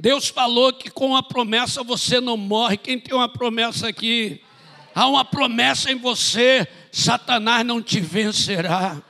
Deus 0.00 0.28
falou 0.28 0.72
que 0.72 0.88
com 0.90 1.16
a 1.16 1.24
promessa 1.24 1.82
você 1.82 2.20
não 2.20 2.36
morre. 2.36 2.76
Quem 2.76 3.00
tem 3.00 3.12
uma 3.12 3.28
promessa 3.28 3.88
aqui? 3.88 4.40
Há 4.94 5.08
uma 5.08 5.24
promessa 5.24 5.90
em 5.90 5.96
você, 5.96 6.68
Satanás 6.92 7.66
não 7.66 7.82
te 7.82 7.98
vencerá. 7.98 9.02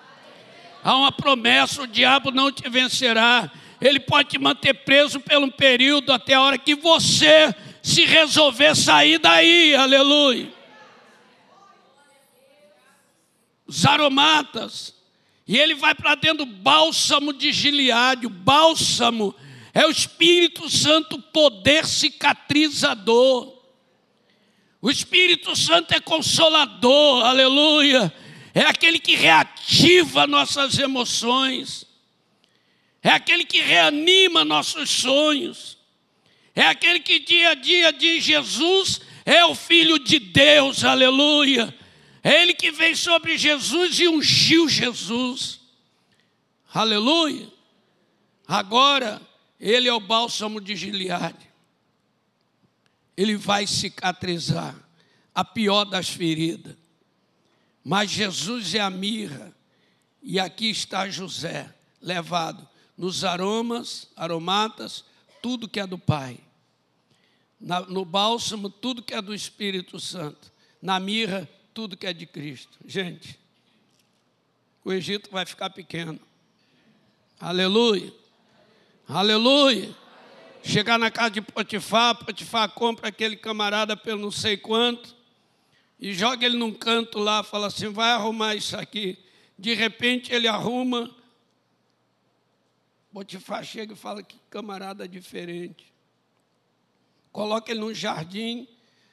Há 0.83 0.97
uma 0.97 1.13
promessa, 1.13 1.83
o 1.83 1.87
diabo 1.87 2.31
não 2.31 2.51
te 2.51 2.67
vencerá. 2.71 3.51
Ele 3.79 4.01
pode 4.01 4.31
te 4.31 4.39
manter 4.39 4.73
preso 4.73 5.21
por 5.21 5.37
um 5.37 5.51
período 5.51 6.11
até 6.11 6.33
a 6.33 6.41
hora 6.41 6.57
que 6.57 6.75
você 6.75 7.55
se 7.83 8.07
resolver 8.07 8.75
sair 8.75 9.19
daí. 9.19 9.75
Aleluia. 9.75 10.51
Os 13.67 13.85
aromatas 13.85 14.95
e 15.47 15.59
ele 15.59 15.75
vai 15.75 15.95
para 15.95 16.15
dentro 16.15 16.47
do 16.47 16.47
bálsamo 16.47 17.35
de 17.35 17.53
Gileade. 17.53 18.27
O 18.27 18.31
bálsamo 18.31 19.35
é 19.79 19.87
o 19.87 19.93
Espírito 19.93 20.69
Santo, 20.69 21.23
poder 21.23 21.87
cicatrizador. 21.87 23.63
O 24.83 24.91
Espírito 24.91 25.55
Santo 25.55 25.95
é 25.95 26.01
consolador, 26.01 27.25
aleluia. 27.25 28.13
É 28.53 28.63
aquele 28.63 28.99
que 28.99 29.15
reativa 29.15 30.27
nossas 30.27 30.81
emoções. 30.81 31.87
É 33.01 33.11
aquele 33.11 33.45
que 33.45 33.61
reanima 33.61 34.45
nossos 34.45 34.91
sonhos. 34.91 35.79
É 36.57 36.63
aquele 36.63 36.99
que 36.99 37.21
dia 37.21 37.51
a 37.51 37.55
dia 37.55 37.93
diz: 37.93 38.25
Jesus 38.25 39.01
é 39.25 39.45
o 39.45 39.55
Filho 39.55 39.97
de 39.97 40.19
Deus, 40.19 40.83
aleluia. 40.83 41.73
É 42.25 42.43
Ele 42.43 42.53
que 42.53 42.73
veio 42.73 42.97
sobre 42.97 43.39
Jesus 43.39 44.01
e 44.01 44.09
ungiu 44.09 44.69
Jesus. 44.69 45.61
Aleluia. 46.75 47.47
Agora, 48.45 49.28
Ele 49.61 49.89
é 49.89 49.93
o 49.93 50.01
bálsamo 50.01 50.61
de 50.61 50.77
Gileade. 50.77 51.49
Ele 53.17 53.37
vai 53.37 53.67
cicatrizar 53.67 54.77
a 55.35 55.45
pior 55.45 55.85
das 55.85 56.09
feridas. 56.09 56.77
Mas 57.85 58.11
Jesus 58.11 58.75
é 58.75 58.81
a 58.81 58.91
mirra. 58.91 59.55
E 60.23 60.39
aqui 60.39 60.71
está 60.71 61.09
José, 61.09 61.73
levado 62.01 62.69
nos 62.99 63.23
aromas, 63.23 64.09
aromatas, 64.17 65.05
tudo 65.41 65.69
que 65.69 65.79
é 65.79 65.87
do 65.87 65.97
Pai. 65.97 66.41
Na, 67.61 67.81
no 67.81 68.05
bálsamo, 68.05 68.69
tudo 68.69 69.03
que 69.03 69.15
é 69.15 69.23
do 69.23 69.33
Espírito 69.33 70.01
Santo. 70.01 70.53
Na 70.83 70.99
mirra, 70.99 71.49
tudo 71.73 71.97
que 71.97 72.07
é 72.07 72.13
de 72.13 72.27
Cristo. 72.27 72.77
Gente, 72.85 73.39
o 74.85 74.93
Egito 74.93 75.31
vai 75.31 75.47
ficar 75.47 75.71
pequeno. 75.71 76.19
Aleluia. 77.39 78.13
Aleluia. 79.11 79.97
Chegar 80.63 80.99
na 80.99 81.11
casa 81.11 81.31
de 81.31 81.41
Potifar, 81.41 82.15
Potifar 82.15 82.69
compra 82.69 83.09
aquele 83.09 83.37
camarada 83.37 83.97
pelo 83.97 84.21
não 84.21 84.31
sei 84.31 84.55
quanto 84.55 85.17
e 85.99 86.13
joga 86.13 86.45
ele 86.45 86.59
num 86.59 86.75
canto 86.75 87.19
lá, 87.19 87.43
fala 87.43 87.69
assim: 87.69 87.89
vai 87.89 88.11
arrumar 88.11 88.55
isso 88.55 88.77
aqui. 88.77 89.19
De 89.59 89.73
repente 89.73 90.31
ele 90.31 90.47
arruma 90.47 91.11
Potifar 93.11 93.65
chega 93.65 93.95
e 93.95 93.97
fala 93.97 94.23
que 94.23 94.37
camarada 94.51 95.09
diferente. 95.09 95.91
Coloca 97.33 97.71
ele 97.71 97.81
num 97.81 97.95
jardim, 97.95 98.69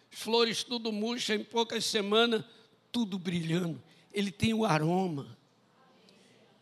flores 0.09 0.61
tudo 0.61 0.91
murcha, 0.91 1.35
em 1.35 1.43
poucas 1.43 1.85
semanas, 1.85 2.43
tudo 2.91 3.17
brilhando. 3.17 3.81
Ele 4.13 4.29
tem 4.29 4.53
o 4.53 4.65
aroma. 4.65 5.37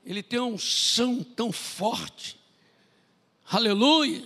Ele 0.05 0.21
tem 0.21 0.39
um 0.39 0.55
som 0.55 1.23
tão 1.23 1.51
forte. 1.51 2.42
Aleluia. 3.53 4.23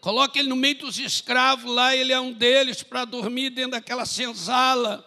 Coloca 0.00 0.38
ele 0.38 0.48
no 0.48 0.56
meio 0.56 0.78
dos 0.78 0.98
escravos 0.98 1.70
lá, 1.70 1.94
ele 1.94 2.14
é 2.14 2.18
um 2.18 2.32
deles 2.32 2.82
para 2.82 3.04
dormir 3.04 3.50
dentro 3.50 3.72
daquela 3.72 4.06
senzala, 4.06 5.06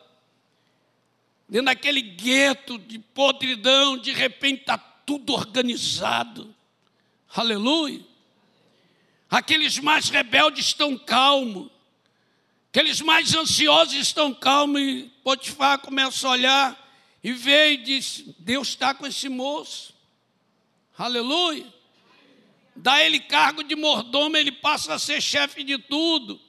dentro 1.49 1.65
daquele 1.65 2.01
gueto 2.01 2.77
de 2.77 2.99
podridão, 2.99 3.97
de 3.97 4.11
repente 4.11 4.61
está 4.61 4.77
tudo 4.77 5.33
organizado. 5.33 6.53
Aleluia. 7.35 8.05
Aqueles 9.27 9.79
mais 9.79 10.07
rebeldes 10.09 10.67
estão 10.67 10.95
calmos, 10.95 11.71
aqueles 12.69 13.01
mais 13.01 13.33
ansiosos 13.33 13.95
estão 13.95 14.35
calmos, 14.35 14.79
e 14.79 15.11
Potifar 15.23 15.79
começa 15.79 16.27
a 16.27 16.31
olhar 16.31 16.91
e 17.23 17.33
vê 17.33 17.73
e 17.73 17.77
diz: 17.77 18.23
Deus 18.37 18.67
está 18.67 18.93
com 18.93 19.07
esse 19.07 19.27
moço. 19.27 19.95
Aleluia 20.95 21.74
dá 22.75 23.01
ele 23.03 23.19
cargo 23.19 23.63
de 23.63 23.75
mordomo, 23.75 24.35
ele 24.35 24.51
passa 24.51 24.93
a 24.93 24.99
ser 24.99 25.21
chefe 25.21 25.63
de 25.63 25.77
tudo. 25.77 26.39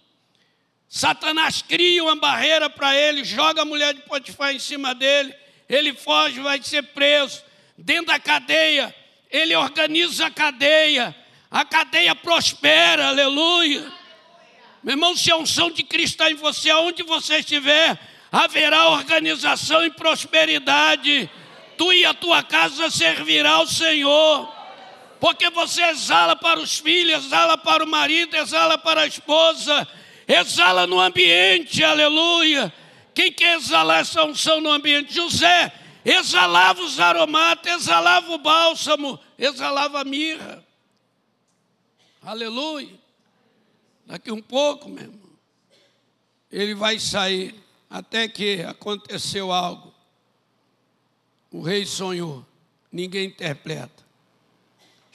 Satanás 0.89 1.63
cria 1.63 2.03
uma 2.03 2.17
barreira 2.17 2.69
para 2.69 2.97
ele, 2.97 3.25
joga 3.25 3.63
a 3.63 3.65
mulher 3.65 3.95
de 3.95 4.03
Potifar 4.03 4.55
em 4.55 4.59
cima 4.59 4.95
dele, 4.95 5.35
ele 5.69 5.93
foge, 5.93 6.41
vai 6.41 6.63
ser 6.63 6.83
preso. 6.83 7.43
Dentro 7.79 8.07
da 8.07 8.19
cadeia, 8.19 8.95
ele 9.31 9.55
organiza 9.55 10.27
a 10.27 10.31
cadeia, 10.31 11.15
a 11.51 11.65
cadeia 11.65 12.15
prospera, 12.15 13.09
aleluia. 13.09 13.93
Meu 14.83 14.95
irmão, 14.95 15.17
se 15.17 15.31
a 15.31 15.37
unção 15.37 15.71
de 15.71 15.83
Cristo 15.83 16.15
está 16.15 16.31
em 16.31 16.35
você, 16.35 16.71
aonde 16.71 17.03
você 17.03 17.39
estiver, 17.39 17.99
haverá 18.31 18.89
organização 18.89 19.85
e 19.85 19.91
prosperidade. 19.91 21.29
Tu 21.77 21.93
e 21.93 22.05
a 22.05 22.15
tua 22.15 22.43
casa 22.43 22.89
servirá 22.91 23.53
ao 23.53 23.67
Senhor 23.67 24.56
porque 25.21 25.51
você 25.51 25.83
exala 25.85 26.37
para 26.37 26.61
os 26.61 26.79
filhos, 26.79 27.25
exala 27.25 27.57
para 27.57 27.85
o 27.85 27.87
marido, 27.87 28.37
exala 28.37 28.77
para 28.77 29.03
a 29.03 29.07
esposa, 29.07 29.87
exala 30.27 30.87
no 30.87 31.01
ambiente, 31.01 31.83
aleluia. 31.83 32.73
Quem 33.15 33.33
quer 33.33 33.57
exalar 33.57 34.01
essa 34.01 34.25
unção 34.25 34.61
no 34.61 34.71
ambiente? 34.71 35.15
José 35.15 35.73
exalava 36.05 36.83
os 36.83 37.01
aromatas, 37.01 37.83
exalava 37.83 38.31
o 38.31 38.39
bálsamo, 38.39 39.19
exalava 39.39 40.01
a 40.01 40.05
mirra. 40.05 40.65
Aleluia. 42.23 42.95
Daqui 44.05 44.31
um 44.31 44.43
pouco, 44.43 44.89
meu 44.89 45.05
irmão, 45.05 45.31
ele 46.51 46.75
vai 46.75 46.99
sair, 46.99 47.55
até 47.91 48.29
que 48.29 48.63
aconteceu 48.63 49.51
algo. 49.51 49.93
O 51.51 51.63
rei 51.63 51.85
sonhou, 51.87 52.45
ninguém 52.93 53.27
interpreta. 53.29 54.06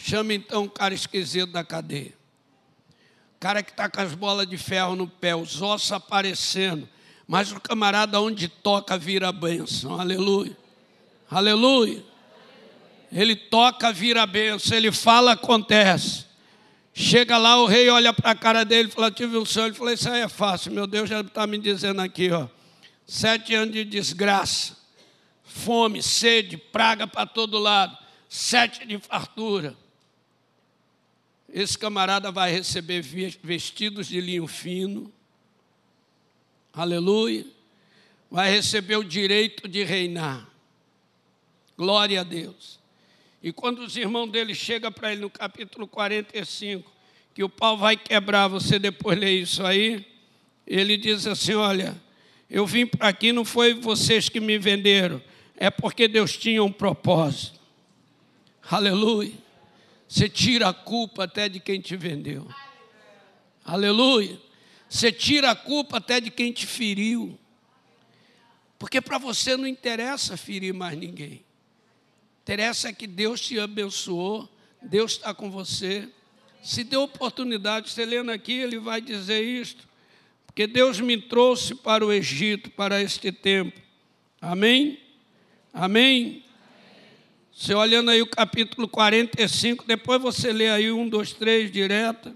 Chama 0.04 0.34
então 0.34 0.64
o 0.64 0.70
cara 0.70 0.96
esquisito 0.96 1.52
da 1.52 1.64
cadeia. 1.64 2.14
O 3.36 3.40
cara 3.40 3.62
que 3.62 3.70
está 3.70 3.88
com 3.88 4.02
as 4.02 4.16
bolas 4.16 4.48
de 4.48 4.58
ferro 4.58 4.96
no 4.96 5.08
pé, 5.08 5.36
os 5.36 5.62
ossos 5.62 5.92
aparecendo. 5.92 6.90
Mas 7.28 7.52
o 7.52 7.60
camarada 7.62 8.20
onde 8.20 8.48
toca 8.48 8.98
vira 8.98 9.32
bênção. 9.32 10.00
Aleluia. 10.02 10.58
Aleluia. 11.30 12.04
Ele 13.12 13.36
toca, 13.36 13.94
vira 13.94 14.26
bênção. 14.26 14.76
Ele 14.76 14.92
fala, 14.92 15.34
acontece. 15.34 16.26
Chega 16.94 17.38
lá, 17.38 17.62
o 17.62 17.68
rei 17.68 17.88
olha 17.88 18.12
para 18.12 18.32
a 18.32 18.36
cara 18.36 18.66
dele 18.66 18.90
e 18.90 18.92
fala: 18.92 19.12
Tive 19.12 19.38
um 19.38 19.46
sonho. 19.46 19.68
Ele 19.68 19.76
falou: 19.76 19.94
Isso 19.94 20.10
aí 20.10 20.22
é 20.22 20.28
fácil. 20.28 20.74
Meu 20.74 20.88
Deus 20.88 21.08
já 21.08 21.22
está 21.22 21.46
me 21.46 21.58
dizendo 21.58 22.02
aqui, 22.02 22.32
ó. 22.32 22.48
Sete 23.06 23.54
anos 23.54 23.74
de 23.74 23.86
desgraça, 23.86 24.76
fome, 25.44 26.02
sede, 26.02 26.58
praga 26.58 27.08
para 27.08 27.26
todo 27.26 27.60
lado, 27.60 27.98
sete 28.28 28.86
de 28.86 28.98
fartura 28.98 29.78
esse 31.54 31.78
camarada 31.78 32.32
vai 32.32 32.52
receber 32.52 33.02
vestidos 33.44 34.08
de 34.08 34.22
linho 34.22 34.48
fino, 34.48 35.12
aleluia, 36.74 37.46
vai 38.30 38.50
receber 38.50 38.96
o 38.96 39.04
direito 39.04 39.68
de 39.68 39.84
reinar, 39.84 40.48
glória 41.78 42.22
a 42.22 42.24
Deus. 42.24 42.80
E 43.44 43.52
quando 43.52 43.80
os 43.80 43.98
irmãos 43.98 44.28
dele 44.28 44.56
chegam 44.56 44.92
para 44.92 45.12
ele 45.12 45.22
no 45.22 45.30
capítulo 45.30 45.88
45, 45.88 46.90
que 47.34 47.44
o 47.44 47.50
pau 47.50 47.78
vai 47.78 47.98
quebrar, 47.98 48.48
você 48.48 48.78
depois 48.78 49.20
lê 49.20 49.40
isso 49.40 49.66
aí, 49.66 50.06
ele 50.66 50.96
diz 50.96 51.26
assim: 51.26 51.56
Olha, 51.56 52.00
eu 52.50 52.66
vim 52.66 52.86
para 52.86 53.10
aqui, 53.10 53.34
não 53.34 53.44
foi 53.44 53.74
vocês 53.74 54.30
que 54.30 54.40
me 54.40 54.58
venderam, 54.58 55.22
é 55.58 55.70
porque 55.70 56.08
Deus 56.08 56.38
tinha 56.38 56.64
um 56.64 56.72
propósito. 56.72 57.60
Aleluia. 58.70 59.34
Você 60.12 60.28
tira 60.28 60.68
a 60.68 60.74
culpa 60.74 61.24
até 61.24 61.48
de 61.48 61.58
quem 61.58 61.80
te 61.80 61.96
vendeu. 61.96 62.46
Aleluia. 63.64 64.38
Você 64.90 65.10
tira 65.10 65.52
a 65.52 65.56
culpa 65.56 66.00
até 66.00 66.20
de 66.20 66.30
quem 66.30 66.52
te 66.52 66.68
feriu. 66.68 67.40
Porque 68.78 69.00
para 69.00 69.18
você 69.18 69.56
não 69.56 69.66
interessa 69.66 70.36
ferir 70.36 70.74
mais 70.74 70.98
ninguém. 70.98 71.46
Interessa 72.42 72.92
que 72.92 73.08
Deus 73.08 73.40
te 73.40 73.58
abençoou, 73.58 74.50
Deus 74.82 75.14
está 75.14 75.34
com 75.34 75.50
você. 75.50 76.10
Se 76.62 76.84
deu 76.84 77.04
oportunidade, 77.04 77.90
você 77.90 78.04
lendo 78.04 78.32
aqui, 78.32 78.52
ele 78.52 78.80
vai 78.80 79.00
dizer 79.00 79.42
isto. 79.42 79.88
Porque 80.46 80.68
Deus 80.68 81.00
me 81.00 81.22
trouxe 81.22 81.74
para 81.74 82.06
o 82.06 82.12
Egito, 82.12 82.70
para 82.72 83.02
este 83.02 83.32
tempo. 83.32 83.80
Amém? 84.42 85.00
Amém? 85.72 86.41
Você 87.62 87.76
olhando 87.76 88.10
aí 88.10 88.20
o 88.24 88.26
capítulo 88.26 88.88
45, 88.88 89.86
depois 89.86 90.20
você 90.20 90.52
lê 90.52 90.68
aí 90.68 90.92
um, 90.92 91.08
dois, 91.08 91.32
três 91.32 91.72
direto. 91.72 92.36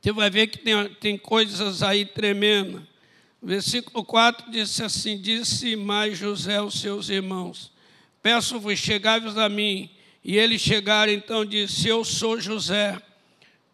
Você 0.00 0.10
vai 0.10 0.30
ver 0.30 0.46
que 0.46 0.56
tem, 0.56 0.88
tem 0.94 1.18
coisas 1.18 1.82
aí 1.82 2.06
tremendas. 2.06 2.80
Versículo 3.42 4.02
4 4.02 4.50
disse 4.50 4.82
assim: 4.82 5.20
Disse 5.20 5.76
mais 5.76 6.16
José 6.16 6.56
aos 6.56 6.80
seus 6.80 7.10
irmãos: 7.10 7.70
Peço-vos, 8.22 8.78
chegai-vos 8.78 9.36
a 9.36 9.50
mim. 9.50 9.90
E 10.24 10.38
eles 10.38 10.62
chegaram, 10.62 11.12
então 11.12 11.44
disse: 11.44 11.86
Eu 11.86 12.02
sou 12.02 12.40
José, 12.40 12.98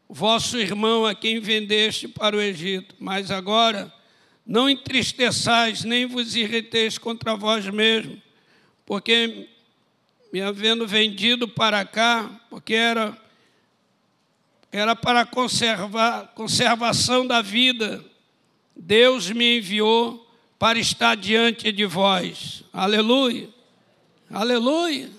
vosso 0.08 0.58
irmão 0.58 1.06
a 1.06 1.14
quem 1.14 1.38
vendeste 1.38 2.08
para 2.08 2.36
o 2.36 2.40
Egito. 2.40 2.96
Mas 2.98 3.30
agora 3.30 3.94
não 4.44 4.68
entristeçais, 4.68 5.84
nem 5.84 6.04
vos 6.04 6.34
irriteis 6.34 6.98
contra 6.98 7.36
vós 7.36 7.64
mesmos, 7.66 8.18
porque 8.84 9.46
me 10.32 10.40
havendo 10.40 10.86
vendido 10.86 11.48
para 11.48 11.84
cá, 11.84 12.30
porque 12.50 12.74
era, 12.74 13.16
era 14.70 14.94
para 14.94 15.24
conservar, 15.24 16.28
conservação 16.34 17.26
da 17.26 17.40
vida, 17.40 18.04
Deus 18.76 19.30
me 19.30 19.58
enviou 19.58 20.26
para 20.58 20.78
estar 20.78 21.16
diante 21.16 21.72
de 21.72 21.86
vós. 21.86 22.62
Aleluia. 22.72 23.48
Aleluia. 24.30 25.10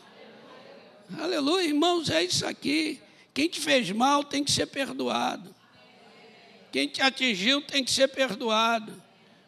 Aleluia. 1.17 1.67
Irmãos, 1.67 2.09
é 2.09 2.23
isso 2.23 2.45
aqui. 2.45 3.01
Quem 3.33 3.49
te 3.49 3.59
fez 3.59 3.89
mal 3.91 4.23
tem 4.23 4.43
que 4.43 4.51
ser 4.51 4.67
perdoado. 4.67 5.55
Quem 6.71 6.87
te 6.87 7.01
atingiu 7.01 7.61
tem 7.61 7.83
que 7.83 7.91
ser 7.91 8.09
perdoado. 8.09 8.93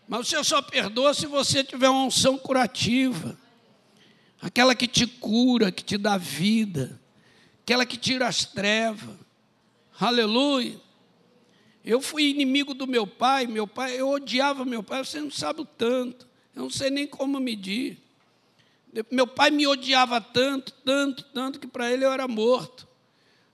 Mas 0.08 0.28
você 0.28 0.44
só 0.44 0.62
perdoa 0.62 1.14
se 1.14 1.28
você 1.28 1.64
tiver 1.64 1.90
uma 1.90 2.06
unção 2.06 2.38
curativa 2.38 3.38
aquela 4.42 4.74
que 4.74 4.88
te 4.88 5.06
cura, 5.06 5.72
que 5.72 5.84
te 5.84 5.98
dá 5.98 6.18
vida, 6.18 7.00
aquela 7.62 7.86
que 7.86 7.96
tira 7.96 8.28
as 8.28 8.44
trevas. 8.44 9.16
Aleluia. 10.00 10.80
Eu 11.86 12.02
fui 12.02 12.30
inimigo 12.30 12.74
do 12.74 12.88
meu 12.88 13.06
pai, 13.06 13.46
meu 13.46 13.68
pai, 13.68 14.00
eu 14.00 14.10
odiava 14.10 14.66
meu 14.66 14.84
pai, 14.84 15.06
você 15.06 15.20
não 15.20 15.32
sabe 15.32 15.62
o 15.62 15.66
tanto, 15.66 16.28
eu 16.56 16.64
não 16.64 16.70
sei 16.70 16.90
nem 16.90 17.08
como 17.08 17.40
medir. 17.40 18.00
Meu 19.10 19.26
pai 19.26 19.52
me 19.52 19.66
odiava 19.68 20.20
tanto, 20.20 20.74
tanto, 20.84 21.24
tanto, 21.26 21.60
que 21.60 21.68
para 21.68 21.92
ele 21.92 22.04
eu 22.04 22.12
era 22.12 22.28
morto. 22.28 22.88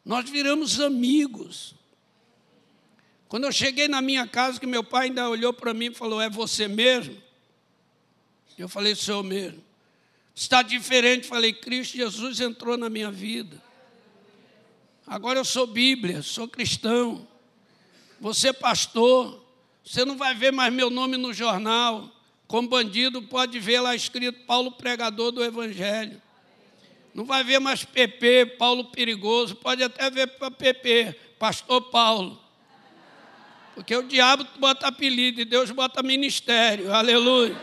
Nós 0.04 0.30
viramos 0.30 0.80
amigos. 0.80 1.76
Quando 3.28 3.44
eu 3.44 3.52
cheguei 3.52 3.88
na 3.88 4.02
minha 4.02 4.26
casa, 4.26 4.60
que 4.60 4.66
meu 4.66 4.84
pai 4.84 5.08
ainda 5.08 5.30
olhou 5.30 5.54
para 5.54 5.74
mim 5.74 5.88
e 5.88 5.94
falou: 5.94 6.20
É 6.20 6.30
você 6.30 6.68
mesmo? 6.68 7.16
Eu 8.58 8.68
falei: 8.68 8.96
Sou 8.96 9.22
mesmo 9.22 9.67
está 10.38 10.62
diferente. 10.62 11.28
Falei, 11.28 11.52
Cristo 11.52 11.98
Jesus 11.98 12.40
entrou 12.40 12.78
na 12.78 12.90
minha 12.90 13.12
vida. 13.12 13.62
Agora 15.06 15.40
eu 15.40 15.46
sou 15.46 15.66
Bíblia, 15.66 16.22
sou 16.22 16.48
cristão. 16.48 17.28
Você 18.20 18.50
é 18.50 18.54
pastor. 18.54 19.44
Você 19.84 20.06
não 20.06 20.18
vai 20.18 20.36
ver 20.36 20.52
mais 20.52 20.72
meu 20.72 20.90
nome 20.90 21.18
no 21.18 21.34
jornal. 21.34 22.12
Como 22.48 22.70
bandido, 22.70 23.22
pode 23.22 23.60
ver 23.60 23.80
lá 23.82 23.96
escrito 23.96 24.46
Paulo, 24.46 24.72
pregador 24.72 25.32
do 25.32 25.44
Evangelho. 25.44 26.22
Não 27.14 27.26
vai 27.26 27.44
ver 27.44 27.60
mais 27.60 27.84
PP, 27.84 28.58
Paulo 28.58 28.86
Perigoso, 28.86 29.56
pode 29.56 29.82
até 29.82 30.10
ver 30.10 30.28
para 30.28 30.52
PP, 30.52 31.16
Pastor 31.40 31.82
Paulo. 31.90 32.40
Porque 33.74 33.96
o 33.96 34.04
diabo 34.04 34.46
bota 34.60 34.88
apelido 34.88 35.42
e 35.42 35.46
Deus 35.46 35.72
bota 35.72 36.04
ministério. 36.04 36.94
Aleluia. 36.94 37.58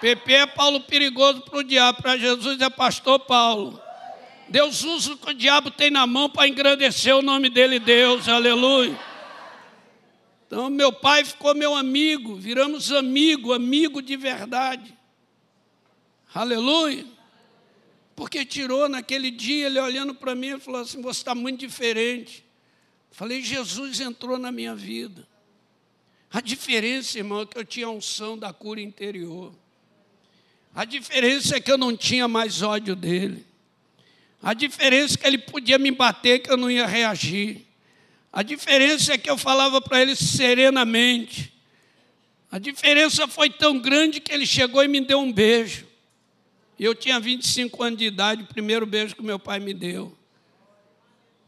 PP 0.00 0.32
é 0.32 0.46
Paulo 0.46 0.80
perigoso 0.80 1.40
para 1.42 1.58
o 1.58 1.64
diabo, 1.64 2.02
para 2.02 2.16
Jesus 2.16 2.60
é 2.60 2.70
pastor 2.70 3.20
Paulo. 3.20 3.80
Deus 4.48 4.82
usa 4.82 5.12
o 5.12 5.16
que 5.16 5.30
o 5.30 5.34
diabo 5.34 5.70
tem 5.70 5.90
na 5.90 6.06
mão 6.06 6.30
para 6.30 6.48
engrandecer 6.48 7.14
o 7.14 7.22
nome 7.22 7.50
dele, 7.50 7.78
Deus. 7.78 8.28
Aleluia. 8.28 8.98
Então, 10.46 10.70
meu 10.70 10.90
pai 10.90 11.24
ficou 11.24 11.54
meu 11.54 11.74
amigo, 11.74 12.36
viramos 12.36 12.90
amigo, 12.90 13.52
amigo 13.52 14.00
de 14.00 14.16
verdade. 14.16 14.96
Aleluia. 16.32 17.04
Porque 18.16 18.44
tirou 18.44 18.88
naquele 18.88 19.30
dia, 19.30 19.66
ele 19.66 19.78
olhando 19.78 20.14
para 20.14 20.34
mim 20.34 20.56
e 20.56 20.60
falou 20.60 20.80
assim: 20.80 21.02
Você 21.02 21.20
está 21.20 21.34
muito 21.34 21.60
diferente. 21.60 22.44
Falei, 23.10 23.42
Jesus 23.42 24.00
entrou 24.00 24.38
na 24.38 24.50
minha 24.50 24.74
vida. 24.74 25.28
A 26.30 26.40
diferença, 26.40 27.18
irmão, 27.18 27.42
é 27.42 27.46
que 27.46 27.58
eu 27.58 27.64
tinha 27.64 27.86
a 27.86 27.90
unção 27.90 28.36
da 28.38 28.52
cura 28.52 28.80
interior. 28.80 29.54
A 30.74 30.84
diferença 30.84 31.56
é 31.56 31.60
que 31.60 31.70
eu 31.70 31.78
não 31.78 31.96
tinha 31.96 32.28
mais 32.28 32.62
ódio 32.62 32.94
dele. 32.94 33.44
A 34.42 34.54
diferença 34.54 35.14
é 35.14 35.16
que 35.18 35.26
ele 35.26 35.38
podia 35.38 35.78
me 35.78 35.90
bater, 35.90 36.40
que 36.40 36.50
eu 36.50 36.56
não 36.56 36.70
ia 36.70 36.86
reagir. 36.86 37.66
A 38.32 38.42
diferença 38.42 39.14
é 39.14 39.18
que 39.18 39.28
eu 39.28 39.36
falava 39.36 39.80
para 39.80 40.00
ele 40.00 40.14
serenamente. 40.14 41.52
A 42.50 42.58
diferença 42.58 43.26
foi 43.26 43.50
tão 43.50 43.78
grande 43.78 44.20
que 44.20 44.32
ele 44.32 44.46
chegou 44.46 44.82
e 44.82 44.88
me 44.88 45.00
deu 45.00 45.18
um 45.18 45.32
beijo. 45.32 45.86
Eu 46.78 46.94
tinha 46.94 47.18
25 47.18 47.82
anos 47.82 47.98
de 47.98 48.06
idade, 48.06 48.42
o 48.42 48.46
primeiro 48.46 48.86
beijo 48.86 49.16
que 49.16 49.22
meu 49.22 49.38
pai 49.38 49.58
me 49.58 49.74
deu. 49.74 50.16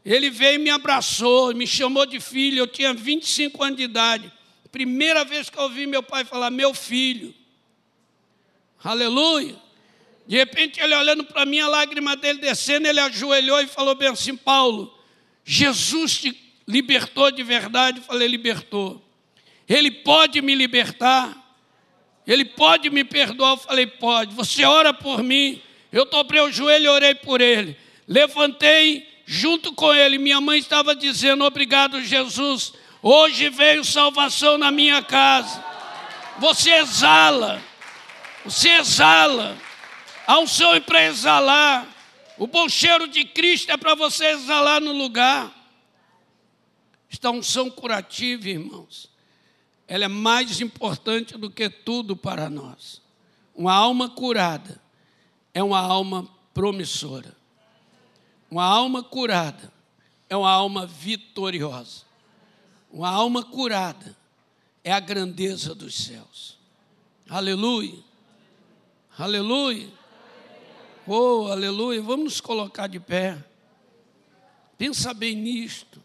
Ele 0.03 0.29
veio 0.29 0.55
e 0.55 0.57
me 0.57 0.69
abraçou, 0.69 1.53
me 1.55 1.65
chamou 1.65 2.05
de 2.05 2.19
filho. 2.19 2.59
Eu 2.59 2.67
tinha 2.67 2.93
25 2.93 3.63
anos 3.63 3.77
de 3.77 3.83
idade. 3.83 4.31
Primeira 4.71 5.23
vez 5.23 5.49
que 5.49 5.57
eu 5.57 5.63
ouvi 5.63 5.85
meu 5.85 6.01
pai 6.01 6.25
falar, 6.25 6.49
meu 6.49 6.73
filho. 6.73 7.33
Aleluia. 8.83 9.55
De 10.27 10.37
repente, 10.37 10.79
ele 10.79 10.95
olhando 10.95 11.23
para 11.23 11.45
mim, 11.45 11.59
a 11.59 11.67
lágrima 11.67 12.15
dele 12.15 12.39
descendo, 12.39 12.87
ele 12.87 12.99
ajoelhou 12.99 13.61
e 13.61 13.67
falou 13.67 13.95
bem 13.95 14.09
assim: 14.09 14.35
Paulo, 14.35 14.93
Jesus 15.43 16.17
te 16.19 16.53
libertou 16.67 17.31
de 17.31 17.43
verdade? 17.43 17.99
Eu 17.99 18.03
falei: 18.03 18.27
libertou. 18.27 19.03
Ele 19.67 19.91
pode 19.91 20.41
me 20.41 20.55
libertar? 20.55 21.37
Ele 22.25 22.45
pode 22.45 22.89
me 22.89 23.03
perdoar? 23.03 23.51
Eu 23.51 23.57
falei: 23.57 23.87
pode. 23.87 24.33
Você 24.35 24.63
ora 24.63 24.93
por 24.93 25.23
mim? 25.23 25.61
Eu 25.91 26.05
dobrei 26.05 26.41
o 26.41 26.51
joelho 26.51 26.85
e 26.85 26.89
orei 26.89 27.15
por 27.15 27.41
ele. 27.41 27.75
Levantei 28.07 29.07
junto 29.25 29.73
com 29.73 29.93
ele. 29.93 30.17
Minha 30.17 30.39
mãe 30.39 30.59
estava 30.59 30.95
dizendo: 30.95 31.43
Obrigado, 31.43 32.01
Jesus. 32.01 32.73
Hoje 33.01 33.49
veio 33.49 33.83
salvação 33.83 34.57
na 34.57 34.71
minha 34.71 35.01
casa. 35.01 35.63
Você 36.39 36.71
exala, 36.71 37.61
você 38.43 38.69
exala. 38.69 39.57
Há 40.25 40.39
um 40.39 40.47
sonho 40.47 40.81
para 40.81 41.03
exalar. 41.05 41.87
O 42.37 42.47
bom 42.47 42.67
cheiro 42.67 43.07
de 43.07 43.23
Cristo 43.23 43.71
é 43.71 43.77
para 43.77 43.95
você 43.95 44.25
exalar 44.27 44.81
no 44.81 44.91
lugar. 44.91 45.53
Esta 47.11 47.29
unção 47.29 47.69
curativa, 47.69 48.49
irmãos, 48.49 49.09
ela 49.87 50.05
é 50.05 50.07
mais 50.07 50.61
importante 50.61 51.37
do 51.37 51.49
que 51.49 51.69
tudo 51.69 52.15
para 52.15 52.49
nós. 52.49 53.01
Uma 53.53 53.73
alma 53.73 54.09
curada 54.09 54.81
é 55.53 55.61
uma 55.61 55.79
alma 55.79 56.27
promissora. 56.53 57.35
Uma 58.49 58.63
alma 58.63 59.03
curada 59.03 59.71
é 60.29 60.35
uma 60.35 60.49
alma 60.49 60.85
vitoriosa. 60.85 62.05
Uma 62.89 63.09
alma 63.09 63.43
curada 63.43 64.17
é 64.83 64.91
a 64.91 64.99
grandeza 64.99 65.75
dos 65.75 65.95
céus. 65.95 66.57
Aleluia. 67.29 68.10
Aleluia. 69.21 69.87
Oh, 71.05 71.47
aleluia. 71.51 72.01
Vamos 72.01 72.25
nos 72.25 72.41
colocar 72.41 72.87
de 72.87 72.99
pé. 72.99 73.37
Pensa 74.77 75.13
bem 75.13 75.35
nisto. 75.35 76.01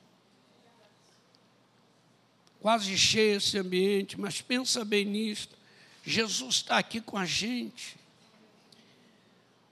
Quase 2.60 2.96
cheio 2.98 3.38
esse 3.38 3.56
ambiente, 3.56 4.20
mas 4.20 4.42
pensa 4.42 4.84
bem 4.84 5.04
nisto. 5.04 5.56
Jesus 6.04 6.56
está 6.56 6.76
aqui 6.76 7.00
com 7.00 7.16
a 7.16 7.24
gente. 7.24 7.96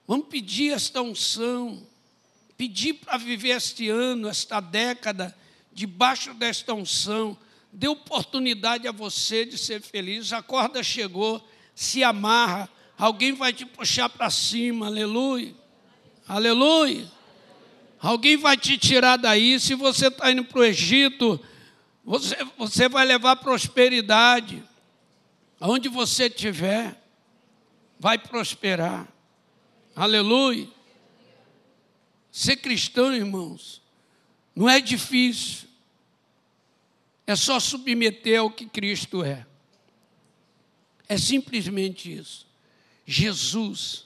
Vamos 0.07 0.27
pedir 0.27 0.73
esta 0.73 1.01
unção 1.01 1.85
pedir 2.57 2.93
para 2.95 3.17
viver 3.17 3.49
este 3.49 3.89
ano, 3.89 4.27
esta 4.27 4.59
década, 4.59 5.37
debaixo 5.73 6.33
desta 6.33 6.73
unção, 6.73 7.37
dê 7.71 7.87
oportunidade 7.87 8.87
a 8.87 8.91
você 8.91 9.45
de 9.45 9.57
ser 9.57 9.81
feliz. 9.81 10.31
A 10.31 10.41
corda 10.41 10.81
chegou, 10.81 11.45
se 11.73 12.03
amarra, 12.03 12.69
alguém 12.97 13.33
vai 13.33 13.53
te 13.53 13.65
puxar 13.65 14.09
para 14.09 14.29
cima, 14.29 14.87
aleluia, 14.87 15.53
aleluia. 16.27 17.11
Alguém 17.99 18.37
vai 18.37 18.55
te 18.55 18.77
tirar 18.77 19.17
daí. 19.17 19.59
Se 19.59 19.73
você 19.73 20.07
está 20.07 20.31
indo 20.31 20.43
para 20.45 20.59
o 20.59 20.63
Egito, 20.63 21.39
você, 22.03 22.37
você 22.57 22.87
vai 22.87 23.03
levar 23.03 23.35
prosperidade. 23.37 24.63
Aonde 25.59 25.89
você 25.89 26.27
estiver, 26.27 27.01
vai 27.99 28.17
prosperar. 28.17 29.07
Aleluia. 29.95 30.67
Ser 32.31 32.57
cristão, 32.57 33.13
irmãos, 33.13 33.81
não 34.55 34.69
é 34.69 34.79
difícil. 34.79 35.67
É 37.25 37.35
só 37.35 37.59
submeter 37.59 38.39
ao 38.39 38.51
que 38.51 38.67
Cristo 38.67 39.23
é. 39.23 39.47
É 41.07 41.17
simplesmente 41.17 42.13
isso. 42.13 42.44
Jesus 43.05 44.05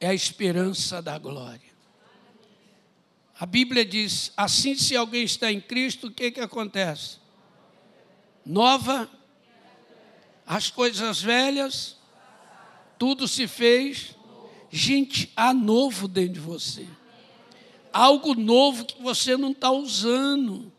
é 0.00 0.08
a 0.08 0.14
esperança 0.14 1.02
da 1.02 1.18
glória. 1.18 1.60
A 3.38 3.44
Bíblia 3.46 3.84
diz: 3.84 4.32
assim, 4.36 4.74
se 4.74 4.96
alguém 4.96 5.24
está 5.24 5.50
em 5.50 5.60
Cristo, 5.60 6.08
o 6.08 6.10
que, 6.10 6.30
que 6.30 6.40
acontece? 6.40 7.18
Nova, 8.44 9.10
as 10.46 10.70
coisas 10.70 11.20
velhas, 11.20 11.96
tudo 12.98 13.26
se 13.26 13.46
fez. 13.46 14.16
Gente, 14.70 15.32
há 15.34 15.54
novo 15.54 16.06
dentro 16.06 16.34
de 16.34 16.40
você 16.40 16.86
algo 17.92 18.34
novo 18.34 18.84
que 18.84 19.02
você 19.02 19.36
não 19.36 19.50
está 19.50 19.70
usando. 19.70 20.72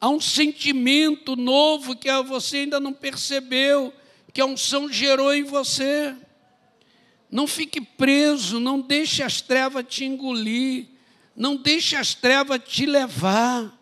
Há 0.00 0.08
um 0.08 0.20
sentimento 0.20 1.34
novo 1.34 1.96
que 1.96 2.10
você 2.22 2.58
ainda 2.58 2.78
não 2.78 2.92
percebeu, 2.92 3.92
que 4.36 4.40
a 4.42 4.44
unção 4.44 4.92
gerou 4.92 5.32
em 5.32 5.44
você. 5.44 6.14
Não 7.30 7.46
fique 7.46 7.80
preso, 7.80 8.60
não 8.60 8.78
deixe 8.78 9.22
as 9.22 9.40
trevas 9.40 9.86
te 9.88 10.04
engolir, 10.04 10.88
não 11.34 11.56
deixe 11.56 11.96
as 11.96 12.14
trevas 12.14 12.60
te 12.62 12.84
levar. 12.84 13.72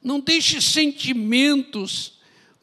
Não 0.00 0.20
deixe 0.20 0.60
sentimentos, 0.60 2.12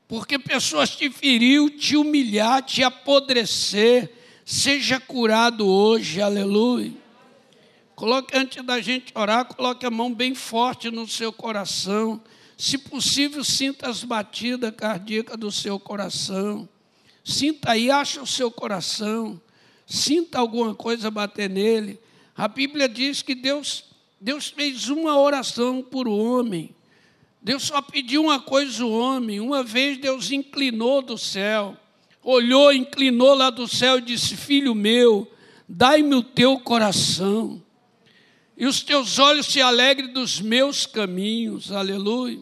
porque 0.07 0.39
pessoas 0.39 0.95
te 0.95 1.09
feriu, 1.09 1.69
te 1.69 1.97
humilhar, 1.97 2.63
te 2.63 2.81
apodrecer. 2.81 4.09
Seja 4.45 4.97
curado 4.97 5.67
hoje, 5.67 6.21
aleluia. 6.21 6.93
Coloque 7.97 8.37
antes 8.37 8.63
da 8.63 8.79
gente 8.79 9.11
orar, 9.13 9.43
coloque 9.43 9.85
a 9.85 9.91
mão 9.91 10.13
bem 10.13 10.33
forte 10.33 10.89
no 10.89 11.05
seu 11.05 11.33
coração. 11.33 12.23
Se 12.57 12.77
possível, 12.77 13.43
sinta 13.43 13.89
as 13.89 14.03
batidas 14.03 14.73
cardíacas 14.75 15.37
do 15.37 15.51
seu 15.51 15.77
coração. 15.79 16.67
Sinta 17.23 17.71
aí, 17.71 17.91
acha 17.91 18.21
o 18.21 18.27
seu 18.27 18.49
coração. 18.49 19.41
Sinta 19.85 20.39
alguma 20.39 20.73
coisa 20.73 21.11
bater 21.11 21.49
nele. 21.49 21.99
A 22.35 22.47
Bíblia 22.47 22.87
diz 22.87 23.21
que 23.21 23.35
Deus, 23.35 23.85
Deus 24.19 24.47
fez 24.47 24.89
uma 24.89 25.19
oração 25.19 25.81
por 25.81 26.07
homem. 26.07 26.73
Deus 27.41 27.63
só 27.63 27.81
pediu 27.81 28.23
uma 28.23 28.39
coisa 28.39 28.83
ao 28.83 28.91
homem. 28.91 29.39
Uma 29.39 29.61
vez 29.63 29.97
Deus 29.97 30.31
inclinou 30.31 31.01
do 31.01 31.17
céu, 31.17 31.77
olhou, 32.23 32.71
inclinou 32.73 33.35
lá 33.35 33.49
do 33.49 33.67
céu 33.67 33.97
e 33.97 34.01
disse: 34.01 34.35
Filho 34.37 34.73
meu, 34.73 35.29
dai-me 35.67 36.15
o 36.15 36.23
teu 36.23 36.57
coração 36.59 37.61
e 38.57 38.65
os 38.65 38.81
teus 38.81 39.19
olhos 39.19 39.47
se 39.47 39.61
alegrem 39.61 40.11
dos 40.11 40.39
meus 40.39 40.85
caminhos, 40.85 41.71
aleluia. 41.71 42.41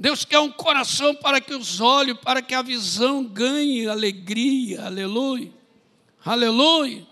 Deus 0.00 0.24
quer 0.24 0.38
um 0.38 0.50
coração 0.50 1.14
para 1.14 1.42
que 1.42 1.54
os 1.54 1.78
olhos, 1.78 2.16
para 2.20 2.40
que 2.40 2.54
a 2.54 2.62
visão 2.62 3.22
ganhe 3.22 3.86
alegria, 3.86 4.86
aleluia, 4.86 5.52
aleluia. 6.24 7.06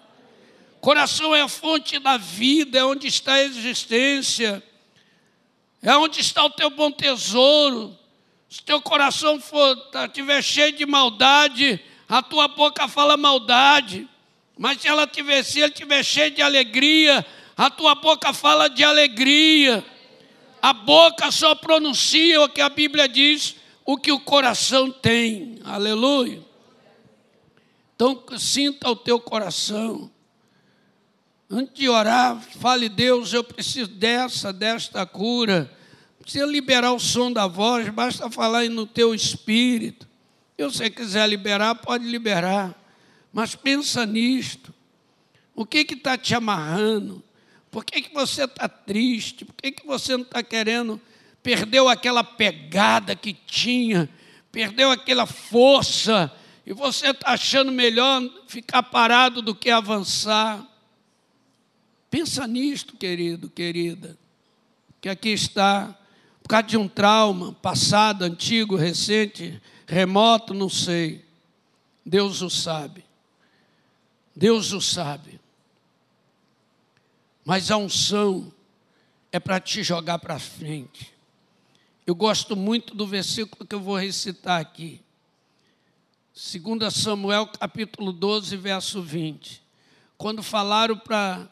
Coração 0.81 1.37
é 1.37 1.43
a 1.43 1.49
fonte 1.49 1.99
da 1.99 2.17
vida, 2.17 2.79
é 2.79 2.85
onde 2.87 3.07
está 3.07 3.35
a 3.35 3.43
existência, 3.43 4.63
é 5.83 5.95
onde 5.99 6.23
está 6.23 6.43
o 6.43 6.49
teu 6.49 6.71
bom 6.71 6.91
tesouro. 6.91 7.95
Se 8.49 8.63
teu 8.63 8.81
coração 8.81 9.39
for, 9.39 9.77
estiver 10.07 10.37
tá, 10.37 10.41
cheio 10.43 10.73
de 10.73 10.87
maldade, 10.87 11.79
a 12.09 12.23
tua 12.23 12.49
boca 12.49 12.89
fala 12.89 13.19
maldade. 13.19 14.09
Mas 14.57 14.81
se, 14.81 14.89
ela 14.89 15.07
tiver, 15.07 15.41
estiver 15.41 16.03
cheio 16.03 16.31
de 16.31 16.41
alegria, 16.41 17.27
a 17.55 17.69
tua 17.69 17.95
boca 17.97 18.33
fala 18.33 18.67
de 18.67 18.83
alegria. 18.83 19.85
A 20.69 20.73
boca 20.75 21.31
só 21.31 21.55
pronuncia 21.55 22.43
o 22.43 22.49
que 22.51 22.61
a 22.61 22.69
Bíblia 22.69 23.09
diz, 23.09 23.57
o 23.87 23.97
que 23.97 24.13
o 24.13 24.21
coração 24.21 24.91
tem. 24.93 25.59
Aleluia. 25.65 26.45
Então, 27.95 28.23
sinta 28.37 28.91
o 28.91 28.95
teu 28.95 29.19
coração. 29.19 30.11
Antes 31.49 31.73
de 31.73 31.89
orar, 31.89 32.39
fale, 32.61 32.91
Deus, 32.91 33.33
eu 33.33 33.43
preciso 33.43 33.91
dessa, 33.93 34.53
desta 34.53 35.07
cura. 35.07 35.75
Precisa 36.21 36.45
liberar 36.45 36.93
o 36.93 37.01
som 37.01 37.33
da 37.33 37.47
voz, 37.47 37.89
basta 37.89 38.31
falar 38.31 38.69
no 38.69 38.87
teu 38.87 39.15
espírito. 39.15 40.07
Se 40.55 40.65
você 40.65 40.91
quiser 40.91 41.27
liberar, 41.27 41.77
pode 41.77 42.05
liberar. 42.05 42.79
Mas 43.33 43.55
pensa 43.55 44.05
nisto. 44.05 44.75
O 45.55 45.65
que 45.65 45.79
está 45.79 46.19
te 46.19 46.35
amarrando? 46.35 47.25
Por 47.79 47.85
que, 47.85 48.03
que 48.03 48.13
você 48.13 48.43
está 48.43 48.69
triste? 48.69 49.45
Por 49.45 49.55
que, 49.55 49.71
que 49.71 49.87
você 49.87 50.17
não 50.17 50.25
está 50.25 50.43
querendo? 50.43 51.01
Perdeu 51.41 51.89
aquela 51.89 52.25
pegada 52.25 53.15
que 53.15 53.33
tinha, 53.33 54.11
perdeu 54.51 54.91
aquela 54.91 55.27
força, 55.27 56.29
e 56.67 56.73
você 56.73 57.11
está 57.11 57.31
achando 57.31 57.71
melhor 57.71 58.21
ficar 58.49 58.83
parado 58.83 59.41
do 59.41 59.55
que 59.55 59.71
avançar. 59.71 60.67
Pensa 62.11 62.49
nisto, 62.49 62.97
querido, 62.97 63.49
querida, 63.49 64.19
que 65.01 65.09
aqui 65.09 65.29
está, 65.29 65.97
por 66.43 66.49
causa 66.49 66.67
de 66.67 66.77
um 66.77 66.89
trauma 66.89 67.53
passado, 67.63 68.25
antigo, 68.25 68.75
recente, 68.75 69.63
remoto, 69.87 70.53
não 70.53 70.69
sei. 70.69 71.25
Deus 72.05 72.43
o 72.43 72.51
sabe. 72.51 73.05
Deus 74.35 74.73
o 74.73 74.81
sabe. 74.81 75.38
Mas 77.49 77.71
a 77.71 77.79
unção 77.79 78.53
é 79.33 79.41
para 79.41 79.59
te 79.59 79.83
jogar 79.83 80.19
para 80.19 80.39
frente. 80.39 81.15
Eu 82.07 82.15
gosto 82.15 82.55
muito 82.55 82.95
do 82.95 83.07
versículo 83.07 83.67
que 83.67 83.75
eu 83.75 83.81
vou 83.81 83.97
recitar 83.97 84.61
aqui. 84.61 85.01
2 86.35 86.93
Samuel 86.93 87.47
capítulo 87.47 88.13
12, 88.13 88.55
verso 88.55 89.01
20. 89.01 89.63
Quando 90.19 90.43
falaram 90.43 90.99
para 90.99 91.49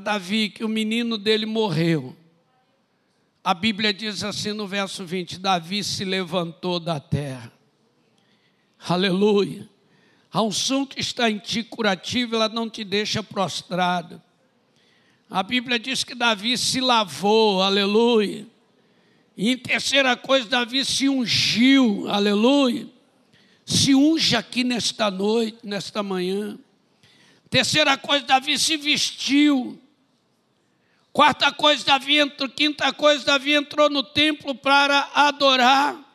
Davi 0.00 0.50
que 0.50 0.62
o 0.62 0.68
menino 0.68 1.18
dele 1.18 1.44
morreu, 1.44 2.16
a 3.42 3.52
Bíblia 3.52 3.92
diz 3.92 4.22
assim 4.22 4.52
no 4.52 4.68
verso 4.68 5.04
20: 5.04 5.40
Davi 5.40 5.82
se 5.82 6.04
levantou 6.04 6.78
da 6.78 7.00
terra. 7.00 7.52
Aleluia. 8.78 9.68
A 10.32 10.42
unção 10.42 10.84
que 10.84 11.00
está 11.00 11.30
em 11.30 11.38
ti 11.38 11.62
curativa, 11.62 12.36
ela 12.36 12.48
não 12.48 12.68
te 12.68 12.84
deixa 12.84 13.22
prostrado. 13.22 14.20
A 15.30 15.42
Bíblia 15.42 15.78
diz 15.78 16.04
que 16.04 16.14
Davi 16.14 16.56
se 16.56 16.80
lavou, 16.80 17.62
aleluia. 17.62 18.46
E 19.36 19.50
em 19.50 19.56
terceira 19.56 20.16
coisa, 20.16 20.48
Davi 20.48 20.84
se 20.84 21.08
ungiu, 21.08 22.08
aleluia. 22.08 22.88
Se 23.64 23.94
unge 23.94 24.34
aqui 24.34 24.64
nesta 24.64 25.10
noite, 25.10 25.58
nesta 25.62 26.02
manhã. 26.02 26.58
Terceira 27.50 27.96
coisa, 27.96 28.24
Davi 28.24 28.58
se 28.58 28.76
vestiu. 28.76 29.80
Quarta 31.12 31.52
coisa, 31.52 31.84
Davi 31.84 32.18
entrou. 32.18 32.48
Quinta 32.48 32.92
coisa, 32.92 33.24
Davi 33.24 33.52
entrou 33.52 33.90
no 33.90 34.02
templo 34.02 34.54
para 34.54 35.10
adorar. 35.14 36.07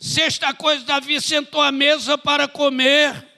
Sexta 0.00 0.54
coisa, 0.54 0.82
Davi 0.82 1.20
sentou 1.20 1.60
à 1.60 1.70
mesa 1.70 2.16
para 2.16 2.48
comer. 2.48 3.28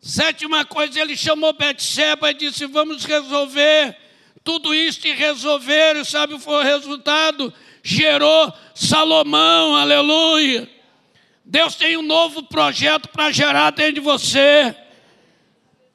Sétima 0.00 0.64
coisa, 0.64 1.00
ele 1.00 1.16
chamou 1.16 1.52
Betseba 1.52 2.30
e 2.30 2.34
disse: 2.34 2.64
Vamos 2.64 3.04
resolver 3.04 3.96
tudo 4.44 4.72
isso 4.72 5.04
e 5.08 5.12
resolver. 5.12 5.96
E 5.96 6.04
sabe 6.04 6.38
foi 6.38 6.58
o 6.58 6.62
resultado? 6.62 7.52
Gerou 7.82 8.54
Salomão, 8.72 9.74
aleluia. 9.74 10.70
Deus 11.44 11.74
tem 11.74 11.96
um 11.96 12.02
novo 12.02 12.44
projeto 12.44 13.08
para 13.08 13.32
gerar 13.32 13.70
dentro 13.70 13.94
de 13.94 14.00
você. 14.00 14.76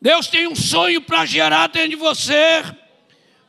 Deus 0.02 0.28
tem 0.28 0.46
um 0.46 0.56
sonho 0.56 1.00
para 1.00 1.26
gerar 1.26 1.68
dentro 1.68 1.92
de 1.92 1.96
você. 1.96 2.66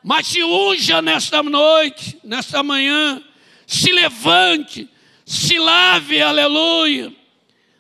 Mas 0.01 0.29
se 0.29 0.45
unja 0.45 1.03
nesta 1.03 1.43
noite, 1.43 2.21
nesta 2.23 2.63
manhã, 2.63 3.21
se 3.67 3.91
levante 3.91 4.89
se 5.31 5.61
lave, 5.61 6.21
aleluia. 6.21 7.15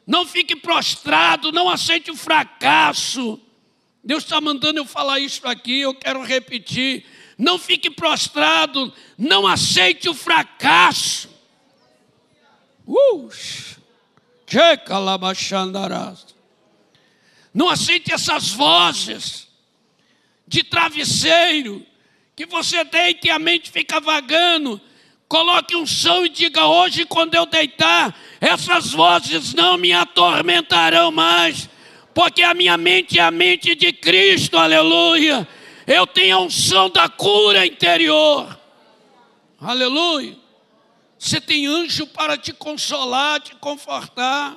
Não 0.07 0.25
fique 0.25 0.55
prostrado, 0.55 1.51
não 1.51 1.69
aceite 1.69 2.09
o 2.09 2.15
fracasso. 2.15 3.41
Deus 4.05 4.23
está 4.23 4.41
mandando 4.41 4.79
eu 4.79 4.87
falar 4.87 5.19
isso 5.19 5.45
aqui, 5.49 5.81
eu 5.81 5.93
quero 5.93 6.23
repetir. 6.23 7.05
Não 7.37 7.59
fique 7.59 7.91
prostrado, 7.91 8.93
não 9.19 9.49
aceite 9.49 10.09
o 10.09 10.15
fracasso. 10.15 11.29
Uh, 12.87 13.29
não 17.53 17.69
aceite 17.69 18.13
essas 18.13 18.51
vozes 18.51 19.49
de 20.47 20.63
travesseiro 20.63 21.85
que 22.37 22.47
você 22.47 22.85
deita 22.85 23.27
e 23.27 23.31
a 23.31 23.41
mente 23.41 23.73
fica 23.73 23.99
vagando 23.99 24.81
Coloque 25.31 25.77
um 25.77 25.87
som 25.87 26.25
e 26.25 26.29
diga: 26.29 26.67
hoje, 26.67 27.07
quando 27.07 27.37
eu 27.37 27.47
deitar, 27.47 28.13
essas 28.41 28.91
vozes 28.91 29.55
não 29.55 29.79
me 29.79 29.93
atormentarão 29.93 31.13
mais, 31.13 31.71
porque 32.13 32.43
a 32.43 32.53
minha 32.53 32.77
mente 32.77 33.17
é 33.17 33.23
a 33.23 33.31
mente 33.31 33.77
de 33.77 33.93
Cristo, 33.93 34.59
aleluia. 34.59 35.47
Eu 35.87 36.05
tenho 36.05 36.37
a 36.37 36.41
unção 36.41 36.91
da 36.91 37.09
cura 37.09 37.65
interior, 37.65 38.59
aleluia. 39.61 40.37
Você 41.17 41.41
tem 41.41 41.65
anjo 41.65 42.09
para 42.09 42.37
te 42.37 42.53
consolar, 42.53 43.41
te 43.41 43.55
confortar. 43.55 44.57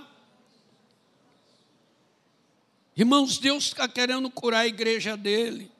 Irmãos, 2.97 3.37
Deus 3.37 3.65
está 3.65 3.87
querendo 3.87 4.27
curar 4.31 4.61
a 4.61 4.67
igreja 4.67 5.15
dele. 5.15 5.71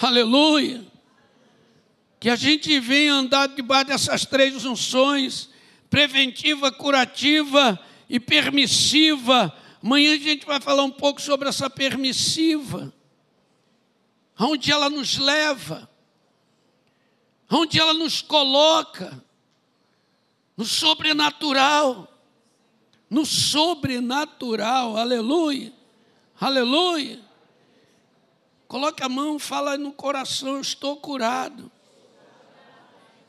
Aleluia 0.00 0.90
que 2.22 2.30
a 2.30 2.36
gente 2.36 2.78
venha 2.78 3.14
andar 3.14 3.48
debaixo 3.48 3.86
dessas 3.86 4.24
três 4.24 4.64
unções, 4.64 5.50
preventiva, 5.90 6.70
curativa 6.70 7.76
e 8.08 8.20
permissiva. 8.20 9.52
Amanhã 9.82 10.14
a 10.14 10.18
gente 10.18 10.46
vai 10.46 10.60
falar 10.60 10.84
um 10.84 10.90
pouco 10.92 11.20
sobre 11.20 11.48
essa 11.48 11.68
permissiva, 11.68 12.94
aonde 14.36 14.70
ela 14.70 14.88
nos 14.88 15.18
leva, 15.18 15.90
aonde 17.50 17.80
ela 17.80 17.92
nos 17.92 18.22
coloca, 18.22 19.20
no 20.56 20.64
sobrenatural, 20.64 22.06
no 23.10 23.26
sobrenatural, 23.26 24.96
aleluia, 24.96 25.72
aleluia. 26.40 27.18
Coloque 28.68 29.02
a 29.02 29.08
mão, 29.08 29.40
fala 29.40 29.76
no 29.76 29.90
coração, 29.90 30.60
estou 30.60 30.96
curado 30.98 31.68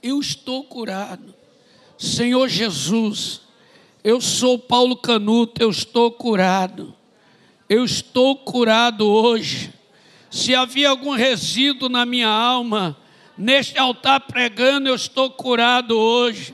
eu 0.04 0.20
estou 0.20 0.66
curado. 0.66 1.34
Senhor 1.98 2.50
Jesus, 2.50 3.42
eu 4.04 4.20
sou 4.20 4.60
Paulo 4.60 4.98
Canuto, 4.98 5.64
eu 5.64 5.70
estou 5.70 6.12
curado. 6.12 6.94
Eu 7.70 7.86
estou 7.86 8.36
curado 8.36 9.08
hoje. 9.08 9.72
Se 10.30 10.54
havia 10.54 10.90
algum 10.90 11.12
resíduo 11.12 11.88
na 11.88 12.06
minha 12.06 12.28
alma, 12.28 12.98
neste 13.38 13.80
altar 13.80 14.20
pregando, 14.22 14.90
eu 14.90 14.96
estou 14.96 15.32
curado 15.32 15.98
hoje. 15.98 16.54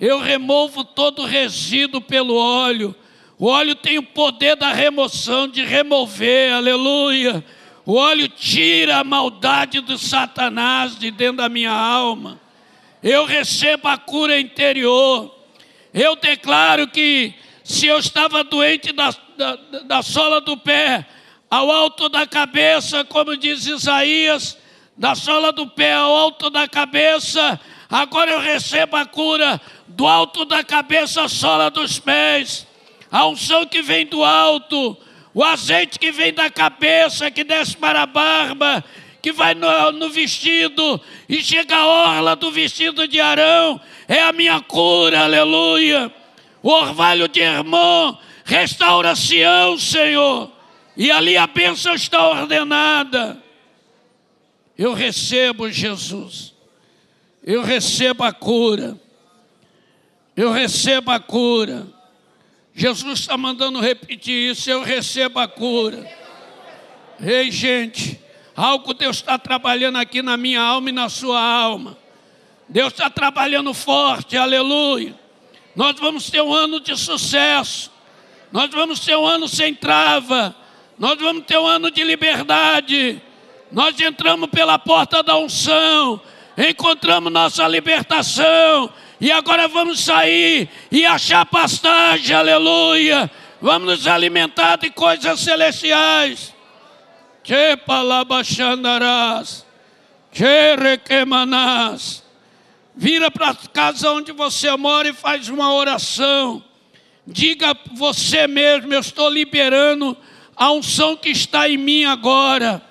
Eu 0.00 0.18
removo 0.18 0.82
todo 0.82 1.26
resíduo 1.26 2.00
pelo 2.00 2.34
óleo. 2.34 2.94
O 3.38 3.46
óleo 3.46 3.74
tem 3.74 3.98
o 3.98 4.02
poder 4.02 4.56
da 4.56 4.72
remoção, 4.72 5.46
de 5.46 5.62
remover, 5.62 6.54
aleluia. 6.54 7.44
O 7.84 7.94
óleo 7.94 8.28
tira 8.28 8.98
a 8.98 9.04
maldade 9.04 9.80
do 9.80 9.98
Satanás 9.98 10.98
de 10.98 11.10
dentro 11.10 11.38
da 11.38 11.48
minha 11.48 11.72
alma 11.72 12.47
eu 13.02 13.24
recebo 13.24 13.88
a 13.88 13.96
cura 13.96 14.38
interior. 14.38 15.34
Eu 15.92 16.16
declaro 16.16 16.88
que 16.88 17.34
se 17.64 17.86
eu 17.86 17.98
estava 17.98 18.44
doente 18.44 18.92
da, 18.92 19.14
da, 19.36 19.56
da 19.84 20.02
sola 20.02 20.40
do 20.40 20.56
pé 20.56 21.06
ao 21.50 21.70
alto 21.70 22.08
da 22.08 22.26
cabeça, 22.26 23.04
como 23.04 23.36
diz 23.36 23.66
Isaías, 23.66 24.58
da 24.96 25.14
sola 25.14 25.52
do 25.52 25.66
pé 25.66 25.94
ao 25.94 26.14
alto 26.14 26.50
da 26.50 26.66
cabeça, 26.66 27.58
agora 27.88 28.32
eu 28.32 28.40
recebo 28.40 28.96
a 28.96 29.06
cura 29.06 29.60
do 29.86 30.06
alto 30.06 30.44
da 30.44 30.62
cabeça 30.64 31.22
à 31.22 31.28
sola 31.28 31.70
dos 31.70 31.98
pés. 31.98 32.66
A 33.10 33.26
unção 33.26 33.64
que 33.64 33.80
vem 33.80 34.04
do 34.04 34.22
alto, 34.22 34.96
o 35.32 35.42
azeite 35.42 35.98
que 35.98 36.10
vem 36.10 36.32
da 36.32 36.50
cabeça, 36.50 37.30
que 37.30 37.44
desce 37.44 37.76
para 37.76 38.02
a 38.02 38.06
barba, 38.06 38.84
que 39.28 39.32
vai 39.32 39.54
no, 39.54 39.92
no 39.92 40.08
vestido 40.08 40.98
e 41.28 41.42
chega 41.42 41.76
a 41.76 41.86
orla 41.86 42.34
do 42.34 42.50
vestido 42.50 43.06
de 43.06 43.20
Arão, 43.20 43.78
é 44.06 44.22
a 44.22 44.32
minha 44.32 44.58
cura, 44.60 45.24
aleluia. 45.24 46.10
O 46.62 46.70
orvalho 46.70 47.28
de 47.28 47.40
Hermon 47.40 48.16
Restaura 48.44 49.14
Sião, 49.14 49.78
Senhor. 49.78 50.50
E 50.96 51.10
ali 51.10 51.36
a 51.36 51.46
bênção 51.46 51.94
está 51.94 52.26
ordenada. 52.26 53.36
Eu 54.78 54.94
recebo 54.94 55.70
Jesus. 55.70 56.54
Eu 57.44 57.62
recebo 57.62 58.24
a 58.24 58.32
cura. 58.32 58.98
Eu 60.34 60.50
recebo 60.50 61.10
a 61.10 61.20
cura. 61.20 61.86
Jesus 62.74 63.20
está 63.20 63.36
mandando 63.36 63.78
repetir 63.78 64.52
isso. 64.52 64.70
Eu 64.70 64.82
recebo 64.82 65.38
a 65.38 65.46
cura. 65.46 66.10
Ei, 67.20 67.50
gente, 67.50 68.18
algo 68.58 68.92
Deus 68.92 69.16
está 69.16 69.38
trabalhando 69.38 69.96
aqui 69.98 70.20
na 70.20 70.36
minha 70.36 70.60
alma 70.60 70.90
e 70.90 70.92
na 70.92 71.08
sua 71.08 71.40
alma. 71.40 71.96
Deus 72.68 72.92
está 72.92 73.08
trabalhando 73.08 73.72
forte, 73.72 74.36
aleluia. 74.36 75.14
Nós 75.76 75.96
vamos 76.00 76.28
ter 76.28 76.42
um 76.42 76.52
ano 76.52 76.80
de 76.80 76.96
sucesso. 76.96 77.90
Nós 78.50 78.68
vamos 78.70 78.98
ter 79.00 79.16
um 79.16 79.24
ano 79.24 79.46
sem 79.46 79.72
trava. 79.72 80.54
Nós 80.98 81.16
vamos 81.18 81.44
ter 81.46 81.56
um 81.56 81.66
ano 81.66 81.88
de 81.90 82.02
liberdade. 82.02 83.22
Nós 83.70 83.98
entramos 84.00 84.50
pela 84.50 84.78
porta 84.78 85.22
da 85.22 85.36
unção, 85.36 86.20
encontramos 86.56 87.30
nossa 87.30 87.68
libertação, 87.68 88.90
e 89.20 89.30
agora 89.30 89.68
vamos 89.68 90.00
sair 90.00 90.70
e 90.90 91.04
achar 91.04 91.44
pastagem, 91.44 92.34
aleluia. 92.34 93.30
Vamos 93.60 93.88
nos 93.88 94.06
alimentar 94.06 94.76
de 94.76 94.90
coisas 94.90 95.40
celestiais. 95.40 96.57
Que 97.48 97.78
palabachandarás, 97.78 99.64
que 100.30 100.76
requemanás. 100.76 102.22
Vira 102.94 103.30
para 103.30 103.48
a 103.48 103.54
casa 103.54 104.12
onde 104.12 104.32
você 104.32 104.76
mora 104.76 105.08
e 105.08 105.14
faz 105.14 105.48
uma 105.48 105.72
oração. 105.72 106.62
Diga 107.26 107.74
você 107.94 108.46
mesmo: 108.46 108.92
Eu 108.92 109.00
estou 109.00 109.30
liberando 109.30 110.14
a 110.54 110.70
unção 110.72 111.16
que 111.16 111.30
está 111.30 111.66
em 111.66 111.78
mim 111.78 112.04
agora, 112.04 112.82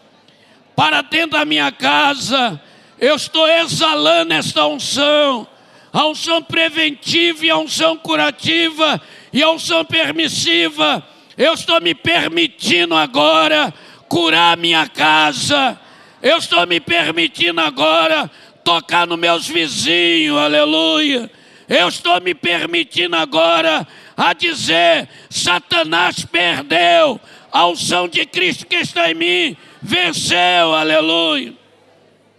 para 0.75 1.03
dentro 1.03 1.37
da 1.37 1.45
minha 1.45 1.71
casa. 1.71 2.59
Eu 2.99 3.15
estou 3.15 3.47
exalando 3.47 4.33
esta 4.33 4.65
unção, 4.65 5.47
a 5.93 6.07
unção 6.07 6.41
preventiva 6.41 7.45
e 7.45 7.51
a 7.51 7.59
unção 7.59 7.95
curativa 7.95 8.99
e 9.31 9.43
a 9.43 9.51
unção 9.51 9.85
permissiva. 9.85 11.07
Eu 11.37 11.53
estou 11.53 11.79
me 11.79 11.93
permitindo 11.93 12.95
agora 12.95 13.71
curar 14.07 14.57
minha 14.57 14.87
casa. 14.87 15.79
Eu 16.21 16.37
estou 16.37 16.65
me 16.65 16.79
permitindo 16.79 17.61
agora 17.61 18.29
tocar 18.63 19.07
nos 19.07 19.19
meus 19.19 19.47
vizinhos, 19.47 20.37
aleluia. 20.37 21.31
Eu 21.69 21.87
estou 21.87 22.19
me 22.21 22.33
permitindo 22.33 23.15
agora 23.15 23.87
a 24.15 24.33
dizer: 24.33 25.07
Satanás 25.29 26.25
perdeu, 26.25 27.19
a 27.51 27.67
unção 27.67 28.07
de 28.07 28.25
Cristo 28.25 28.65
que 28.65 28.75
está 28.75 29.11
em 29.11 29.13
mim 29.13 29.57
venceu, 29.81 30.73
aleluia. 30.73 31.53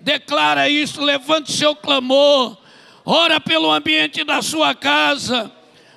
Declara 0.00 0.68
isso, 0.68 1.02
levante 1.02 1.52
seu 1.52 1.74
clamor, 1.74 2.56
ora 3.04 3.40
pelo 3.40 3.70
ambiente 3.70 4.24
da 4.24 4.40
sua 4.40 4.74
casa, 4.74 5.50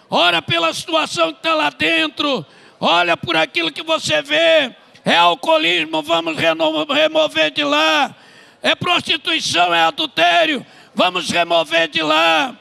ora 0.10 0.42
pela 0.42 0.74
situação 0.74 1.32
que 1.32 1.40
está 1.40 1.56
lá 1.56 1.70
dentro, 1.70 2.46
olha 2.80 3.16
por 3.16 3.36
aquilo 3.36 3.72
que 3.72 3.84
você 3.84 4.22
vê. 4.22 4.76
É 5.04 5.16
alcoolismo, 5.16 6.02
vamos 6.02 6.38
remover 6.38 7.52
de 7.52 7.64
lá. 7.64 8.16
É 8.62 8.76
prostituição, 8.76 9.74
é 9.74 9.82
adultério, 9.82 10.66
vamos 10.94 11.30
remover 11.30 11.88
de 11.88 12.02
lá. 12.02 12.56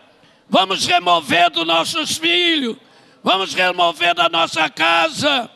Vamos 0.49 0.85
remover 0.87 1.51
dos 1.51 1.67
nossos 1.67 2.19
filhos 2.19 2.77
vamos 3.23 3.55
remover 3.55 4.15
da 4.15 4.29
nossa 4.29 4.69
casa. 4.69 5.51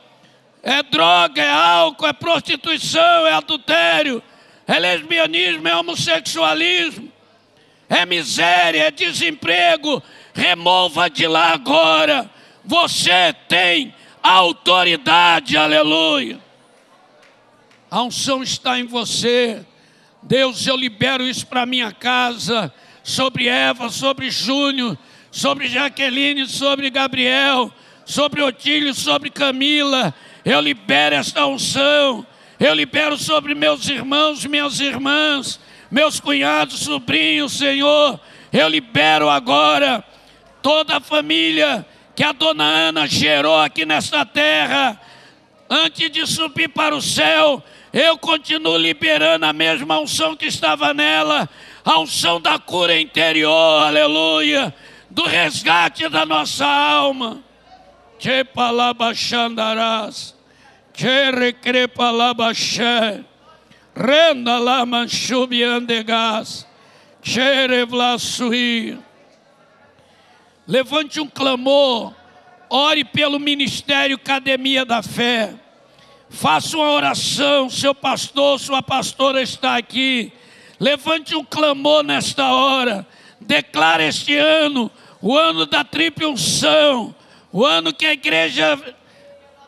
É 0.62 0.82
droga, 0.82 1.42
é 1.42 1.50
álcool, 1.50 2.06
é 2.06 2.12
prostituição, 2.12 3.26
é 3.26 3.34
adultério, 3.34 4.22
é 4.66 4.78
lesbianismo, 4.78 5.68
é 5.68 5.76
homossexualismo, 5.76 7.12
é 7.88 8.06
miséria, 8.06 8.84
é 8.84 8.90
desemprego. 8.90 10.02
Remova 10.32 11.10
de 11.10 11.26
lá 11.26 11.52
agora. 11.52 12.30
Você 12.64 13.34
tem 13.46 13.94
autoridade, 14.22 15.56
aleluia. 15.56 16.40
A 17.94 18.02
unção 18.02 18.42
está 18.42 18.76
em 18.76 18.86
você. 18.86 19.64
Deus, 20.20 20.66
eu 20.66 20.74
libero 20.74 21.24
isso 21.24 21.46
para 21.46 21.64
minha 21.64 21.92
casa, 21.92 22.74
sobre 23.04 23.46
Eva, 23.46 23.88
sobre 23.88 24.32
Júnior 24.32 24.98
sobre 25.34 25.66
Jaqueline, 25.66 26.46
sobre 26.46 26.88
Gabriel, 26.90 27.72
sobre 28.04 28.40
Otílio, 28.40 28.94
sobre 28.94 29.30
Camila. 29.30 30.14
Eu 30.44 30.60
libero 30.60 31.16
esta 31.16 31.44
unção. 31.44 32.24
Eu 32.58 32.72
libero 32.72 33.18
sobre 33.18 33.52
meus 33.52 33.88
irmãos, 33.88 34.46
minhas 34.46 34.78
irmãs, 34.78 35.58
meus 35.90 36.20
cunhados, 36.20 36.80
sobrinhos, 36.80 37.52
Senhor. 37.52 38.20
Eu 38.52 38.68
libero 38.68 39.28
agora 39.28 40.04
toda 40.62 40.98
a 40.98 41.00
família 41.00 41.84
que 42.14 42.22
a 42.22 42.30
dona 42.30 42.64
Ana 42.64 43.06
gerou 43.08 43.58
aqui 43.58 43.84
nesta 43.84 44.24
terra. 44.24 45.00
Antes 45.68 46.12
de 46.12 46.24
subir 46.28 46.68
para 46.68 46.94
o 46.94 47.02
céu, 47.02 47.60
eu 47.94 48.18
continuo 48.18 48.76
liberando 48.76 49.46
a 49.46 49.52
mesma 49.52 50.00
unção 50.00 50.34
que 50.34 50.46
estava 50.46 50.92
nela, 50.92 51.48
a 51.84 52.00
unção 52.00 52.40
da 52.40 52.58
cura 52.58 53.00
interior, 53.00 53.82
aleluia 53.82 54.74
do 55.14 55.22
resgate 55.22 56.08
da 56.08 56.26
nossa 56.26 56.66
alma. 56.66 57.40
Que 58.18 58.42
palabachandarás, 58.42 60.34
que 60.92 61.30
recrepalabaxé, 61.30 63.24
renda 63.94 64.58
lá 64.58 64.84
manchubiandegas, 64.84 66.66
que 67.22 67.66
revlassuí. 67.66 68.98
Levante 70.66 71.20
um 71.20 71.28
clamor, 71.28 72.12
ore 72.68 73.04
pelo 73.04 73.38
ministério 73.38 74.16
Academia 74.16 74.84
da 74.84 75.00
Fé. 75.00 75.54
Faça 76.34 76.76
uma 76.76 76.90
oração, 76.90 77.70
seu 77.70 77.94
pastor, 77.94 78.58
sua 78.58 78.82
pastora 78.82 79.40
está 79.40 79.76
aqui. 79.76 80.32
Levante 80.80 81.36
um 81.36 81.44
clamor 81.44 82.02
nesta 82.02 82.52
hora. 82.52 83.06
Declara 83.40 84.02
este 84.02 84.36
ano 84.36 84.90
o 85.22 85.38
ano 85.38 85.64
da 85.64 85.82
triple 85.82 86.26
unção, 86.26 87.14
o 87.50 87.64
ano 87.64 87.94
que 87.94 88.04
a 88.04 88.12
igreja, 88.12 88.78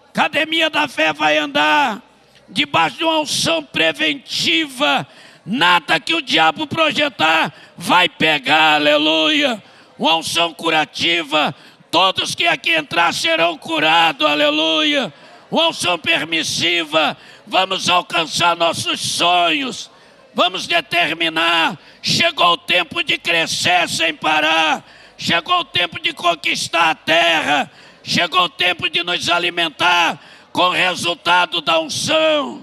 Academia 0.08 0.68
da 0.68 0.86
Fé 0.86 1.14
vai 1.14 1.38
andar 1.38 2.02
debaixo 2.46 2.98
de 2.98 3.04
uma 3.04 3.20
unção 3.20 3.62
preventiva, 3.62 5.06
nada 5.46 5.98
que 5.98 6.14
o 6.14 6.20
diabo 6.20 6.66
projetar 6.66 7.54
vai 7.74 8.06
pegar, 8.06 8.74
aleluia. 8.74 9.62
Uma 9.98 10.16
unção 10.16 10.52
curativa, 10.52 11.54
todos 11.90 12.34
que 12.34 12.46
aqui 12.46 12.72
entrar 12.72 13.14
serão 13.14 13.56
curados, 13.56 14.26
aleluia. 14.26 15.10
Uma 15.56 15.68
unção 15.68 15.98
permissiva, 15.98 17.16
vamos 17.46 17.88
alcançar 17.88 18.54
nossos 18.54 19.00
sonhos, 19.00 19.90
vamos 20.34 20.66
determinar. 20.66 21.78
Chegou 22.02 22.52
o 22.52 22.58
tempo 22.58 23.02
de 23.02 23.16
crescer 23.16 23.88
sem 23.88 24.14
parar 24.14 24.84
Chegou 25.18 25.60
o 25.60 25.64
tempo 25.64 26.00
de 26.00 26.12
conquistar 26.12 26.90
a 26.90 26.94
terra. 26.94 27.70
Chegou 28.02 28.42
o 28.42 28.48
tempo 28.48 28.88
de 28.88 29.02
nos 29.02 29.28
alimentar 29.28 30.20
com 30.52 30.62
o 30.62 30.70
resultado 30.70 31.60
da 31.60 31.80
unção. 31.80 32.62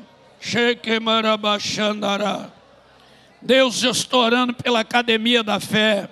Deus, 3.42 3.84
eu 3.84 3.92
estou 3.92 4.22
orando 4.22 4.54
pela 4.54 4.82
academia 4.82 5.44
da 5.44 5.60
fé. 5.60 6.08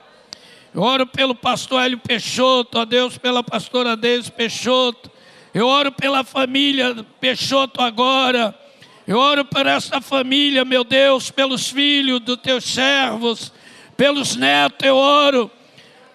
Eu 0.73 0.81
oro 0.81 1.05
pelo 1.05 1.35
pastor 1.35 1.83
Hélio 1.83 1.99
Peixoto, 1.99 2.79
ó 2.79 2.85
Deus, 2.85 3.17
pela 3.17 3.43
pastora 3.43 3.95
Deise 3.95 4.31
Peixoto. 4.31 5.11
Eu 5.53 5.67
oro 5.67 5.91
pela 5.91 6.23
família 6.23 7.05
Peixoto 7.19 7.81
agora. 7.81 8.57
Eu 9.05 9.19
oro 9.19 9.43
por 9.43 9.67
esta 9.67 9.99
família, 9.99 10.63
meu 10.63 10.85
Deus, 10.85 11.29
pelos 11.29 11.69
filhos 11.69 12.21
dos 12.21 12.37
teus 12.37 12.63
servos, 12.63 13.51
pelos 13.97 14.37
netos, 14.37 14.87
eu 14.87 14.95
oro 14.95 15.51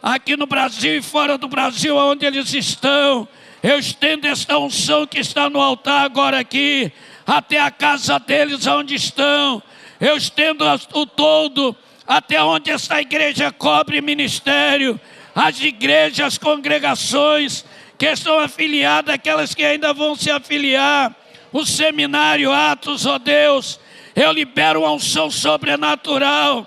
aqui 0.02 0.36
no 0.36 0.46
Brasil 0.46 0.96
e 0.96 1.02
fora 1.02 1.36
do 1.36 1.48
Brasil, 1.48 1.96
onde 1.96 2.24
eles 2.24 2.54
estão. 2.54 3.28
Eu 3.62 3.78
estendo 3.78 4.26
esta 4.26 4.56
unção 4.58 5.06
que 5.06 5.18
está 5.18 5.50
no 5.50 5.60
altar 5.60 6.04
agora 6.04 6.38
aqui, 6.38 6.90
até 7.26 7.60
a 7.60 7.70
casa 7.70 8.18
deles 8.18 8.66
onde 8.66 8.94
estão. 8.94 9.62
Eu 10.00 10.16
estendo 10.16 10.64
o 10.94 11.06
todo 11.06 11.76
até 12.06 12.42
onde 12.42 12.70
esta 12.70 13.02
igreja 13.02 13.52
cobre 13.52 14.00
ministério, 14.00 14.98
as 15.34 15.60
igrejas, 15.60 16.26
as 16.26 16.38
congregações 16.38 17.64
que 17.98 18.06
estão 18.06 18.38
afiliadas, 18.38 19.14
aquelas 19.14 19.54
que 19.54 19.64
ainda 19.64 19.92
vão 19.92 20.14
se 20.14 20.30
afiliar, 20.30 21.14
o 21.52 21.64
seminário 21.64 22.52
Atos, 22.52 23.06
ó 23.06 23.14
oh 23.14 23.18
Deus, 23.18 23.80
eu 24.14 24.32
libero 24.32 24.80
uma 24.80 24.92
unção 24.92 25.30
sobrenatural, 25.30 26.66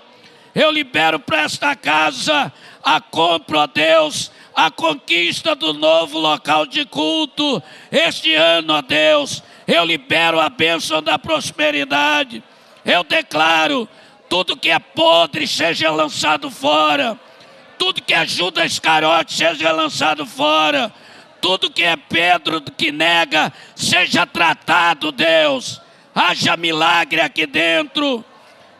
eu 0.54 0.70
libero 0.70 1.18
para 1.20 1.42
esta 1.42 1.76
casa 1.76 2.52
a 2.82 3.00
compra, 3.00 3.60
ó 3.60 3.66
Deus, 3.66 4.32
a 4.54 4.70
conquista 4.70 5.54
do 5.54 5.72
novo 5.72 6.18
local 6.18 6.66
de 6.66 6.84
culto. 6.84 7.62
Este 7.90 8.34
ano, 8.34 8.74
ó 8.74 8.82
Deus, 8.82 9.42
eu 9.66 9.84
libero 9.84 10.40
a 10.40 10.48
bênção 10.48 11.02
da 11.02 11.18
prosperidade. 11.18 12.42
Eu 12.84 13.04
declaro: 13.04 13.88
tudo 14.28 14.56
que 14.56 14.70
é 14.70 14.78
podre 14.78 15.46
seja 15.46 15.90
lançado 15.90 16.50
fora, 16.50 17.18
tudo 17.78 18.02
que 18.02 18.14
ajuda 18.14 18.64
escarote 18.64 19.34
seja 19.34 19.72
lançado 19.72 20.26
fora, 20.26 20.92
tudo 21.40 21.70
que 21.70 21.82
é 21.82 21.96
Pedro 21.96 22.60
que 22.60 22.92
nega 22.92 23.52
seja 23.74 24.26
tratado, 24.26 25.12
Deus. 25.12 25.80
Haja 26.14 26.56
milagre 26.56 27.20
aqui 27.20 27.46
dentro. 27.46 28.24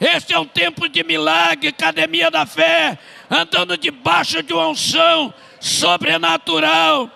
Este 0.01 0.32
é 0.32 0.39
um 0.39 0.47
tempo 0.47 0.89
de 0.89 1.05
milagre, 1.05 1.69
academia 1.69 2.31
da 2.31 2.47
fé, 2.47 2.99
andando 3.31 3.77
debaixo 3.77 4.43
de 4.43 4.53
uma 4.53 4.69
unção 4.69 5.32
sobrenatural. 5.61 7.11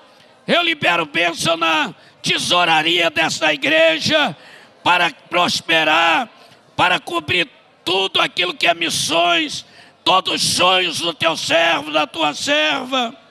Eu 0.47 0.63
libero 0.63 1.07
bênção 1.07 1.57
na 1.57 1.95
tesouraria 2.23 3.11
dessa 3.11 3.53
igreja 3.53 4.37
para 4.83 5.11
prosperar, 5.31 6.29
para 6.77 7.01
cobrir 7.01 7.49
tudo 7.85 8.21
aquilo 8.21 8.55
que 8.55 8.67
é 8.67 8.75
missões, 8.75 9.65
todos 10.05 10.35
os 10.35 10.55
sonhos 10.55 11.01
do 11.01 11.15
teu 11.15 11.37
servo, 11.37 11.91
da 11.91 12.07
tua 12.07 12.35
serva. 12.35 13.24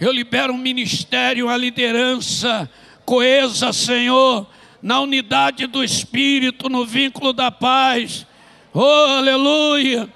Eu 0.00 0.10
libero 0.12 0.54
um 0.54 0.56
ministério, 0.56 1.44
uma 1.44 1.58
liderança 1.58 2.70
coesa, 3.04 3.70
Senhor, 3.70 4.46
na 4.80 4.98
unidade 4.98 5.66
do 5.66 5.84
Espírito, 5.84 6.70
no 6.70 6.86
vínculo 6.86 7.34
da 7.34 7.50
paz. 7.50 8.26
Oh, 8.72 8.80
aleluia! 8.82 10.08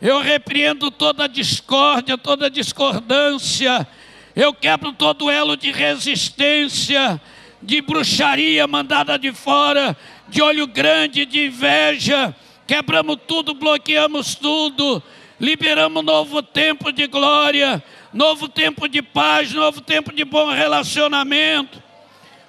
Eu 0.00 0.22
repreendo 0.22 0.90
toda 0.90 1.28
discórdia, 1.28 2.16
toda 2.16 2.48
discordância. 2.48 3.86
Eu 4.34 4.54
quebro 4.54 4.94
todo 4.94 5.30
elo 5.30 5.54
de 5.54 5.70
resistência, 5.70 7.20
de 7.60 7.82
bruxaria 7.82 8.66
mandada 8.66 9.18
de 9.18 9.32
fora, 9.32 9.94
de 10.30 10.40
olho 10.40 10.66
grande, 10.66 11.26
de 11.26 11.44
inveja. 11.44 12.34
Quebramos 12.66 13.18
tudo, 13.26 13.52
bloqueamos 13.52 14.34
tudo. 14.34 15.02
Liberamos 15.38 16.02
novo 16.02 16.42
tempo 16.42 16.90
de 16.90 17.06
glória, 17.06 17.82
novo 18.10 18.48
tempo 18.48 18.88
de 18.88 19.02
paz, 19.02 19.52
novo 19.52 19.82
tempo 19.82 20.10
de 20.10 20.24
bom 20.24 20.50
relacionamento. 20.50 21.82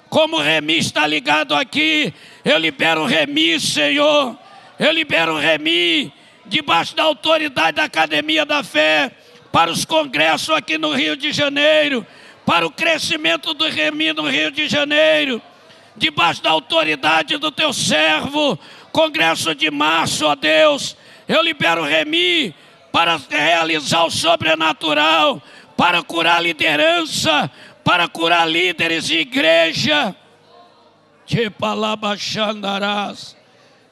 Como 0.08 0.36
o 0.36 0.40
Remi 0.40 0.78
está 0.78 1.06
ligado 1.06 1.54
aqui, 1.54 2.14
eu 2.42 2.56
libero 2.56 3.02
o 3.02 3.06
Remi, 3.06 3.60
Senhor. 3.60 4.38
Eu 4.78 4.90
libero 4.90 5.34
o 5.34 5.38
Remi 5.38 6.10
debaixo 6.46 6.96
da 6.96 7.02
autoridade 7.02 7.76
da 7.76 7.84
Academia 7.84 8.46
da 8.46 8.62
Fé, 8.62 9.12
para 9.52 9.70
os 9.70 9.84
congressos 9.84 10.48
aqui 10.50 10.78
no 10.78 10.94
Rio 10.94 11.14
de 11.14 11.30
Janeiro, 11.30 12.06
para 12.46 12.66
o 12.66 12.70
crescimento 12.70 13.52
do 13.52 13.68
Remi 13.68 14.14
no 14.14 14.26
Rio 14.26 14.50
de 14.50 14.66
Janeiro, 14.66 15.42
debaixo 15.94 16.42
da 16.42 16.50
autoridade 16.50 17.36
do 17.36 17.50
teu 17.50 17.70
servo, 17.70 18.58
congresso 18.92 19.54
de 19.54 19.70
março, 19.70 20.24
ó 20.24 20.34
Deus, 20.34 20.96
eu 21.28 21.42
libero 21.42 21.82
o 21.82 21.84
Remi 21.84 22.54
para 22.92 23.18
realizar 23.28 24.04
o 24.04 24.10
sobrenatural, 24.10 25.42
para 25.76 26.02
curar 26.02 26.42
liderança, 26.42 27.50
para 27.84 28.08
curar 28.08 28.48
líderes 28.48 29.06
de 29.06 29.18
igreja. 29.18 30.16
Chepalabachandarás, 31.26 33.36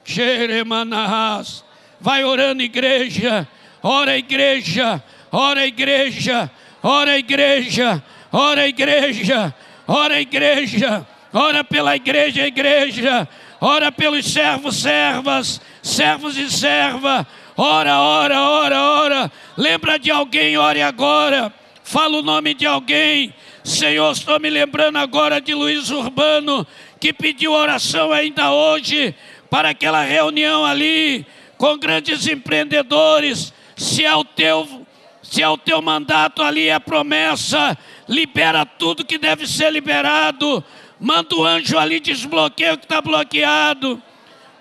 Xeremanarás, 0.05 1.67
Vai 2.01 2.25
orando, 2.25 2.63
igreja. 2.63 3.49
Ora, 3.83 4.17
igreja. 4.17 5.03
Ora, 5.33 5.67
igreja. 5.67 6.51
Ora, 6.83 7.19
igreja. 7.19 8.03
Ora, 8.33 8.69
igreja. 8.69 9.55
Ora, 9.87 10.21
igreja. 10.21 11.07
Ora 11.33 11.65
pela 11.65 11.97
igreja, 11.97 12.47
igreja. 12.47 13.29
Ora 13.61 13.91
pelos 13.91 14.27
servos, 14.27 14.77
servas, 14.77 15.61
servos 15.83 16.37
e 16.37 16.51
serva. 16.51 17.27
Ora, 17.57 18.01
ora, 18.01 18.43
ora, 18.43 18.83
ora. 18.83 19.33
Lembra 19.57 19.99
de 19.99 20.11
alguém, 20.11 20.59
ore 20.59 20.83
agora. 20.83 21.51
Fala 21.83 22.19
o 22.19 22.23
nome 22.23 22.53
de 22.53 22.67
alguém. 22.67 23.33
Senhor, 23.65 24.13
estou 24.13 24.39
me 24.39 24.51
lembrando 24.51 24.97
agora 24.97 25.41
de 25.41 25.55
Luiz 25.55 25.91
Urbano, 25.91 26.67
que 27.01 27.15
pediu 27.15 27.53
oração 27.53 28.13
ainda 28.13 28.53
hoje 28.53 29.15
para 29.49 29.71
aquela 29.71 30.03
reunião 30.03 30.67
ali 30.67 31.27
com 31.57 31.79
grandes 31.79 32.27
empreendedores. 32.27 33.55
Se 33.75 34.05
é 34.05 34.15
o 34.15 34.23
teu, 34.23 34.87
se 35.23 35.43
é 35.43 35.49
o 35.49 35.57
teu 35.57 35.81
mandato 35.81 36.43
ali 36.43 36.69
é 36.69 36.79
promessa, 36.79 37.77
libera 38.07 38.67
tudo 38.67 39.05
que 39.05 39.17
deve 39.17 39.47
ser 39.47 39.73
liberado. 39.73 40.63
Manda 41.01 41.35
o 41.35 41.45
anjo 41.45 41.79
ali, 41.79 42.01
desbloqueia 42.01 42.75
o 42.75 42.79
que 42.79 42.85
está 42.85 43.01
bloqueado. 43.01 44.03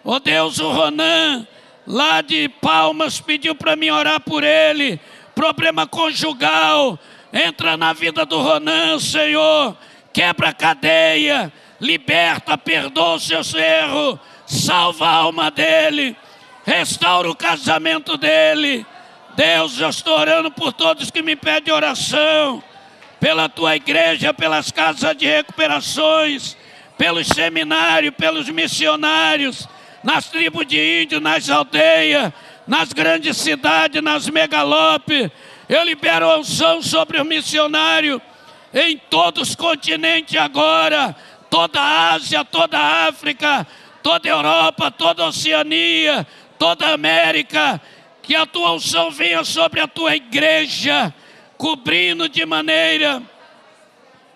Oh 0.01 0.19
Deus, 0.19 0.59
o 0.59 0.71
Ronan, 0.71 1.45
lá 1.85 2.21
de 2.21 2.49
Palmas, 2.49 3.19
pediu 3.19 3.55
para 3.55 3.75
mim 3.75 3.89
orar 3.89 4.19
por 4.19 4.43
ele. 4.43 4.99
Problema 5.33 5.85
conjugal. 5.85 6.97
Entra 7.31 7.75
na 7.75 7.93
vida 7.93 8.25
do 8.25 8.39
Ronan, 8.41 8.99
Senhor. 8.99 9.77
Quebra 10.13 10.49
a 10.49 10.53
cadeia. 10.53 11.51
Liberta, 11.79 12.57
perdoa 12.57 13.15
o 13.15 13.19
seu 13.19 13.41
erro. 13.59 14.19
Salva 14.45 15.07
a 15.07 15.15
alma 15.15 15.51
dele 15.51 16.15
restaura 16.65 17.29
o 17.29 17.35
casamento 17.35 18.17
dele. 18.17 18.85
Deus, 19.35 19.79
eu 19.79 19.89
estou 19.89 20.17
orando 20.17 20.49
por 20.49 20.73
todos 20.73 21.11
que 21.11 21.21
me 21.21 21.35
pedem 21.35 21.73
oração, 21.73 22.63
pela 23.19 23.47
tua 23.47 23.75
igreja, 23.75 24.33
pelas 24.33 24.71
casas 24.71 25.15
de 25.15 25.27
recuperações, 25.27 26.57
pelos 26.97 27.27
seminários, 27.27 28.15
pelos 28.15 28.49
missionários, 28.49 29.67
nas 30.05 30.29
tribos 30.29 30.67
de 30.67 31.01
índios, 31.01 31.19
nas 31.19 31.49
aldeias, 31.49 32.31
nas 32.67 32.93
grandes 32.93 33.37
cidades, 33.37 34.03
nas 34.03 34.29
megalópolis. 34.29 35.31
Eu 35.67 35.83
libero 35.83 36.29
a 36.29 36.37
unção 36.37 36.79
sobre 36.79 37.19
o 37.19 37.25
missionário 37.25 38.21
em 38.71 38.97
todos 38.97 39.49
os 39.49 39.55
continentes 39.55 40.37
agora, 40.37 41.15
toda 41.49 41.81
a 41.81 42.13
Ásia, 42.13 42.45
toda 42.45 42.77
a 42.77 43.07
África, 43.07 43.65
toda 44.03 44.29
a 44.29 44.31
Europa, 44.31 44.91
toda 44.91 45.23
a 45.23 45.27
Oceania, 45.27 46.27
toda 46.59 46.85
a 46.85 46.93
América, 46.93 47.81
que 48.21 48.35
a 48.35 48.45
tua 48.45 48.73
unção 48.73 49.09
venha 49.09 49.43
sobre 49.43 49.79
a 49.79 49.87
tua 49.87 50.15
igreja, 50.15 51.11
cobrindo 51.57 52.29
de 52.29 52.45
maneira 52.45 53.23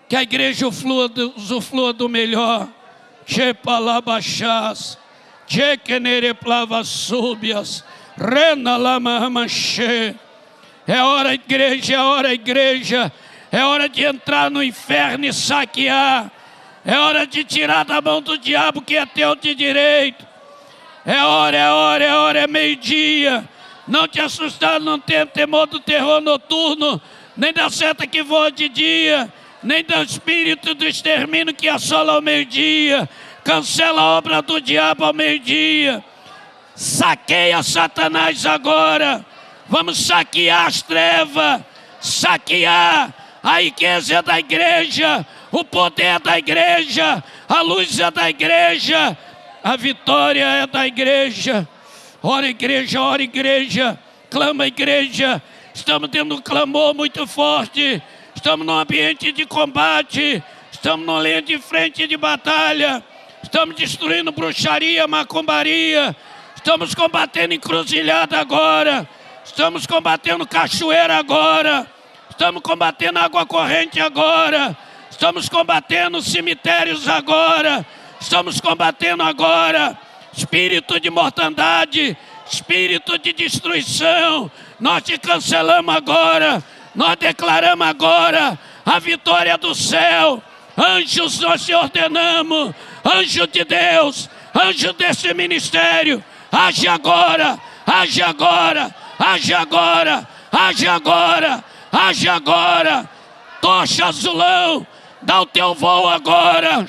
que 0.08 0.16
a 0.16 0.22
igreja 0.22 0.66
usufrua 0.66 1.92
do 1.92 2.08
melhor. 2.08 2.66
Chepalabachás, 3.24 4.98
Chekenereplavasúbias, 5.50 7.84
Renalamamanche. 8.16 10.14
É 10.86 11.02
hora, 11.02 11.34
igreja, 11.34 11.94
é 11.94 11.98
hora, 11.98 12.32
igreja. 12.32 13.12
É 13.50 13.64
hora 13.64 13.88
de 13.88 14.04
entrar 14.04 14.48
no 14.48 14.62
inferno 14.62 15.24
e 15.24 15.32
saquear. 15.32 16.30
É 16.84 16.96
hora 16.96 17.26
de 17.26 17.42
tirar 17.42 17.84
da 17.84 18.00
mão 18.00 18.22
do 18.22 18.38
diabo 18.38 18.80
que 18.80 18.96
é 18.96 19.04
teu 19.04 19.34
de 19.34 19.56
direito. 19.56 20.24
É 21.04 21.20
hora, 21.24 21.56
é 21.56 21.70
hora, 21.70 22.04
é 22.04 22.14
hora, 22.14 22.38
é 22.42 22.46
meio-dia. 22.46 23.42
Não 23.88 24.06
te 24.06 24.20
assustar, 24.20 24.78
não 24.78 25.00
tenha 25.00 25.26
temor 25.26 25.66
do 25.66 25.80
terror 25.80 26.20
noturno, 26.20 27.02
nem 27.36 27.52
da 27.52 27.68
seta 27.68 28.06
que 28.06 28.22
voa 28.22 28.52
de 28.52 28.68
dia, 28.68 29.28
nem 29.64 29.82
do 29.82 30.00
espírito 30.00 30.74
do 30.74 30.86
extermínio 30.86 31.52
que 31.52 31.68
assola 31.68 32.12
ao 32.12 32.22
meio-dia. 32.22 33.08
Cancela 33.44 34.02
a 34.02 34.18
obra 34.18 34.42
do 34.42 34.60
diabo 34.60 35.04
ao 35.04 35.12
meio-dia. 35.12 36.04
Saqueia 36.74 37.62
Satanás 37.62 38.46
agora. 38.46 39.24
Vamos 39.68 39.98
saquear 39.98 40.66
as 40.66 40.82
trevas, 40.82 41.62
saquear 42.00 43.12
a 43.42 43.60
riqueza 43.60 44.20
da 44.20 44.38
igreja, 44.38 45.24
o 45.52 45.64
poder 45.64 46.18
da 46.18 46.36
igreja, 46.36 47.22
a 47.48 47.62
luz 47.62 48.00
é 48.00 48.10
da 48.10 48.28
igreja 48.28 49.16
a 49.62 49.76
vitória 49.76 50.44
é 50.44 50.66
da 50.66 50.86
igreja. 50.86 51.68
Ora, 52.22 52.48
igreja, 52.48 53.00
ora, 53.00 53.22
igreja. 53.22 53.98
Clama, 54.30 54.66
igreja. 54.66 55.42
Estamos 55.74 56.08
tendo 56.08 56.36
um 56.36 56.40
clamor 56.40 56.94
muito 56.94 57.26
forte. 57.26 58.02
Estamos 58.34 58.66
num 58.66 58.78
ambiente 58.78 59.32
de 59.32 59.44
combate. 59.46 60.42
Estamos 60.72 61.06
numa 61.06 61.20
linha 61.22 61.42
de 61.42 61.58
frente 61.58 62.06
de 62.06 62.16
batalha. 62.16 63.04
Estamos 63.42 63.76
destruindo 63.76 64.32
bruxaria, 64.32 65.06
macumbaria. 65.06 66.16
Estamos 66.54 66.94
combatendo 66.94 67.54
encruzilhada 67.54 68.38
agora. 68.38 69.08
Estamos 69.44 69.86
combatendo 69.86 70.46
cachoeira 70.46 71.16
agora. 71.16 71.86
Estamos 72.28 72.62
combatendo 72.62 73.18
água 73.18 73.46
corrente 73.46 74.00
agora. 74.00 74.76
Estamos 75.10 75.48
combatendo 75.48 76.22
cemitérios 76.22 77.08
agora. 77.08 77.84
Estamos 78.20 78.60
combatendo 78.60 79.22
agora 79.22 79.98
espírito 80.32 80.98
de 81.00 81.10
mortandade, 81.10 82.16
espírito 82.50 83.18
de 83.18 83.32
destruição. 83.32 84.50
Nós 84.78 85.02
te 85.02 85.18
cancelamos 85.18 85.94
agora. 85.94 86.62
Nós 86.94 87.16
declaramos 87.16 87.86
agora 87.86 88.58
a 88.84 88.98
vitória 88.98 89.56
do 89.56 89.74
céu. 89.74 90.42
Anjos, 90.76 91.40
nós 91.40 91.64
te 91.64 91.74
ordenamos. 91.74 92.74
Anjo 93.04 93.46
de 93.46 93.64
Deus, 93.64 94.28
anjo 94.54 94.92
desse 94.92 95.32
ministério, 95.34 96.22
age 96.52 96.86
agora, 96.86 97.58
age 97.86 98.22
agora, 98.22 98.94
age 99.18 99.54
agora, 99.54 100.28
age 100.52 100.86
agora, 100.86 101.64
age 101.92 102.28
agora. 102.28 103.08
Tocha 103.60 104.06
azulão, 104.06 104.86
dá 105.22 105.42
o 105.42 105.46
teu 105.46 105.74
voo 105.74 106.08
agora. 106.08 106.86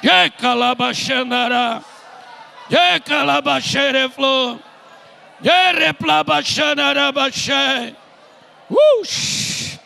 Que 0.00 0.30
calabaxanará. 0.38 1.82
Que 2.68 3.00
calabaxereflor. 3.00 4.58
Que 5.42 5.72
replabaxanarabaxé. 5.72 7.94
Ush! 8.70 9.76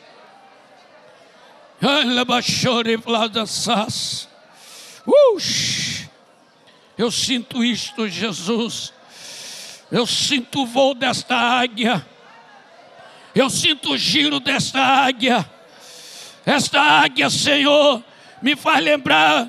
Ush! 5.06 6.08
Eu 6.96 7.10
sinto 7.10 7.64
isto, 7.64 8.08
Jesus. 8.08 8.92
Eu 9.90 10.06
sinto 10.06 10.62
o 10.62 10.66
voo 10.66 10.94
desta 10.94 11.34
águia. 11.34 12.06
Eu 13.34 13.48
sinto 13.48 13.92
o 13.92 13.98
giro 13.98 14.38
desta 14.38 14.80
águia. 14.80 15.48
Esta 16.44 16.80
águia, 16.80 17.30
Senhor, 17.30 18.02
me 18.42 18.56
faz 18.56 18.84
lembrar 18.84 19.48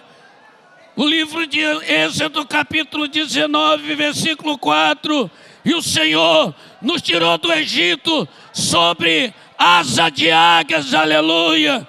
o 0.95 1.05
livro 1.07 1.47
de 1.47 1.59
Êxodo, 1.59 2.45
capítulo 2.45 3.07
19, 3.07 3.95
versículo 3.95 4.57
4. 4.57 5.31
E 5.63 5.73
o 5.73 5.81
Senhor 5.81 6.53
nos 6.81 7.01
tirou 7.01 7.37
do 7.37 7.51
Egito 7.51 8.27
sobre 8.53 9.33
asa 9.57 10.09
de 10.09 10.31
águias, 10.31 10.93
aleluia. 10.93 11.87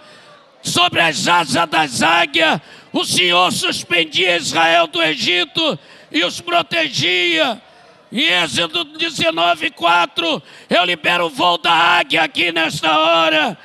Sobre 0.62 1.00
as 1.00 1.26
asas 1.26 1.68
das 1.68 2.02
águias, 2.02 2.60
o 2.92 3.04
Senhor 3.04 3.50
suspendia 3.50 4.36
Israel 4.36 4.86
do 4.86 5.02
Egito 5.02 5.78
e 6.10 6.22
os 6.24 6.40
protegia. 6.40 7.60
Em 8.12 8.20
Êxodo 8.20 8.84
19, 8.84 9.70
4, 9.70 10.42
eu 10.68 10.84
libero 10.84 11.26
o 11.26 11.30
voo 11.30 11.56
da 11.56 11.72
águia 11.72 12.22
aqui 12.22 12.52
nesta 12.52 12.98
hora. 12.98 13.56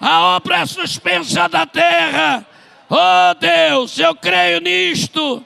A 0.00 0.20
obra 0.36 0.58
é 0.58 0.66
suspensa 0.66 1.48
da 1.48 1.64
terra. 1.64 2.44
Oh 2.90 3.34
Deus, 3.38 3.96
eu 4.00 4.16
creio 4.16 4.60
nisto. 4.60 5.44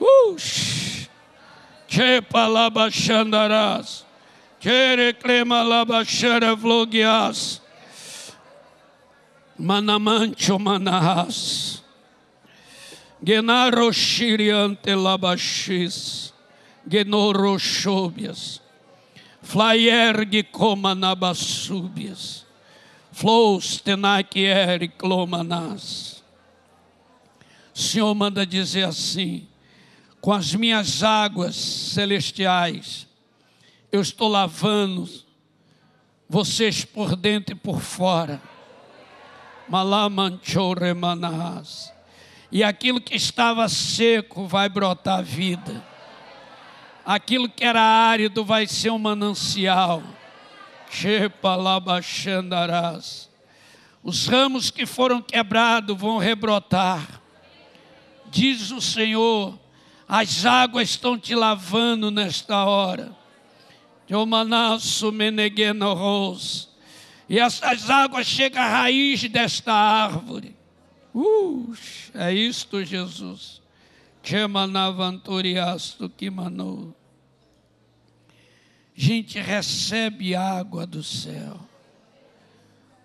Ush. 0.00 1.10
Que 1.86 2.22
palabachandarás. 2.22 4.06
Kereclema 4.58 5.62
labachara 5.62 6.56
vlogias. 6.56 7.60
Manamancho 9.58 10.58
manahas. 10.58 11.81
Genaro 13.22 13.92
shiriante 13.92 14.94
labachis. 14.94 16.32
Genoro 16.88 17.58
shobias. 17.58 18.60
Flyerg 19.42 20.42
coma 20.50 20.94
nabasúbias. 20.94 22.46
Flous 23.12 23.80
tenaquier 23.80 24.88
clomanas. 24.96 26.22
O 27.74 27.78
Senhor 27.78 28.14
manda 28.14 28.44
dizer 28.44 28.84
assim: 28.84 29.46
com 30.20 30.32
as 30.32 30.54
minhas 30.54 31.02
águas 31.02 31.56
celestiais, 31.56 33.06
eu 33.90 34.00
estou 34.00 34.28
lavando 34.28 35.08
vocês 36.28 36.84
por 36.84 37.14
dentro 37.14 37.54
e 37.54 37.58
por 37.58 37.80
fora. 37.80 38.42
Malamanchoremanahas. 39.68 41.91
E 42.52 42.62
aquilo 42.62 43.00
que 43.00 43.16
estava 43.16 43.66
seco 43.66 44.46
vai 44.46 44.68
brotar 44.68 45.24
vida. 45.24 45.82
Aquilo 47.04 47.48
que 47.48 47.64
era 47.64 47.80
árido 47.80 48.44
vai 48.44 48.66
ser 48.66 48.90
um 48.90 48.98
manancial. 48.98 50.02
Os 54.04 54.26
ramos 54.26 54.70
que 54.70 54.84
foram 54.84 55.22
quebrados 55.22 55.96
vão 55.98 56.18
rebrotar. 56.18 57.22
Diz 58.30 58.70
o 58.70 58.82
Senhor: 58.82 59.58
as 60.06 60.44
águas 60.44 60.90
estão 60.90 61.18
te 61.18 61.34
lavando 61.34 62.10
nesta 62.10 62.66
hora 62.66 63.16
e 67.28 67.38
essas 67.38 67.88
águas 67.88 68.26
chegam 68.26 68.62
à 68.62 68.68
raiz 68.68 69.26
desta 69.26 69.72
árvore. 69.72 70.61
Uh, 71.14 71.74
é 72.14 72.32
isto, 72.32 72.82
Jesus. 72.84 73.60
Chemanavanturiasto 74.22 76.08
que 76.08 76.30
manou. 76.30 76.94
Gente, 78.94 79.40
recebe 79.40 80.34
água 80.34 80.86
do 80.86 81.02
céu. 81.02 81.58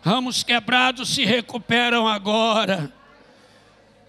Ramos 0.05 0.43
quebrados 0.43 1.15
se 1.15 1.25
recuperam 1.25 2.07
agora. 2.07 2.93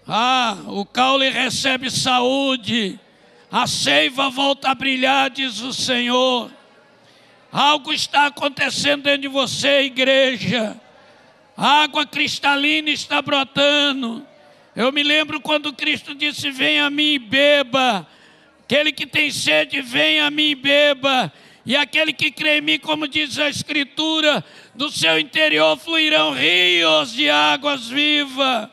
Ah, 0.06 0.58
o 0.66 0.84
caule 0.84 1.30
recebe 1.30 1.90
saúde. 1.90 3.00
A 3.50 3.66
seiva 3.66 4.28
volta 4.28 4.68
a 4.68 4.74
brilhar, 4.74 5.30
diz 5.30 5.62
o 5.62 5.72
Senhor. 5.72 6.52
Algo 7.50 7.94
está 7.94 8.26
acontecendo 8.26 9.04
dentro 9.04 9.22
de 9.22 9.28
você, 9.28 9.84
igreja. 9.84 10.78
A 11.56 11.84
água 11.84 12.04
cristalina 12.04 12.90
está 12.90 13.22
brotando. 13.22 14.22
Eu 14.74 14.92
me 14.92 15.02
lembro 15.02 15.40
quando 15.40 15.72
Cristo 15.72 16.14
disse: 16.14 16.50
Venha 16.50 16.84
a 16.84 16.90
mim 16.90 17.14
e 17.14 17.18
beba. 17.18 18.06
Aquele 18.64 18.92
que 18.92 19.06
tem 19.06 19.30
sede, 19.30 19.80
venha 19.80 20.26
a 20.26 20.30
mim 20.30 20.50
e 20.50 20.54
beba. 20.54 21.32
E 21.66 21.74
aquele 21.74 22.12
que 22.12 22.30
crê 22.30 22.58
em 22.58 22.60
mim, 22.60 22.78
como 22.78 23.08
diz 23.08 23.38
a 23.40 23.48
Escritura, 23.48 24.44
do 24.76 24.90
seu 24.90 25.18
interior 25.18 25.76
fluirão 25.78 26.32
rios 26.32 27.12
de 27.12 27.28
águas 27.30 27.88
vivas. 27.88 28.68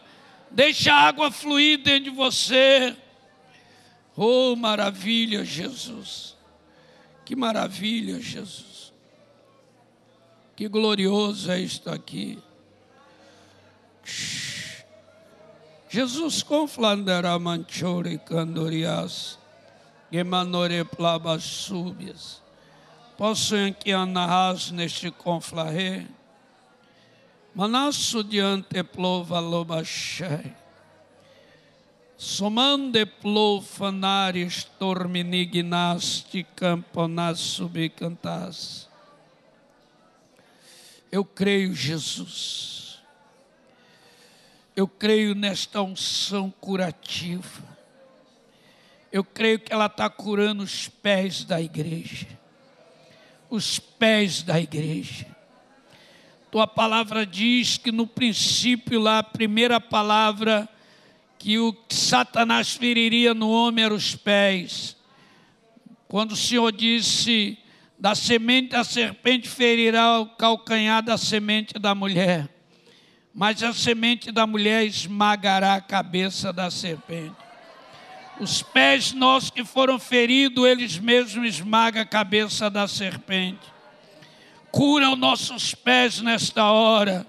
Deixa 0.52 0.94
a 0.94 1.08
água 1.08 1.32
fluir 1.32 1.82
dentro 1.82 2.06
de 2.06 2.10
você. 2.12 2.96
Oh, 4.16 4.56
maravilha, 4.56 5.44
Jesus. 5.44 6.36
Que 7.26 7.36
maravilha, 7.36 8.20
Jesus. 8.20 8.94
Que 10.56 10.68
glorioso 10.68 11.52
é 11.52 11.60
isto 11.60 11.90
aqui. 11.90 12.38
Jesus 15.90 16.44
com 16.44 16.68
flandera 16.68 17.38
manchore 17.40 18.20
candorias. 18.20 19.40
Gemanore 20.12 20.84
plabasúbias. 23.18 23.18
Posso 23.18 23.56
anarras 23.94 24.72
neste 24.72 25.12
conflaré. 25.12 26.06
Manasso 27.56 28.24
diante 28.24 28.84
plova 28.84 29.40
lobaxé. 29.40 30.56
Somande 32.18 33.06
plofanares 33.06 34.64
torminignasti 34.80 36.46
camponas 36.56 37.40
subcantas. 37.40 38.90
Eu 41.12 41.24
creio, 41.24 41.76
Jesus. 41.76 43.02
Eu 44.76 44.88
creio 44.88 45.36
nesta 45.36 45.82
unção 45.82 46.50
curativa 46.50 47.74
eu 49.14 49.24
creio 49.24 49.60
que 49.60 49.72
ela 49.72 49.86
está 49.86 50.10
curando 50.10 50.64
os 50.64 50.90
pés 50.90 51.44
da 51.44 51.62
igreja. 51.62 52.28
Os 53.54 53.78
pés 53.78 54.42
da 54.42 54.60
igreja. 54.60 55.28
tua 56.50 56.66
palavra 56.66 57.24
diz 57.24 57.78
que 57.78 57.92
no 57.92 58.08
princípio, 58.08 59.00
lá, 59.00 59.20
a 59.20 59.24
primeira 59.24 59.80
palavra 59.80 60.68
que 61.38 61.60
o 61.60 61.72
Satanás 61.88 62.74
feriria 62.74 63.32
no 63.36 63.52
homem 63.52 63.86
eram 63.86 63.96
os 63.96 64.16
pés. 64.16 64.98
Quando 66.08 66.32
o 66.32 66.36
Senhor 66.36 66.72
disse: 66.72 67.56
da 68.00 68.16
semente 68.16 68.70
da 68.70 68.84
serpente 68.84 69.48
ferirá 69.48 70.20
o 70.20 70.26
calcanhar 70.26 71.04
da 71.04 71.16
semente 71.16 71.78
da 71.78 71.94
mulher, 71.94 72.50
mas 73.32 73.62
a 73.62 73.72
semente 73.72 74.32
da 74.32 74.48
mulher 74.48 74.84
esmagará 74.84 75.76
a 75.76 75.82
cabeça 75.82 76.52
da 76.52 76.72
serpente. 76.72 77.43
Os 78.40 78.62
pés 78.62 79.14
nossos 79.14 79.50
que 79.50 79.64
foram 79.64 80.00
feridos, 80.00 80.66
eles 80.66 80.98
mesmos 80.98 81.48
esmagam 81.48 82.02
a 82.02 82.06
cabeça 82.06 82.70
da 82.70 82.88
serpente. 82.88 83.72
Cura 84.72 85.12
os 85.12 85.18
nossos 85.18 85.76
pés 85.76 86.20
nesta 86.20 86.72
hora. 86.72 87.28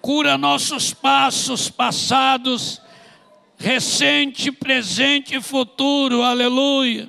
Cura 0.00 0.36
nossos 0.36 0.92
passos 0.92 1.70
passados, 1.70 2.82
recente, 3.56 4.50
presente 4.50 5.36
e 5.36 5.40
futuro. 5.40 6.22
Aleluia. 6.22 7.08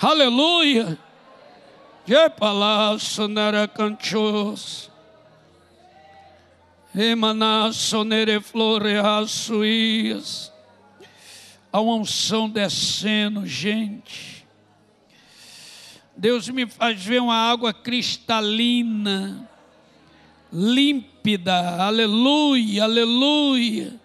Aleluia. 0.00 0.96
Je 2.06 2.30
palácio 2.30 3.26
naracanchos. 3.26 4.88
Emanaço 6.94 8.04
nere 8.04 8.40
floreaçuias. 8.40 10.53
A 11.74 11.80
unção 11.80 12.48
descendo, 12.48 13.44
gente 13.44 14.34
Deus 16.16 16.48
me 16.48 16.66
faz 16.66 17.02
ver 17.04 17.20
uma 17.20 17.34
água 17.34 17.72
cristalina, 17.72 19.48
límpida, 20.52 21.82
aleluia, 21.82 22.84
aleluia, 22.84 24.00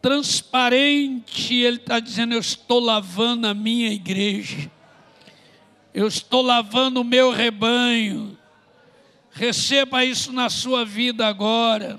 transparente. 0.00 1.54
Ele 1.54 1.76
está 1.76 2.00
dizendo: 2.00 2.34
Eu 2.34 2.40
estou 2.40 2.80
lavando 2.80 3.46
a 3.46 3.54
minha 3.54 3.92
igreja, 3.92 4.68
eu 5.94 6.08
estou 6.08 6.42
lavando 6.42 7.00
o 7.00 7.04
meu 7.04 7.30
rebanho. 7.30 8.36
Receba 9.30 10.04
isso 10.04 10.32
na 10.32 10.50
sua 10.50 10.84
vida 10.84 11.26
agora, 11.26 11.98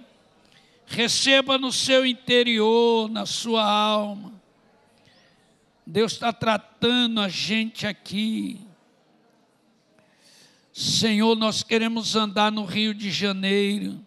receba 0.86 1.58
no 1.58 1.72
seu 1.72 2.06
interior, 2.06 3.10
na 3.10 3.26
sua 3.26 3.64
alma. 3.64 4.33
Deus 5.86 6.14
está 6.14 6.32
tratando 6.32 7.20
a 7.20 7.28
gente 7.28 7.86
aqui. 7.86 8.60
Senhor, 10.72 11.36
nós 11.36 11.62
queremos 11.62 12.16
andar 12.16 12.52
no 12.52 12.64
Rio 12.64 12.94
de 12.94 13.12
Janeiro, 13.12 14.00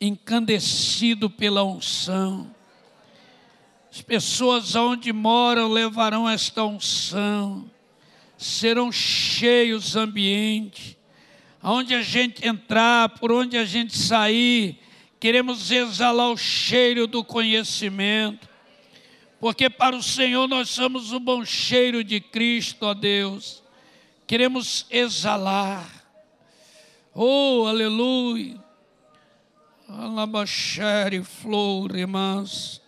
encandecido 0.00 1.30
pela 1.30 1.62
unção. 1.62 2.52
As 3.90 4.02
pessoas 4.02 4.74
onde 4.74 5.12
moram 5.12 5.70
levarão 5.70 6.28
esta 6.28 6.64
unção, 6.64 7.70
serão 8.36 8.90
cheios 8.90 9.94
ambientes. 9.94 10.96
Aonde 11.62 11.94
a 11.94 12.02
gente 12.02 12.46
entrar, 12.46 13.10
por 13.10 13.30
onde 13.30 13.56
a 13.56 13.64
gente 13.64 13.96
sair, 13.96 14.80
queremos 15.20 15.70
exalar 15.70 16.32
o 16.32 16.36
cheiro 16.36 17.06
do 17.06 17.22
conhecimento, 17.22 18.48
porque 19.42 19.68
para 19.68 19.96
o 19.96 20.02
Senhor 20.02 20.46
nós 20.46 20.70
somos 20.70 21.10
o 21.10 21.18
bom 21.18 21.44
cheiro 21.44 22.04
de 22.04 22.20
Cristo, 22.20 22.84
ó 22.86 22.94
Deus 22.94 23.60
queremos 24.24 24.86
exalar. 24.88 25.90
Oh, 27.12 27.66
aleluia. 27.66 28.62
Alabachere, 29.88 31.24
flor, 31.24 31.96
irmãs. 31.96 32.80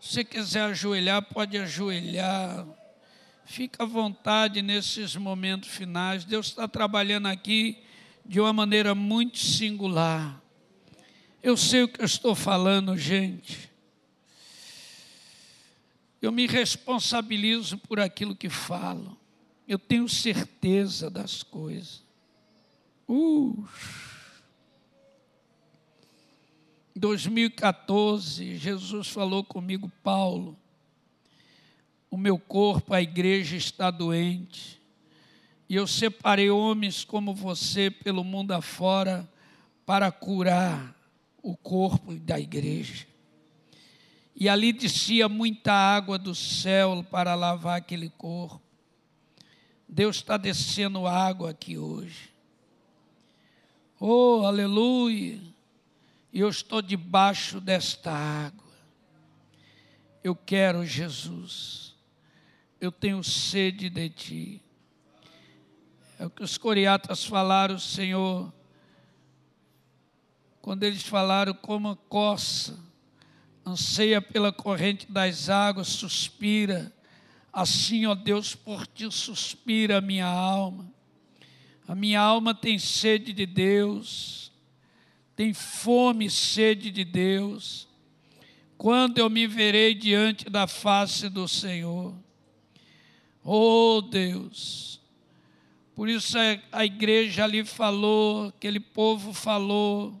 Se 0.00 0.24
quiser 0.24 0.64
ajoelhar, 0.64 1.22
pode 1.22 1.56
ajoelhar. 1.56 2.66
Fica 3.46 3.84
à 3.84 3.86
vontade 3.86 4.60
nesses 4.60 5.16
momentos 5.16 5.70
finais. 5.70 6.24
Deus 6.24 6.48
está 6.48 6.66
trabalhando 6.66 7.28
aqui 7.28 7.78
de 8.26 8.40
uma 8.40 8.52
maneira 8.52 8.92
muito 8.92 9.38
singular. 9.38 10.42
Eu 11.40 11.56
sei 11.56 11.84
o 11.84 11.88
que 11.88 12.02
eu 12.02 12.06
estou 12.06 12.34
falando, 12.34 12.98
gente. 12.98 13.72
Eu 16.24 16.32
me 16.32 16.46
responsabilizo 16.46 17.76
por 17.76 18.00
aquilo 18.00 18.34
que 18.34 18.48
falo. 18.48 19.14
Eu 19.68 19.78
tenho 19.78 20.08
certeza 20.08 21.10
das 21.10 21.42
coisas. 21.42 22.02
Uh. 23.06 23.68
2014, 26.96 28.56
Jesus 28.56 29.08
falou 29.08 29.44
comigo, 29.44 29.92
Paulo, 30.02 30.56
o 32.10 32.16
meu 32.16 32.38
corpo, 32.38 32.94
a 32.94 33.02
igreja 33.02 33.54
está 33.54 33.90
doente, 33.90 34.80
e 35.68 35.76
eu 35.76 35.86
separei 35.86 36.48
homens 36.48 37.04
como 37.04 37.34
você 37.34 37.90
pelo 37.90 38.24
mundo 38.24 38.52
afora 38.52 39.28
para 39.84 40.10
curar 40.10 40.96
o 41.42 41.54
corpo 41.54 42.14
da 42.14 42.40
igreja. 42.40 43.12
E 44.34 44.48
ali 44.48 44.72
descia 44.72 45.28
muita 45.28 45.72
água 45.72 46.18
do 46.18 46.34
céu 46.34 47.04
para 47.08 47.34
lavar 47.34 47.78
aquele 47.78 48.10
corpo. 48.10 48.60
Deus 49.88 50.16
está 50.16 50.36
descendo 50.36 51.06
água 51.06 51.50
aqui 51.50 51.78
hoje. 51.78 52.32
Oh, 54.00 54.42
aleluia! 54.44 55.40
Eu 56.32 56.48
estou 56.48 56.82
debaixo 56.82 57.60
desta 57.60 58.10
água. 58.10 58.64
Eu 60.22 60.34
quero 60.34 60.84
Jesus. 60.84 61.94
Eu 62.80 62.90
tenho 62.90 63.22
sede 63.22 63.88
de 63.88 64.08
ti. 64.10 64.62
É 66.18 66.26
o 66.26 66.30
que 66.30 66.42
os 66.42 66.58
coriatas 66.58 67.24
falaram, 67.24 67.78
Senhor. 67.78 68.52
Quando 70.60 70.82
eles 70.82 71.04
falaram 71.04 71.54
como 71.54 71.94
coça, 71.94 72.76
anseia 73.66 74.20
pela 74.20 74.52
corrente 74.52 75.10
das 75.10 75.48
águas, 75.48 75.88
suspira 75.88 76.92
Assim, 77.54 78.04
ó 78.04 78.16
Deus, 78.16 78.56
por 78.56 78.84
ti 78.84 79.08
suspira 79.12 79.98
a 79.98 80.00
minha 80.00 80.26
alma. 80.26 80.92
A 81.86 81.94
minha 81.94 82.20
alma 82.20 82.52
tem 82.52 82.80
sede 82.80 83.32
de 83.32 83.46
Deus, 83.46 84.50
tem 85.36 85.54
fome 85.54 86.26
e 86.26 86.30
sede 86.30 86.90
de 86.90 87.04
Deus. 87.04 87.86
Quando 88.76 89.18
eu 89.18 89.30
me 89.30 89.46
verei 89.46 89.94
diante 89.94 90.50
da 90.50 90.66
face 90.66 91.28
do 91.28 91.46
Senhor. 91.46 92.12
Oh 93.44 94.00
Deus, 94.00 95.00
por 95.94 96.08
isso 96.08 96.36
a 96.72 96.84
igreja 96.84 97.44
ali 97.44 97.64
falou, 97.64 98.48
aquele 98.48 98.80
povo 98.80 99.32
falou, 99.32 100.20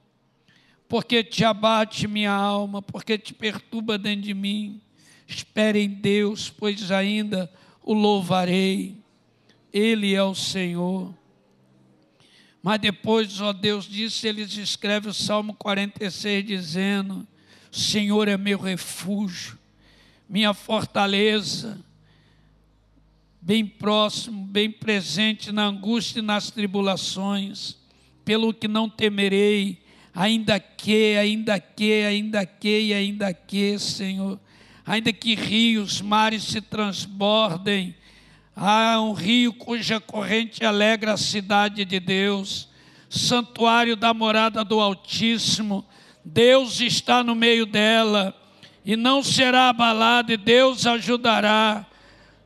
porque 0.88 1.24
te 1.24 1.44
abate 1.44 2.06
minha 2.06 2.32
alma, 2.32 2.82
porque 2.82 3.18
te 3.18 3.32
perturba 3.32 3.98
dentro 3.98 4.22
de 4.22 4.34
mim. 4.34 4.80
Espere 5.26 5.80
em 5.80 5.88
Deus, 5.88 6.50
pois 6.50 6.90
ainda 6.90 7.50
o 7.82 7.94
louvarei. 7.94 8.96
Ele 9.72 10.14
é 10.14 10.22
o 10.22 10.34
Senhor. 10.34 11.14
Mas 12.62 12.80
depois, 12.80 13.40
ó 13.40 13.52
Deus 13.52 13.84
disse, 13.84 14.26
eles 14.26 14.56
escrevem 14.56 15.10
o 15.10 15.14
Salmo 15.14 15.54
46 15.54 16.46
dizendo: 16.46 17.26
O 17.70 17.76
Senhor 17.76 18.26
é 18.26 18.38
meu 18.38 18.58
refúgio, 18.58 19.58
minha 20.26 20.54
fortaleza, 20.54 21.78
bem 23.38 23.66
próximo, 23.66 24.46
bem 24.46 24.70
presente 24.70 25.52
na 25.52 25.66
angústia 25.66 26.20
e 26.20 26.22
nas 26.22 26.50
tribulações, 26.50 27.76
pelo 28.24 28.54
que 28.54 28.66
não 28.66 28.88
temerei, 28.88 29.83
ainda 30.14 30.60
que, 30.60 31.16
ainda 31.16 31.58
que, 31.58 32.04
ainda 32.04 32.46
que 32.46 32.80
e 32.80 32.94
ainda 32.94 33.34
que, 33.34 33.78
Senhor. 33.78 34.38
Ainda 34.86 35.12
que 35.12 35.34
rios, 35.34 36.00
mares 36.00 36.44
se 36.44 36.60
transbordem, 36.60 37.96
há 38.54 39.00
um 39.00 39.12
rio 39.12 39.52
cuja 39.54 39.98
corrente 39.98 40.64
alegra 40.64 41.14
a 41.14 41.16
cidade 41.16 41.84
de 41.84 41.98
Deus, 41.98 42.68
santuário 43.08 43.96
da 43.96 44.12
morada 44.12 44.62
do 44.62 44.78
Altíssimo, 44.78 45.84
Deus 46.22 46.80
está 46.80 47.24
no 47.24 47.34
meio 47.34 47.66
dela 47.66 48.34
e 48.84 48.94
não 48.94 49.22
será 49.22 49.70
abalada, 49.70 50.34
e 50.34 50.36
Deus 50.36 50.86
ajudará. 50.86 51.86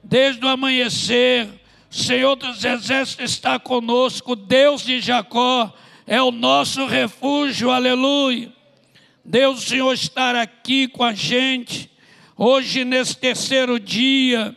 Desde 0.03 0.45
o 0.45 0.49
amanhecer, 0.49 1.49
o 1.91 1.95
Senhor 1.95 2.37
dos 2.37 2.65
Exércitos 2.65 3.33
está 3.33 3.59
conosco, 3.59 4.37
Deus 4.37 4.83
de 4.83 5.01
Jacó 5.01 5.75
é 6.09 6.21
o 6.21 6.33
nosso 6.33 6.87
refúgio, 6.87 7.71
aleluia. 7.71 8.53
Deus, 9.25 9.59
o 9.59 9.69
Senhor, 9.69 9.93
estar 9.93 10.35
aqui 10.35 10.89
com 10.89 11.05
a 11.05 11.15
gente 11.15 11.89
Hoje, 12.41 12.85
nesse 12.85 13.17
terceiro 13.17 13.81
dia, 13.81 14.57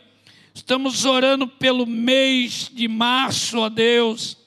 estamos 0.54 1.04
orando 1.04 1.48
pelo 1.48 1.84
mês 1.84 2.70
de 2.72 2.86
março, 2.86 3.58
ó 3.58 3.68
Deus. 3.68 4.38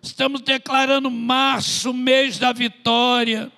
Estamos 0.00 0.42
declarando 0.42 1.10
março, 1.10 1.92
mês 1.92 2.38
da 2.38 2.52
vitória. 2.52 3.50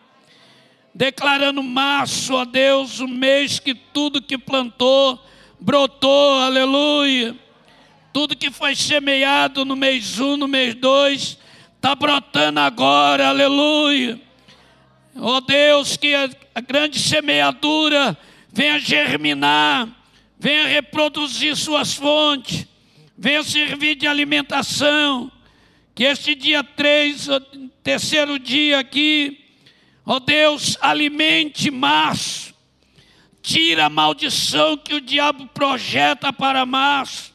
Declarando 0.95 1.63
março, 1.63 2.33
ó 2.33 2.47
Deus, 2.47 3.01
o 3.01 3.07
mês 3.07 3.59
que 3.59 3.75
tudo 3.75 4.23
que 4.23 4.39
plantou 4.39 5.23
brotou, 5.61 6.39
aleluia. 6.39 7.37
Tudo 8.15 8.35
que 8.35 8.51
foi 8.51 8.75
semeado 8.75 9.67
no 9.67 9.77
mês 9.77 10.19
1, 10.19 10.25
um, 10.25 10.37
no 10.39 10.49
mês 10.49 10.75
2, 10.75 11.37
está 11.81 11.95
brotando 11.95 12.61
agora, 12.61 13.29
aleluia. 13.29 14.21
Ó 15.17 15.41
Deus, 15.41 15.97
que 15.97 16.15
a, 16.15 16.29
grande 16.61 16.99
semeadura 16.99 18.17
venha 18.53 18.79
germinar, 18.79 19.89
venha 20.39 20.67
reproduzir 20.67 21.57
suas 21.57 21.95
fontes, 21.95 22.67
venha 23.17 23.43
servir 23.43 23.95
de 23.95 24.07
alimentação. 24.07 25.33
Que 25.95 26.05
este 26.05 26.35
dia 26.35 26.63
3, 26.63 27.29
terceiro 27.83 28.39
dia 28.39 28.79
aqui, 28.79 29.43
ó 30.05 30.21
Deus, 30.21 30.77
alimente 30.83 31.71
março, 31.71 32.55
tira 33.41 33.87
a 33.87 33.91
maldição 33.91 34.77
que 34.77 34.93
o 34.93 35.01
diabo 35.01 35.47
projeta 35.47 36.31
para 36.31 36.67
março, 36.67 37.30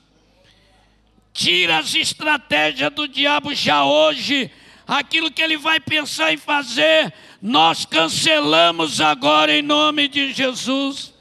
tira 1.36 1.80
as 1.80 1.94
estratégias 1.94 2.90
do 2.94 3.10
diabo 3.10 3.54
já 3.54 3.84
hoje, 3.84 4.50
aquilo 4.88 5.30
que 5.30 5.42
ele 5.42 5.58
vai 5.58 5.82
pensar 5.82 6.34
em 6.34 6.38
fazer, 6.38 7.14
nós 7.42 7.84
cancelamos 7.86 9.02
agora 9.02 9.54
em 9.54 9.62
nome 9.62 10.08
de 10.08 10.32
Jesus. 10.32 11.14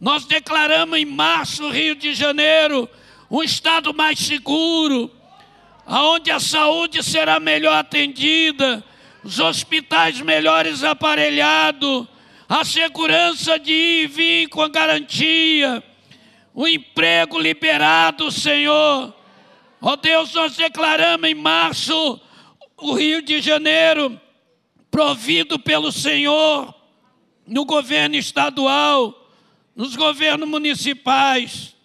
Nós 0.00 0.24
declaramos 0.24 0.98
em 0.98 1.04
março, 1.04 1.68
Rio 1.68 1.94
de 1.94 2.14
Janeiro, 2.14 2.88
um 3.30 3.42
estado 3.42 3.92
mais 3.92 4.18
seguro, 4.18 5.10
aonde 5.84 6.30
a 6.30 6.40
saúde 6.40 7.02
será 7.02 7.38
melhor 7.38 7.76
atendida, 7.76 8.82
os 9.22 9.38
hospitais 9.38 10.18
melhores 10.22 10.82
aparelhados, 10.82 12.06
a 12.48 12.64
segurança 12.64 13.58
de 13.58 13.70
ir 13.70 14.04
e 14.04 14.06
vir 14.06 14.48
com 14.48 14.66
garantia, 14.70 15.84
o 16.54 16.66
emprego 16.66 17.38
liberado, 17.38 18.32
Senhor. 18.32 19.15
Ó 19.80 19.92
oh 19.92 19.96
Deus, 19.96 20.32
nós 20.32 20.56
declaramos 20.56 21.28
em 21.28 21.34
março 21.34 22.20
o 22.78 22.94
Rio 22.94 23.20
de 23.20 23.40
Janeiro 23.40 24.18
provido 24.90 25.58
pelo 25.58 25.92
Senhor 25.92 26.74
no 27.46 27.64
governo 27.64 28.16
estadual, 28.16 29.30
nos 29.74 29.94
governos 29.94 30.48
municipais. 30.48 31.76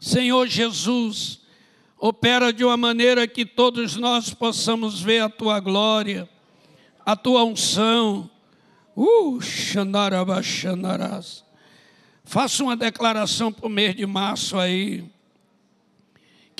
Senhor 0.00 0.48
Jesus, 0.48 1.40
opera 1.96 2.52
de 2.52 2.64
uma 2.64 2.76
maneira 2.76 3.28
que 3.28 3.46
todos 3.46 3.96
nós 3.96 4.34
possamos 4.34 5.00
ver 5.00 5.20
a 5.20 5.28
tua 5.28 5.60
glória, 5.60 6.28
a 7.06 7.14
tua 7.14 7.44
unção. 7.44 8.28
Uh, 8.96 9.38
Faça 12.24 12.62
uma 12.62 12.76
declaração 12.76 13.52
para 13.52 13.66
o 13.66 13.70
mês 13.70 13.94
de 13.94 14.06
março 14.06 14.58
aí. 14.58 15.04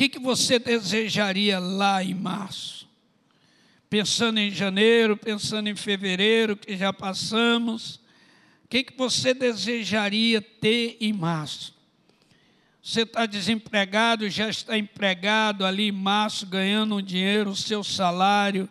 Que, 0.01 0.09
que 0.09 0.19
você 0.19 0.59
desejaria 0.59 1.59
lá 1.59 2.03
em 2.03 2.15
março? 2.15 2.89
Pensando 3.91 4.39
em 4.39 4.51
janeiro, 4.51 5.15
pensando 5.15 5.69
em 5.69 5.77
fevereiro, 5.77 6.57
que 6.57 6.75
já 6.75 6.91
passamos. 6.91 7.97
O 8.65 8.69
que, 8.71 8.83
que 8.83 8.97
você 8.97 9.35
desejaria 9.35 10.41
ter 10.41 10.97
em 11.03 11.13
março? 11.13 11.75
Você 12.83 13.03
está 13.03 13.27
desempregado, 13.27 14.27
já 14.31 14.49
está 14.49 14.79
empregado 14.79 15.67
ali 15.67 15.89
em 15.89 15.93
março, 15.93 16.47
ganhando 16.47 16.97
um 16.97 17.03
dinheiro, 17.03 17.51
o 17.51 17.57
seu 17.57 17.85
salário, 17.85 18.67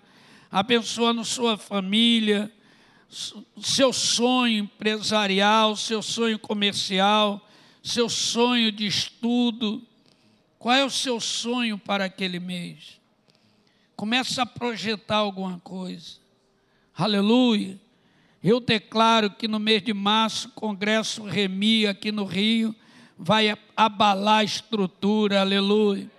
abençoando 0.50 1.24
sua 1.24 1.60
família, 1.60 2.52
seu 3.62 3.94
sonho 3.94 4.64
empresarial, 4.64 5.76
seu 5.76 6.02
sonho 6.02 6.40
comercial, 6.40 7.48
seu 7.84 8.10
sonho 8.10 8.72
de 8.72 8.88
estudo. 8.88 9.88
Qual 10.60 10.76
é 10.76 10.84
o 10.84 10.90
seu 10.90 11.22
sonho 11.22 11.78
para 11.78 12.04
aquele 12.04 12.38
mês? 12.38 13.00
Comece 13.96 14.42
a 14.42 14.46
projetar 14.46 15.16
alguma 15.16 15.58
coisa. 15.60 16.18
Aleluia. 16.94 17.80
Eu 18.44 18.60
declaro 18.60 19.30
que 19.32 19.48
no 19.48 19.58
mês 19.58 19.82
de 19.82 19.94
março, 19.94 20.50
o 20.50 20.52
Congresso 20.52 21.24
Remi 21.24 21.88
aqui 21.88 22.12
no 22.12 22.26
Rio 22.26 22.76
vai 23.18 23.58
abalar 23.76 24.40
a 24.40 24.44
estrutura, 24.44 25.40
aleluia. 25.40 26.12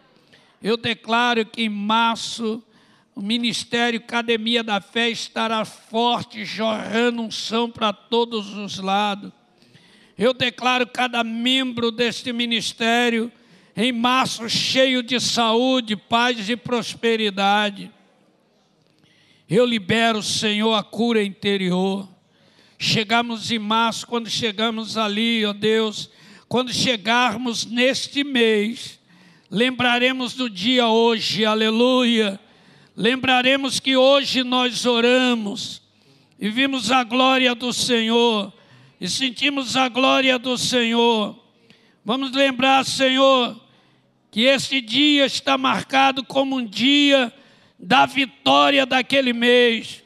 Eu 0.62 0.78
declaro 0.78 1.44
que 1.44 1.62
em 1.62 1.68
março 1.68 2.62
o 3.14 3.20
Ministério 3.20 4.00
Academia 4.00 4.64
da 4.64 4.80
Fé 4.80 5.10
estará 5.10 5.66
forte, 5.66 6.46
jorrando 6.46 7.20
unção 7.20 7.70
para 7.70 7.92
todos 7.92 8.54
os 8.54 8.78
lados. 8.78 9.32
Eu 10.16 10.32
declaro 10.32 10.86
cada 10.86 11.22
membro 11.22 11.90
deste 11.90 12.32
ministério 12.32 13.30
em 13.82 13.92
março 13.92 14.46
cheio 14.46 15.02
de 15.02 15.18
saúde, 15.18 15.96
paz 15.96 16.50
e 16.50 16.54
prosperidade. 16.54 17.90
Eu 19.48 19.64
libero, 19.64 20.22
Senhor, 20.22 20.74
a 20.74 20.82
cura 20.82 21.24
interior. 21.24 22.06
Chegamos 22.78 23.50
em 23.50 23.58
março, 23.58 24.06
quando 24.06 24.28
chegamos 24.28 24.98
ali, 24.98 25.46
ó 25.46 25.54
Deus, 25.54 26.10
quando 26.46 26.70
chegarmos 26.74 27.64
neste 27.64 28.22
mês, 28.22 29.00
lembraremos 29.50 30.34
do 30.34 30.50
dia 30.50 30.86
hoje, 30.86 31.46
aleluia. 31.46 32.38
Lembraremos 32.94 33.80
que 33.80 33.96
hoje 33.96 34.44
nós 34.44 34.84
oramos 34.84 35.80
e 36.38 36.50
vimos 36.50 36.92
a 36.92 37.02
glória 37.02 37.54
do 37.54 37.72
Senhor 37.72 38.52
e 39.00 39.08
sentimos 39.08 39.74
a 39.74 39.88
glória 39.88 40.38
do 40.38 40.58
Senhor. 40.58 41.34
Vamos 42.04 42.32
lembrar, 42.32 42.84
Senhor, 42.84 43.58
que 44.30 44.42
este 44.42 44.80
dia 44.80 45.26
está 45.26 45.58
marcado 45.58 46.24
como 46.24 46.56
um 46.56 46.64
dia 46.64 47.32
da 47.78 48.06
vitória 48.06 48.86
daquele 48.86 49.32
mês. 49.32 50.02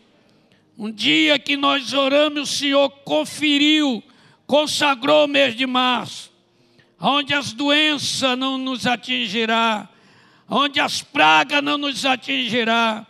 Um 0.77 0.91
dia 0.91 1.39
que 1.39 1.57
nós 1.57 1.93
oramos, 1.93 2.51
o 2.51 2.53
Senhor 2.53 2.91
conferiu, 3.05 4.03
consagrou 4.47 5.25
o 5.25 5.29
mês 5.29 5.55
de 5.55 5.67
março 5.67 6.35
onde 7.07 7.35
as 7.35 7.53
doenças 7.53 8.39
não 8.39 8.57
nos 8.57 8.87
atingirá, 8.87 9.89
onde 10.49 10.81
as 10.81 11.03
pragas 11.03 11.63
não 11.63 11.77
nos 11.77 12.07
atingirá, 12.07 13.07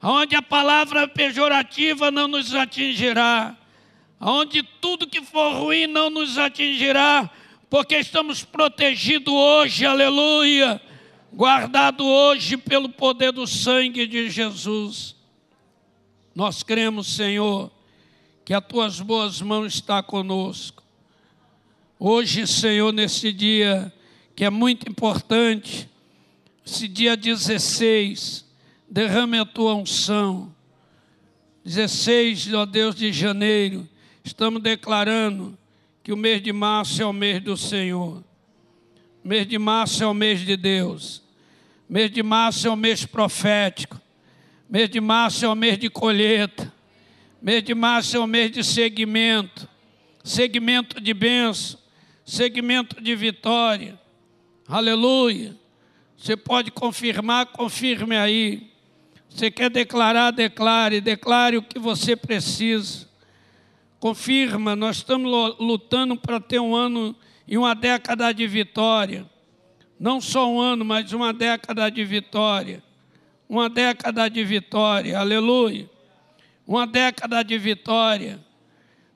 onde 0.00 0.36
a 0.36 0.42
palavra 0.42 1.08
pejorativa 1.08 2.10
não 2.12 2.28
nos 2.28 2.54
atingirá, 2.54 3.56
onde 4.20 4.62
tudo 4.62 5.08
que 5.08 5.20
for 5.22 5.54
ruim 5.54 5.88
não 5.88 6.08
nos 6.08 6.38
atingirá, 6.38 7.28
porque 7.72 7.96
estamos 7.96 8.44
protegidos 8.44 9.32
hoje, 9.32 9.86
aleluia, 9.86 10.78
guardado 11.32 12.04
hoje 12.04 12.58
pelo 12.58 12.90
poder 12.90 13.32
do 13.32 13.46
sangue 13.46 14.06
de 14.06 14.28
Jesus. 14.28 15.16
Nós 16.34 16.62
cremos, 16.62 17.16
Senhor, 17.16 17.70
que 18.44 18.52
as 18.52 18.62
tuas 18.62 19.00
boas 19.00 19.40
mãos 19.40 19.72
estão 19.72 20.02
conosco 20.02 20.82
Hoje, 21.98 22.46
Senhor, 22.46 22.92
nesse 22.92 23.32
dia 23.32 23.90
que 24.36 24.44
é 24.44 24.50
muito 24.50 24.86
importante, 24.90 25.88
esse 26.66 26.86
dia 26.86 27.16
16, 27.16 28.44
derrame 28.86 29.38
a 29.38 29.46
tua 29.46 29.74
unção. 29.74 30.54
16, 31.64 32.52
ó 32.52 32.66
Deus 32.66 32.94
de 32.94 33.10
janeiro, 33.14 33.88
estamos 34.22 34.60
declarando 34.60 35.56
que 36.02 36.12
o 36.12 36.16
mês 36.16 36.42
de 36.42 36.52
março 36.52 37.00
é 37.02 37.06
o 37.06 37.12
mês 37.12 37.42
do 37.42 37.56
Senhor. 37.56 38.22
Mês 39.22 39.46
de 39.46 39.58
março 39.58 40.02
é 40.02 40.06
o 40.06 40.14
mês 40.14 40.40
de 40.40 40.56
Deus. 40.56 41.22
Mês 41.88 42.10
de 42.10 42.22
março 42.22 42.66
é 42.66 42.70
o 42.70 42.76
mês 42.76 43.04
profético. 43.04 44.00
Mês 44.68 44.88
de 44.88 45.00
março 45.00 45.44
é 45.44 45.48
o 45.48 45.54
mês 45.54 45.78
de 45.78 45.88
colheita. 45.88 46.72
Mês 47.40 47.62
de 47.62 47.74
março 47.74 48.16
é 48.16 48.20
o 48.20 48.26
mês 48.26 48.50
de 48.50 48.64
segmento. 48.64 49.68
Segmento 50.24 51.00
de 51.00 51.12
bênção 51.12 51.82
segmento 52.24 53.00
de 53.00 53.14
vitória. 53.14 53.98
Aleluia. 54.66 55.56
Você 56.16 56.36
pode 56.36 56.70
confirmar, 56.70 57.46
confirme 57.46 58.16
aí. 58.16 58.70
Você 59.28 59.50
quer 59.50 59.70
declarar, 59.70 60.30
declare, 60.30 61.00
declare 61.00 61.56
o 61.56 61.62
que 61.62 61.78
você 61.78 62.14
precisa. 62.14 63.08
Confirma, 64.02 64.74
nós 64.74 64.96
estamos 64.96 65.30
lutando 65.60 66.16
para 66.16 66.40
ter 66.40 66.58
um 66.58 66.74
ano 66.74 67.14
e 67.46 67.56
uma 67.56 67.72
década 67.72 68.32
de 68.32 68.48
vitória. 68.48 69.24
Não 69.96 70.20
só 70.20 70.50
um 70.50 70.60
ano, 70.60 70.84
mas 70.84 71.12
uma 71.12 71.32
década 71.32 71.88
de 71.88 72.04
vitória. 72.04 72.82
Uma 73.48 73.70
década 73.70 74.28
de 74.28 74.42
vitória, 74.42 75.16
aleluia. 75.16 75.88
Uma 76.66 76.84
década 76.84 77.44
de 77.44 77.56
vitória. 77.56 78.44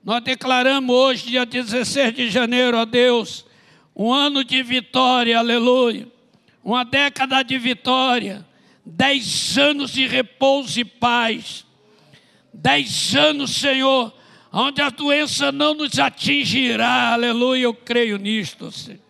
Nós 0.05 0.23
declaramos 0.23 0.95
hoje, 0.95 1.31
dia 1.31 1.45
16 1.45 2.15
de 2.15 2.31
janeiro, 2.31 2.79
a 2.79 2.85
Deus, 2.85 3.45
um 3.93 4.13
ano 4.13 4.45
de 4.45 4.63
vitória, 4.63 5.37
aleluia. 5.37 6.07
Uma 6.63 6.85
década 6.85 7.43
de 7.43 7.59
vitória. 7.59 8.47
dez 8.85 9.59
anos 9.59 9.91
de 9.91 10.07
repouso 10.07 10.79
e 10.79 10.85
paz, 10.85 11.67
dez 12.55 13.17
anos, 13.17 13.51
Senhor, 13.51 14.15
onde 14.53 14.81
a 14.81 14.91
doença 14.91 15.51
não 15.53 15.75
nos 15.75 15.99
atingirá, 15.99 17.13
aleluia, 17.13 17.65
eu 17.65 17.75
creio 17.75 18.17
nisto, 18.17 18.71
Senhor. 18.71 19.01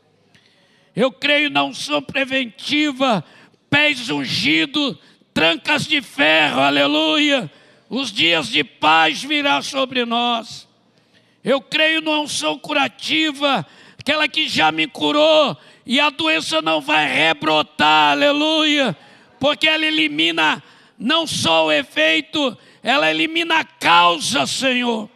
Eu 0.95 1.13
creio 1.13 1.51
na 1.51 1.63
unção 1.63 2.01
preventiva, 2.03 3.23
pés 3.69 4.09
ungidos, 4.09 4.97
trancas 5.35 5.87
de 5.87 6.01
ferro, 6.01 6.61
aleluia. 6.61 7.51
Os 7.91 8.11
dias 8.11 8.49
de 8.49 8.65
paz 8.65 9.23
virá 9.23 9.61
sobre 9.61 10.07
nós. 10.07 10.67
Eu 11.45 11.61
creio 11.61 12.01
na 12.01 12.13
unção 12.21 12.59
curativa, 12.59 13.65
aquela 14.01 14.27
que 14.27 14.49
já 14.49 14.73
me 14.73 14.87
curou, 14.87 15.57
e 15.85 16.01
a 16.01 16.11
doença 16.11 16.61
não 16.63 16.81
vai 16.81 17.07
rebrotar, 17.07 18.13
aleluia, 18.13 18.97
porque 19.39 19.69
ela 19.69 19.85
elimina 19.85 20.63
não 20.99 21.27
só 21.27 21.67
o 21.67 21.73
efeito, 21.73 22.57
ela 22.83 23.11
elimina 23.11 23.61
a 23.61 23.65
causa, 23.65 24.47
Senhor. 24.47 25.11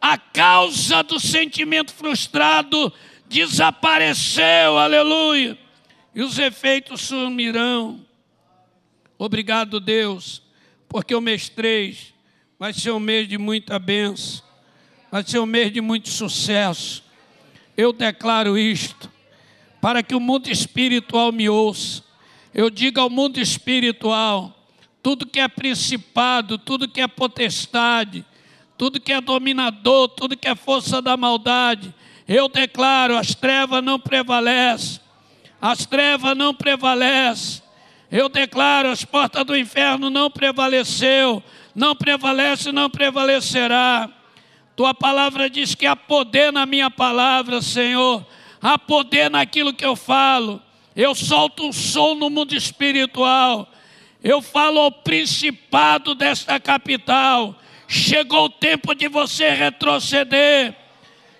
A 0.00 0.16
causa 0.16 1.02
do 1.02 1.20
sentimento 1.20 1.92
frustrado 1.92 2.92
desapareceu, 3.28 4.78
aleluia, 4.78 5.58
e 6.14 6.22
os 6.22 6.38
efeitos 6.38 7.02
sumirão. 7.02 8.04
Obrigado, 9.18 9.78
Deus, 9.78 10.42
porque 10.88 11.14
o 11.14 11.20
mês 11.20 11.48
3 11.48 12.14
vai 12.58 12.72
ser 12.72 12.90
um 12.90 12.98
mês 12.98 13.28
de 13.28 13.38
muita 13.38 13.78
bênção, 13.78 14.42
vai 15.10 15.22
ser 15.22 15.38
um 15.38 15.46
mês 15.46 15.72
de 15.72 15.80
muito 15.80 16.08
sucesso. 16.08 17.04
Eu 17.76 17.92
declaro 17.92 18.58
isto, 18.58 19.10
para 19.80 20.02
que 20.02 20.14
o 20.14 20.20
mundo 20.20 20.48
espiritual 20.48 21.32
me 21.32 21.48
ouça. 21.48 22.02
Eu 22.52 22.68
digo 22.68 22.98
ao 23.00 23.08
mundo 23.08 23.38
espiritual: 23.38 24.66
tudo 25.02 25.26
que 25.26 25.38
é 25.38 25.48
principado, 25.48 26.58
tudo 26.58 26.88
que 26.88 27.00
é 27.00 27.06
potestade, 27.06 28.24
tudo 28.80 28.98
que 28.98 29.12
é 29.12 29.20
dominador, 29.20 30.08
tudo 30.08 30.34
que 30.34 30.48
é 30.48 30.54
força 30.54 31.02
da 31.02 31.14
maldade, 31.14 31.94
eu 32.26 32.48
declaro: 32.48 33.14
as 33.14 33.34
trevas 33.34 33.84
não 33.84 34.00
prevalecem, 34.00 34.98
as 35.60 35.84
trevas 35.84 36.34
não 36.34 36.54
prevalecem. 36.54 37.62
Eu 38.10 38.30
declaro: 38.30 38.88
as 38.88 39.04
portas 39.04 39.44
do 39.44 39.54
inferno 39.54 40.08
não 40.08 40.30
prevaleceu, 40.30 41.42
não 41.74 41.94
prevalece, 41.94 42.72
não 42.72 42.88
prevalecerá. 42.88 44.08
Tua 44.74 44.94
palavra 44.94 45.50
diz 45.50 45.74
que 45.74 45.84
há 45.84 45.94
poder 45.94 46.50
na 46.50 46.64
minha 46.64 46.90
palavra, 46.90 47.60
Senhor, 47.60 48.26
há 48.62 48.78
poder 48.78 49.30
naquilo 49.30 49.74
que 49.74 49.84
eu 49.84 49.94
falo. 49.94 50.58
Eu 50.96 51.14
solto 51.14 51.66
um 51.66 51.72
som 51.72 52.14
no 52.14 52.30
mundo 52.30 52.56
espiritual. 52.56 53.70
Eu 54.24 54.40
falo 54.40 54.80
ao 54.80 54.90
principado 54.90 56.14
desta 56.14 56.58
capital. 56.58 57.60
Chegou 57.92 58.44
o 58.44 58.48
tempo 58.48 58.94
de 58.94 59.08
você 59.08 59.50
retroceder. 59.50 60.72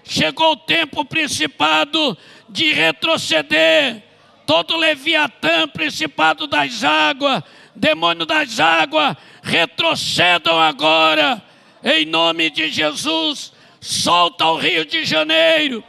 Chegou 0.03 0.51
o 0.51 0.57
tempo, 0.57 1.05
principado, 1.05 2.19
de 2.49 2.73
retroceder. 2.73 4.03
Todo 4.45 4.77
Leviatã, 4.77 5.69
principado 5.69 6.49
das 6.49 6.83
águas, 6.83 7.45
demônio 7.73 8.27
das 8.27 8.59
águas, 8.59 9.17
retrocedam 9.45 10.61
agora, 10.61 11.41
em 11.85 12.05
nome 12.05 12.51
de 12.51 12.69
Jesus. 12.69 13.53
Solta 13.81 14.47
o 14.47 14.57
Rio 14.57 14.85
de 14.85 15.05
Janeiro, 15.05 15.85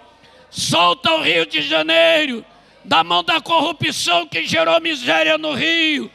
solta 0.51 1.11
o 1.15 1.23
Rio 1.23 1.47
de 1.47 1.63
Janeiro, 1.63 2.45
da 2.85 3.03
mão 3.03 3.23
da 3.23 3.41
corrupção 3.41 4.27
que 4.27 4.45
gerou 4.45 4.79
miséria 4.79 5.39
no 5.39 5.55
Rio. 5.55 6.11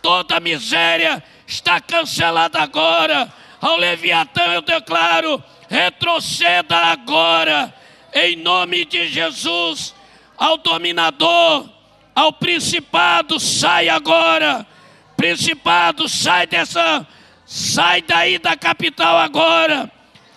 Toda 0.00 0.38
miséria 0.38 1.20
está 1.48 1.80
cancelada 1.80 2.60
agora. 2.60 3.34
Ao 3.60 3.76
Leviatã 3.76 4.42
eu 4.54 4.62
declaro 4.62 5.42
retroceda 5.68 6.76
agora, 6.76 7.74
em 8.14 8.36
nome 8.36 8.84
de 8.84 9.08
Jesus, 9.08 9.94
ao 10.36 10.56
dominador, 10.56 11.68
ao 12.14 12.32
principado, 12.32 13.38
sai 13.38 13.88
agora, 13.88 14.66
principado, 15.16 16.08
sai 16.08 16.46
dessa, 16.46 17.06
sai 17.44 18.00
daí 18.02 18.38
da 18.38 18.56
capital 18.56 19.18
agora, 19.18 19.90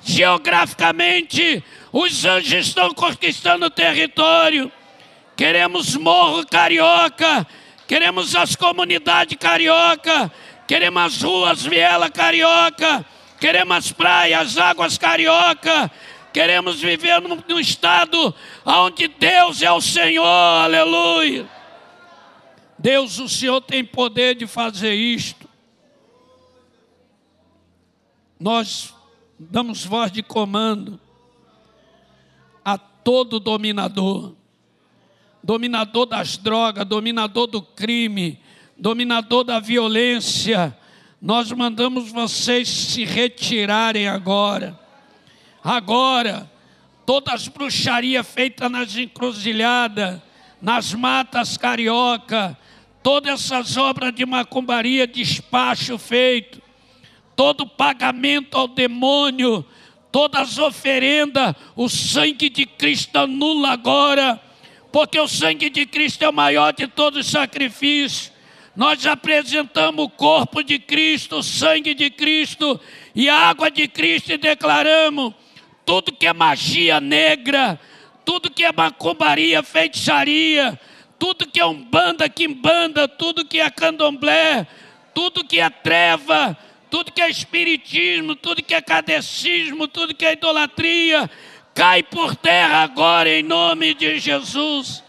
geograficamente, 0.04 1.64
os 1.94 2.26
anjos 2.26 2.68
estão 2.68 2.94
conquistando 2.94 3.68
o 3.68 3.70
território, 3.70 4.72
queremos 5.38 5.96
Morro 5.96 6.46
Carioca, 6.46 7.48
queremos 7.88 8.36
as 8.36 8.56
comunidades 8.56 9.38
carioca, 9.38 10.32
queremos 10.72 11.04
as 11.04 11.22
ruas 11.22 11.66
Viela 11.66 12.10
Carioca, 12.10 13.06
queremos 13.42 13.76
as 13.76 13.92
praias, 13.92 14.58
águas 14.58 14.98
carioca, 14.98 15.92
queremos 16.32 16.80
viver 16.80 17.20
num, 17.20 17.44
num 17.46 17.60
estado 17.60 18.34
onde 18.66 19.10
Deus 19.10 19.62
é 19.62 19.70
o 19.70 19.82
Senhor, 19.82 20.24
aleluia. 20.26 21.46
Deus, 22.80 23.20
o 23.20 23.28
Senhor 23.28 23.60
tem 23.60 23.84
poder 23.84 24.34
de 24.34 24.48
fazer 24.48 24.94
isto. 24.94 25.46
Nós 28.40 28.94
damos 29.38 29.84
voz 29.84 30.10
de 30.10 30.24
comando 30.24 30.98
a 32.64 32.78
todo 32.78 33.42
dominador, 33.42 34.34
dominador 35.44 36.06
das 36.06 36.38
drogas, 36.38 36.86
dominador 36.86 37.46
do 37.46 37.62
crime, 37.62 38.42
dominador 38.82 39.44
da 39.44 39.60
violência, 39.60 40.76
nós 41.22 41.52
mandamos 41.52 42.12
vocês 42.12 42.68
se 42.68 43.06
retirarem 43.06 44.08
agora. 44.08 44.78
Agora, 45.64 46.52
todas 47.06 47.34
as 47.36 47.48
bruxarias 47.48 48.28
feitas 48.28 48.72
nas 48.72 48.98
encruzilhadas, 48.98 50.20
nas 50.60 50.96
matas 50.96 51.58
carioca, 51.58 52.58
todas 53.04 53.46
essas 53.46 53.78
obras 53.78 54.16
de 54.16 54.26
macumbaria, 54.26 55.06
despacho 55.06 56.00
feito, 56.00 56.60
todo 57.36 57.68
pagamento 57.68 58.58
ao 58.58 58.68
demônio, 58.68 59.64
todas 60.12 60.54
as 60.54 60.58
oferendas, 60.58 61.54
o 61.76 61.88
sangue 61.88 62.50
de 62.50 62.66
Cristo 62.66 63.16
anula 63.18 63.70
agora, 63.70 64.42
porque 64.92 65.20
o 65.20 65.28
sangue 65.28 65.70
de 65.70 65.86
Cristo 65.86 66.24
é 66.24 66.30
o 66.30 66.34
maior 66.34 66.74
de 66.74 66.88
todos 66.88 67.28
os 67.28 67.32
sacrifícios. 67.32 68.41
Nós 68.76 69.06
apresentamos 69.06 70.06
o 70.06 70.10
corpo 70.10 70.64
de 70.64 70.80
Cristo, 70.80 71.38
o 71.38 71.44
sangue 71.44 71.94
de 71.94 72.10
Cristo 72.10 72.80
e 73.14 73.28
a 73.28 73.36
água 73.36 73.70
de 73.70 73.88
Cristo 73.88 74.32
e 74.32 74.38
declaramos 74.38 75.34
tudo 75.86 76.14
que 76.14 76.26
é 76.26 76.34
magia 76.34 77.02
negra, 77.02 77.80
tudo 78.24 78.50
que 78.50 78.64
é 78.64 78.72
macumbaria, 78.72 79.62
feitiçaria, 79.62 80.80
tudo 81.20 81.48
que 81.48 81.60
é 81.60 81.66
umbanda, 81.66 82.30
quimbanda, 82.30 83.08
tudo 83.08 83.46
que 83.46 83.60
é 83.60 83.70
candomblé, 83.70 84.66
tudo 85.14 85.44
que 85.44 85.60
é 85.60 85.70
treva, 85.70 86.58
tudo 86.90 87.12
que 87.12 87.22
é 87.22 87.30
espiritismo, 87.30 88.36
tudo 88.36 88.64
que 88.64 88.74
é 88.74 88.82
cadecismo, 88.82 89.88
tudo 89.88 90.16
que 90.16 90.26
é 90.26 90.34
idolatria, 90.34 91.30
cai 91.74 92.04
por 92.04 92.36
terra 92.36 92.84
agora 92.84 93.30
em 93.30 93.44
nome 93.44 93.94
de 93.94 94.18
Jesus. 94.18 95.04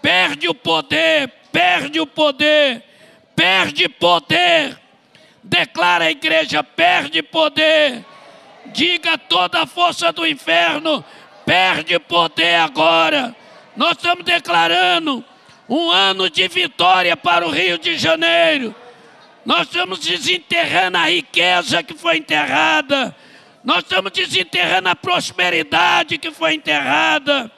Perde 0.00 0.48
o 0.48 0.54
poder, 0.54 1.32
perde 1.52 2.00
o 2.00 2.06
poder, 2.06 2.82
perde 3.34 3.88
poder. 3.88 4.78
Declara 5.42 6.06
a 6.06 6.10
igreja: 6.10 6.62
perde 6.62 7.22
poder. 7.22 8.04
Diga 8.66 9.16
toda 9.16 9.62
a 9.62 9.66
força 9.66 10.12
do 10.12 10.26
inferno: 10.26 11.04
perde 11.46 11.98
poder 11.98 12.56
agora. 12.56 13.34
Nós 13.76 13.92
estamos 13.92 14.24
declarando 14.24 15.24
um 15.68 15.90
ano 15.90 16.28
de 16.28 16.48
vitória 16.48 17.16
para 17.16 17.46
o 17.46 17.50
Rio 17.50 17.78
de 17.78 17.96
Janeiro. 17.96 18.74
Nós 19.44 19.62
estamos 19.62 20.00
desenterrando 20.00 20.98
a 20.98 21.08
riqueza 21.08 21.82
que 21.82 21.94
foi 21.94 22.18
enterrada. 22.18 23.14
Nós 23.64 23.78
estamos 23.78 24.12
desenterrando 24.12 24.88
a 24.88 24.96
prosperidade 24.96 26.18
que 26.18 26.30
foi 26.30 26.54
enterrada. 26.54 27.50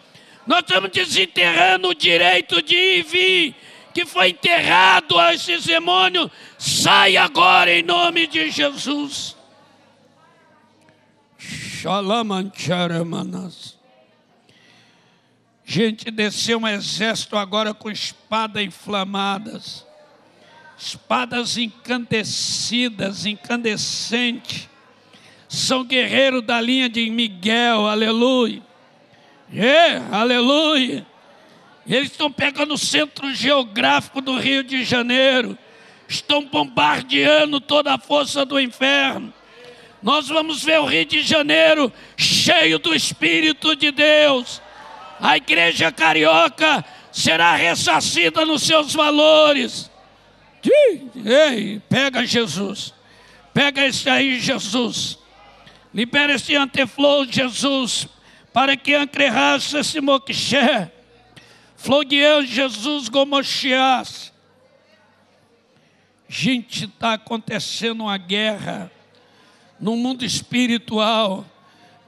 Nós 0.47 0.61
estamos 0.61 0.91
desenterrando 0.91 1.89
o 1.89 1.95
direito 1.95 2.63
de 2.63 2.75
ir 2.75 2.99
e 2.99 3.03
vir 3.03 3.57
que 3.93 4.07
foi 4.07 4.31
enterrado 4.31 5.19
a 5.19 5.35
esses 5.35 5.65
demônios, 5.65 6.31
sai 6.59 7.17
agora 7.17 7.73
em 7.73 7.83
nome 7.83 8.27
de 8.27 8.51
Jesus. 8.51 9.37
Gente, 15.65 16.11
desceu 16.11 16.59
um 16.59 16.69
exército 16.69 17.37
agora 17.37 17.73
com 17.73 17.91
espadas 17.91 18.63
inflamadas, 18.63 19.87
espadas 20.77 21.57
incandescidas, 21.57 23.25
incandescentes. 23.25 24.69
São 25.49 25.85
guerreiros 25.85 26.43
da 26.45 26.61
linha 26.61 26.89
de 26.89 27.09
Miguel, 27.11 27.89
aleluia. 27.89 28.63
É, 29.53 29.97
aleluia 30.13 31.10
eles 31.97 32.13
estão 32.13 32.31
pegando 32.31 32.75
o 32.75 32.79
centro 32.79 33.35
geográfico 33.35 34.21
do 34.21 34.39
Rio 34.39 34.63
de 34.63 34.85
Janeiro. 34.85 35.59
estão 36.09 36.45
bombardeando 36.45 37.61
toda 37.61 37.95
a 37.95 37.99
força 37.99 38.45
do 38.45 38.59
inferno. 38.59 39.33
Nós 40.03 40.29
vamos 40.29 40.63
ver 40.63 40.81
o 40.81 40.87
Rio 40.87 41.05
de 41.05 41.23
Janeiro 41.23 41.93
cheio 42.17 42.79
do 42.79 42.95
Espírito 42.95 43.75
de 43.75 43.91
Deus. 43.91 44.63
A 45.21 45.37
igreja 45.37 45.93
carioca 45.93 46.85
será 47.13 47.55
ressarcida 47.55 48.47
nos 48.47 48.63
seus 48.63 48.95
valores. 48.95 49.91
Ei, 51.25 51.81
pega 51.89 52.25
Jesus. 52.25 52.95
Pega 53.53 53.85
esse 53.85 54.09
aí, 54.09 54.39
Jesus. 54.39 55.19
Libera 55.93 56.35
esse 56.35 56.55
anteflow, 56.55 57.27
Jesus, 57.27 58.07
para 58.53 58.77
que 58.77 58.95
ancrerrasse 58.95 59.77
esse 59.77 60.01
moquixé. 60.01 60.91
Flogueou 61.83 62.45
Jesus 62.45 63.09
Gomoshias. 63.09 64.31
Gente, 66.29 66.85
está 66.85 67.15
acontecendo 67.15 68.03
uma 68.03 68.19
guerra 68.19 68.93
no 69.81 69.97
mundo 69.97 70.23
espiritual. 70.23 71.43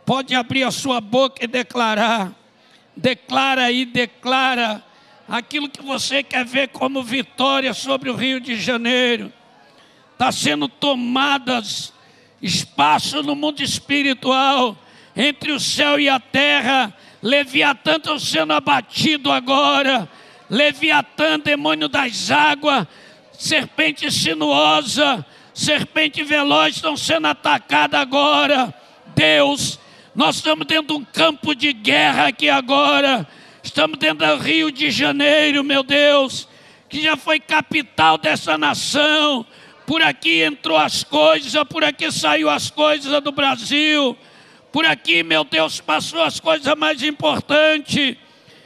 Pode 0.04 0.34
abrir 0.34 0.64
a 0.64 0.70
sua 0.70 1.00
boca 1.00 1.42
e 1.42 1.46
declarar. 1.46 2.34
Declara 2.94 3.72
e 3.72 3.86
declara 3.86 4.84
aquilo 5.26 5.70
que 5.70 5.82
você 5.82 6.22
quer 6.22 6.44
ver 6.44 6.68
como 6.68 7.02
vitória 7.02 7.72
sobre 7.72 8.10
o 8.10 8.14
Rio 8.14 8.40
de 8.42 8.60
Janeiro. 8.60 9.32
Está 10.12 10.30
sendo 10.30 10.68
tomadas 10.68 11.94
espaço 12.42 13.22
no 13.22 13.34
mundo 13.34 13.62
espiritual 13.62 14.76
entre 15.16 15.50
o 15.50 15.58
céu 15.58 15.98
e 15.98 16.10
a 16.10 16.20
terra 16.20 16.94
Leviatã 17.22 17.96
está 17.96 18.18
sendo 18.18 18.52
abatido 18.52 19.30
agora. 19.30 20.08
Leviatã, 20.50 21.38
demônio 21.38 21.88
das 21.88 22.30
águas, 22.30 22.86
serpente 23.38 24.10
sinuosa, 24.10 25.24
serpente 25.54 26.22
veloz 26.24 26.76
estão 26.76 26.96
sendo 26.96 27.28
atacadas 27.28 28.00
agora. 28.00 28.74
Deus, 29.14 29.78
nós 30.14 30.36
estamos 30.36 30.66
dentro 30.66 30.94
de 30.94 31.00
um 31.00 31.04
campo 31.04 31.54
de 31.54 31.72
guerra 31.72 32.26
aqui 32.26 32.48
agora. 32.48 33.26
Estamos 33.62 33.98
dentro 33.98 34.26
do 34.26 34.42
Rio 34.42 34.72
de 34.72 34.90
Janeiro, 34.90 35.62
meu 35.62 35.84
Deus, 35.84 36.48
que 36.88 37.00
já 37.00 37.16
foi 37.16 37.38
capital 37.38 38.18
dessa 38.18 38.58
nação. 38.58 39.46
Por 39.86 40.02
aqui 40.02 40.42
entrou 40.42 40.76
as 40.76 41.04
coisas, 41.04 41.52
por 41.68 41.84
aqui 41.84 42.10
saiu 42.10 42.50
as 42.50 42.68
coisas 42.70 43.22
do 43.22 43.30
Brasil. 43.30 44.16
Por 44.72 44.86
aqui, 44.86 45.22
meu 45.22 45.44
Deus, 45.44 45.82
passou 45.82 46.22
as 46.22 46.40
coisas 46.40 46.74
mais 46.76 47.02
importantes. 47.02 48.16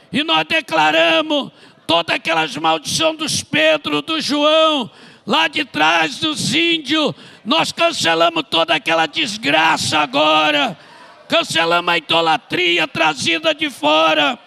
E 0.09 0.23
nós 0.23 0.45
declaramos 0.47 1.51
todas 1.85 2.15
aquelas 2.15 2.55
maldições 2.55 3.17
dos 3.17 3.43
Pedro, 3.43 4.01
do 4.01 4.21
João, 4.21 4.89
lá 5.25 5.49
de 5.49 5.65
trás 5.65 6.19
dos 6.19 6.55
índios. 6.55 7.13
Nós 7.43 7.73
cancelamos 7.73 8.45
toda 8.49 8.73
aquela 8.73 9.05
desgraça 9.05 9.99
agora. 9.99 10.79
Cancelamos 11.27 11.93
a 11.93 11.97
idolatria 11.97 12.87
trazida 12.87 13.53
de 13.53 13.69
fora. 13.69 14.39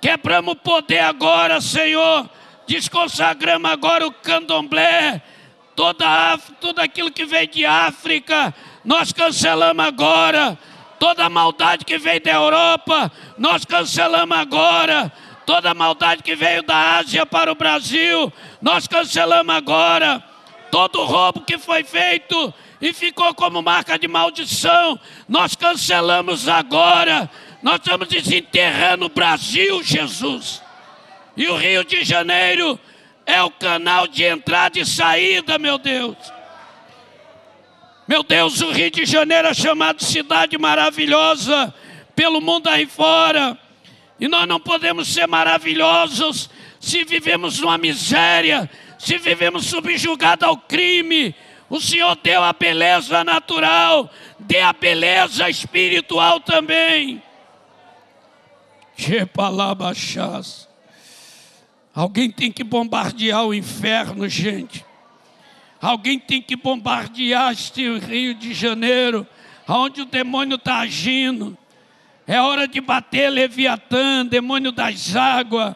Quebramos 0.00 0.54
o 0.54 0.56
poder 0.56 1.00
agora, 1.00 1.60
Senhor. 1.60 2.30
Desconsagramos 2.66 3.70
agora 3.70 4.06
o 4.06 4.12
candomblé. 4.12 5.20
Toda, 5.74 6.38
tudo 6.58 6.78
aquilo 6.78 7.12
que 7.12 7.26
veio 7.26 7.48
de 7.48 7.66
África 7.66 8.54
nós 8.86 9.12
cancelamos 9.12 9.84
agora. 9.84 10.56
Toda 10.98 11.28
maldade 11.28 11.84
que 11.84 11.98
veio 11.98 12.22
da 12.22 12.32
Europa, 12.32 13.12
nós 13.36 13.64
cancelamos 13.64 14.38
agora. 14.38 15.12
Toda 15.44 15.74
maldade 15.74 16.22
que 16.22 16.34
veio 16.34 16.62
da 16.62 16.96
Ásia 16.96 17.26
para 17.26 17.52
o 17.52 17.54
Brasil, 17.54 18.32
nós 18.62 18.86
cancelamos 18.86 19.54
agora. 19.54 20.22
Todo 20.70 21.04
roubo 21.04 21.42
que 21.42 21.58
foi 21.58 21.84
feito 21.84 22.54
e 22.80 22.92
ficou 22.92 23.34
como 23.34 23.60
marca 23.60 23.98
de 23.98 24.08
maldição, 24.08 24.98
nós 25.28 25.54
cancelamos 25.54 26.48
agora. 26.48 27.28
Nós 27.62 27.76
estamos 27.76 28.08
desenterrando 28.08 29.06
o 29.06 29.10
Brasil, 29.10 29.82
Jesus. 29.82 30.62
E 31.36 31.46
o 31.48 31.56
Rio 31.56 31.84
de 31.84 32.04
Janeiro 32.04 32.78
é 33.26 33.42
o 33.42 33.50
canal 33.50 34.06
de 34.06 34.24
entrada 34.24 34.78
e 34.78 34.86
saída, 34.86 35.58
meu 35.58 35.76
Deus. 35.76 36.35
Meu 38.08 38.22
Deus, 38.22 38.60
o 38.60 38.70
Rio 38.70 38.88
de 38.88 39.04
Janeiro 39.04 39.48
é 39.48 39.54
chamado 39.54 40.00
cidade 40.00 40.56
maravilhosa 40.56 41.74
pelo 42.14 42.40
mundo 42.40 42.68
aí 42.68 42.86
fora. 42.86 43.58
E 44.20 44.28
nós 44.28 44.46
não 44.46 44.60
podemos 44.60 45.08
ser 45.08 45.26
maravilhosos 45.26 46.48
se 46.78 47.02
vivemos 47.04 47.58
numa 47.58 47.76
miséria, 47.76 48.70
se 48.96 49.18
vivemos 49.18 49.66
subjugados 49.66 50.46
ao 50.46 50.56
crime. 50.56 51.34
O 51.68 51.80
Senhor 51.80 52.16
deu 52.22 52.44
a 52.44 52.52
beleza 52.52 53.24
natural, 53.24 54.08
dê 54.38 54.60
a 54.60 54.72
beleza 54.72 55.50
espiritual 55.50 56.38
também. 56.38 57.20
Alguém 61.92 62.30
tem 62.30 62.52
que 62.52 62.62
bombardear 62.62 63.44
o 63.44 63.52
inferno, 63.52 64.28
gente. 64.28 64.85
Alguém 65.80 66.18
tem 66.18 66.40
que 66.40 66.56
bombardear 66.56 67.52
este 67.52 67.98
Rio 67.98 68.34
de 68.34 68.54
Janeiro, 68.54 69.26
onde 69.68 70.02
o 70.02 70.06
demônio 70.06 70.56
está 70.56 70.78
agindo. 70.78 71.56
É 72.26 72.40
hora 72.40 72.66
de 72.66 72.80
bater 72.80 73.30
Leviatã, 73.30 74.26
demônio 74.26 74.72
das 74.72 75.14
águas. 75.14 75.74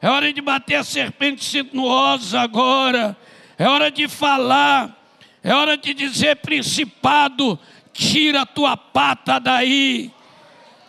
É 0.00 0.08
hora 0.08 0.32
de 0.32 0.40
bater 0.40 0.76
a 0.76 0.84
serpente 0.84 1.44
sinuosa 1.44 2.40
agora. 2.40 3.16
É 3.58 3.68
hora 3.68 3.90
de 3.90 4.08
falar. 4.08 4.96
É 5.42 5.54
hora 5.54 5.76
de 5.76 5.92
dizer, 5.92 6.36
principado, 6.36 7.58
tira 7.92 8.42
a 8.42 8.46
tua 8.46 8.76
pata 8.76 9.38
daí. 9.38 10.10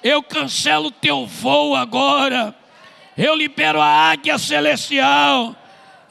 Eu 0.01 0.23
cancelo 0.23 0.91
teu 0.91 1.25
voo 1.25 1.75
agora. 1.75 2.55
Eu 3.17 3.35
libero 3.35 3.81
a 3.81 4.11
águia 4.11 4.37
celestial. 4.37 5.55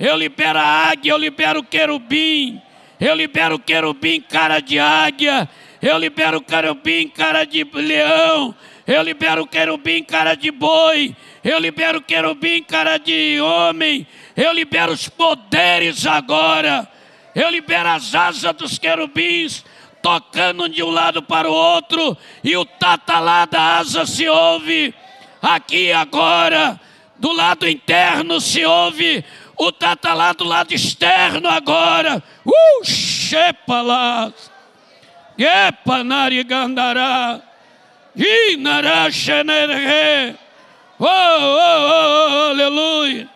Eu 0.00 0.16
libero 0.16 0.58
a 0.58 0.62
águia, 0.62 1.12
eu 1.12 1.18
libero 1.18 1.60
o 1.60 1.62
querubim. 1.62 2.58
Eu 2.98 3.14
libero 3.14 3.56
o 3.56 3.58
querubim, 3.58 4.18
cara 4.18 4.58
de 4.58 4.78
águia. 4.78 5.46
Eu 5.82 5.98
libero 5.98 6.38
o 6.38 6.40
querubim, 6.40 7.06
cara 7.06 7.44
de 7.44 7.62
leão. 7.64 8.54
Eu 8.86 9.02
libero 9.02 9.42
o 9.42 9.46
querubim, 9.46 10.02
cara 10.02 10.34
de 10.34 10.50
boi. 10.50 11.14
Eu 11.44 11.58
libero 11.58 11.98
o 11.98 12.02
querubim, 12.02 12.62
cara 12.62 12.96
de 12.96 13.38
homem. 13.42 14.06
Eu 14.34 14.54
libero 14.54 14.90
os 14.90 15.06
poderes 15.06 16.06
agora. 16.06 16.88
Eu 17.34 17.50
libero 17.50 17.90
as 17.90 18.14
asas 18.14 18.54
dos 18.54 18.78
querubins, 18.78 19.62
tocando 20.00 20.66
de 20.66 20.82
um 20.82 20.88
lado 20.88 21.22
para 21.22 21.46
o 21.46 21.52
outro. 21.52 22.16
E 22.42 22.56
o 22.56 22.64
tatalá 22.64 23.44
da 23.44 23.76
asa 23.76 24.06
se 24.06 24.26
ouve. 24.26 24.94
Aqui 25.42 25.92
agora, 25.92 26.80
do 27.18 27.32
lado 27.32 27.68
interno, 27.68 28.40
se 28.40 28.64
ouve 28.64 29.22
o 29.60 29.70
tá, 29.70 29.94
tá 29.94 30.14
lá 30.14 30.32
do 30.32 30.44
lado 30.44 30.72
externo 30.72 31.46
agora. 31.46 32.22
Uh, 32.46 32.82
xepalas. 32.82 34.50
Epa 35.36 36.02
narigandará. 36.02 37.42
Inará 38.16 39.10
xenerê. 39.10 40.34
Oh, 40.98 41.04
oh, 41.04 41.08
oh, 41.08 42.28
oh, 42.30 42.50
aleluia. 42.52 43.28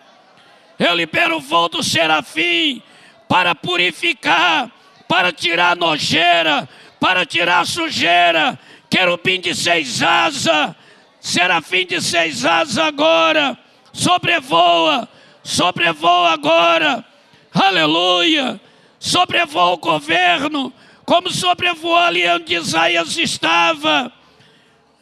Eu 0.79 0.95
libero 0.95 1.37
o 1.37 1.41
voo 1.41 1.69
do 1.69 1.83
serafim 1.83 2.83
para 3.29 3.55
purificar, 3.55 4.71
para 5.07 5.31
tirar 5.31 5.77
nojeira, 5.77 6.67
para 6.99 7.27
tirar 7.27 7.67
sujeira. 7.67 8.59
Querubim 8.89 9.41
de 9.41 9.55
seis 9.55 10.03
asas, 10.03 10.75
serafim 11.21 11.85
de 11.85 12.01
seis 12.01 12.47
asas 12.47 12.79
agora, 12.79 13.59
sobrevoa 13.93 15.07
sobrevoa 15.45 16.31
agora, 16.31 17.05
aleluia, 17.53 18.59
sobrevoa 18.99 19.75
o 19.75 19.77
governo, 19.77 20.73
como 21.05 21.31
sobrevoou 21.31 21.97
ali 21.97 22.27
onde 22.27 22.55
Isaías 22.55 23.17
estava. 23.19 24.11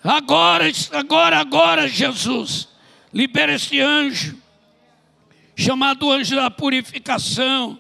Agora, 0.02 0.64
agora, 0.92 1.38
agora, 1.38 1.88
Jesus, 1.88 2.68
libera 3.14 3.54
este 3.54 3.78
anjo, 3.78 4.36
chamado 5.56 6.10
anjo 6.10 6.34
da 6.34 6.50
purificação, 6.50 7.78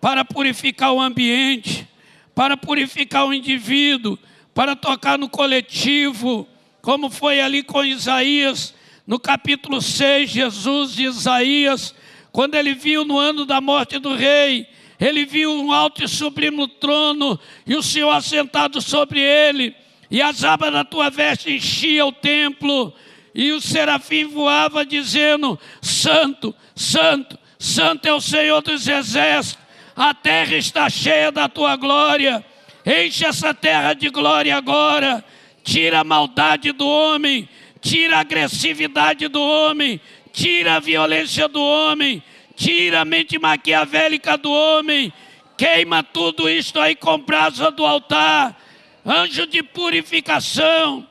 para 0.00 0.24
purificar 0.24 0.92
o 0.92 1.00
ambiente, 1.00 1.88
para 2.32 2.56
purificar 2.56 3.26
o 3.26 3.34
indivíduo, 3.34 4.16
para 4.54 4.76
tocar 4.76 5.18
no 5.18 5.28
coletivo, 5.28 6.46
como 6.80 7.10
foi 7.10 7.40
ali 7.40 7.64
com 7.64 7.84
Isaías, 7.84 8.75
no 9.06 9.20
capítulo 9.20 9.80
6, 9.80 10.30
Jesus 10.30 10.94
de 10.94 11.04
Isaías, 11.04 11.94
quando 12.32 12.54
ele 12.56 12.74
viu 12.74 13.04
no 13.04 13.18
ano 13.18 13.44
da 13.44 13.60
morte 13.60 13.98
do 13.98 14.14
rei, 14.14 14.66
ele 14.98 15.24
viu 15.24 15.52
um 15.52 15.72
alto 15.72 16.02
e 16.02 16.08
sublime 16.08 16.66
trono 16.80 17.38
e 17.66 17.76
o 17.76 17.82
Senhor 17.82 18.10
assentado 18.10 18.80
sobre 18.80 19.20
ele, 19.20 19.74
e 20.10 20.20
as 20.20 20.42
abas 20.42 20.72
da 20.72 20.84
tua 20.84 21.10
veste 21.10 21.52
enchiam 21.52 22.08
o 22.08 22.12
templo, 22.12 22.92
e 23.34 23.52
o 23.52 23.60
serafim 23.60 24.24
voava 24.24 24.84
dizendo: 24.84 25.58
Santo, 25.80 26.54
Santo, 26.74 27.38
Santo 27.58 28.06
é 28.06 28.12
o 28.12 28.20
Senhor 28.20 28.60
dos 28.62 28.88
exércitos, 28.88 29.64
a 29.94 30.12
terra 30.12 30.56
está 30.56 30.90
cheia 30.90 31.30
da 31.30 31.48
tua 31.48 31.76
glória. 31.76 32.44
Enche 32.84 33.24
essa 33.24 33.54
terra 33.54 33.94
de 33.94 34.10
glória 34.10 34.56
agora. 34.56 35.24
Tira 35.64 36.00
a 36.00 36.04
maldade 36.04 36.70
do 36.70 36.86
homem, 36.86 37.48
tira 37.86 38.16
a 38.16 38.20
agressividade 38.20 39.28
do 39.28 39.40
homem, 39.40 40.00
tira 40.32 40.74
a 40.74 40.80
violência 40.80 41.46
do 41.46 41.62
homem, 41.62 42.20
tira 42.56 43.02
a 43.02 43.04
mente 43.04 43.38
maquiavélica 43.38 44.36
do 44.36 44.50
homem. 44.50 45.12
Queima 45.56 46.02
tudo 46.02 46.50
isto 46.50 46.80
aí 46.80 46.96
com 46.96 47.16
brasa 47.18 47.70
do 47.70 47.86
altar. 47.86 48.60
Anjo 49.04 49.46
de 49.46 49.62
purificação. 49.62 51.06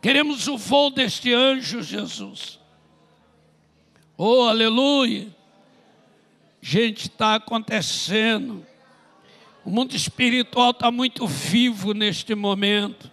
Queremos 0.00 0.46
o 0.46 0.56
voo 0.56 0.90
deste 0.90 1.34
anjo, 1.34 1.82
Jesus. 1.82 2.60
Oh, 4.16 4.42
aleluia. 4.42 5.26
Gente, 6.60 7.08
está 7.08 7.34
acontecendo. 7.34 8.64
O 9.64 9.70
mundo 9.70 9.96
espiritual 9.96 10.70
está 10.70 10.90
muito 10.90 11.26
vivo 11.26 11.92
neste 11.92 12.32
momento. 12.36 13.11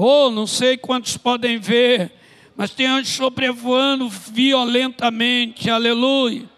Oh, 0.00 0.30
não 0.30 0.46
sei 0.46 0.76
quantos 0.76 1.16
podem 1.16 1.58
ver, 1.58 2.12
mas 2.56 2.70
tem 2.70 2.86
anjos 2.86 3.14
sobrevoando 3.14 4.08
violentamente, 4.08 5.68
aleluia. 5.68 6.48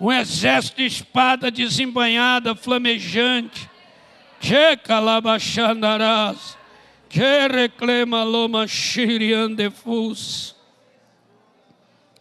Um 0.00 0.10
exército 0.10 0.78
de 0.78 0.86
espada 0.86 1.48
desembanhada, 1.48 2.56
flamejante. 2.56 3.70
Que 4.40 4.76
calabachandarás, 4.78 6.58
que 7.08 7.46
reclama 7.46 8.24
loma 8.24 8.66
xiriandefus. 8.66 10.56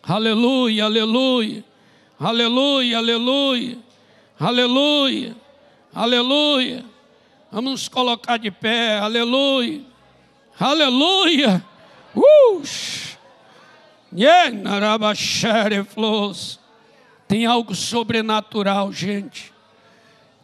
Aleluia, 0.04 0.86
aleluia, 0.86 1.66
aleluia, 2.20 3.00
aleluia, 3.00 3.80
aleluia. 4.40 5.36
Aleluia. 5.92 6.86
Vamos 7.50 7.72
nos 7.72 7.88
colocar 7.88 8.38
de 8.38 8.52
pé. 8.52 9.00
Aleluia. 9.00 9.95
Aleluia. 10.60 11.64
Uh! 12.16 12.62
Tem 17.28 17.46
algo 17.46 17.76
sobrenatural, 17.76 18.94
gente. 18.94 19.52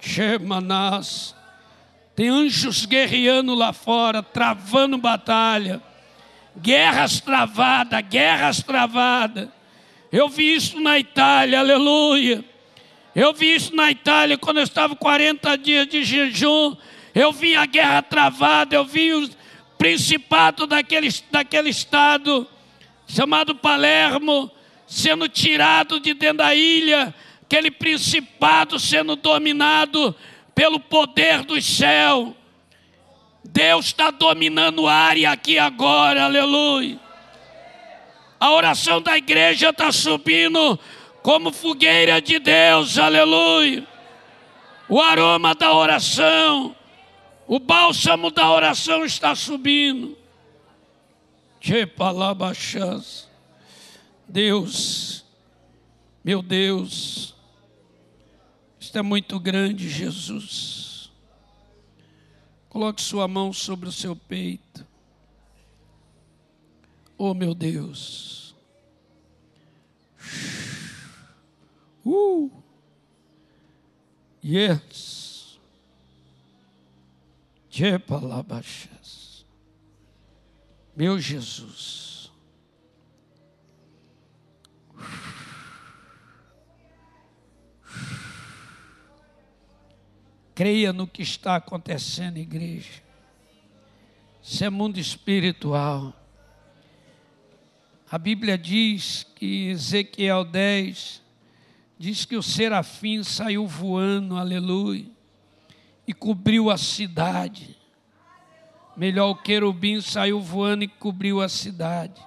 Chemanas. 0.01 1.33
Tem 2.13 2.27
anjos 2.27 2.85
guerreando 2.85 3.55
lá 3.55 3.71
fora, 3.71 4.21
travando 4.21 4.97
batalha. 4.97 5.81
Guerras 6.57 7.21
travadas, 7.21 8.01
guerras 8.09 8.61
travadas. 8.61 9.47
Eu 10.11 10.27
vi 10.27 10.53
isso 10.53 10.77
na 10.81 10.99
Itália, 10.99 11.59
aleluia. 11.59 12.43
Eu 13.15 13.33
vi 13.33 13.55
isso 13.55 13.73
na 13.73 13.89
Itália 13.89 14.37
quando 14.37 14.57
eu 14.57 14.63
estava 14.63 14.93
40 14.93 15.57
dias 15.57 15.87
de 15.87 16.03
jejum. 16.03 16.75
Eu 17.15 17.31
vi 17.31 17.55
a 17.55 17.65
guerra 17.65 18.01
travada, 18.01 18.75
eu 18.75 18.83
vi 18.83 19.13
o 19.13 19.29
principado 19.81 20.67
daquele, 20.67 21.09
daquele 21.31 21.71
estado 21.71 22.47
chamado 23.07 23.55
Palermo 23.55 24.51
sendo 24.85 25.27
tirado 25.27 25.99
de 25.99 26.13
dentro 26.13 26.37
da 26.37 26.53
ilha, 26.53 27.11
aquele 27.41 27.71
principado 27.71 28.77
sendo 28.77 29.15
dominado 29.15 30.15
pelo 30.53 30.79
poder 30.79 31.41
do 31.41 31.59
céu. 31.59 32.37
Deus 33.43 33.87
está 33.87 34.11
dominando 34.11 34.87
a 34.87 34.93
área 34.93 35.31
aqui 35.31 35.57
agora, 35.57 36.25
aleluia. 36.25 36.99
A 38.39 38.51
oração 38.51 39.01
da 39.01 39.17
igreja 39.17 39.69
está 39.69 39.91
subindo 39.91 40.79
como 41.23 41.51
fogueira 41.51 42.21
de 42.21 42.37
Deus, 42.37 42.99
aleluia. 42.99 43.83
O 44.87 45.01
aroma 45.01 45.55
da 45.55 45.73
oração, 45.73 46.75
o 47.51 47.59
bálsamo 47.59 48.31
da 48.31 48.49
oração 48.49 49.03
está 49.03 49.35
subindo. 49.35 50.17
Que 51.59 51.85
palavra 51.85 52.53
chance. 52.53 53.25
Deus, 54.25 55.25
meu 56.23 56.41
Deus, 56.41 57.35
isto 58.79 58.97
é 58.97 59.01
muito 59.01 59.37
grande, 59.37 59.89
Jesus. 59.89 61.11
Coloque 62.69 63.01
sua 63.01 63.27
mão 63.27 63.51
sobre 63.51 63.89
o 63.89 63.91
seu 63.91 64.15
peito. 64.15 64.87
Oh, 67.17 67.33
meu 67.33 67.53
Deus. 67.53 68.55
Uh! 72.05 72.49
Yes. 74.41 75.10
Meu 80.93 81.17
Jesus. 81.17 82.29
Creia 90.53 90.91
no 90.91 91.07
que 91.07 91.21
está 91.21 91.55
acontecendo, 91.55 92.37
igreja. 92.37 93.01
Isso 94.43 94.65
é 94.65 94.69
mundo 94.69 94.99
espiritual. 94.99 96.13
A 98.11 98.17
Bíblia 98.17 98.57
diz 98.57 99.25
que 99.33 99.69
Ezequiel 99.69 100.43
10, 100.43 101.21
diz 101.97 102.25
que 102.25 102.35
o 102.35 102.43
serafim 102.43 103.23
saiu 103.23 103.65
voando, 103.65 104.35
aleluia, 104.35 105.09
e 106.07 106.13
cobriu 106.13 106.69
a 106.69 106.77
cidade. 106.77 107.77
Melhor, 108.95 109.29
o 109.29 109.35
querubim 109.35 110.01
saiu 110.01 110.41
voando 110.41 110.83
e 110.83 110.87
cobriu 110.87 111.41
a 111.41 111.47
cidade. 111.47 112.21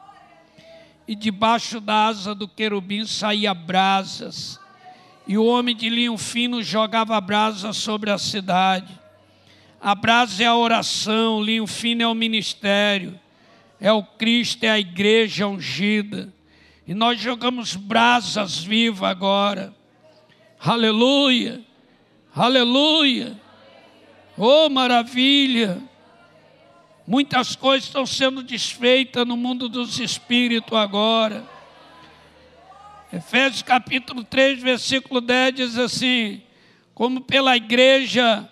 E 1.06 1.14
debaixo 1.14 1.80
da 1.80 2.06
asa 2.06 2.34
do 2.34 2.48
querubim 2.48 3.06
saía 3.06 3.52
brasas. 3.52 4.58
E 5.26 5.36
o 5.36 5.44
homem 5.44 5.76
de 5.76 5.88
linho 5.88 6.16
fino 6.16 6.62
jogava 6.62 7.20
brasas 7.20 7.76
sobre 7.76 8.10
a 8.10 8.18
cidade. 8.18 8.98
A 9.80 9.94
brasa 9.94 10.42
é 10.42 10.46
a 10.46 10.56
oração, 10.56 11.36
o 11.36 11.44
linho 11.44 11.66
fino 11.66 12.02
é 12.02 12.06
o 12.06 12.14
ministério. 12.14 13.20
É 13.78 13.92
o 13.92 14.02
Cristo, 14.02 14.64
é 14.64 14.70
a 14.70 14.78
igreja 14.78 15.46
ungida. 15.46 16.32
E 16.86 16.94
nós 16.94 17.20
jogamos 17.20 17.76
brasas 17.76 18.58
vivas 18.58 19.10
agora. 19.10 19.74
Aleluia. 20.58 21.62
Aleluia. 22.34 23.43
Oh, 24.36 24.68
maravilha. 24.68 25.80
Muitas 27.06 27.54
coisas 27.54 27.84
estão 27.84 28.04
sendo 28.04 28.42
desfeitas 28.42 29.24
no 29.24 29.36
mundo 29.36 29.68
dos 29.68 30.00
espíritos 30.00 30.76
agora. 30.76 31.44
Efésios 33.12 33.62
capítulo 33.62 34.24
3, 34.24 34.60
versículo 34.60 35.20
10 35.20 35.54
diz 35.54 35.78
assim: 35.78 36.42
Como 36.94 37.20
pela 37.20 37.56
igreja 37.56 38.48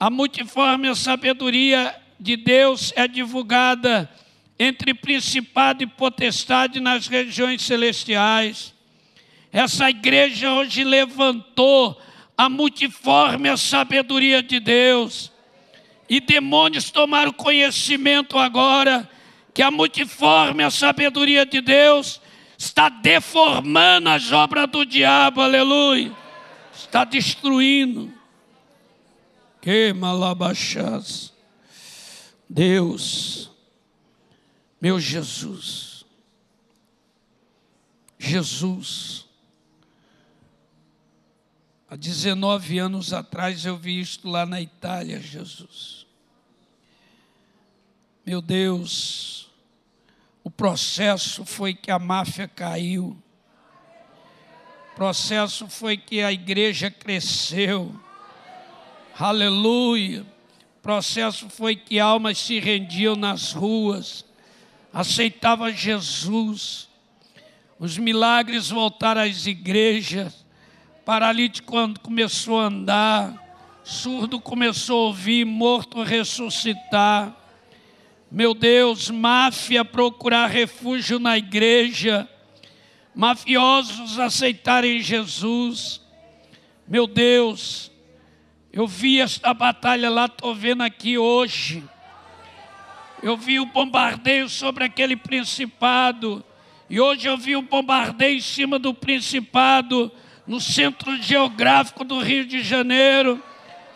a 0.00 0.08
multiforme 0.08 0.94
sabedoria 0.96 1.94
de 2.18 2.34
Deus 2.34 2.90
é 2.96 3.06
divulgada 3.06 4.10
entre 4.58 4.94
principado 4.94 5.82
e 5.82 5.86
potestade 5.86 6.80
nas 6.80 7.06
regiões 7.06 7.60
celestiais. 7.60 8.72
Essa 9.52 9.90
igreja 9.90 10.54
hoje 10.54 10.84
levantou 10.84 12.00
a 12.38 12.48
multiforme 12.48 13.54
sabedoria 13.58 14.42
de 14.42 14.60
Deus. 14.60 15.30
E 16.08 16.20
demônios 16.20 16.90
tomaram 16.90 17.32
conhecimento 17.32 18.38
agora 18.38 19.06
que 19.52 19.60
a 19.60 19.70
multiforme 19.70 20.70
sabedoria 20.70 21.44
de 21.44 21.60
Deus 21.60 22.20
está 22.56 22.88
deformando 22.88 24.08
as 24.08 24.32
obras 24.32 24.70
do 24.70 24.86
diabo, 24.86 25.42
aleluia. 25.42 26.16
Está 26.72 27.04
destruindo. 27.04 28.10
Que 29.60 29.92
malabachas. 29.92 31.34
Deus 32.48 33.48
meu 34.80 35.00
Jesus, 35.00 36.04
Jesus, 38.18 39.27
há 41.88 41.96
19 41.96 42.78
anos 42.78 43.12
atrás 43.12 43.64
eu 43.64 43.76
vi 43.76 44.00
isto 44.00 44.28
lá 44.28 44.44
na 44.44 44.60
Itália, 44.60 45.20
Jesus. 45.20 46.06
Meu 48.26 48.42
Deus, 48.42 49.50
o 50.44 50.50
processo 50.50 51.44
foi 51.44 51.74
que 51.74 51.90
a 51.90 51.98
máfia 51.98 52.46
caiu, 52.46 53.16
o 54.92 54.96
processo 54.96 55.66
foi 55.68 55.96
que 55.96 56.20
a 56.20 56.30
igreja 56.30 56.90
cresceu, 56.90 57.98
aleluia. 59.18 60.22
O 60.22 60.80
processo 60.82 61.48
foi 61.48 61.76
que 61.76 61.98
almas 61.98 62.38
se 62.38 62.58
rendiam 62.58 63.14
nas 63.14 63.52
ruas, 63.52 64.24
aceitava 64.92 65.72
Jesus. 65.72 66.88
Os 67.78 67.96
milagres 67.96 68.70
voltaram 68.70 69.22
às 69.22 69.46
igrejas. 69.46 70.37
Paralítico 71.08 71.72
começou 72.02 72.60
a 72.60 72.64
andar, 72.64 73.32
surdo 73.82 74.38
começou 74.38 75.04
a 75.04 75.06
ouvir, 75.06 75.42
morto 75.46 76.02
a 76.02 76.04
ressuscitar. 76.04 77.34
Meu 78.30 78.52
Deus, 78.52 79.08
máfia 79.08 79.86
procurar 79.86 80.48
refúgio 80.48 81.18
na 81.18 81.38
igreja, 81.38 82.28
mafiosos 83.14 84.18
aceitarem 84.18 85.00
Jesus. 85.00 86.02
Meu 86.86 87.06
Deus, 87.06 87.90
eu 88.70 88.86
vi 88.86 89.18
esta 89.18 89.54
batalha 89.54 90.10
lá, 90.10 90.26
estou 90.26 90.54
vendo 90.54 90.82
aqui 90.82 91.16
hoje. 91.16 91.82
Eu 93.22 93.34
vi 93.34 93.58
o 93.58 93.64
bombardeio 93.64 94.46
sobre 94.46 94.84
aquele 94.84 95.16
principado. 95.16 96.44
E 96.90 97.00
hoje 97.00 97.26
eu 97.26 97.38
vi 97.38 97.56
um 97.56 97.62
bombardeio 97.62 98.36
em 98.36 98.42
cima 98.42 98.78
do 98.78 98.92
principado, 98.92 100.12
no 100.48 100.60
centro 100.60 101.14
geográfico 101.22 102.02
do 102.02 102.18
Rio 102.20 102.46
de 102.46 102.62
Janeiro. 102.62 103.40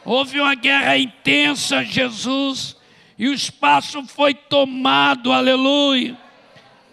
Houve 0.04 0.38
uma 0.38 0.54
guerra 0.54 0.98
intensa, 0.98 1.82
Jesus, 1.82 2.76
e 3.18 3.26
o 3.26 3.32
espaço 3.32 4.04
foi 4.06 4.34
tomado, 4.34 5.32
aleluia. 5.32 6.16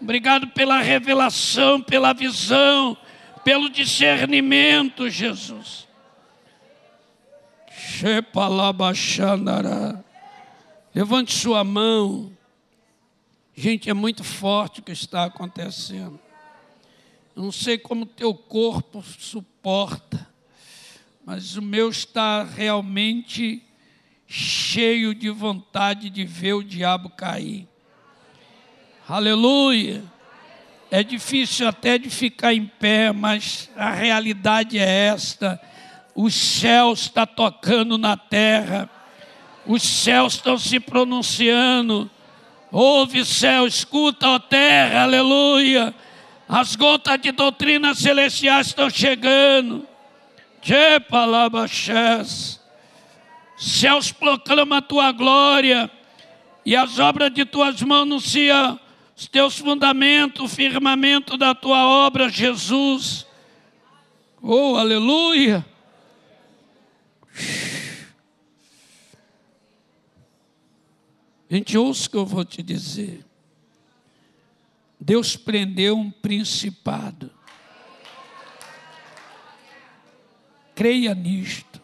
Obrigado 0.01 0.47
pela 0.47 0.79
revelação, 0.79 1.81
pela 1.81 2.13
visão, 2.13 2.97
pelo 3.43 3.69
discernimento, 3.69 5.09
Jesus. 5.09 5.87
Levante 10.95 11.33
sua 11.33 11.65
mão. 11.65 12.31
Gente, 13.53 13.89
é 13.89 13.93
muito 13.93 14.23
forte 14.23 14.79
o 14.79 14.83
que 14.83 14.93
está 14.93 15.25
acontecendo. 15.25 16.17
Eu 17.35 17.43
não 17.43 17.51
sei 17.51 17.77
como 17.77 18.05
teu 18.05 18.33
corpo 18.33 19.01
suporta, 19.01 19.48
mas 21.25 21.57
o 21.57 21.61
meu 21.61 21.89
está 21.89 22.43
realmente 22.43 23.61
cheio 24.27 25.13
de 25.13 25.29
vontade 25.29 26.09
de 26.09 26.23
ver 26.23 26.53
o 26.53 26.63
diabo 26.63 27.09
cair. 27.09 27.67
Aleluia. 29.07 30.03
É 30.91 31.03
difícil 31.03 31.67
até 31.67 31.97
de 31.97 32.09
ficar 32.09 32.53
em 32.53 32.65
pé, 32.65 33.11
mas 33.11 33.69
a 33.75 33.91
realidade 33.91 34.77
é 34.77 35.07
esta. 35.07 35.59
Os 36.15 36.33
céus 36.33 37.01
estão 37.01 37.25
tá 37.25 37.33
tocando 37.33 37.97
na 37.97 38.17
terra, 38.17 38.89
os 39.65 39.83
céus 39.83 40.33
estão 40.33 40.57
se 40.57 40.79
pronunciando. 40.79 42.09
Ouve 42.71 43.25
céu, 43.25 43.65
escuta, 43.65 44.27
ó 44.27 44.39
terra, 44.39 45.03
aleluia. 45.03 45.93
As 46.51 46.75
gotas 46.75 47.21
de 47.21 47.31
doutrina 47.31 47.93
celestiais 47.93 48.67
estão 48.67 48.89
chegando. 48.89 49.87
Céus 53.55 54.11
proclamam 54.11 54.79
a 54.79 54.81
tua 54.81 55.11
glória 55.11 55.91
e 56.65 56.75
as 56.75 56.97
obras 56.97 57.31
de 57.31 57.45
tuas 57.45 57.79
mãos 57.83 58.01
anunciam 58.01 58.79
os 59.15 59.27
teus 59.27 59.59
fundamentos, 59.59 60.43
o 60.43 60.47
firmamento 60.47 61.37
da 61.37 61.53
tua 61.53 61.85
obra, 61.85 62.27
Jesus. 62.29 63.27
Oh, 64.41 64.75
aleluia. 64.75 65.63
Gente, 71.47 71.77
ouça 71.77 72.07
o 72.07 72.09
que 72.09 72.17
eu 72.17 72.25
vou 72.25 72.43
te 72.43 72.63
dizer. 72.63 73.28
Deus 74.99 75.35
prendeu 75.37 75.97
um 75.97 76.11
principado. 76.11 77.31
Creia 80.75 81.13
nisto. 81.15 81.81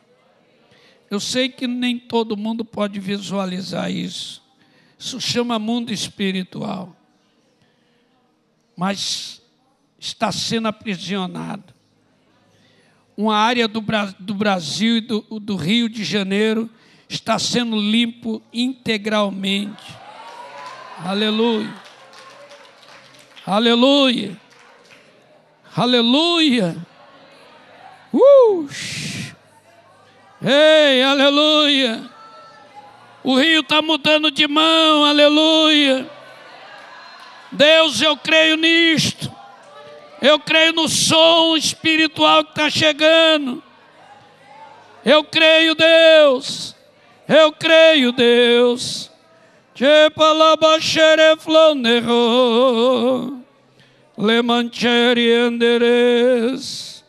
Eu 1.09 1.19
sei 1.19 1.49
que 1.49 1.67
nem 1.67 1.97
todo 1.97 2.35
mundo 2.35 2.65
pode 2.65 2.99
visualizar 2.99 3.89
isso. 3.89 4.43
Isso 4.97 5.21
chama 5.21 5.57
mundo 5.57 5.93
espiritual. 5.93 6.95
Mas 8.75 9.41
está 9.99 10.31
sendo 10.31 10.67
aprisionado. 10.67 11.73
Uma 13.15 13.37
área 13.37 13.67
do, 13.67 13.81
do 14.19 14.33
Brasil 14.33 14.97
e 14.97 15.01
do, 15.01 15.21
do 15.39 15.55
Rio 15.55 15.87
de 15.87 16.03
Janeiro 16.03 16.69
está 17.07 17.39
sendo 17.39 17.77
limpo 17.77 18.41
integralmente. 18.51 19.95
Aleluia. 20.97 21.84
Aleluia. 23.45 24.35
Aleluia. 25.75 26.75
Uh! 28.11 28.67
Ei, 30.41 31.03
aleluia. 31.03 32.09
O 33.23 33.37
rio 33.37 33.61
está 33.61 33.81
mudando 33.81 34.31
de 34.31 34.47
mão, 34.47 35.05
aleluia. 35.05 36.09
Deus, 37.51 38.01
eu 38.01 38.17
creio 38.17 38.57
nisto. 38.57 39.31
Eu 40.21 40.39
creio 40.39 40.73
no 40.73 40.89
som 40.89 41.55
espiritual 41.55 42.43
que 42.43 42.49
está 42.51 42.69
chegando. 42.69 43.63
Eu 45.03 45.23
creio, 45.23 45.75
Deus. 45.75 46.75
Eu 47.27 47.51
creio, 47.51 48.11
Deus. 48.11 49.11
Che 49.75 50.09
palabachere 50.15 51.35
flonero. 51.37 53.43
Lemancheri 54.17 55.31
enderes. 55.31 57.03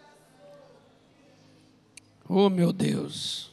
Oh, 2.28 2.50
meu 2.50 2.72
Deus. 2.72 3.52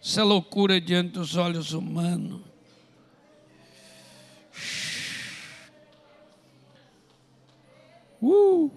Isso 0.00 0.20
é 0.20 0.22
loucura 0.22 0.80
diante 0.80 1.14
dos 1.14 1.34
olhos 1.34 1.72
humanos. 1.72 2.40
Uh! 8.20 8.70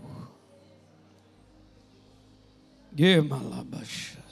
Gemalabasha. 2.96 4.24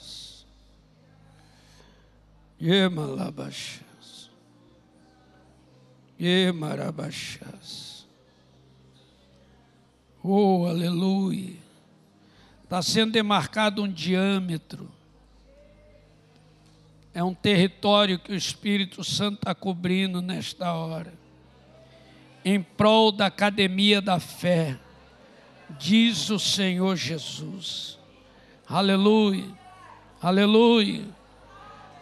Yemalabachas. 2.60 3.83
Yemarabachas. 6.20 8.06
Oh, 10.22 10.66
aleluia. 10.66 11.56
Está 12.62 12.80
sendo 12.80 13.12
demarcado 13.12 13.82
um 13.82 13.88
diâmetro. 13.88 14.90
É 17.12 17.22
um 17.22 17.34
território 17.34 18.18
que 18.18 18.32
o 18.32 18.36
Espírito 18.36 19.04
Santo 19.04 19.34
está 19.36 19.54
cobrindo 19.54 20.20
nesta 20.20 20.72
hora. 20.72 21.12
Em 22.44 22.60
prol 22.60 23.12
da 23.12 23.26
academia 23.26 24.00
da 24.00 24.18
fé. 24.18 24.78
Diz 25.78 26.30
o 26.30 26.38
Senhor 26.38 26.96
Jesus. 26.96 27.98
Aleluia. 28.66 29.46
Aleluia. 30.20 31.04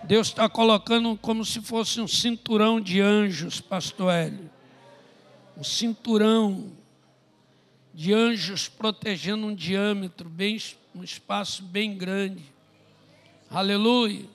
Deus 0.05 0.29
está 0.29 0.49
colocando 0.49 1.17
como 1.17 1.45
se 1.45 1.61
fosse 1.61 2.01
um 2.01 2.09
cinturão 2.09 2.81
de 2.81 3.01
anjos, 3.01 3.61
pastor 3.61 4.13
Hélio. 4.13 4.51
Um 5.57 5.63
cinturão 5.63 6.73
de 7.95 8.13
anjos 8.13 8.69
protegendo 8.69 9.47
um 9.47 9.55
diâmetro, 9.55 10.29
bem, 10.29 10.61
um 10.95 11.05
espaço 11.05 11.63
bem 11.63 11.97
grande. 11.97 12.43
Aleluia. 13.49 14.27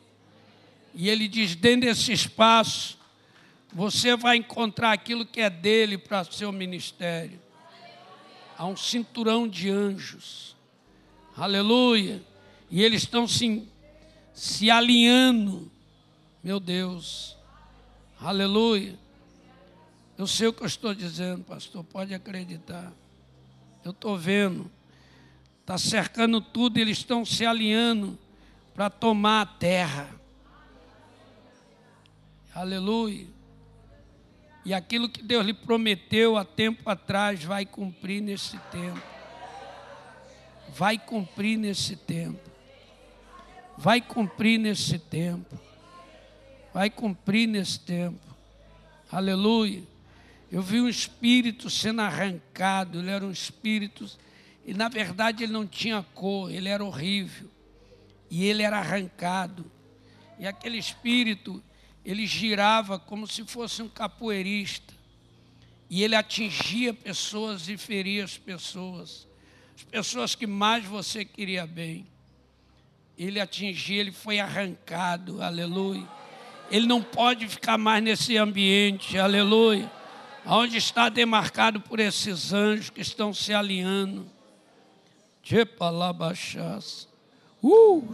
E 0.94 1.10
ele 1.10 1.28
diz: 1.28 1.54
dentro 1.54 1.90
desse 1.90 2.14
espaço, 2.14 2.98
você 3.74 4.16
vai 4.16 4.38
encontrar 4.38 4.94
aquilo 4.94 5.26
que 5.26 5.42
é 5.42 5.50
dele 5.50 5.98
para 5.98 6.24
seu 6.24 6.52
ministério. 6.52 7.42
Há 8.58 8.66
um 8.66 8.78
cinturão 8.78 9.48
de 9.48 9.70
anjos. 9.70 10.56
Aleluia. 11.36 12.24
E 12.72 12.82
eles 12.82 13.04
estão 13.04 13.28
se 13.28 13.68
se 14.38 14.70
alinhando. 14.70 15.70
Meu 16.44 16.60
Deus, 16.60 17.36
aleluia. 18.22 18.96
Eu 20.16 20.28
sei 20.28 20.48
o 20.48 20.54
que 20.54 20.62
eu 20.62 20.68
estou 20.68 20.94
dizendo, 20.94 21.44
pastor, 21.44 21.84
pode 21.84 22.14
acreditar. 22.14 22.94
Eu 23.84 23.90
estou 23.90 24.16
vendo, 24.16 24.70
está 25.62 25.76
cercando 25.80 26.40
tudo, 26.40 26.78
eles 26.78 27.00
estão 27.00 27.26
se 27.26 27.48
alinhando 27.48 28.18
para 28.76 28.92
tomar 28.92 29.42
a 29.42 29.46
terra. 29.48 30.08
Aleluia. 32.54 33.26
E 34.64 34.72
aquilo 34.72 35.10
que 35.10 35.24
Deus 35.24 35.44
lhe 35.48 35.54
prometeu 35.54 36.38
há 36.38 36.46
tempo 36.46 36.88
atrás 36.88 37.44
vai 37.44 37.66
cumprir 37.66 38.22
nesse 38.22 38.60
tempo. 38.72 39.02
Vai 40.76 41.00
cumprir 41.00 41.58
nesse 41.58 41.96
tempo 41.96 42.47
vai 43.78 44.02
cumprir 44.02 44.58
nesse 44.58 44.98
tempo. 44.98 45.60
Vai 46.74 46.90
cumprir 46.90 47.48
nesse 47.48 47.80
tempo. 47.80 48.20
Aleluia. 49.12 49.84
Eu 50.52 50.62
vi 50.62 50.82
um 50.82 50.90
espírito 50.90 51.70
sendo 51.70 52.02
arrancado, 52.02 53.00
ele 53.00 53.10
era 53.10 53.26
um 53.26 53.32
espírito 53.32 54.10
E 54.66 54.74
na 54.74 54.88
verdade 54.88 55.44
ele 55.44 55.54
não 55.54 55.68
tinha 55.68 56.06
cor, 56.14 56.52
ele 56.52 56.68
era 56.68 56.84
horrível. 56.84 57.50
E 58.30 58.46
ele 58.46 58.64
era 58.64 58.80
arrancado. 58.80 59.70
E 60.38 60.46
aquele 60.46 60.78
espírito, 60.78 61.64
ele 62.04 62.26
girava 62.26 63.00
como 63.00 63.26
se 63.26 63.46
fosse 63.46 63.82
um 63.82 63.88
capoeirista. 63.88 64.94
E 65.90 66.04
ele 66.04 66.16
atingia 66.16 66.94
pessoas 66.94 67.70
e 67.70 67.78
feria 67.78 68.26
as 68.26 68.38
pessoas. 68.38 69.26
As 69.74 69.84
pessoas 69.84 70.36
que 70.36 70.46
mais 70.46 70.84
você 70.84 71.24
queria 71.24 71.66
bem. 71.66 72.06
Ele 73.18 73.40
atingia, 73.40 74.00
ele 74.00 74.12
foi 74.12 74.40
arrancado, 74.40 75.42
aleluia. 75.42 76.08
Ele 76.70 76.86
não 76.86 77.02
pode 77.02 77.48
ficar 77.48 77.78
mais 77.78 78.04
nesse 78.04 78.38
ambiente, 78.38 79.18
aleluia. 79.18 79.90
Onde 80.46 80.78
está 80.78 81.10
demarcado 81.10 81.82
por 81.82 82.00
esses 82.00 82.54
anjos 82.54 82.90
que 82.90 83.02
estão 83.02 83.34
se 83.34 83.54
alinhando. 83.54 84.30
Tchepalabachás. 85.42 87.08
Uh! 87.64 88.14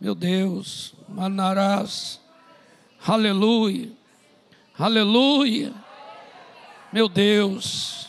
Meu 0.00 0.14
Deus, 0.14 0.94
Manarás. 1.08 2.20
Aleluia. 3.06 3.90
Aleluia. 4.78 5.72
Meu 6.92 7.08
Deus. 7.08 8.06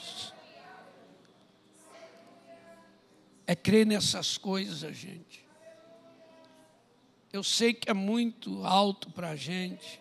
É 3.45 3.55
crer 3.55 3.85
nessas 3.85 4.37
coisas, 4.37 4.95
gente. 4.95 5.43
Eu 7.31 7.43
sei 7.43 7.73
que 7.73 7.89
é 7.89 7.93
muito 7.93 8.65
alto 8.65 9.09
para 9.09 9.31
a 9.31 9.35
gente. 9.35 9.99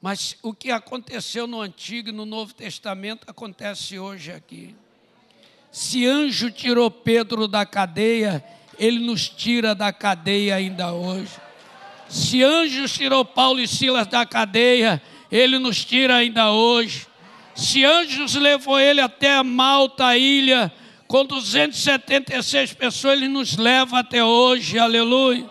Mas 0.00 0.36
o 0.42 0.52
que 0.52 0.70
aconteceu 0.70 1.46
no 1.46 1.60
Antigo 1.60 2.10
e 2.10 2.12
no 2.12 2.24
Novo 2.24 2.54
Testamento 2.54 3.24
acontece 3.28 3.98
hoje 3.98 4.30
aqui. 4.30 4.76
Se 5.72 6.06
anjo 6.06 6.50
tirou 6.50 6.90
Pedro 6.90 7.48
da 7.48 7.66
cadeia, 7.66 8.44
ele 8.78 9.00
nos 9.00 9.28
tira 9.28 9.74
da 9.74 9.92
cadeia 9.92 10.54
ainda 10.54 10.92
hoje. 10.92 11.32
Se 12.08 12.42
anjo 12.42 12.86
tirou 12.86 13.24
Paulo 13.24 13.60
e 13.60 13.66
Silas 13.66 14.06
da 14.06 14.24
cadeia, 14.24 15.02
ele 15.30 15.58
nos 15.58 15.84
tira 15.84 16.16
ainda 16.16 16.52
hoje. 16.52 17.06
Se 17.54 17.84
anjos 17.84 18.34
levou 18.34 18.78
ele 18.78 19.00
até 19.00 19.34
a 19.34 19.42
Malta, 19.42 20.16
ilha, 20.16 20.72
com 21.08 21.24
276 21.24 22.74
pessoas, 22.74 23.16
ele 23.16 23.28
nos 23.28 23.56
leva 23.56 24.00
até 24.00 24.22
hoje, 24.22 24.78
aleluia. 24.78 25.48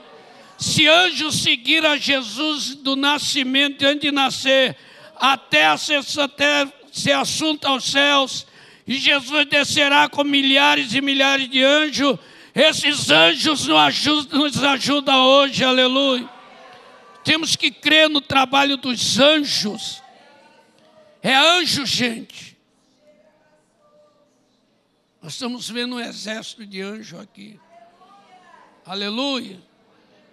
Se 0.56 0.88
anjos 0.88 1.42
seguir 1.42 1.84
a 1.84 1.98
Jesus 1.98 2.76
do 2.76 2.96
nascimento, 2.96 3.84
antes 3.84 4.02
de 4.02 4.12
nascer, 4.12 4.78
até, 5.16 5.66
até 5.66 6.68
ser 6.92 7.14
assunto 7.14 7.66
aos 7.66 7.86
céus, 7.86 8.46
e 8.86 8.98
Jesus 8.98 9.48
descerá 9.48 10.08
com 10.08 10.24
milhares 10.24 10.94
e 10.94 11.02
milhares 11.02 11.50
de 11.50 11.64
anjos. 11.64 12.18
Esses 12.54 13.10
anjos 13.10 13.68
nos 13.68 13.78
ajudam, 13.78 14.40
nos 14.40 14.64
ajudam 14.64 15.26
hoje, 15.26 15.64
aleluia. 15.64 16.30
Temos 17.24 17.56
que 17.56 17.72
crer 17.72 18.10
no 18.10 18.22
trabalho 18.22 18.78
dos 18.78 19.20
anjos. 19.20 20.02
É 21.22 21.36
anjo, 21.36 21.86
gente. 21.86 22.47
Nós 25.28 25.34
estamos 25.34 25.70
vendo 25.70 25.98
um 25.98 26.00
exército 26.00 26.66
de 26.66 26.82
anjos 26.82 27.20
aqui. 27.20 27.60
Aleluia. 28.86 29.62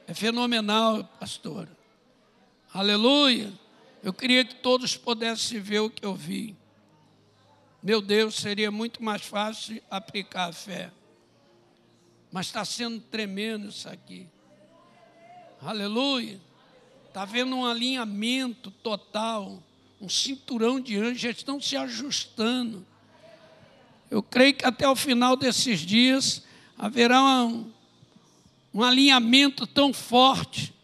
É 0.06 0.14
fenomenal, 0.14 1.02
pastor. 1.18 1.68
Aleluia. 2.72 3.52
Eu 4.04 4.14
queria 4.14 4.44
que 4.44 4.54
todos 4.54 4.96
pudessem 4.96 5.58
ver 5.58 5.80
o 5.80 5.90
que 5.90 6.06
eu 6.06 6.14
vi. 6.14 6.56
Meu 7.82 8.00
Deus, 8.00 8.36
seria 8.36 8.70
muito 8.70 9.02
mais 9.02 9.22
fácil 9.22 9.82
aplicar 9.90 10.50
a 10.50 10.52
fé. 10.52 10.92
Mas 12.30 12.46
está 12.46 12.64
sendo 12.64 13.00
tremendo 13.00 13.70
isso 13.70 13.88
aqui. 13.88 14.28
Aleluia. 15.60 16.40
Está 17.08 17.22
havendo 17.22 17.56
um 17.56 17.66
alinhamento 17.66 18.70
total, 18.70 19.60
um 20.00 20.08
cinturão 20.08 20.78
de 20.78 20.96
anjos, 20.96 21.24
eles 21.24 21.38
estão 21.38 21.60
se 21.60 21.76
ajustando. 21.76 22.86
Eu 24.10 24.22
creio 24.22 24.54
que 24.54 24.64
até 24.64 24.88
o 24.88 24.94
final 24.94 25.36
desses 25.36 25.80
dias 25.80 26.42
haverá 26.78 27.22
um, 27.22 27.70
um 28.72 28.82
alinhamento 28.82 29.66
tão 29.66 29.92
forte 29.92 30.74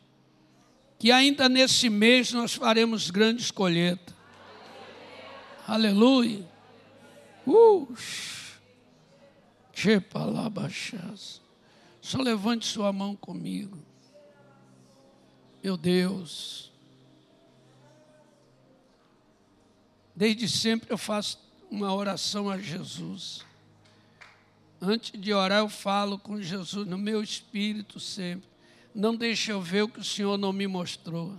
que 0.99 1.11
ainda 1.11 1.49
nesse 1.49 1.89
mês 1.89 2.33
nós 2.33 2.55
faremos 2.55 3.11
grandes 3.11 3.51
colheitas. 3.51 4.15
Aleluia. 5.67 6.47
Só 12.03 12.21
levante 12.21 12.67
sua 12.67 12.93
mão 12.93 13.17
comigo. 13.17 13.79
Meu 15.63 15.77
Deus. 15.77 16.71
Desde 20.15 20.49
sempre 20.49 20.93
eu 20.93 20.99
faço 20.99 21.39
uma 21.71 21.95
oração 21.95 22.51
a 22.51 22.59
Jesus. 22.59 23.45
Antes 24.81 25.19
de 25.19 25.33
orar, 25.33 25.61
eu 25.61 25.69
falo 25.69 26.19
com 26.19 26.41
Jesus 26.41 26.87
no 26.87 26.99
meu 26.99 27.23
espírito 27.23 28.01
sempre. 28.01 28.49
Não 28.95 29.15
deixe 29.15 29.53
eu 29.53 29.61
ver 29.61 29.83
o 29.83 29.89
que 29.89 30.01
o 30.01 30.05
Senhor 30.05 30.37
não 30.37 30.53
me 30.53 30.67
mostrou. 30.67 31.37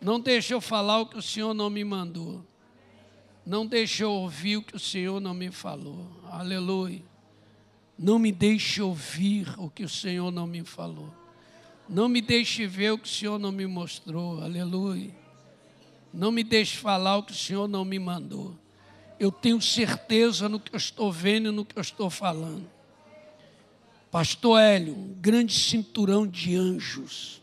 Não 0.00 0.20
deixe 0.20 0.52
eu 0.52 0.60
falar 0.60 1.00
o 1.00 1.06
que 1.06 1.16
o 1.16 1.22
Senhor 1.22 1.54
não 1.54 1.70
me 1.70 1.84
mandou. 1.84 2.44
Não 3.46 3.64
deixe 3.64 4.04
eu 4.04 4.10
ouvir 4.10 4.56
o 4.58 4.62
que 4.62 4.76
o 4.76 4.80
Senhor 4.80 5.20
não 5.20 5.32
me 5.32 5.50
falou. 5.50 6.10
Aleluia. 6.24 7.02
Não 7.98 8.18
me 8.18 8.32
deixe 8.32 8.82
ouvir 8.82 9.48
o 9.58 9.70
que 9.70 9.84
o 9.84 9.88
Senhor 9.88 10.30
não 10.30 10.46
me 10.46 10.64
falou. 10.64 11.12
Não 11.88 12.08
me 12.08 12.20
deixe 12.20 12.66
ver 12.66 12.92
o 12.92 12.98
que 12.98 13.08
o 13.08 13.10
Senhor 13.10 13.38
não 13.38 13.52
me 13.52 13.66
mostrou. 13.66 14.42
Aleluia. 14.42 15.14
Não 16.12 16.30
me 16.30 16.42
deixe 16.42 16.76
falar 16.76 17.18
o 17.18 17.22
que 17.22 17.32
o 17.32 17.36
Senhor 17.36 17.68
não 17.68 17.84
me 17.84 17.98
mandou. 17.98 18.56
Eu 19.22 19.30
tenho 19.30 19.60
certeza 19.60 20.48
no 20.48 20.58
que 20.58 20.74
eu 20.74 20.78
estou 20.78 21.12
vendo 21.12 21.48
e 21.48 21.52
no 21.52 21.64
que 21.64 21.78
eu 21.78 21.80
estou 21.80 22.10
falando. 22.10 22.68
Pastor 24.10 24.60
Hélio, 24.60 24.94
um 24.94 25.14
grande 25.20 25.54
cinturão 25.54 26.26
de 26.26 26.56
anjos. 26.56 27.40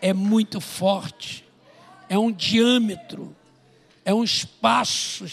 É 0.00 0.12
muito 0.12 0.60
forte. 0.60 1.44
É 2.08 2.18
um 2.18 2.30
diâmetro 2.30 3.34
é 4.06 4.14
um 4.14 4.22
espaço. 4.22 5.26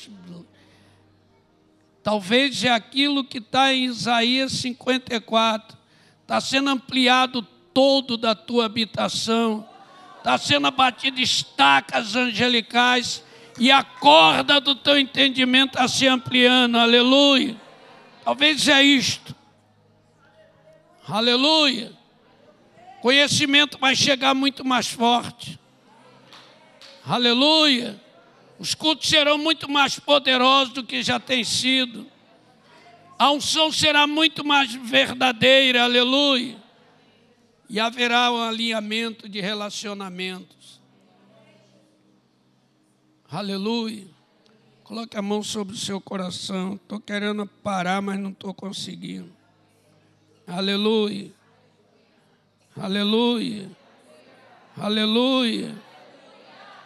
Talvez 2.01 2.63
é 2.63 2.71
aquilo 2.71 3.23
que 3.23 3.37
está 3.37 3.71
em 3.71 3.85
Isaías 3.85 4.51
54. 4.53 5.77
Está 6.23 6.41
sendo 6.41 6.71
ampliado 6.71 7.43
todo 7.71 8.17
da 8.17 8.33
tua 8.33 8.65
habitação. 8.65 9.69
Está 10.17 10.39
sendo 10.39 10.65
abatido 10.65 11.21
estacas 11.21 12.15
angelicais. 12.15 13.23
E 13.59 13.71
a 13.71 13.83
corda 13.83 14.59
do 14.59 14.75
teu 14.75 14.97
entendimento 14.97 15.75
está 15.75 15.87
se 15.87 16.07
ampliando. 16.07 16.77
Aleluia. 16.77 17.55
Talvez 18.23 18.67
é 18.67 18.81
isto. 18.81 19.35
Aleluia. 21.07 21.91
Conhecimento 23.01 23.77
vai 23.77 23.95
chegar 23.95 24.33
muito 24.33 24.63
mais 24.63 24.87
forte. 24.87 25.59
Aleluia. 27.05 28.01
Os 28.57 28.73
cultos 28.73 29.09
serão 29.09 29.37
muito 29.37 29.69
mais 29.69 29.99
poderosos 29.99 30.73
do 30.73 30.83
que 30.83 31.03
já 31.03 31.19
tem 31.19 31.43
sido. 31.43 32.07
A 33.19 33.29
unção 33.31 33.71
será 33.71 34.07
muito 34.07 34.45
mais 34.45 34.73
verdadeira, 34.73 35.83
aleluia. 35.83 36.55
E 37.69 37.79
haverá 37.79 38.31
um 38.31 38.41
alinhamento 38.41 39.27
de 39.27 39.41
relacionamentos. 39.41 40.62
Aleluia. 43.33 44.05
Coloque 44.83 45.17
a 45.17 45.21
mão 45.21 45.41
sobre 45.41 45.73
o 45.73 45.77
seu 45.77 45.99
coração. 45.99 46.75
Estou 46.75 46.99
querendo 46.99 47.47
parar, 47.47 47.99
mas 47.99 48.19
não 48.19 48.29
estou 48.29 48.53
conseguindo. 48.53 49.31
Aleluia. 50.45 51.31
Aleluia. 52.79 53.71
Aleluia. 54.79 55.73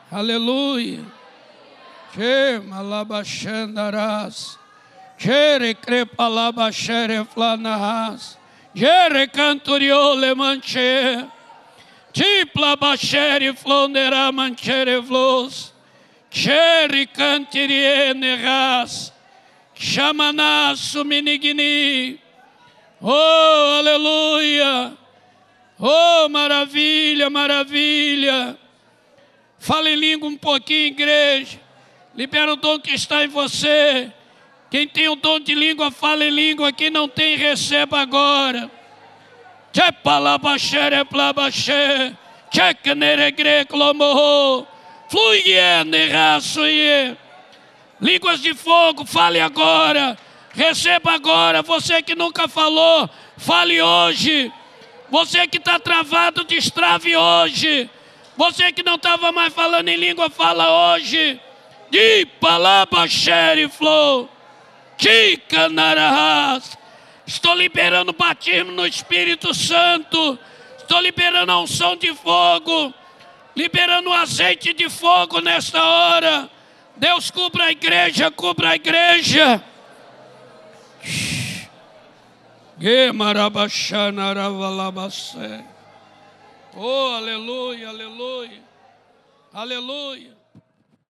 Aleluia. 0.10 1.06
Che 2.14 2.62
malabashandaras. 2.66 4.58
Chere 5.18 5.76
crepalabashere 5.76 7.26
flanahas. 7.26 8.38
Jere 8.74 9.28
canturiole 9.28 10.34
manche. 10.34 11.28
Tipla 12.14 12.78
bashere 12.78 13.54
flondera 13.54 14.32
manchere 14.32 15.02
vlos. 15.02 15.76
Chere 16.30 17.06
cantiriene 17.08 18.36
ras. 18.36 19.14
Chamanasso 19.74 21.04
minigni. 21.04 22.20
Oh, 23.02 23.78
aleluia. 23.80 24.98
Oh, 25.80 26.28
maravilha, 26.30 27.30
maravilha. 27.30 28.58
Fale 29.60 29.92
em 29.92 29.96
língua 29.96 30.30
um 30.30 30.38
pouquinho, 30.38 30.88
igreja. 30.88 31.60
Libera 32.16 32.54
o 32.54 32.56
dom 32.56 32.80
que 32.80 32.92
está 32.92 33.24
em 33.24 33.28
você. 33.28 34.12
Quem 34.72 34.88
tem 34.88 35.08
o 35.08 35.16
dom 35.16 35.40
de 35.40 35.54
língua, 35.54 35.92
fala 35.92 36.26
em 36.26 36.32
língua. 36.32 36.72
Quem 36.72 36.90
não 36.90 37.08
tem, 37.08 37.38
receba 37.38 38.00
agora. 38.00 38.72
Tchepalabaxere 39.72 41.06
plabaxé. 41.06 42.16
Fluye 45.10 45.84
nerraçoye. 45.86 47.18
Línguas 48.02 48.42
de 48.42 48.54
fogo, 48.54 49.06
fale 49.06 49.40
agora. 49.40 50.18
Receba 50.54 51.14
agora. 51.14 51.62
Você 51.62 52.02
que 52.02 52.16
nunca 52.16 52.48
falou, 52.48 53.10
fale 53.38 53.82
hoje. 53.82 54.52
Você 55.10 55.48
que 55.48 55.58
está 55.58 55.80
travado, 55.80 56.44
destrave 56.44 57.16
hoje. 57.16 57.90
Você 58.36 58.72
que 58.72 58.84
não 58.84 58.96
estava 58.96 59.32
mais 59.32 59.54
falando 59.54 59.88
em 59.90 59.96
língua, 59.96 60.30
fala 60.30 60.94
hoje. 60.94 61.40
De 61.90 62.26
palavra 62.40 63.08
flow. 63.72 64.30
Tica 64.98 65.70
narahas. 65.70 66.78
Estou 67.26 67.54
liberando 67.56 68.14
batismo 68.14 68.72
no 68.72 68.86
Espírito 68.86 69.54
Santo. 69.54 70.38
Estou 70.78 71.00
liberando 71.02 71.52
a 71.52 71.60
unção 71.62 71.96
de 71.96 72.14
fogo. 72.14 72.94
Liberando 73.58 74.14
azeite 74.14 74.72
de 74.72 74.88
fogo 74.88 75.42
nesta 75.42 75.84
hora. 75.84 76.48
Deus 76.96 77.32
cubra 77.32 77.66
a 77.66 77.72
igreja, 77.72 78.30
cubra 78.30 78.70
a 78.70 78.76
igreja. 78.76 79.64
Oh, 86.76 87.16
aleluia, 87.16 87.90
aleluia, 87.90 88.62
aleluia. 89.52 90.37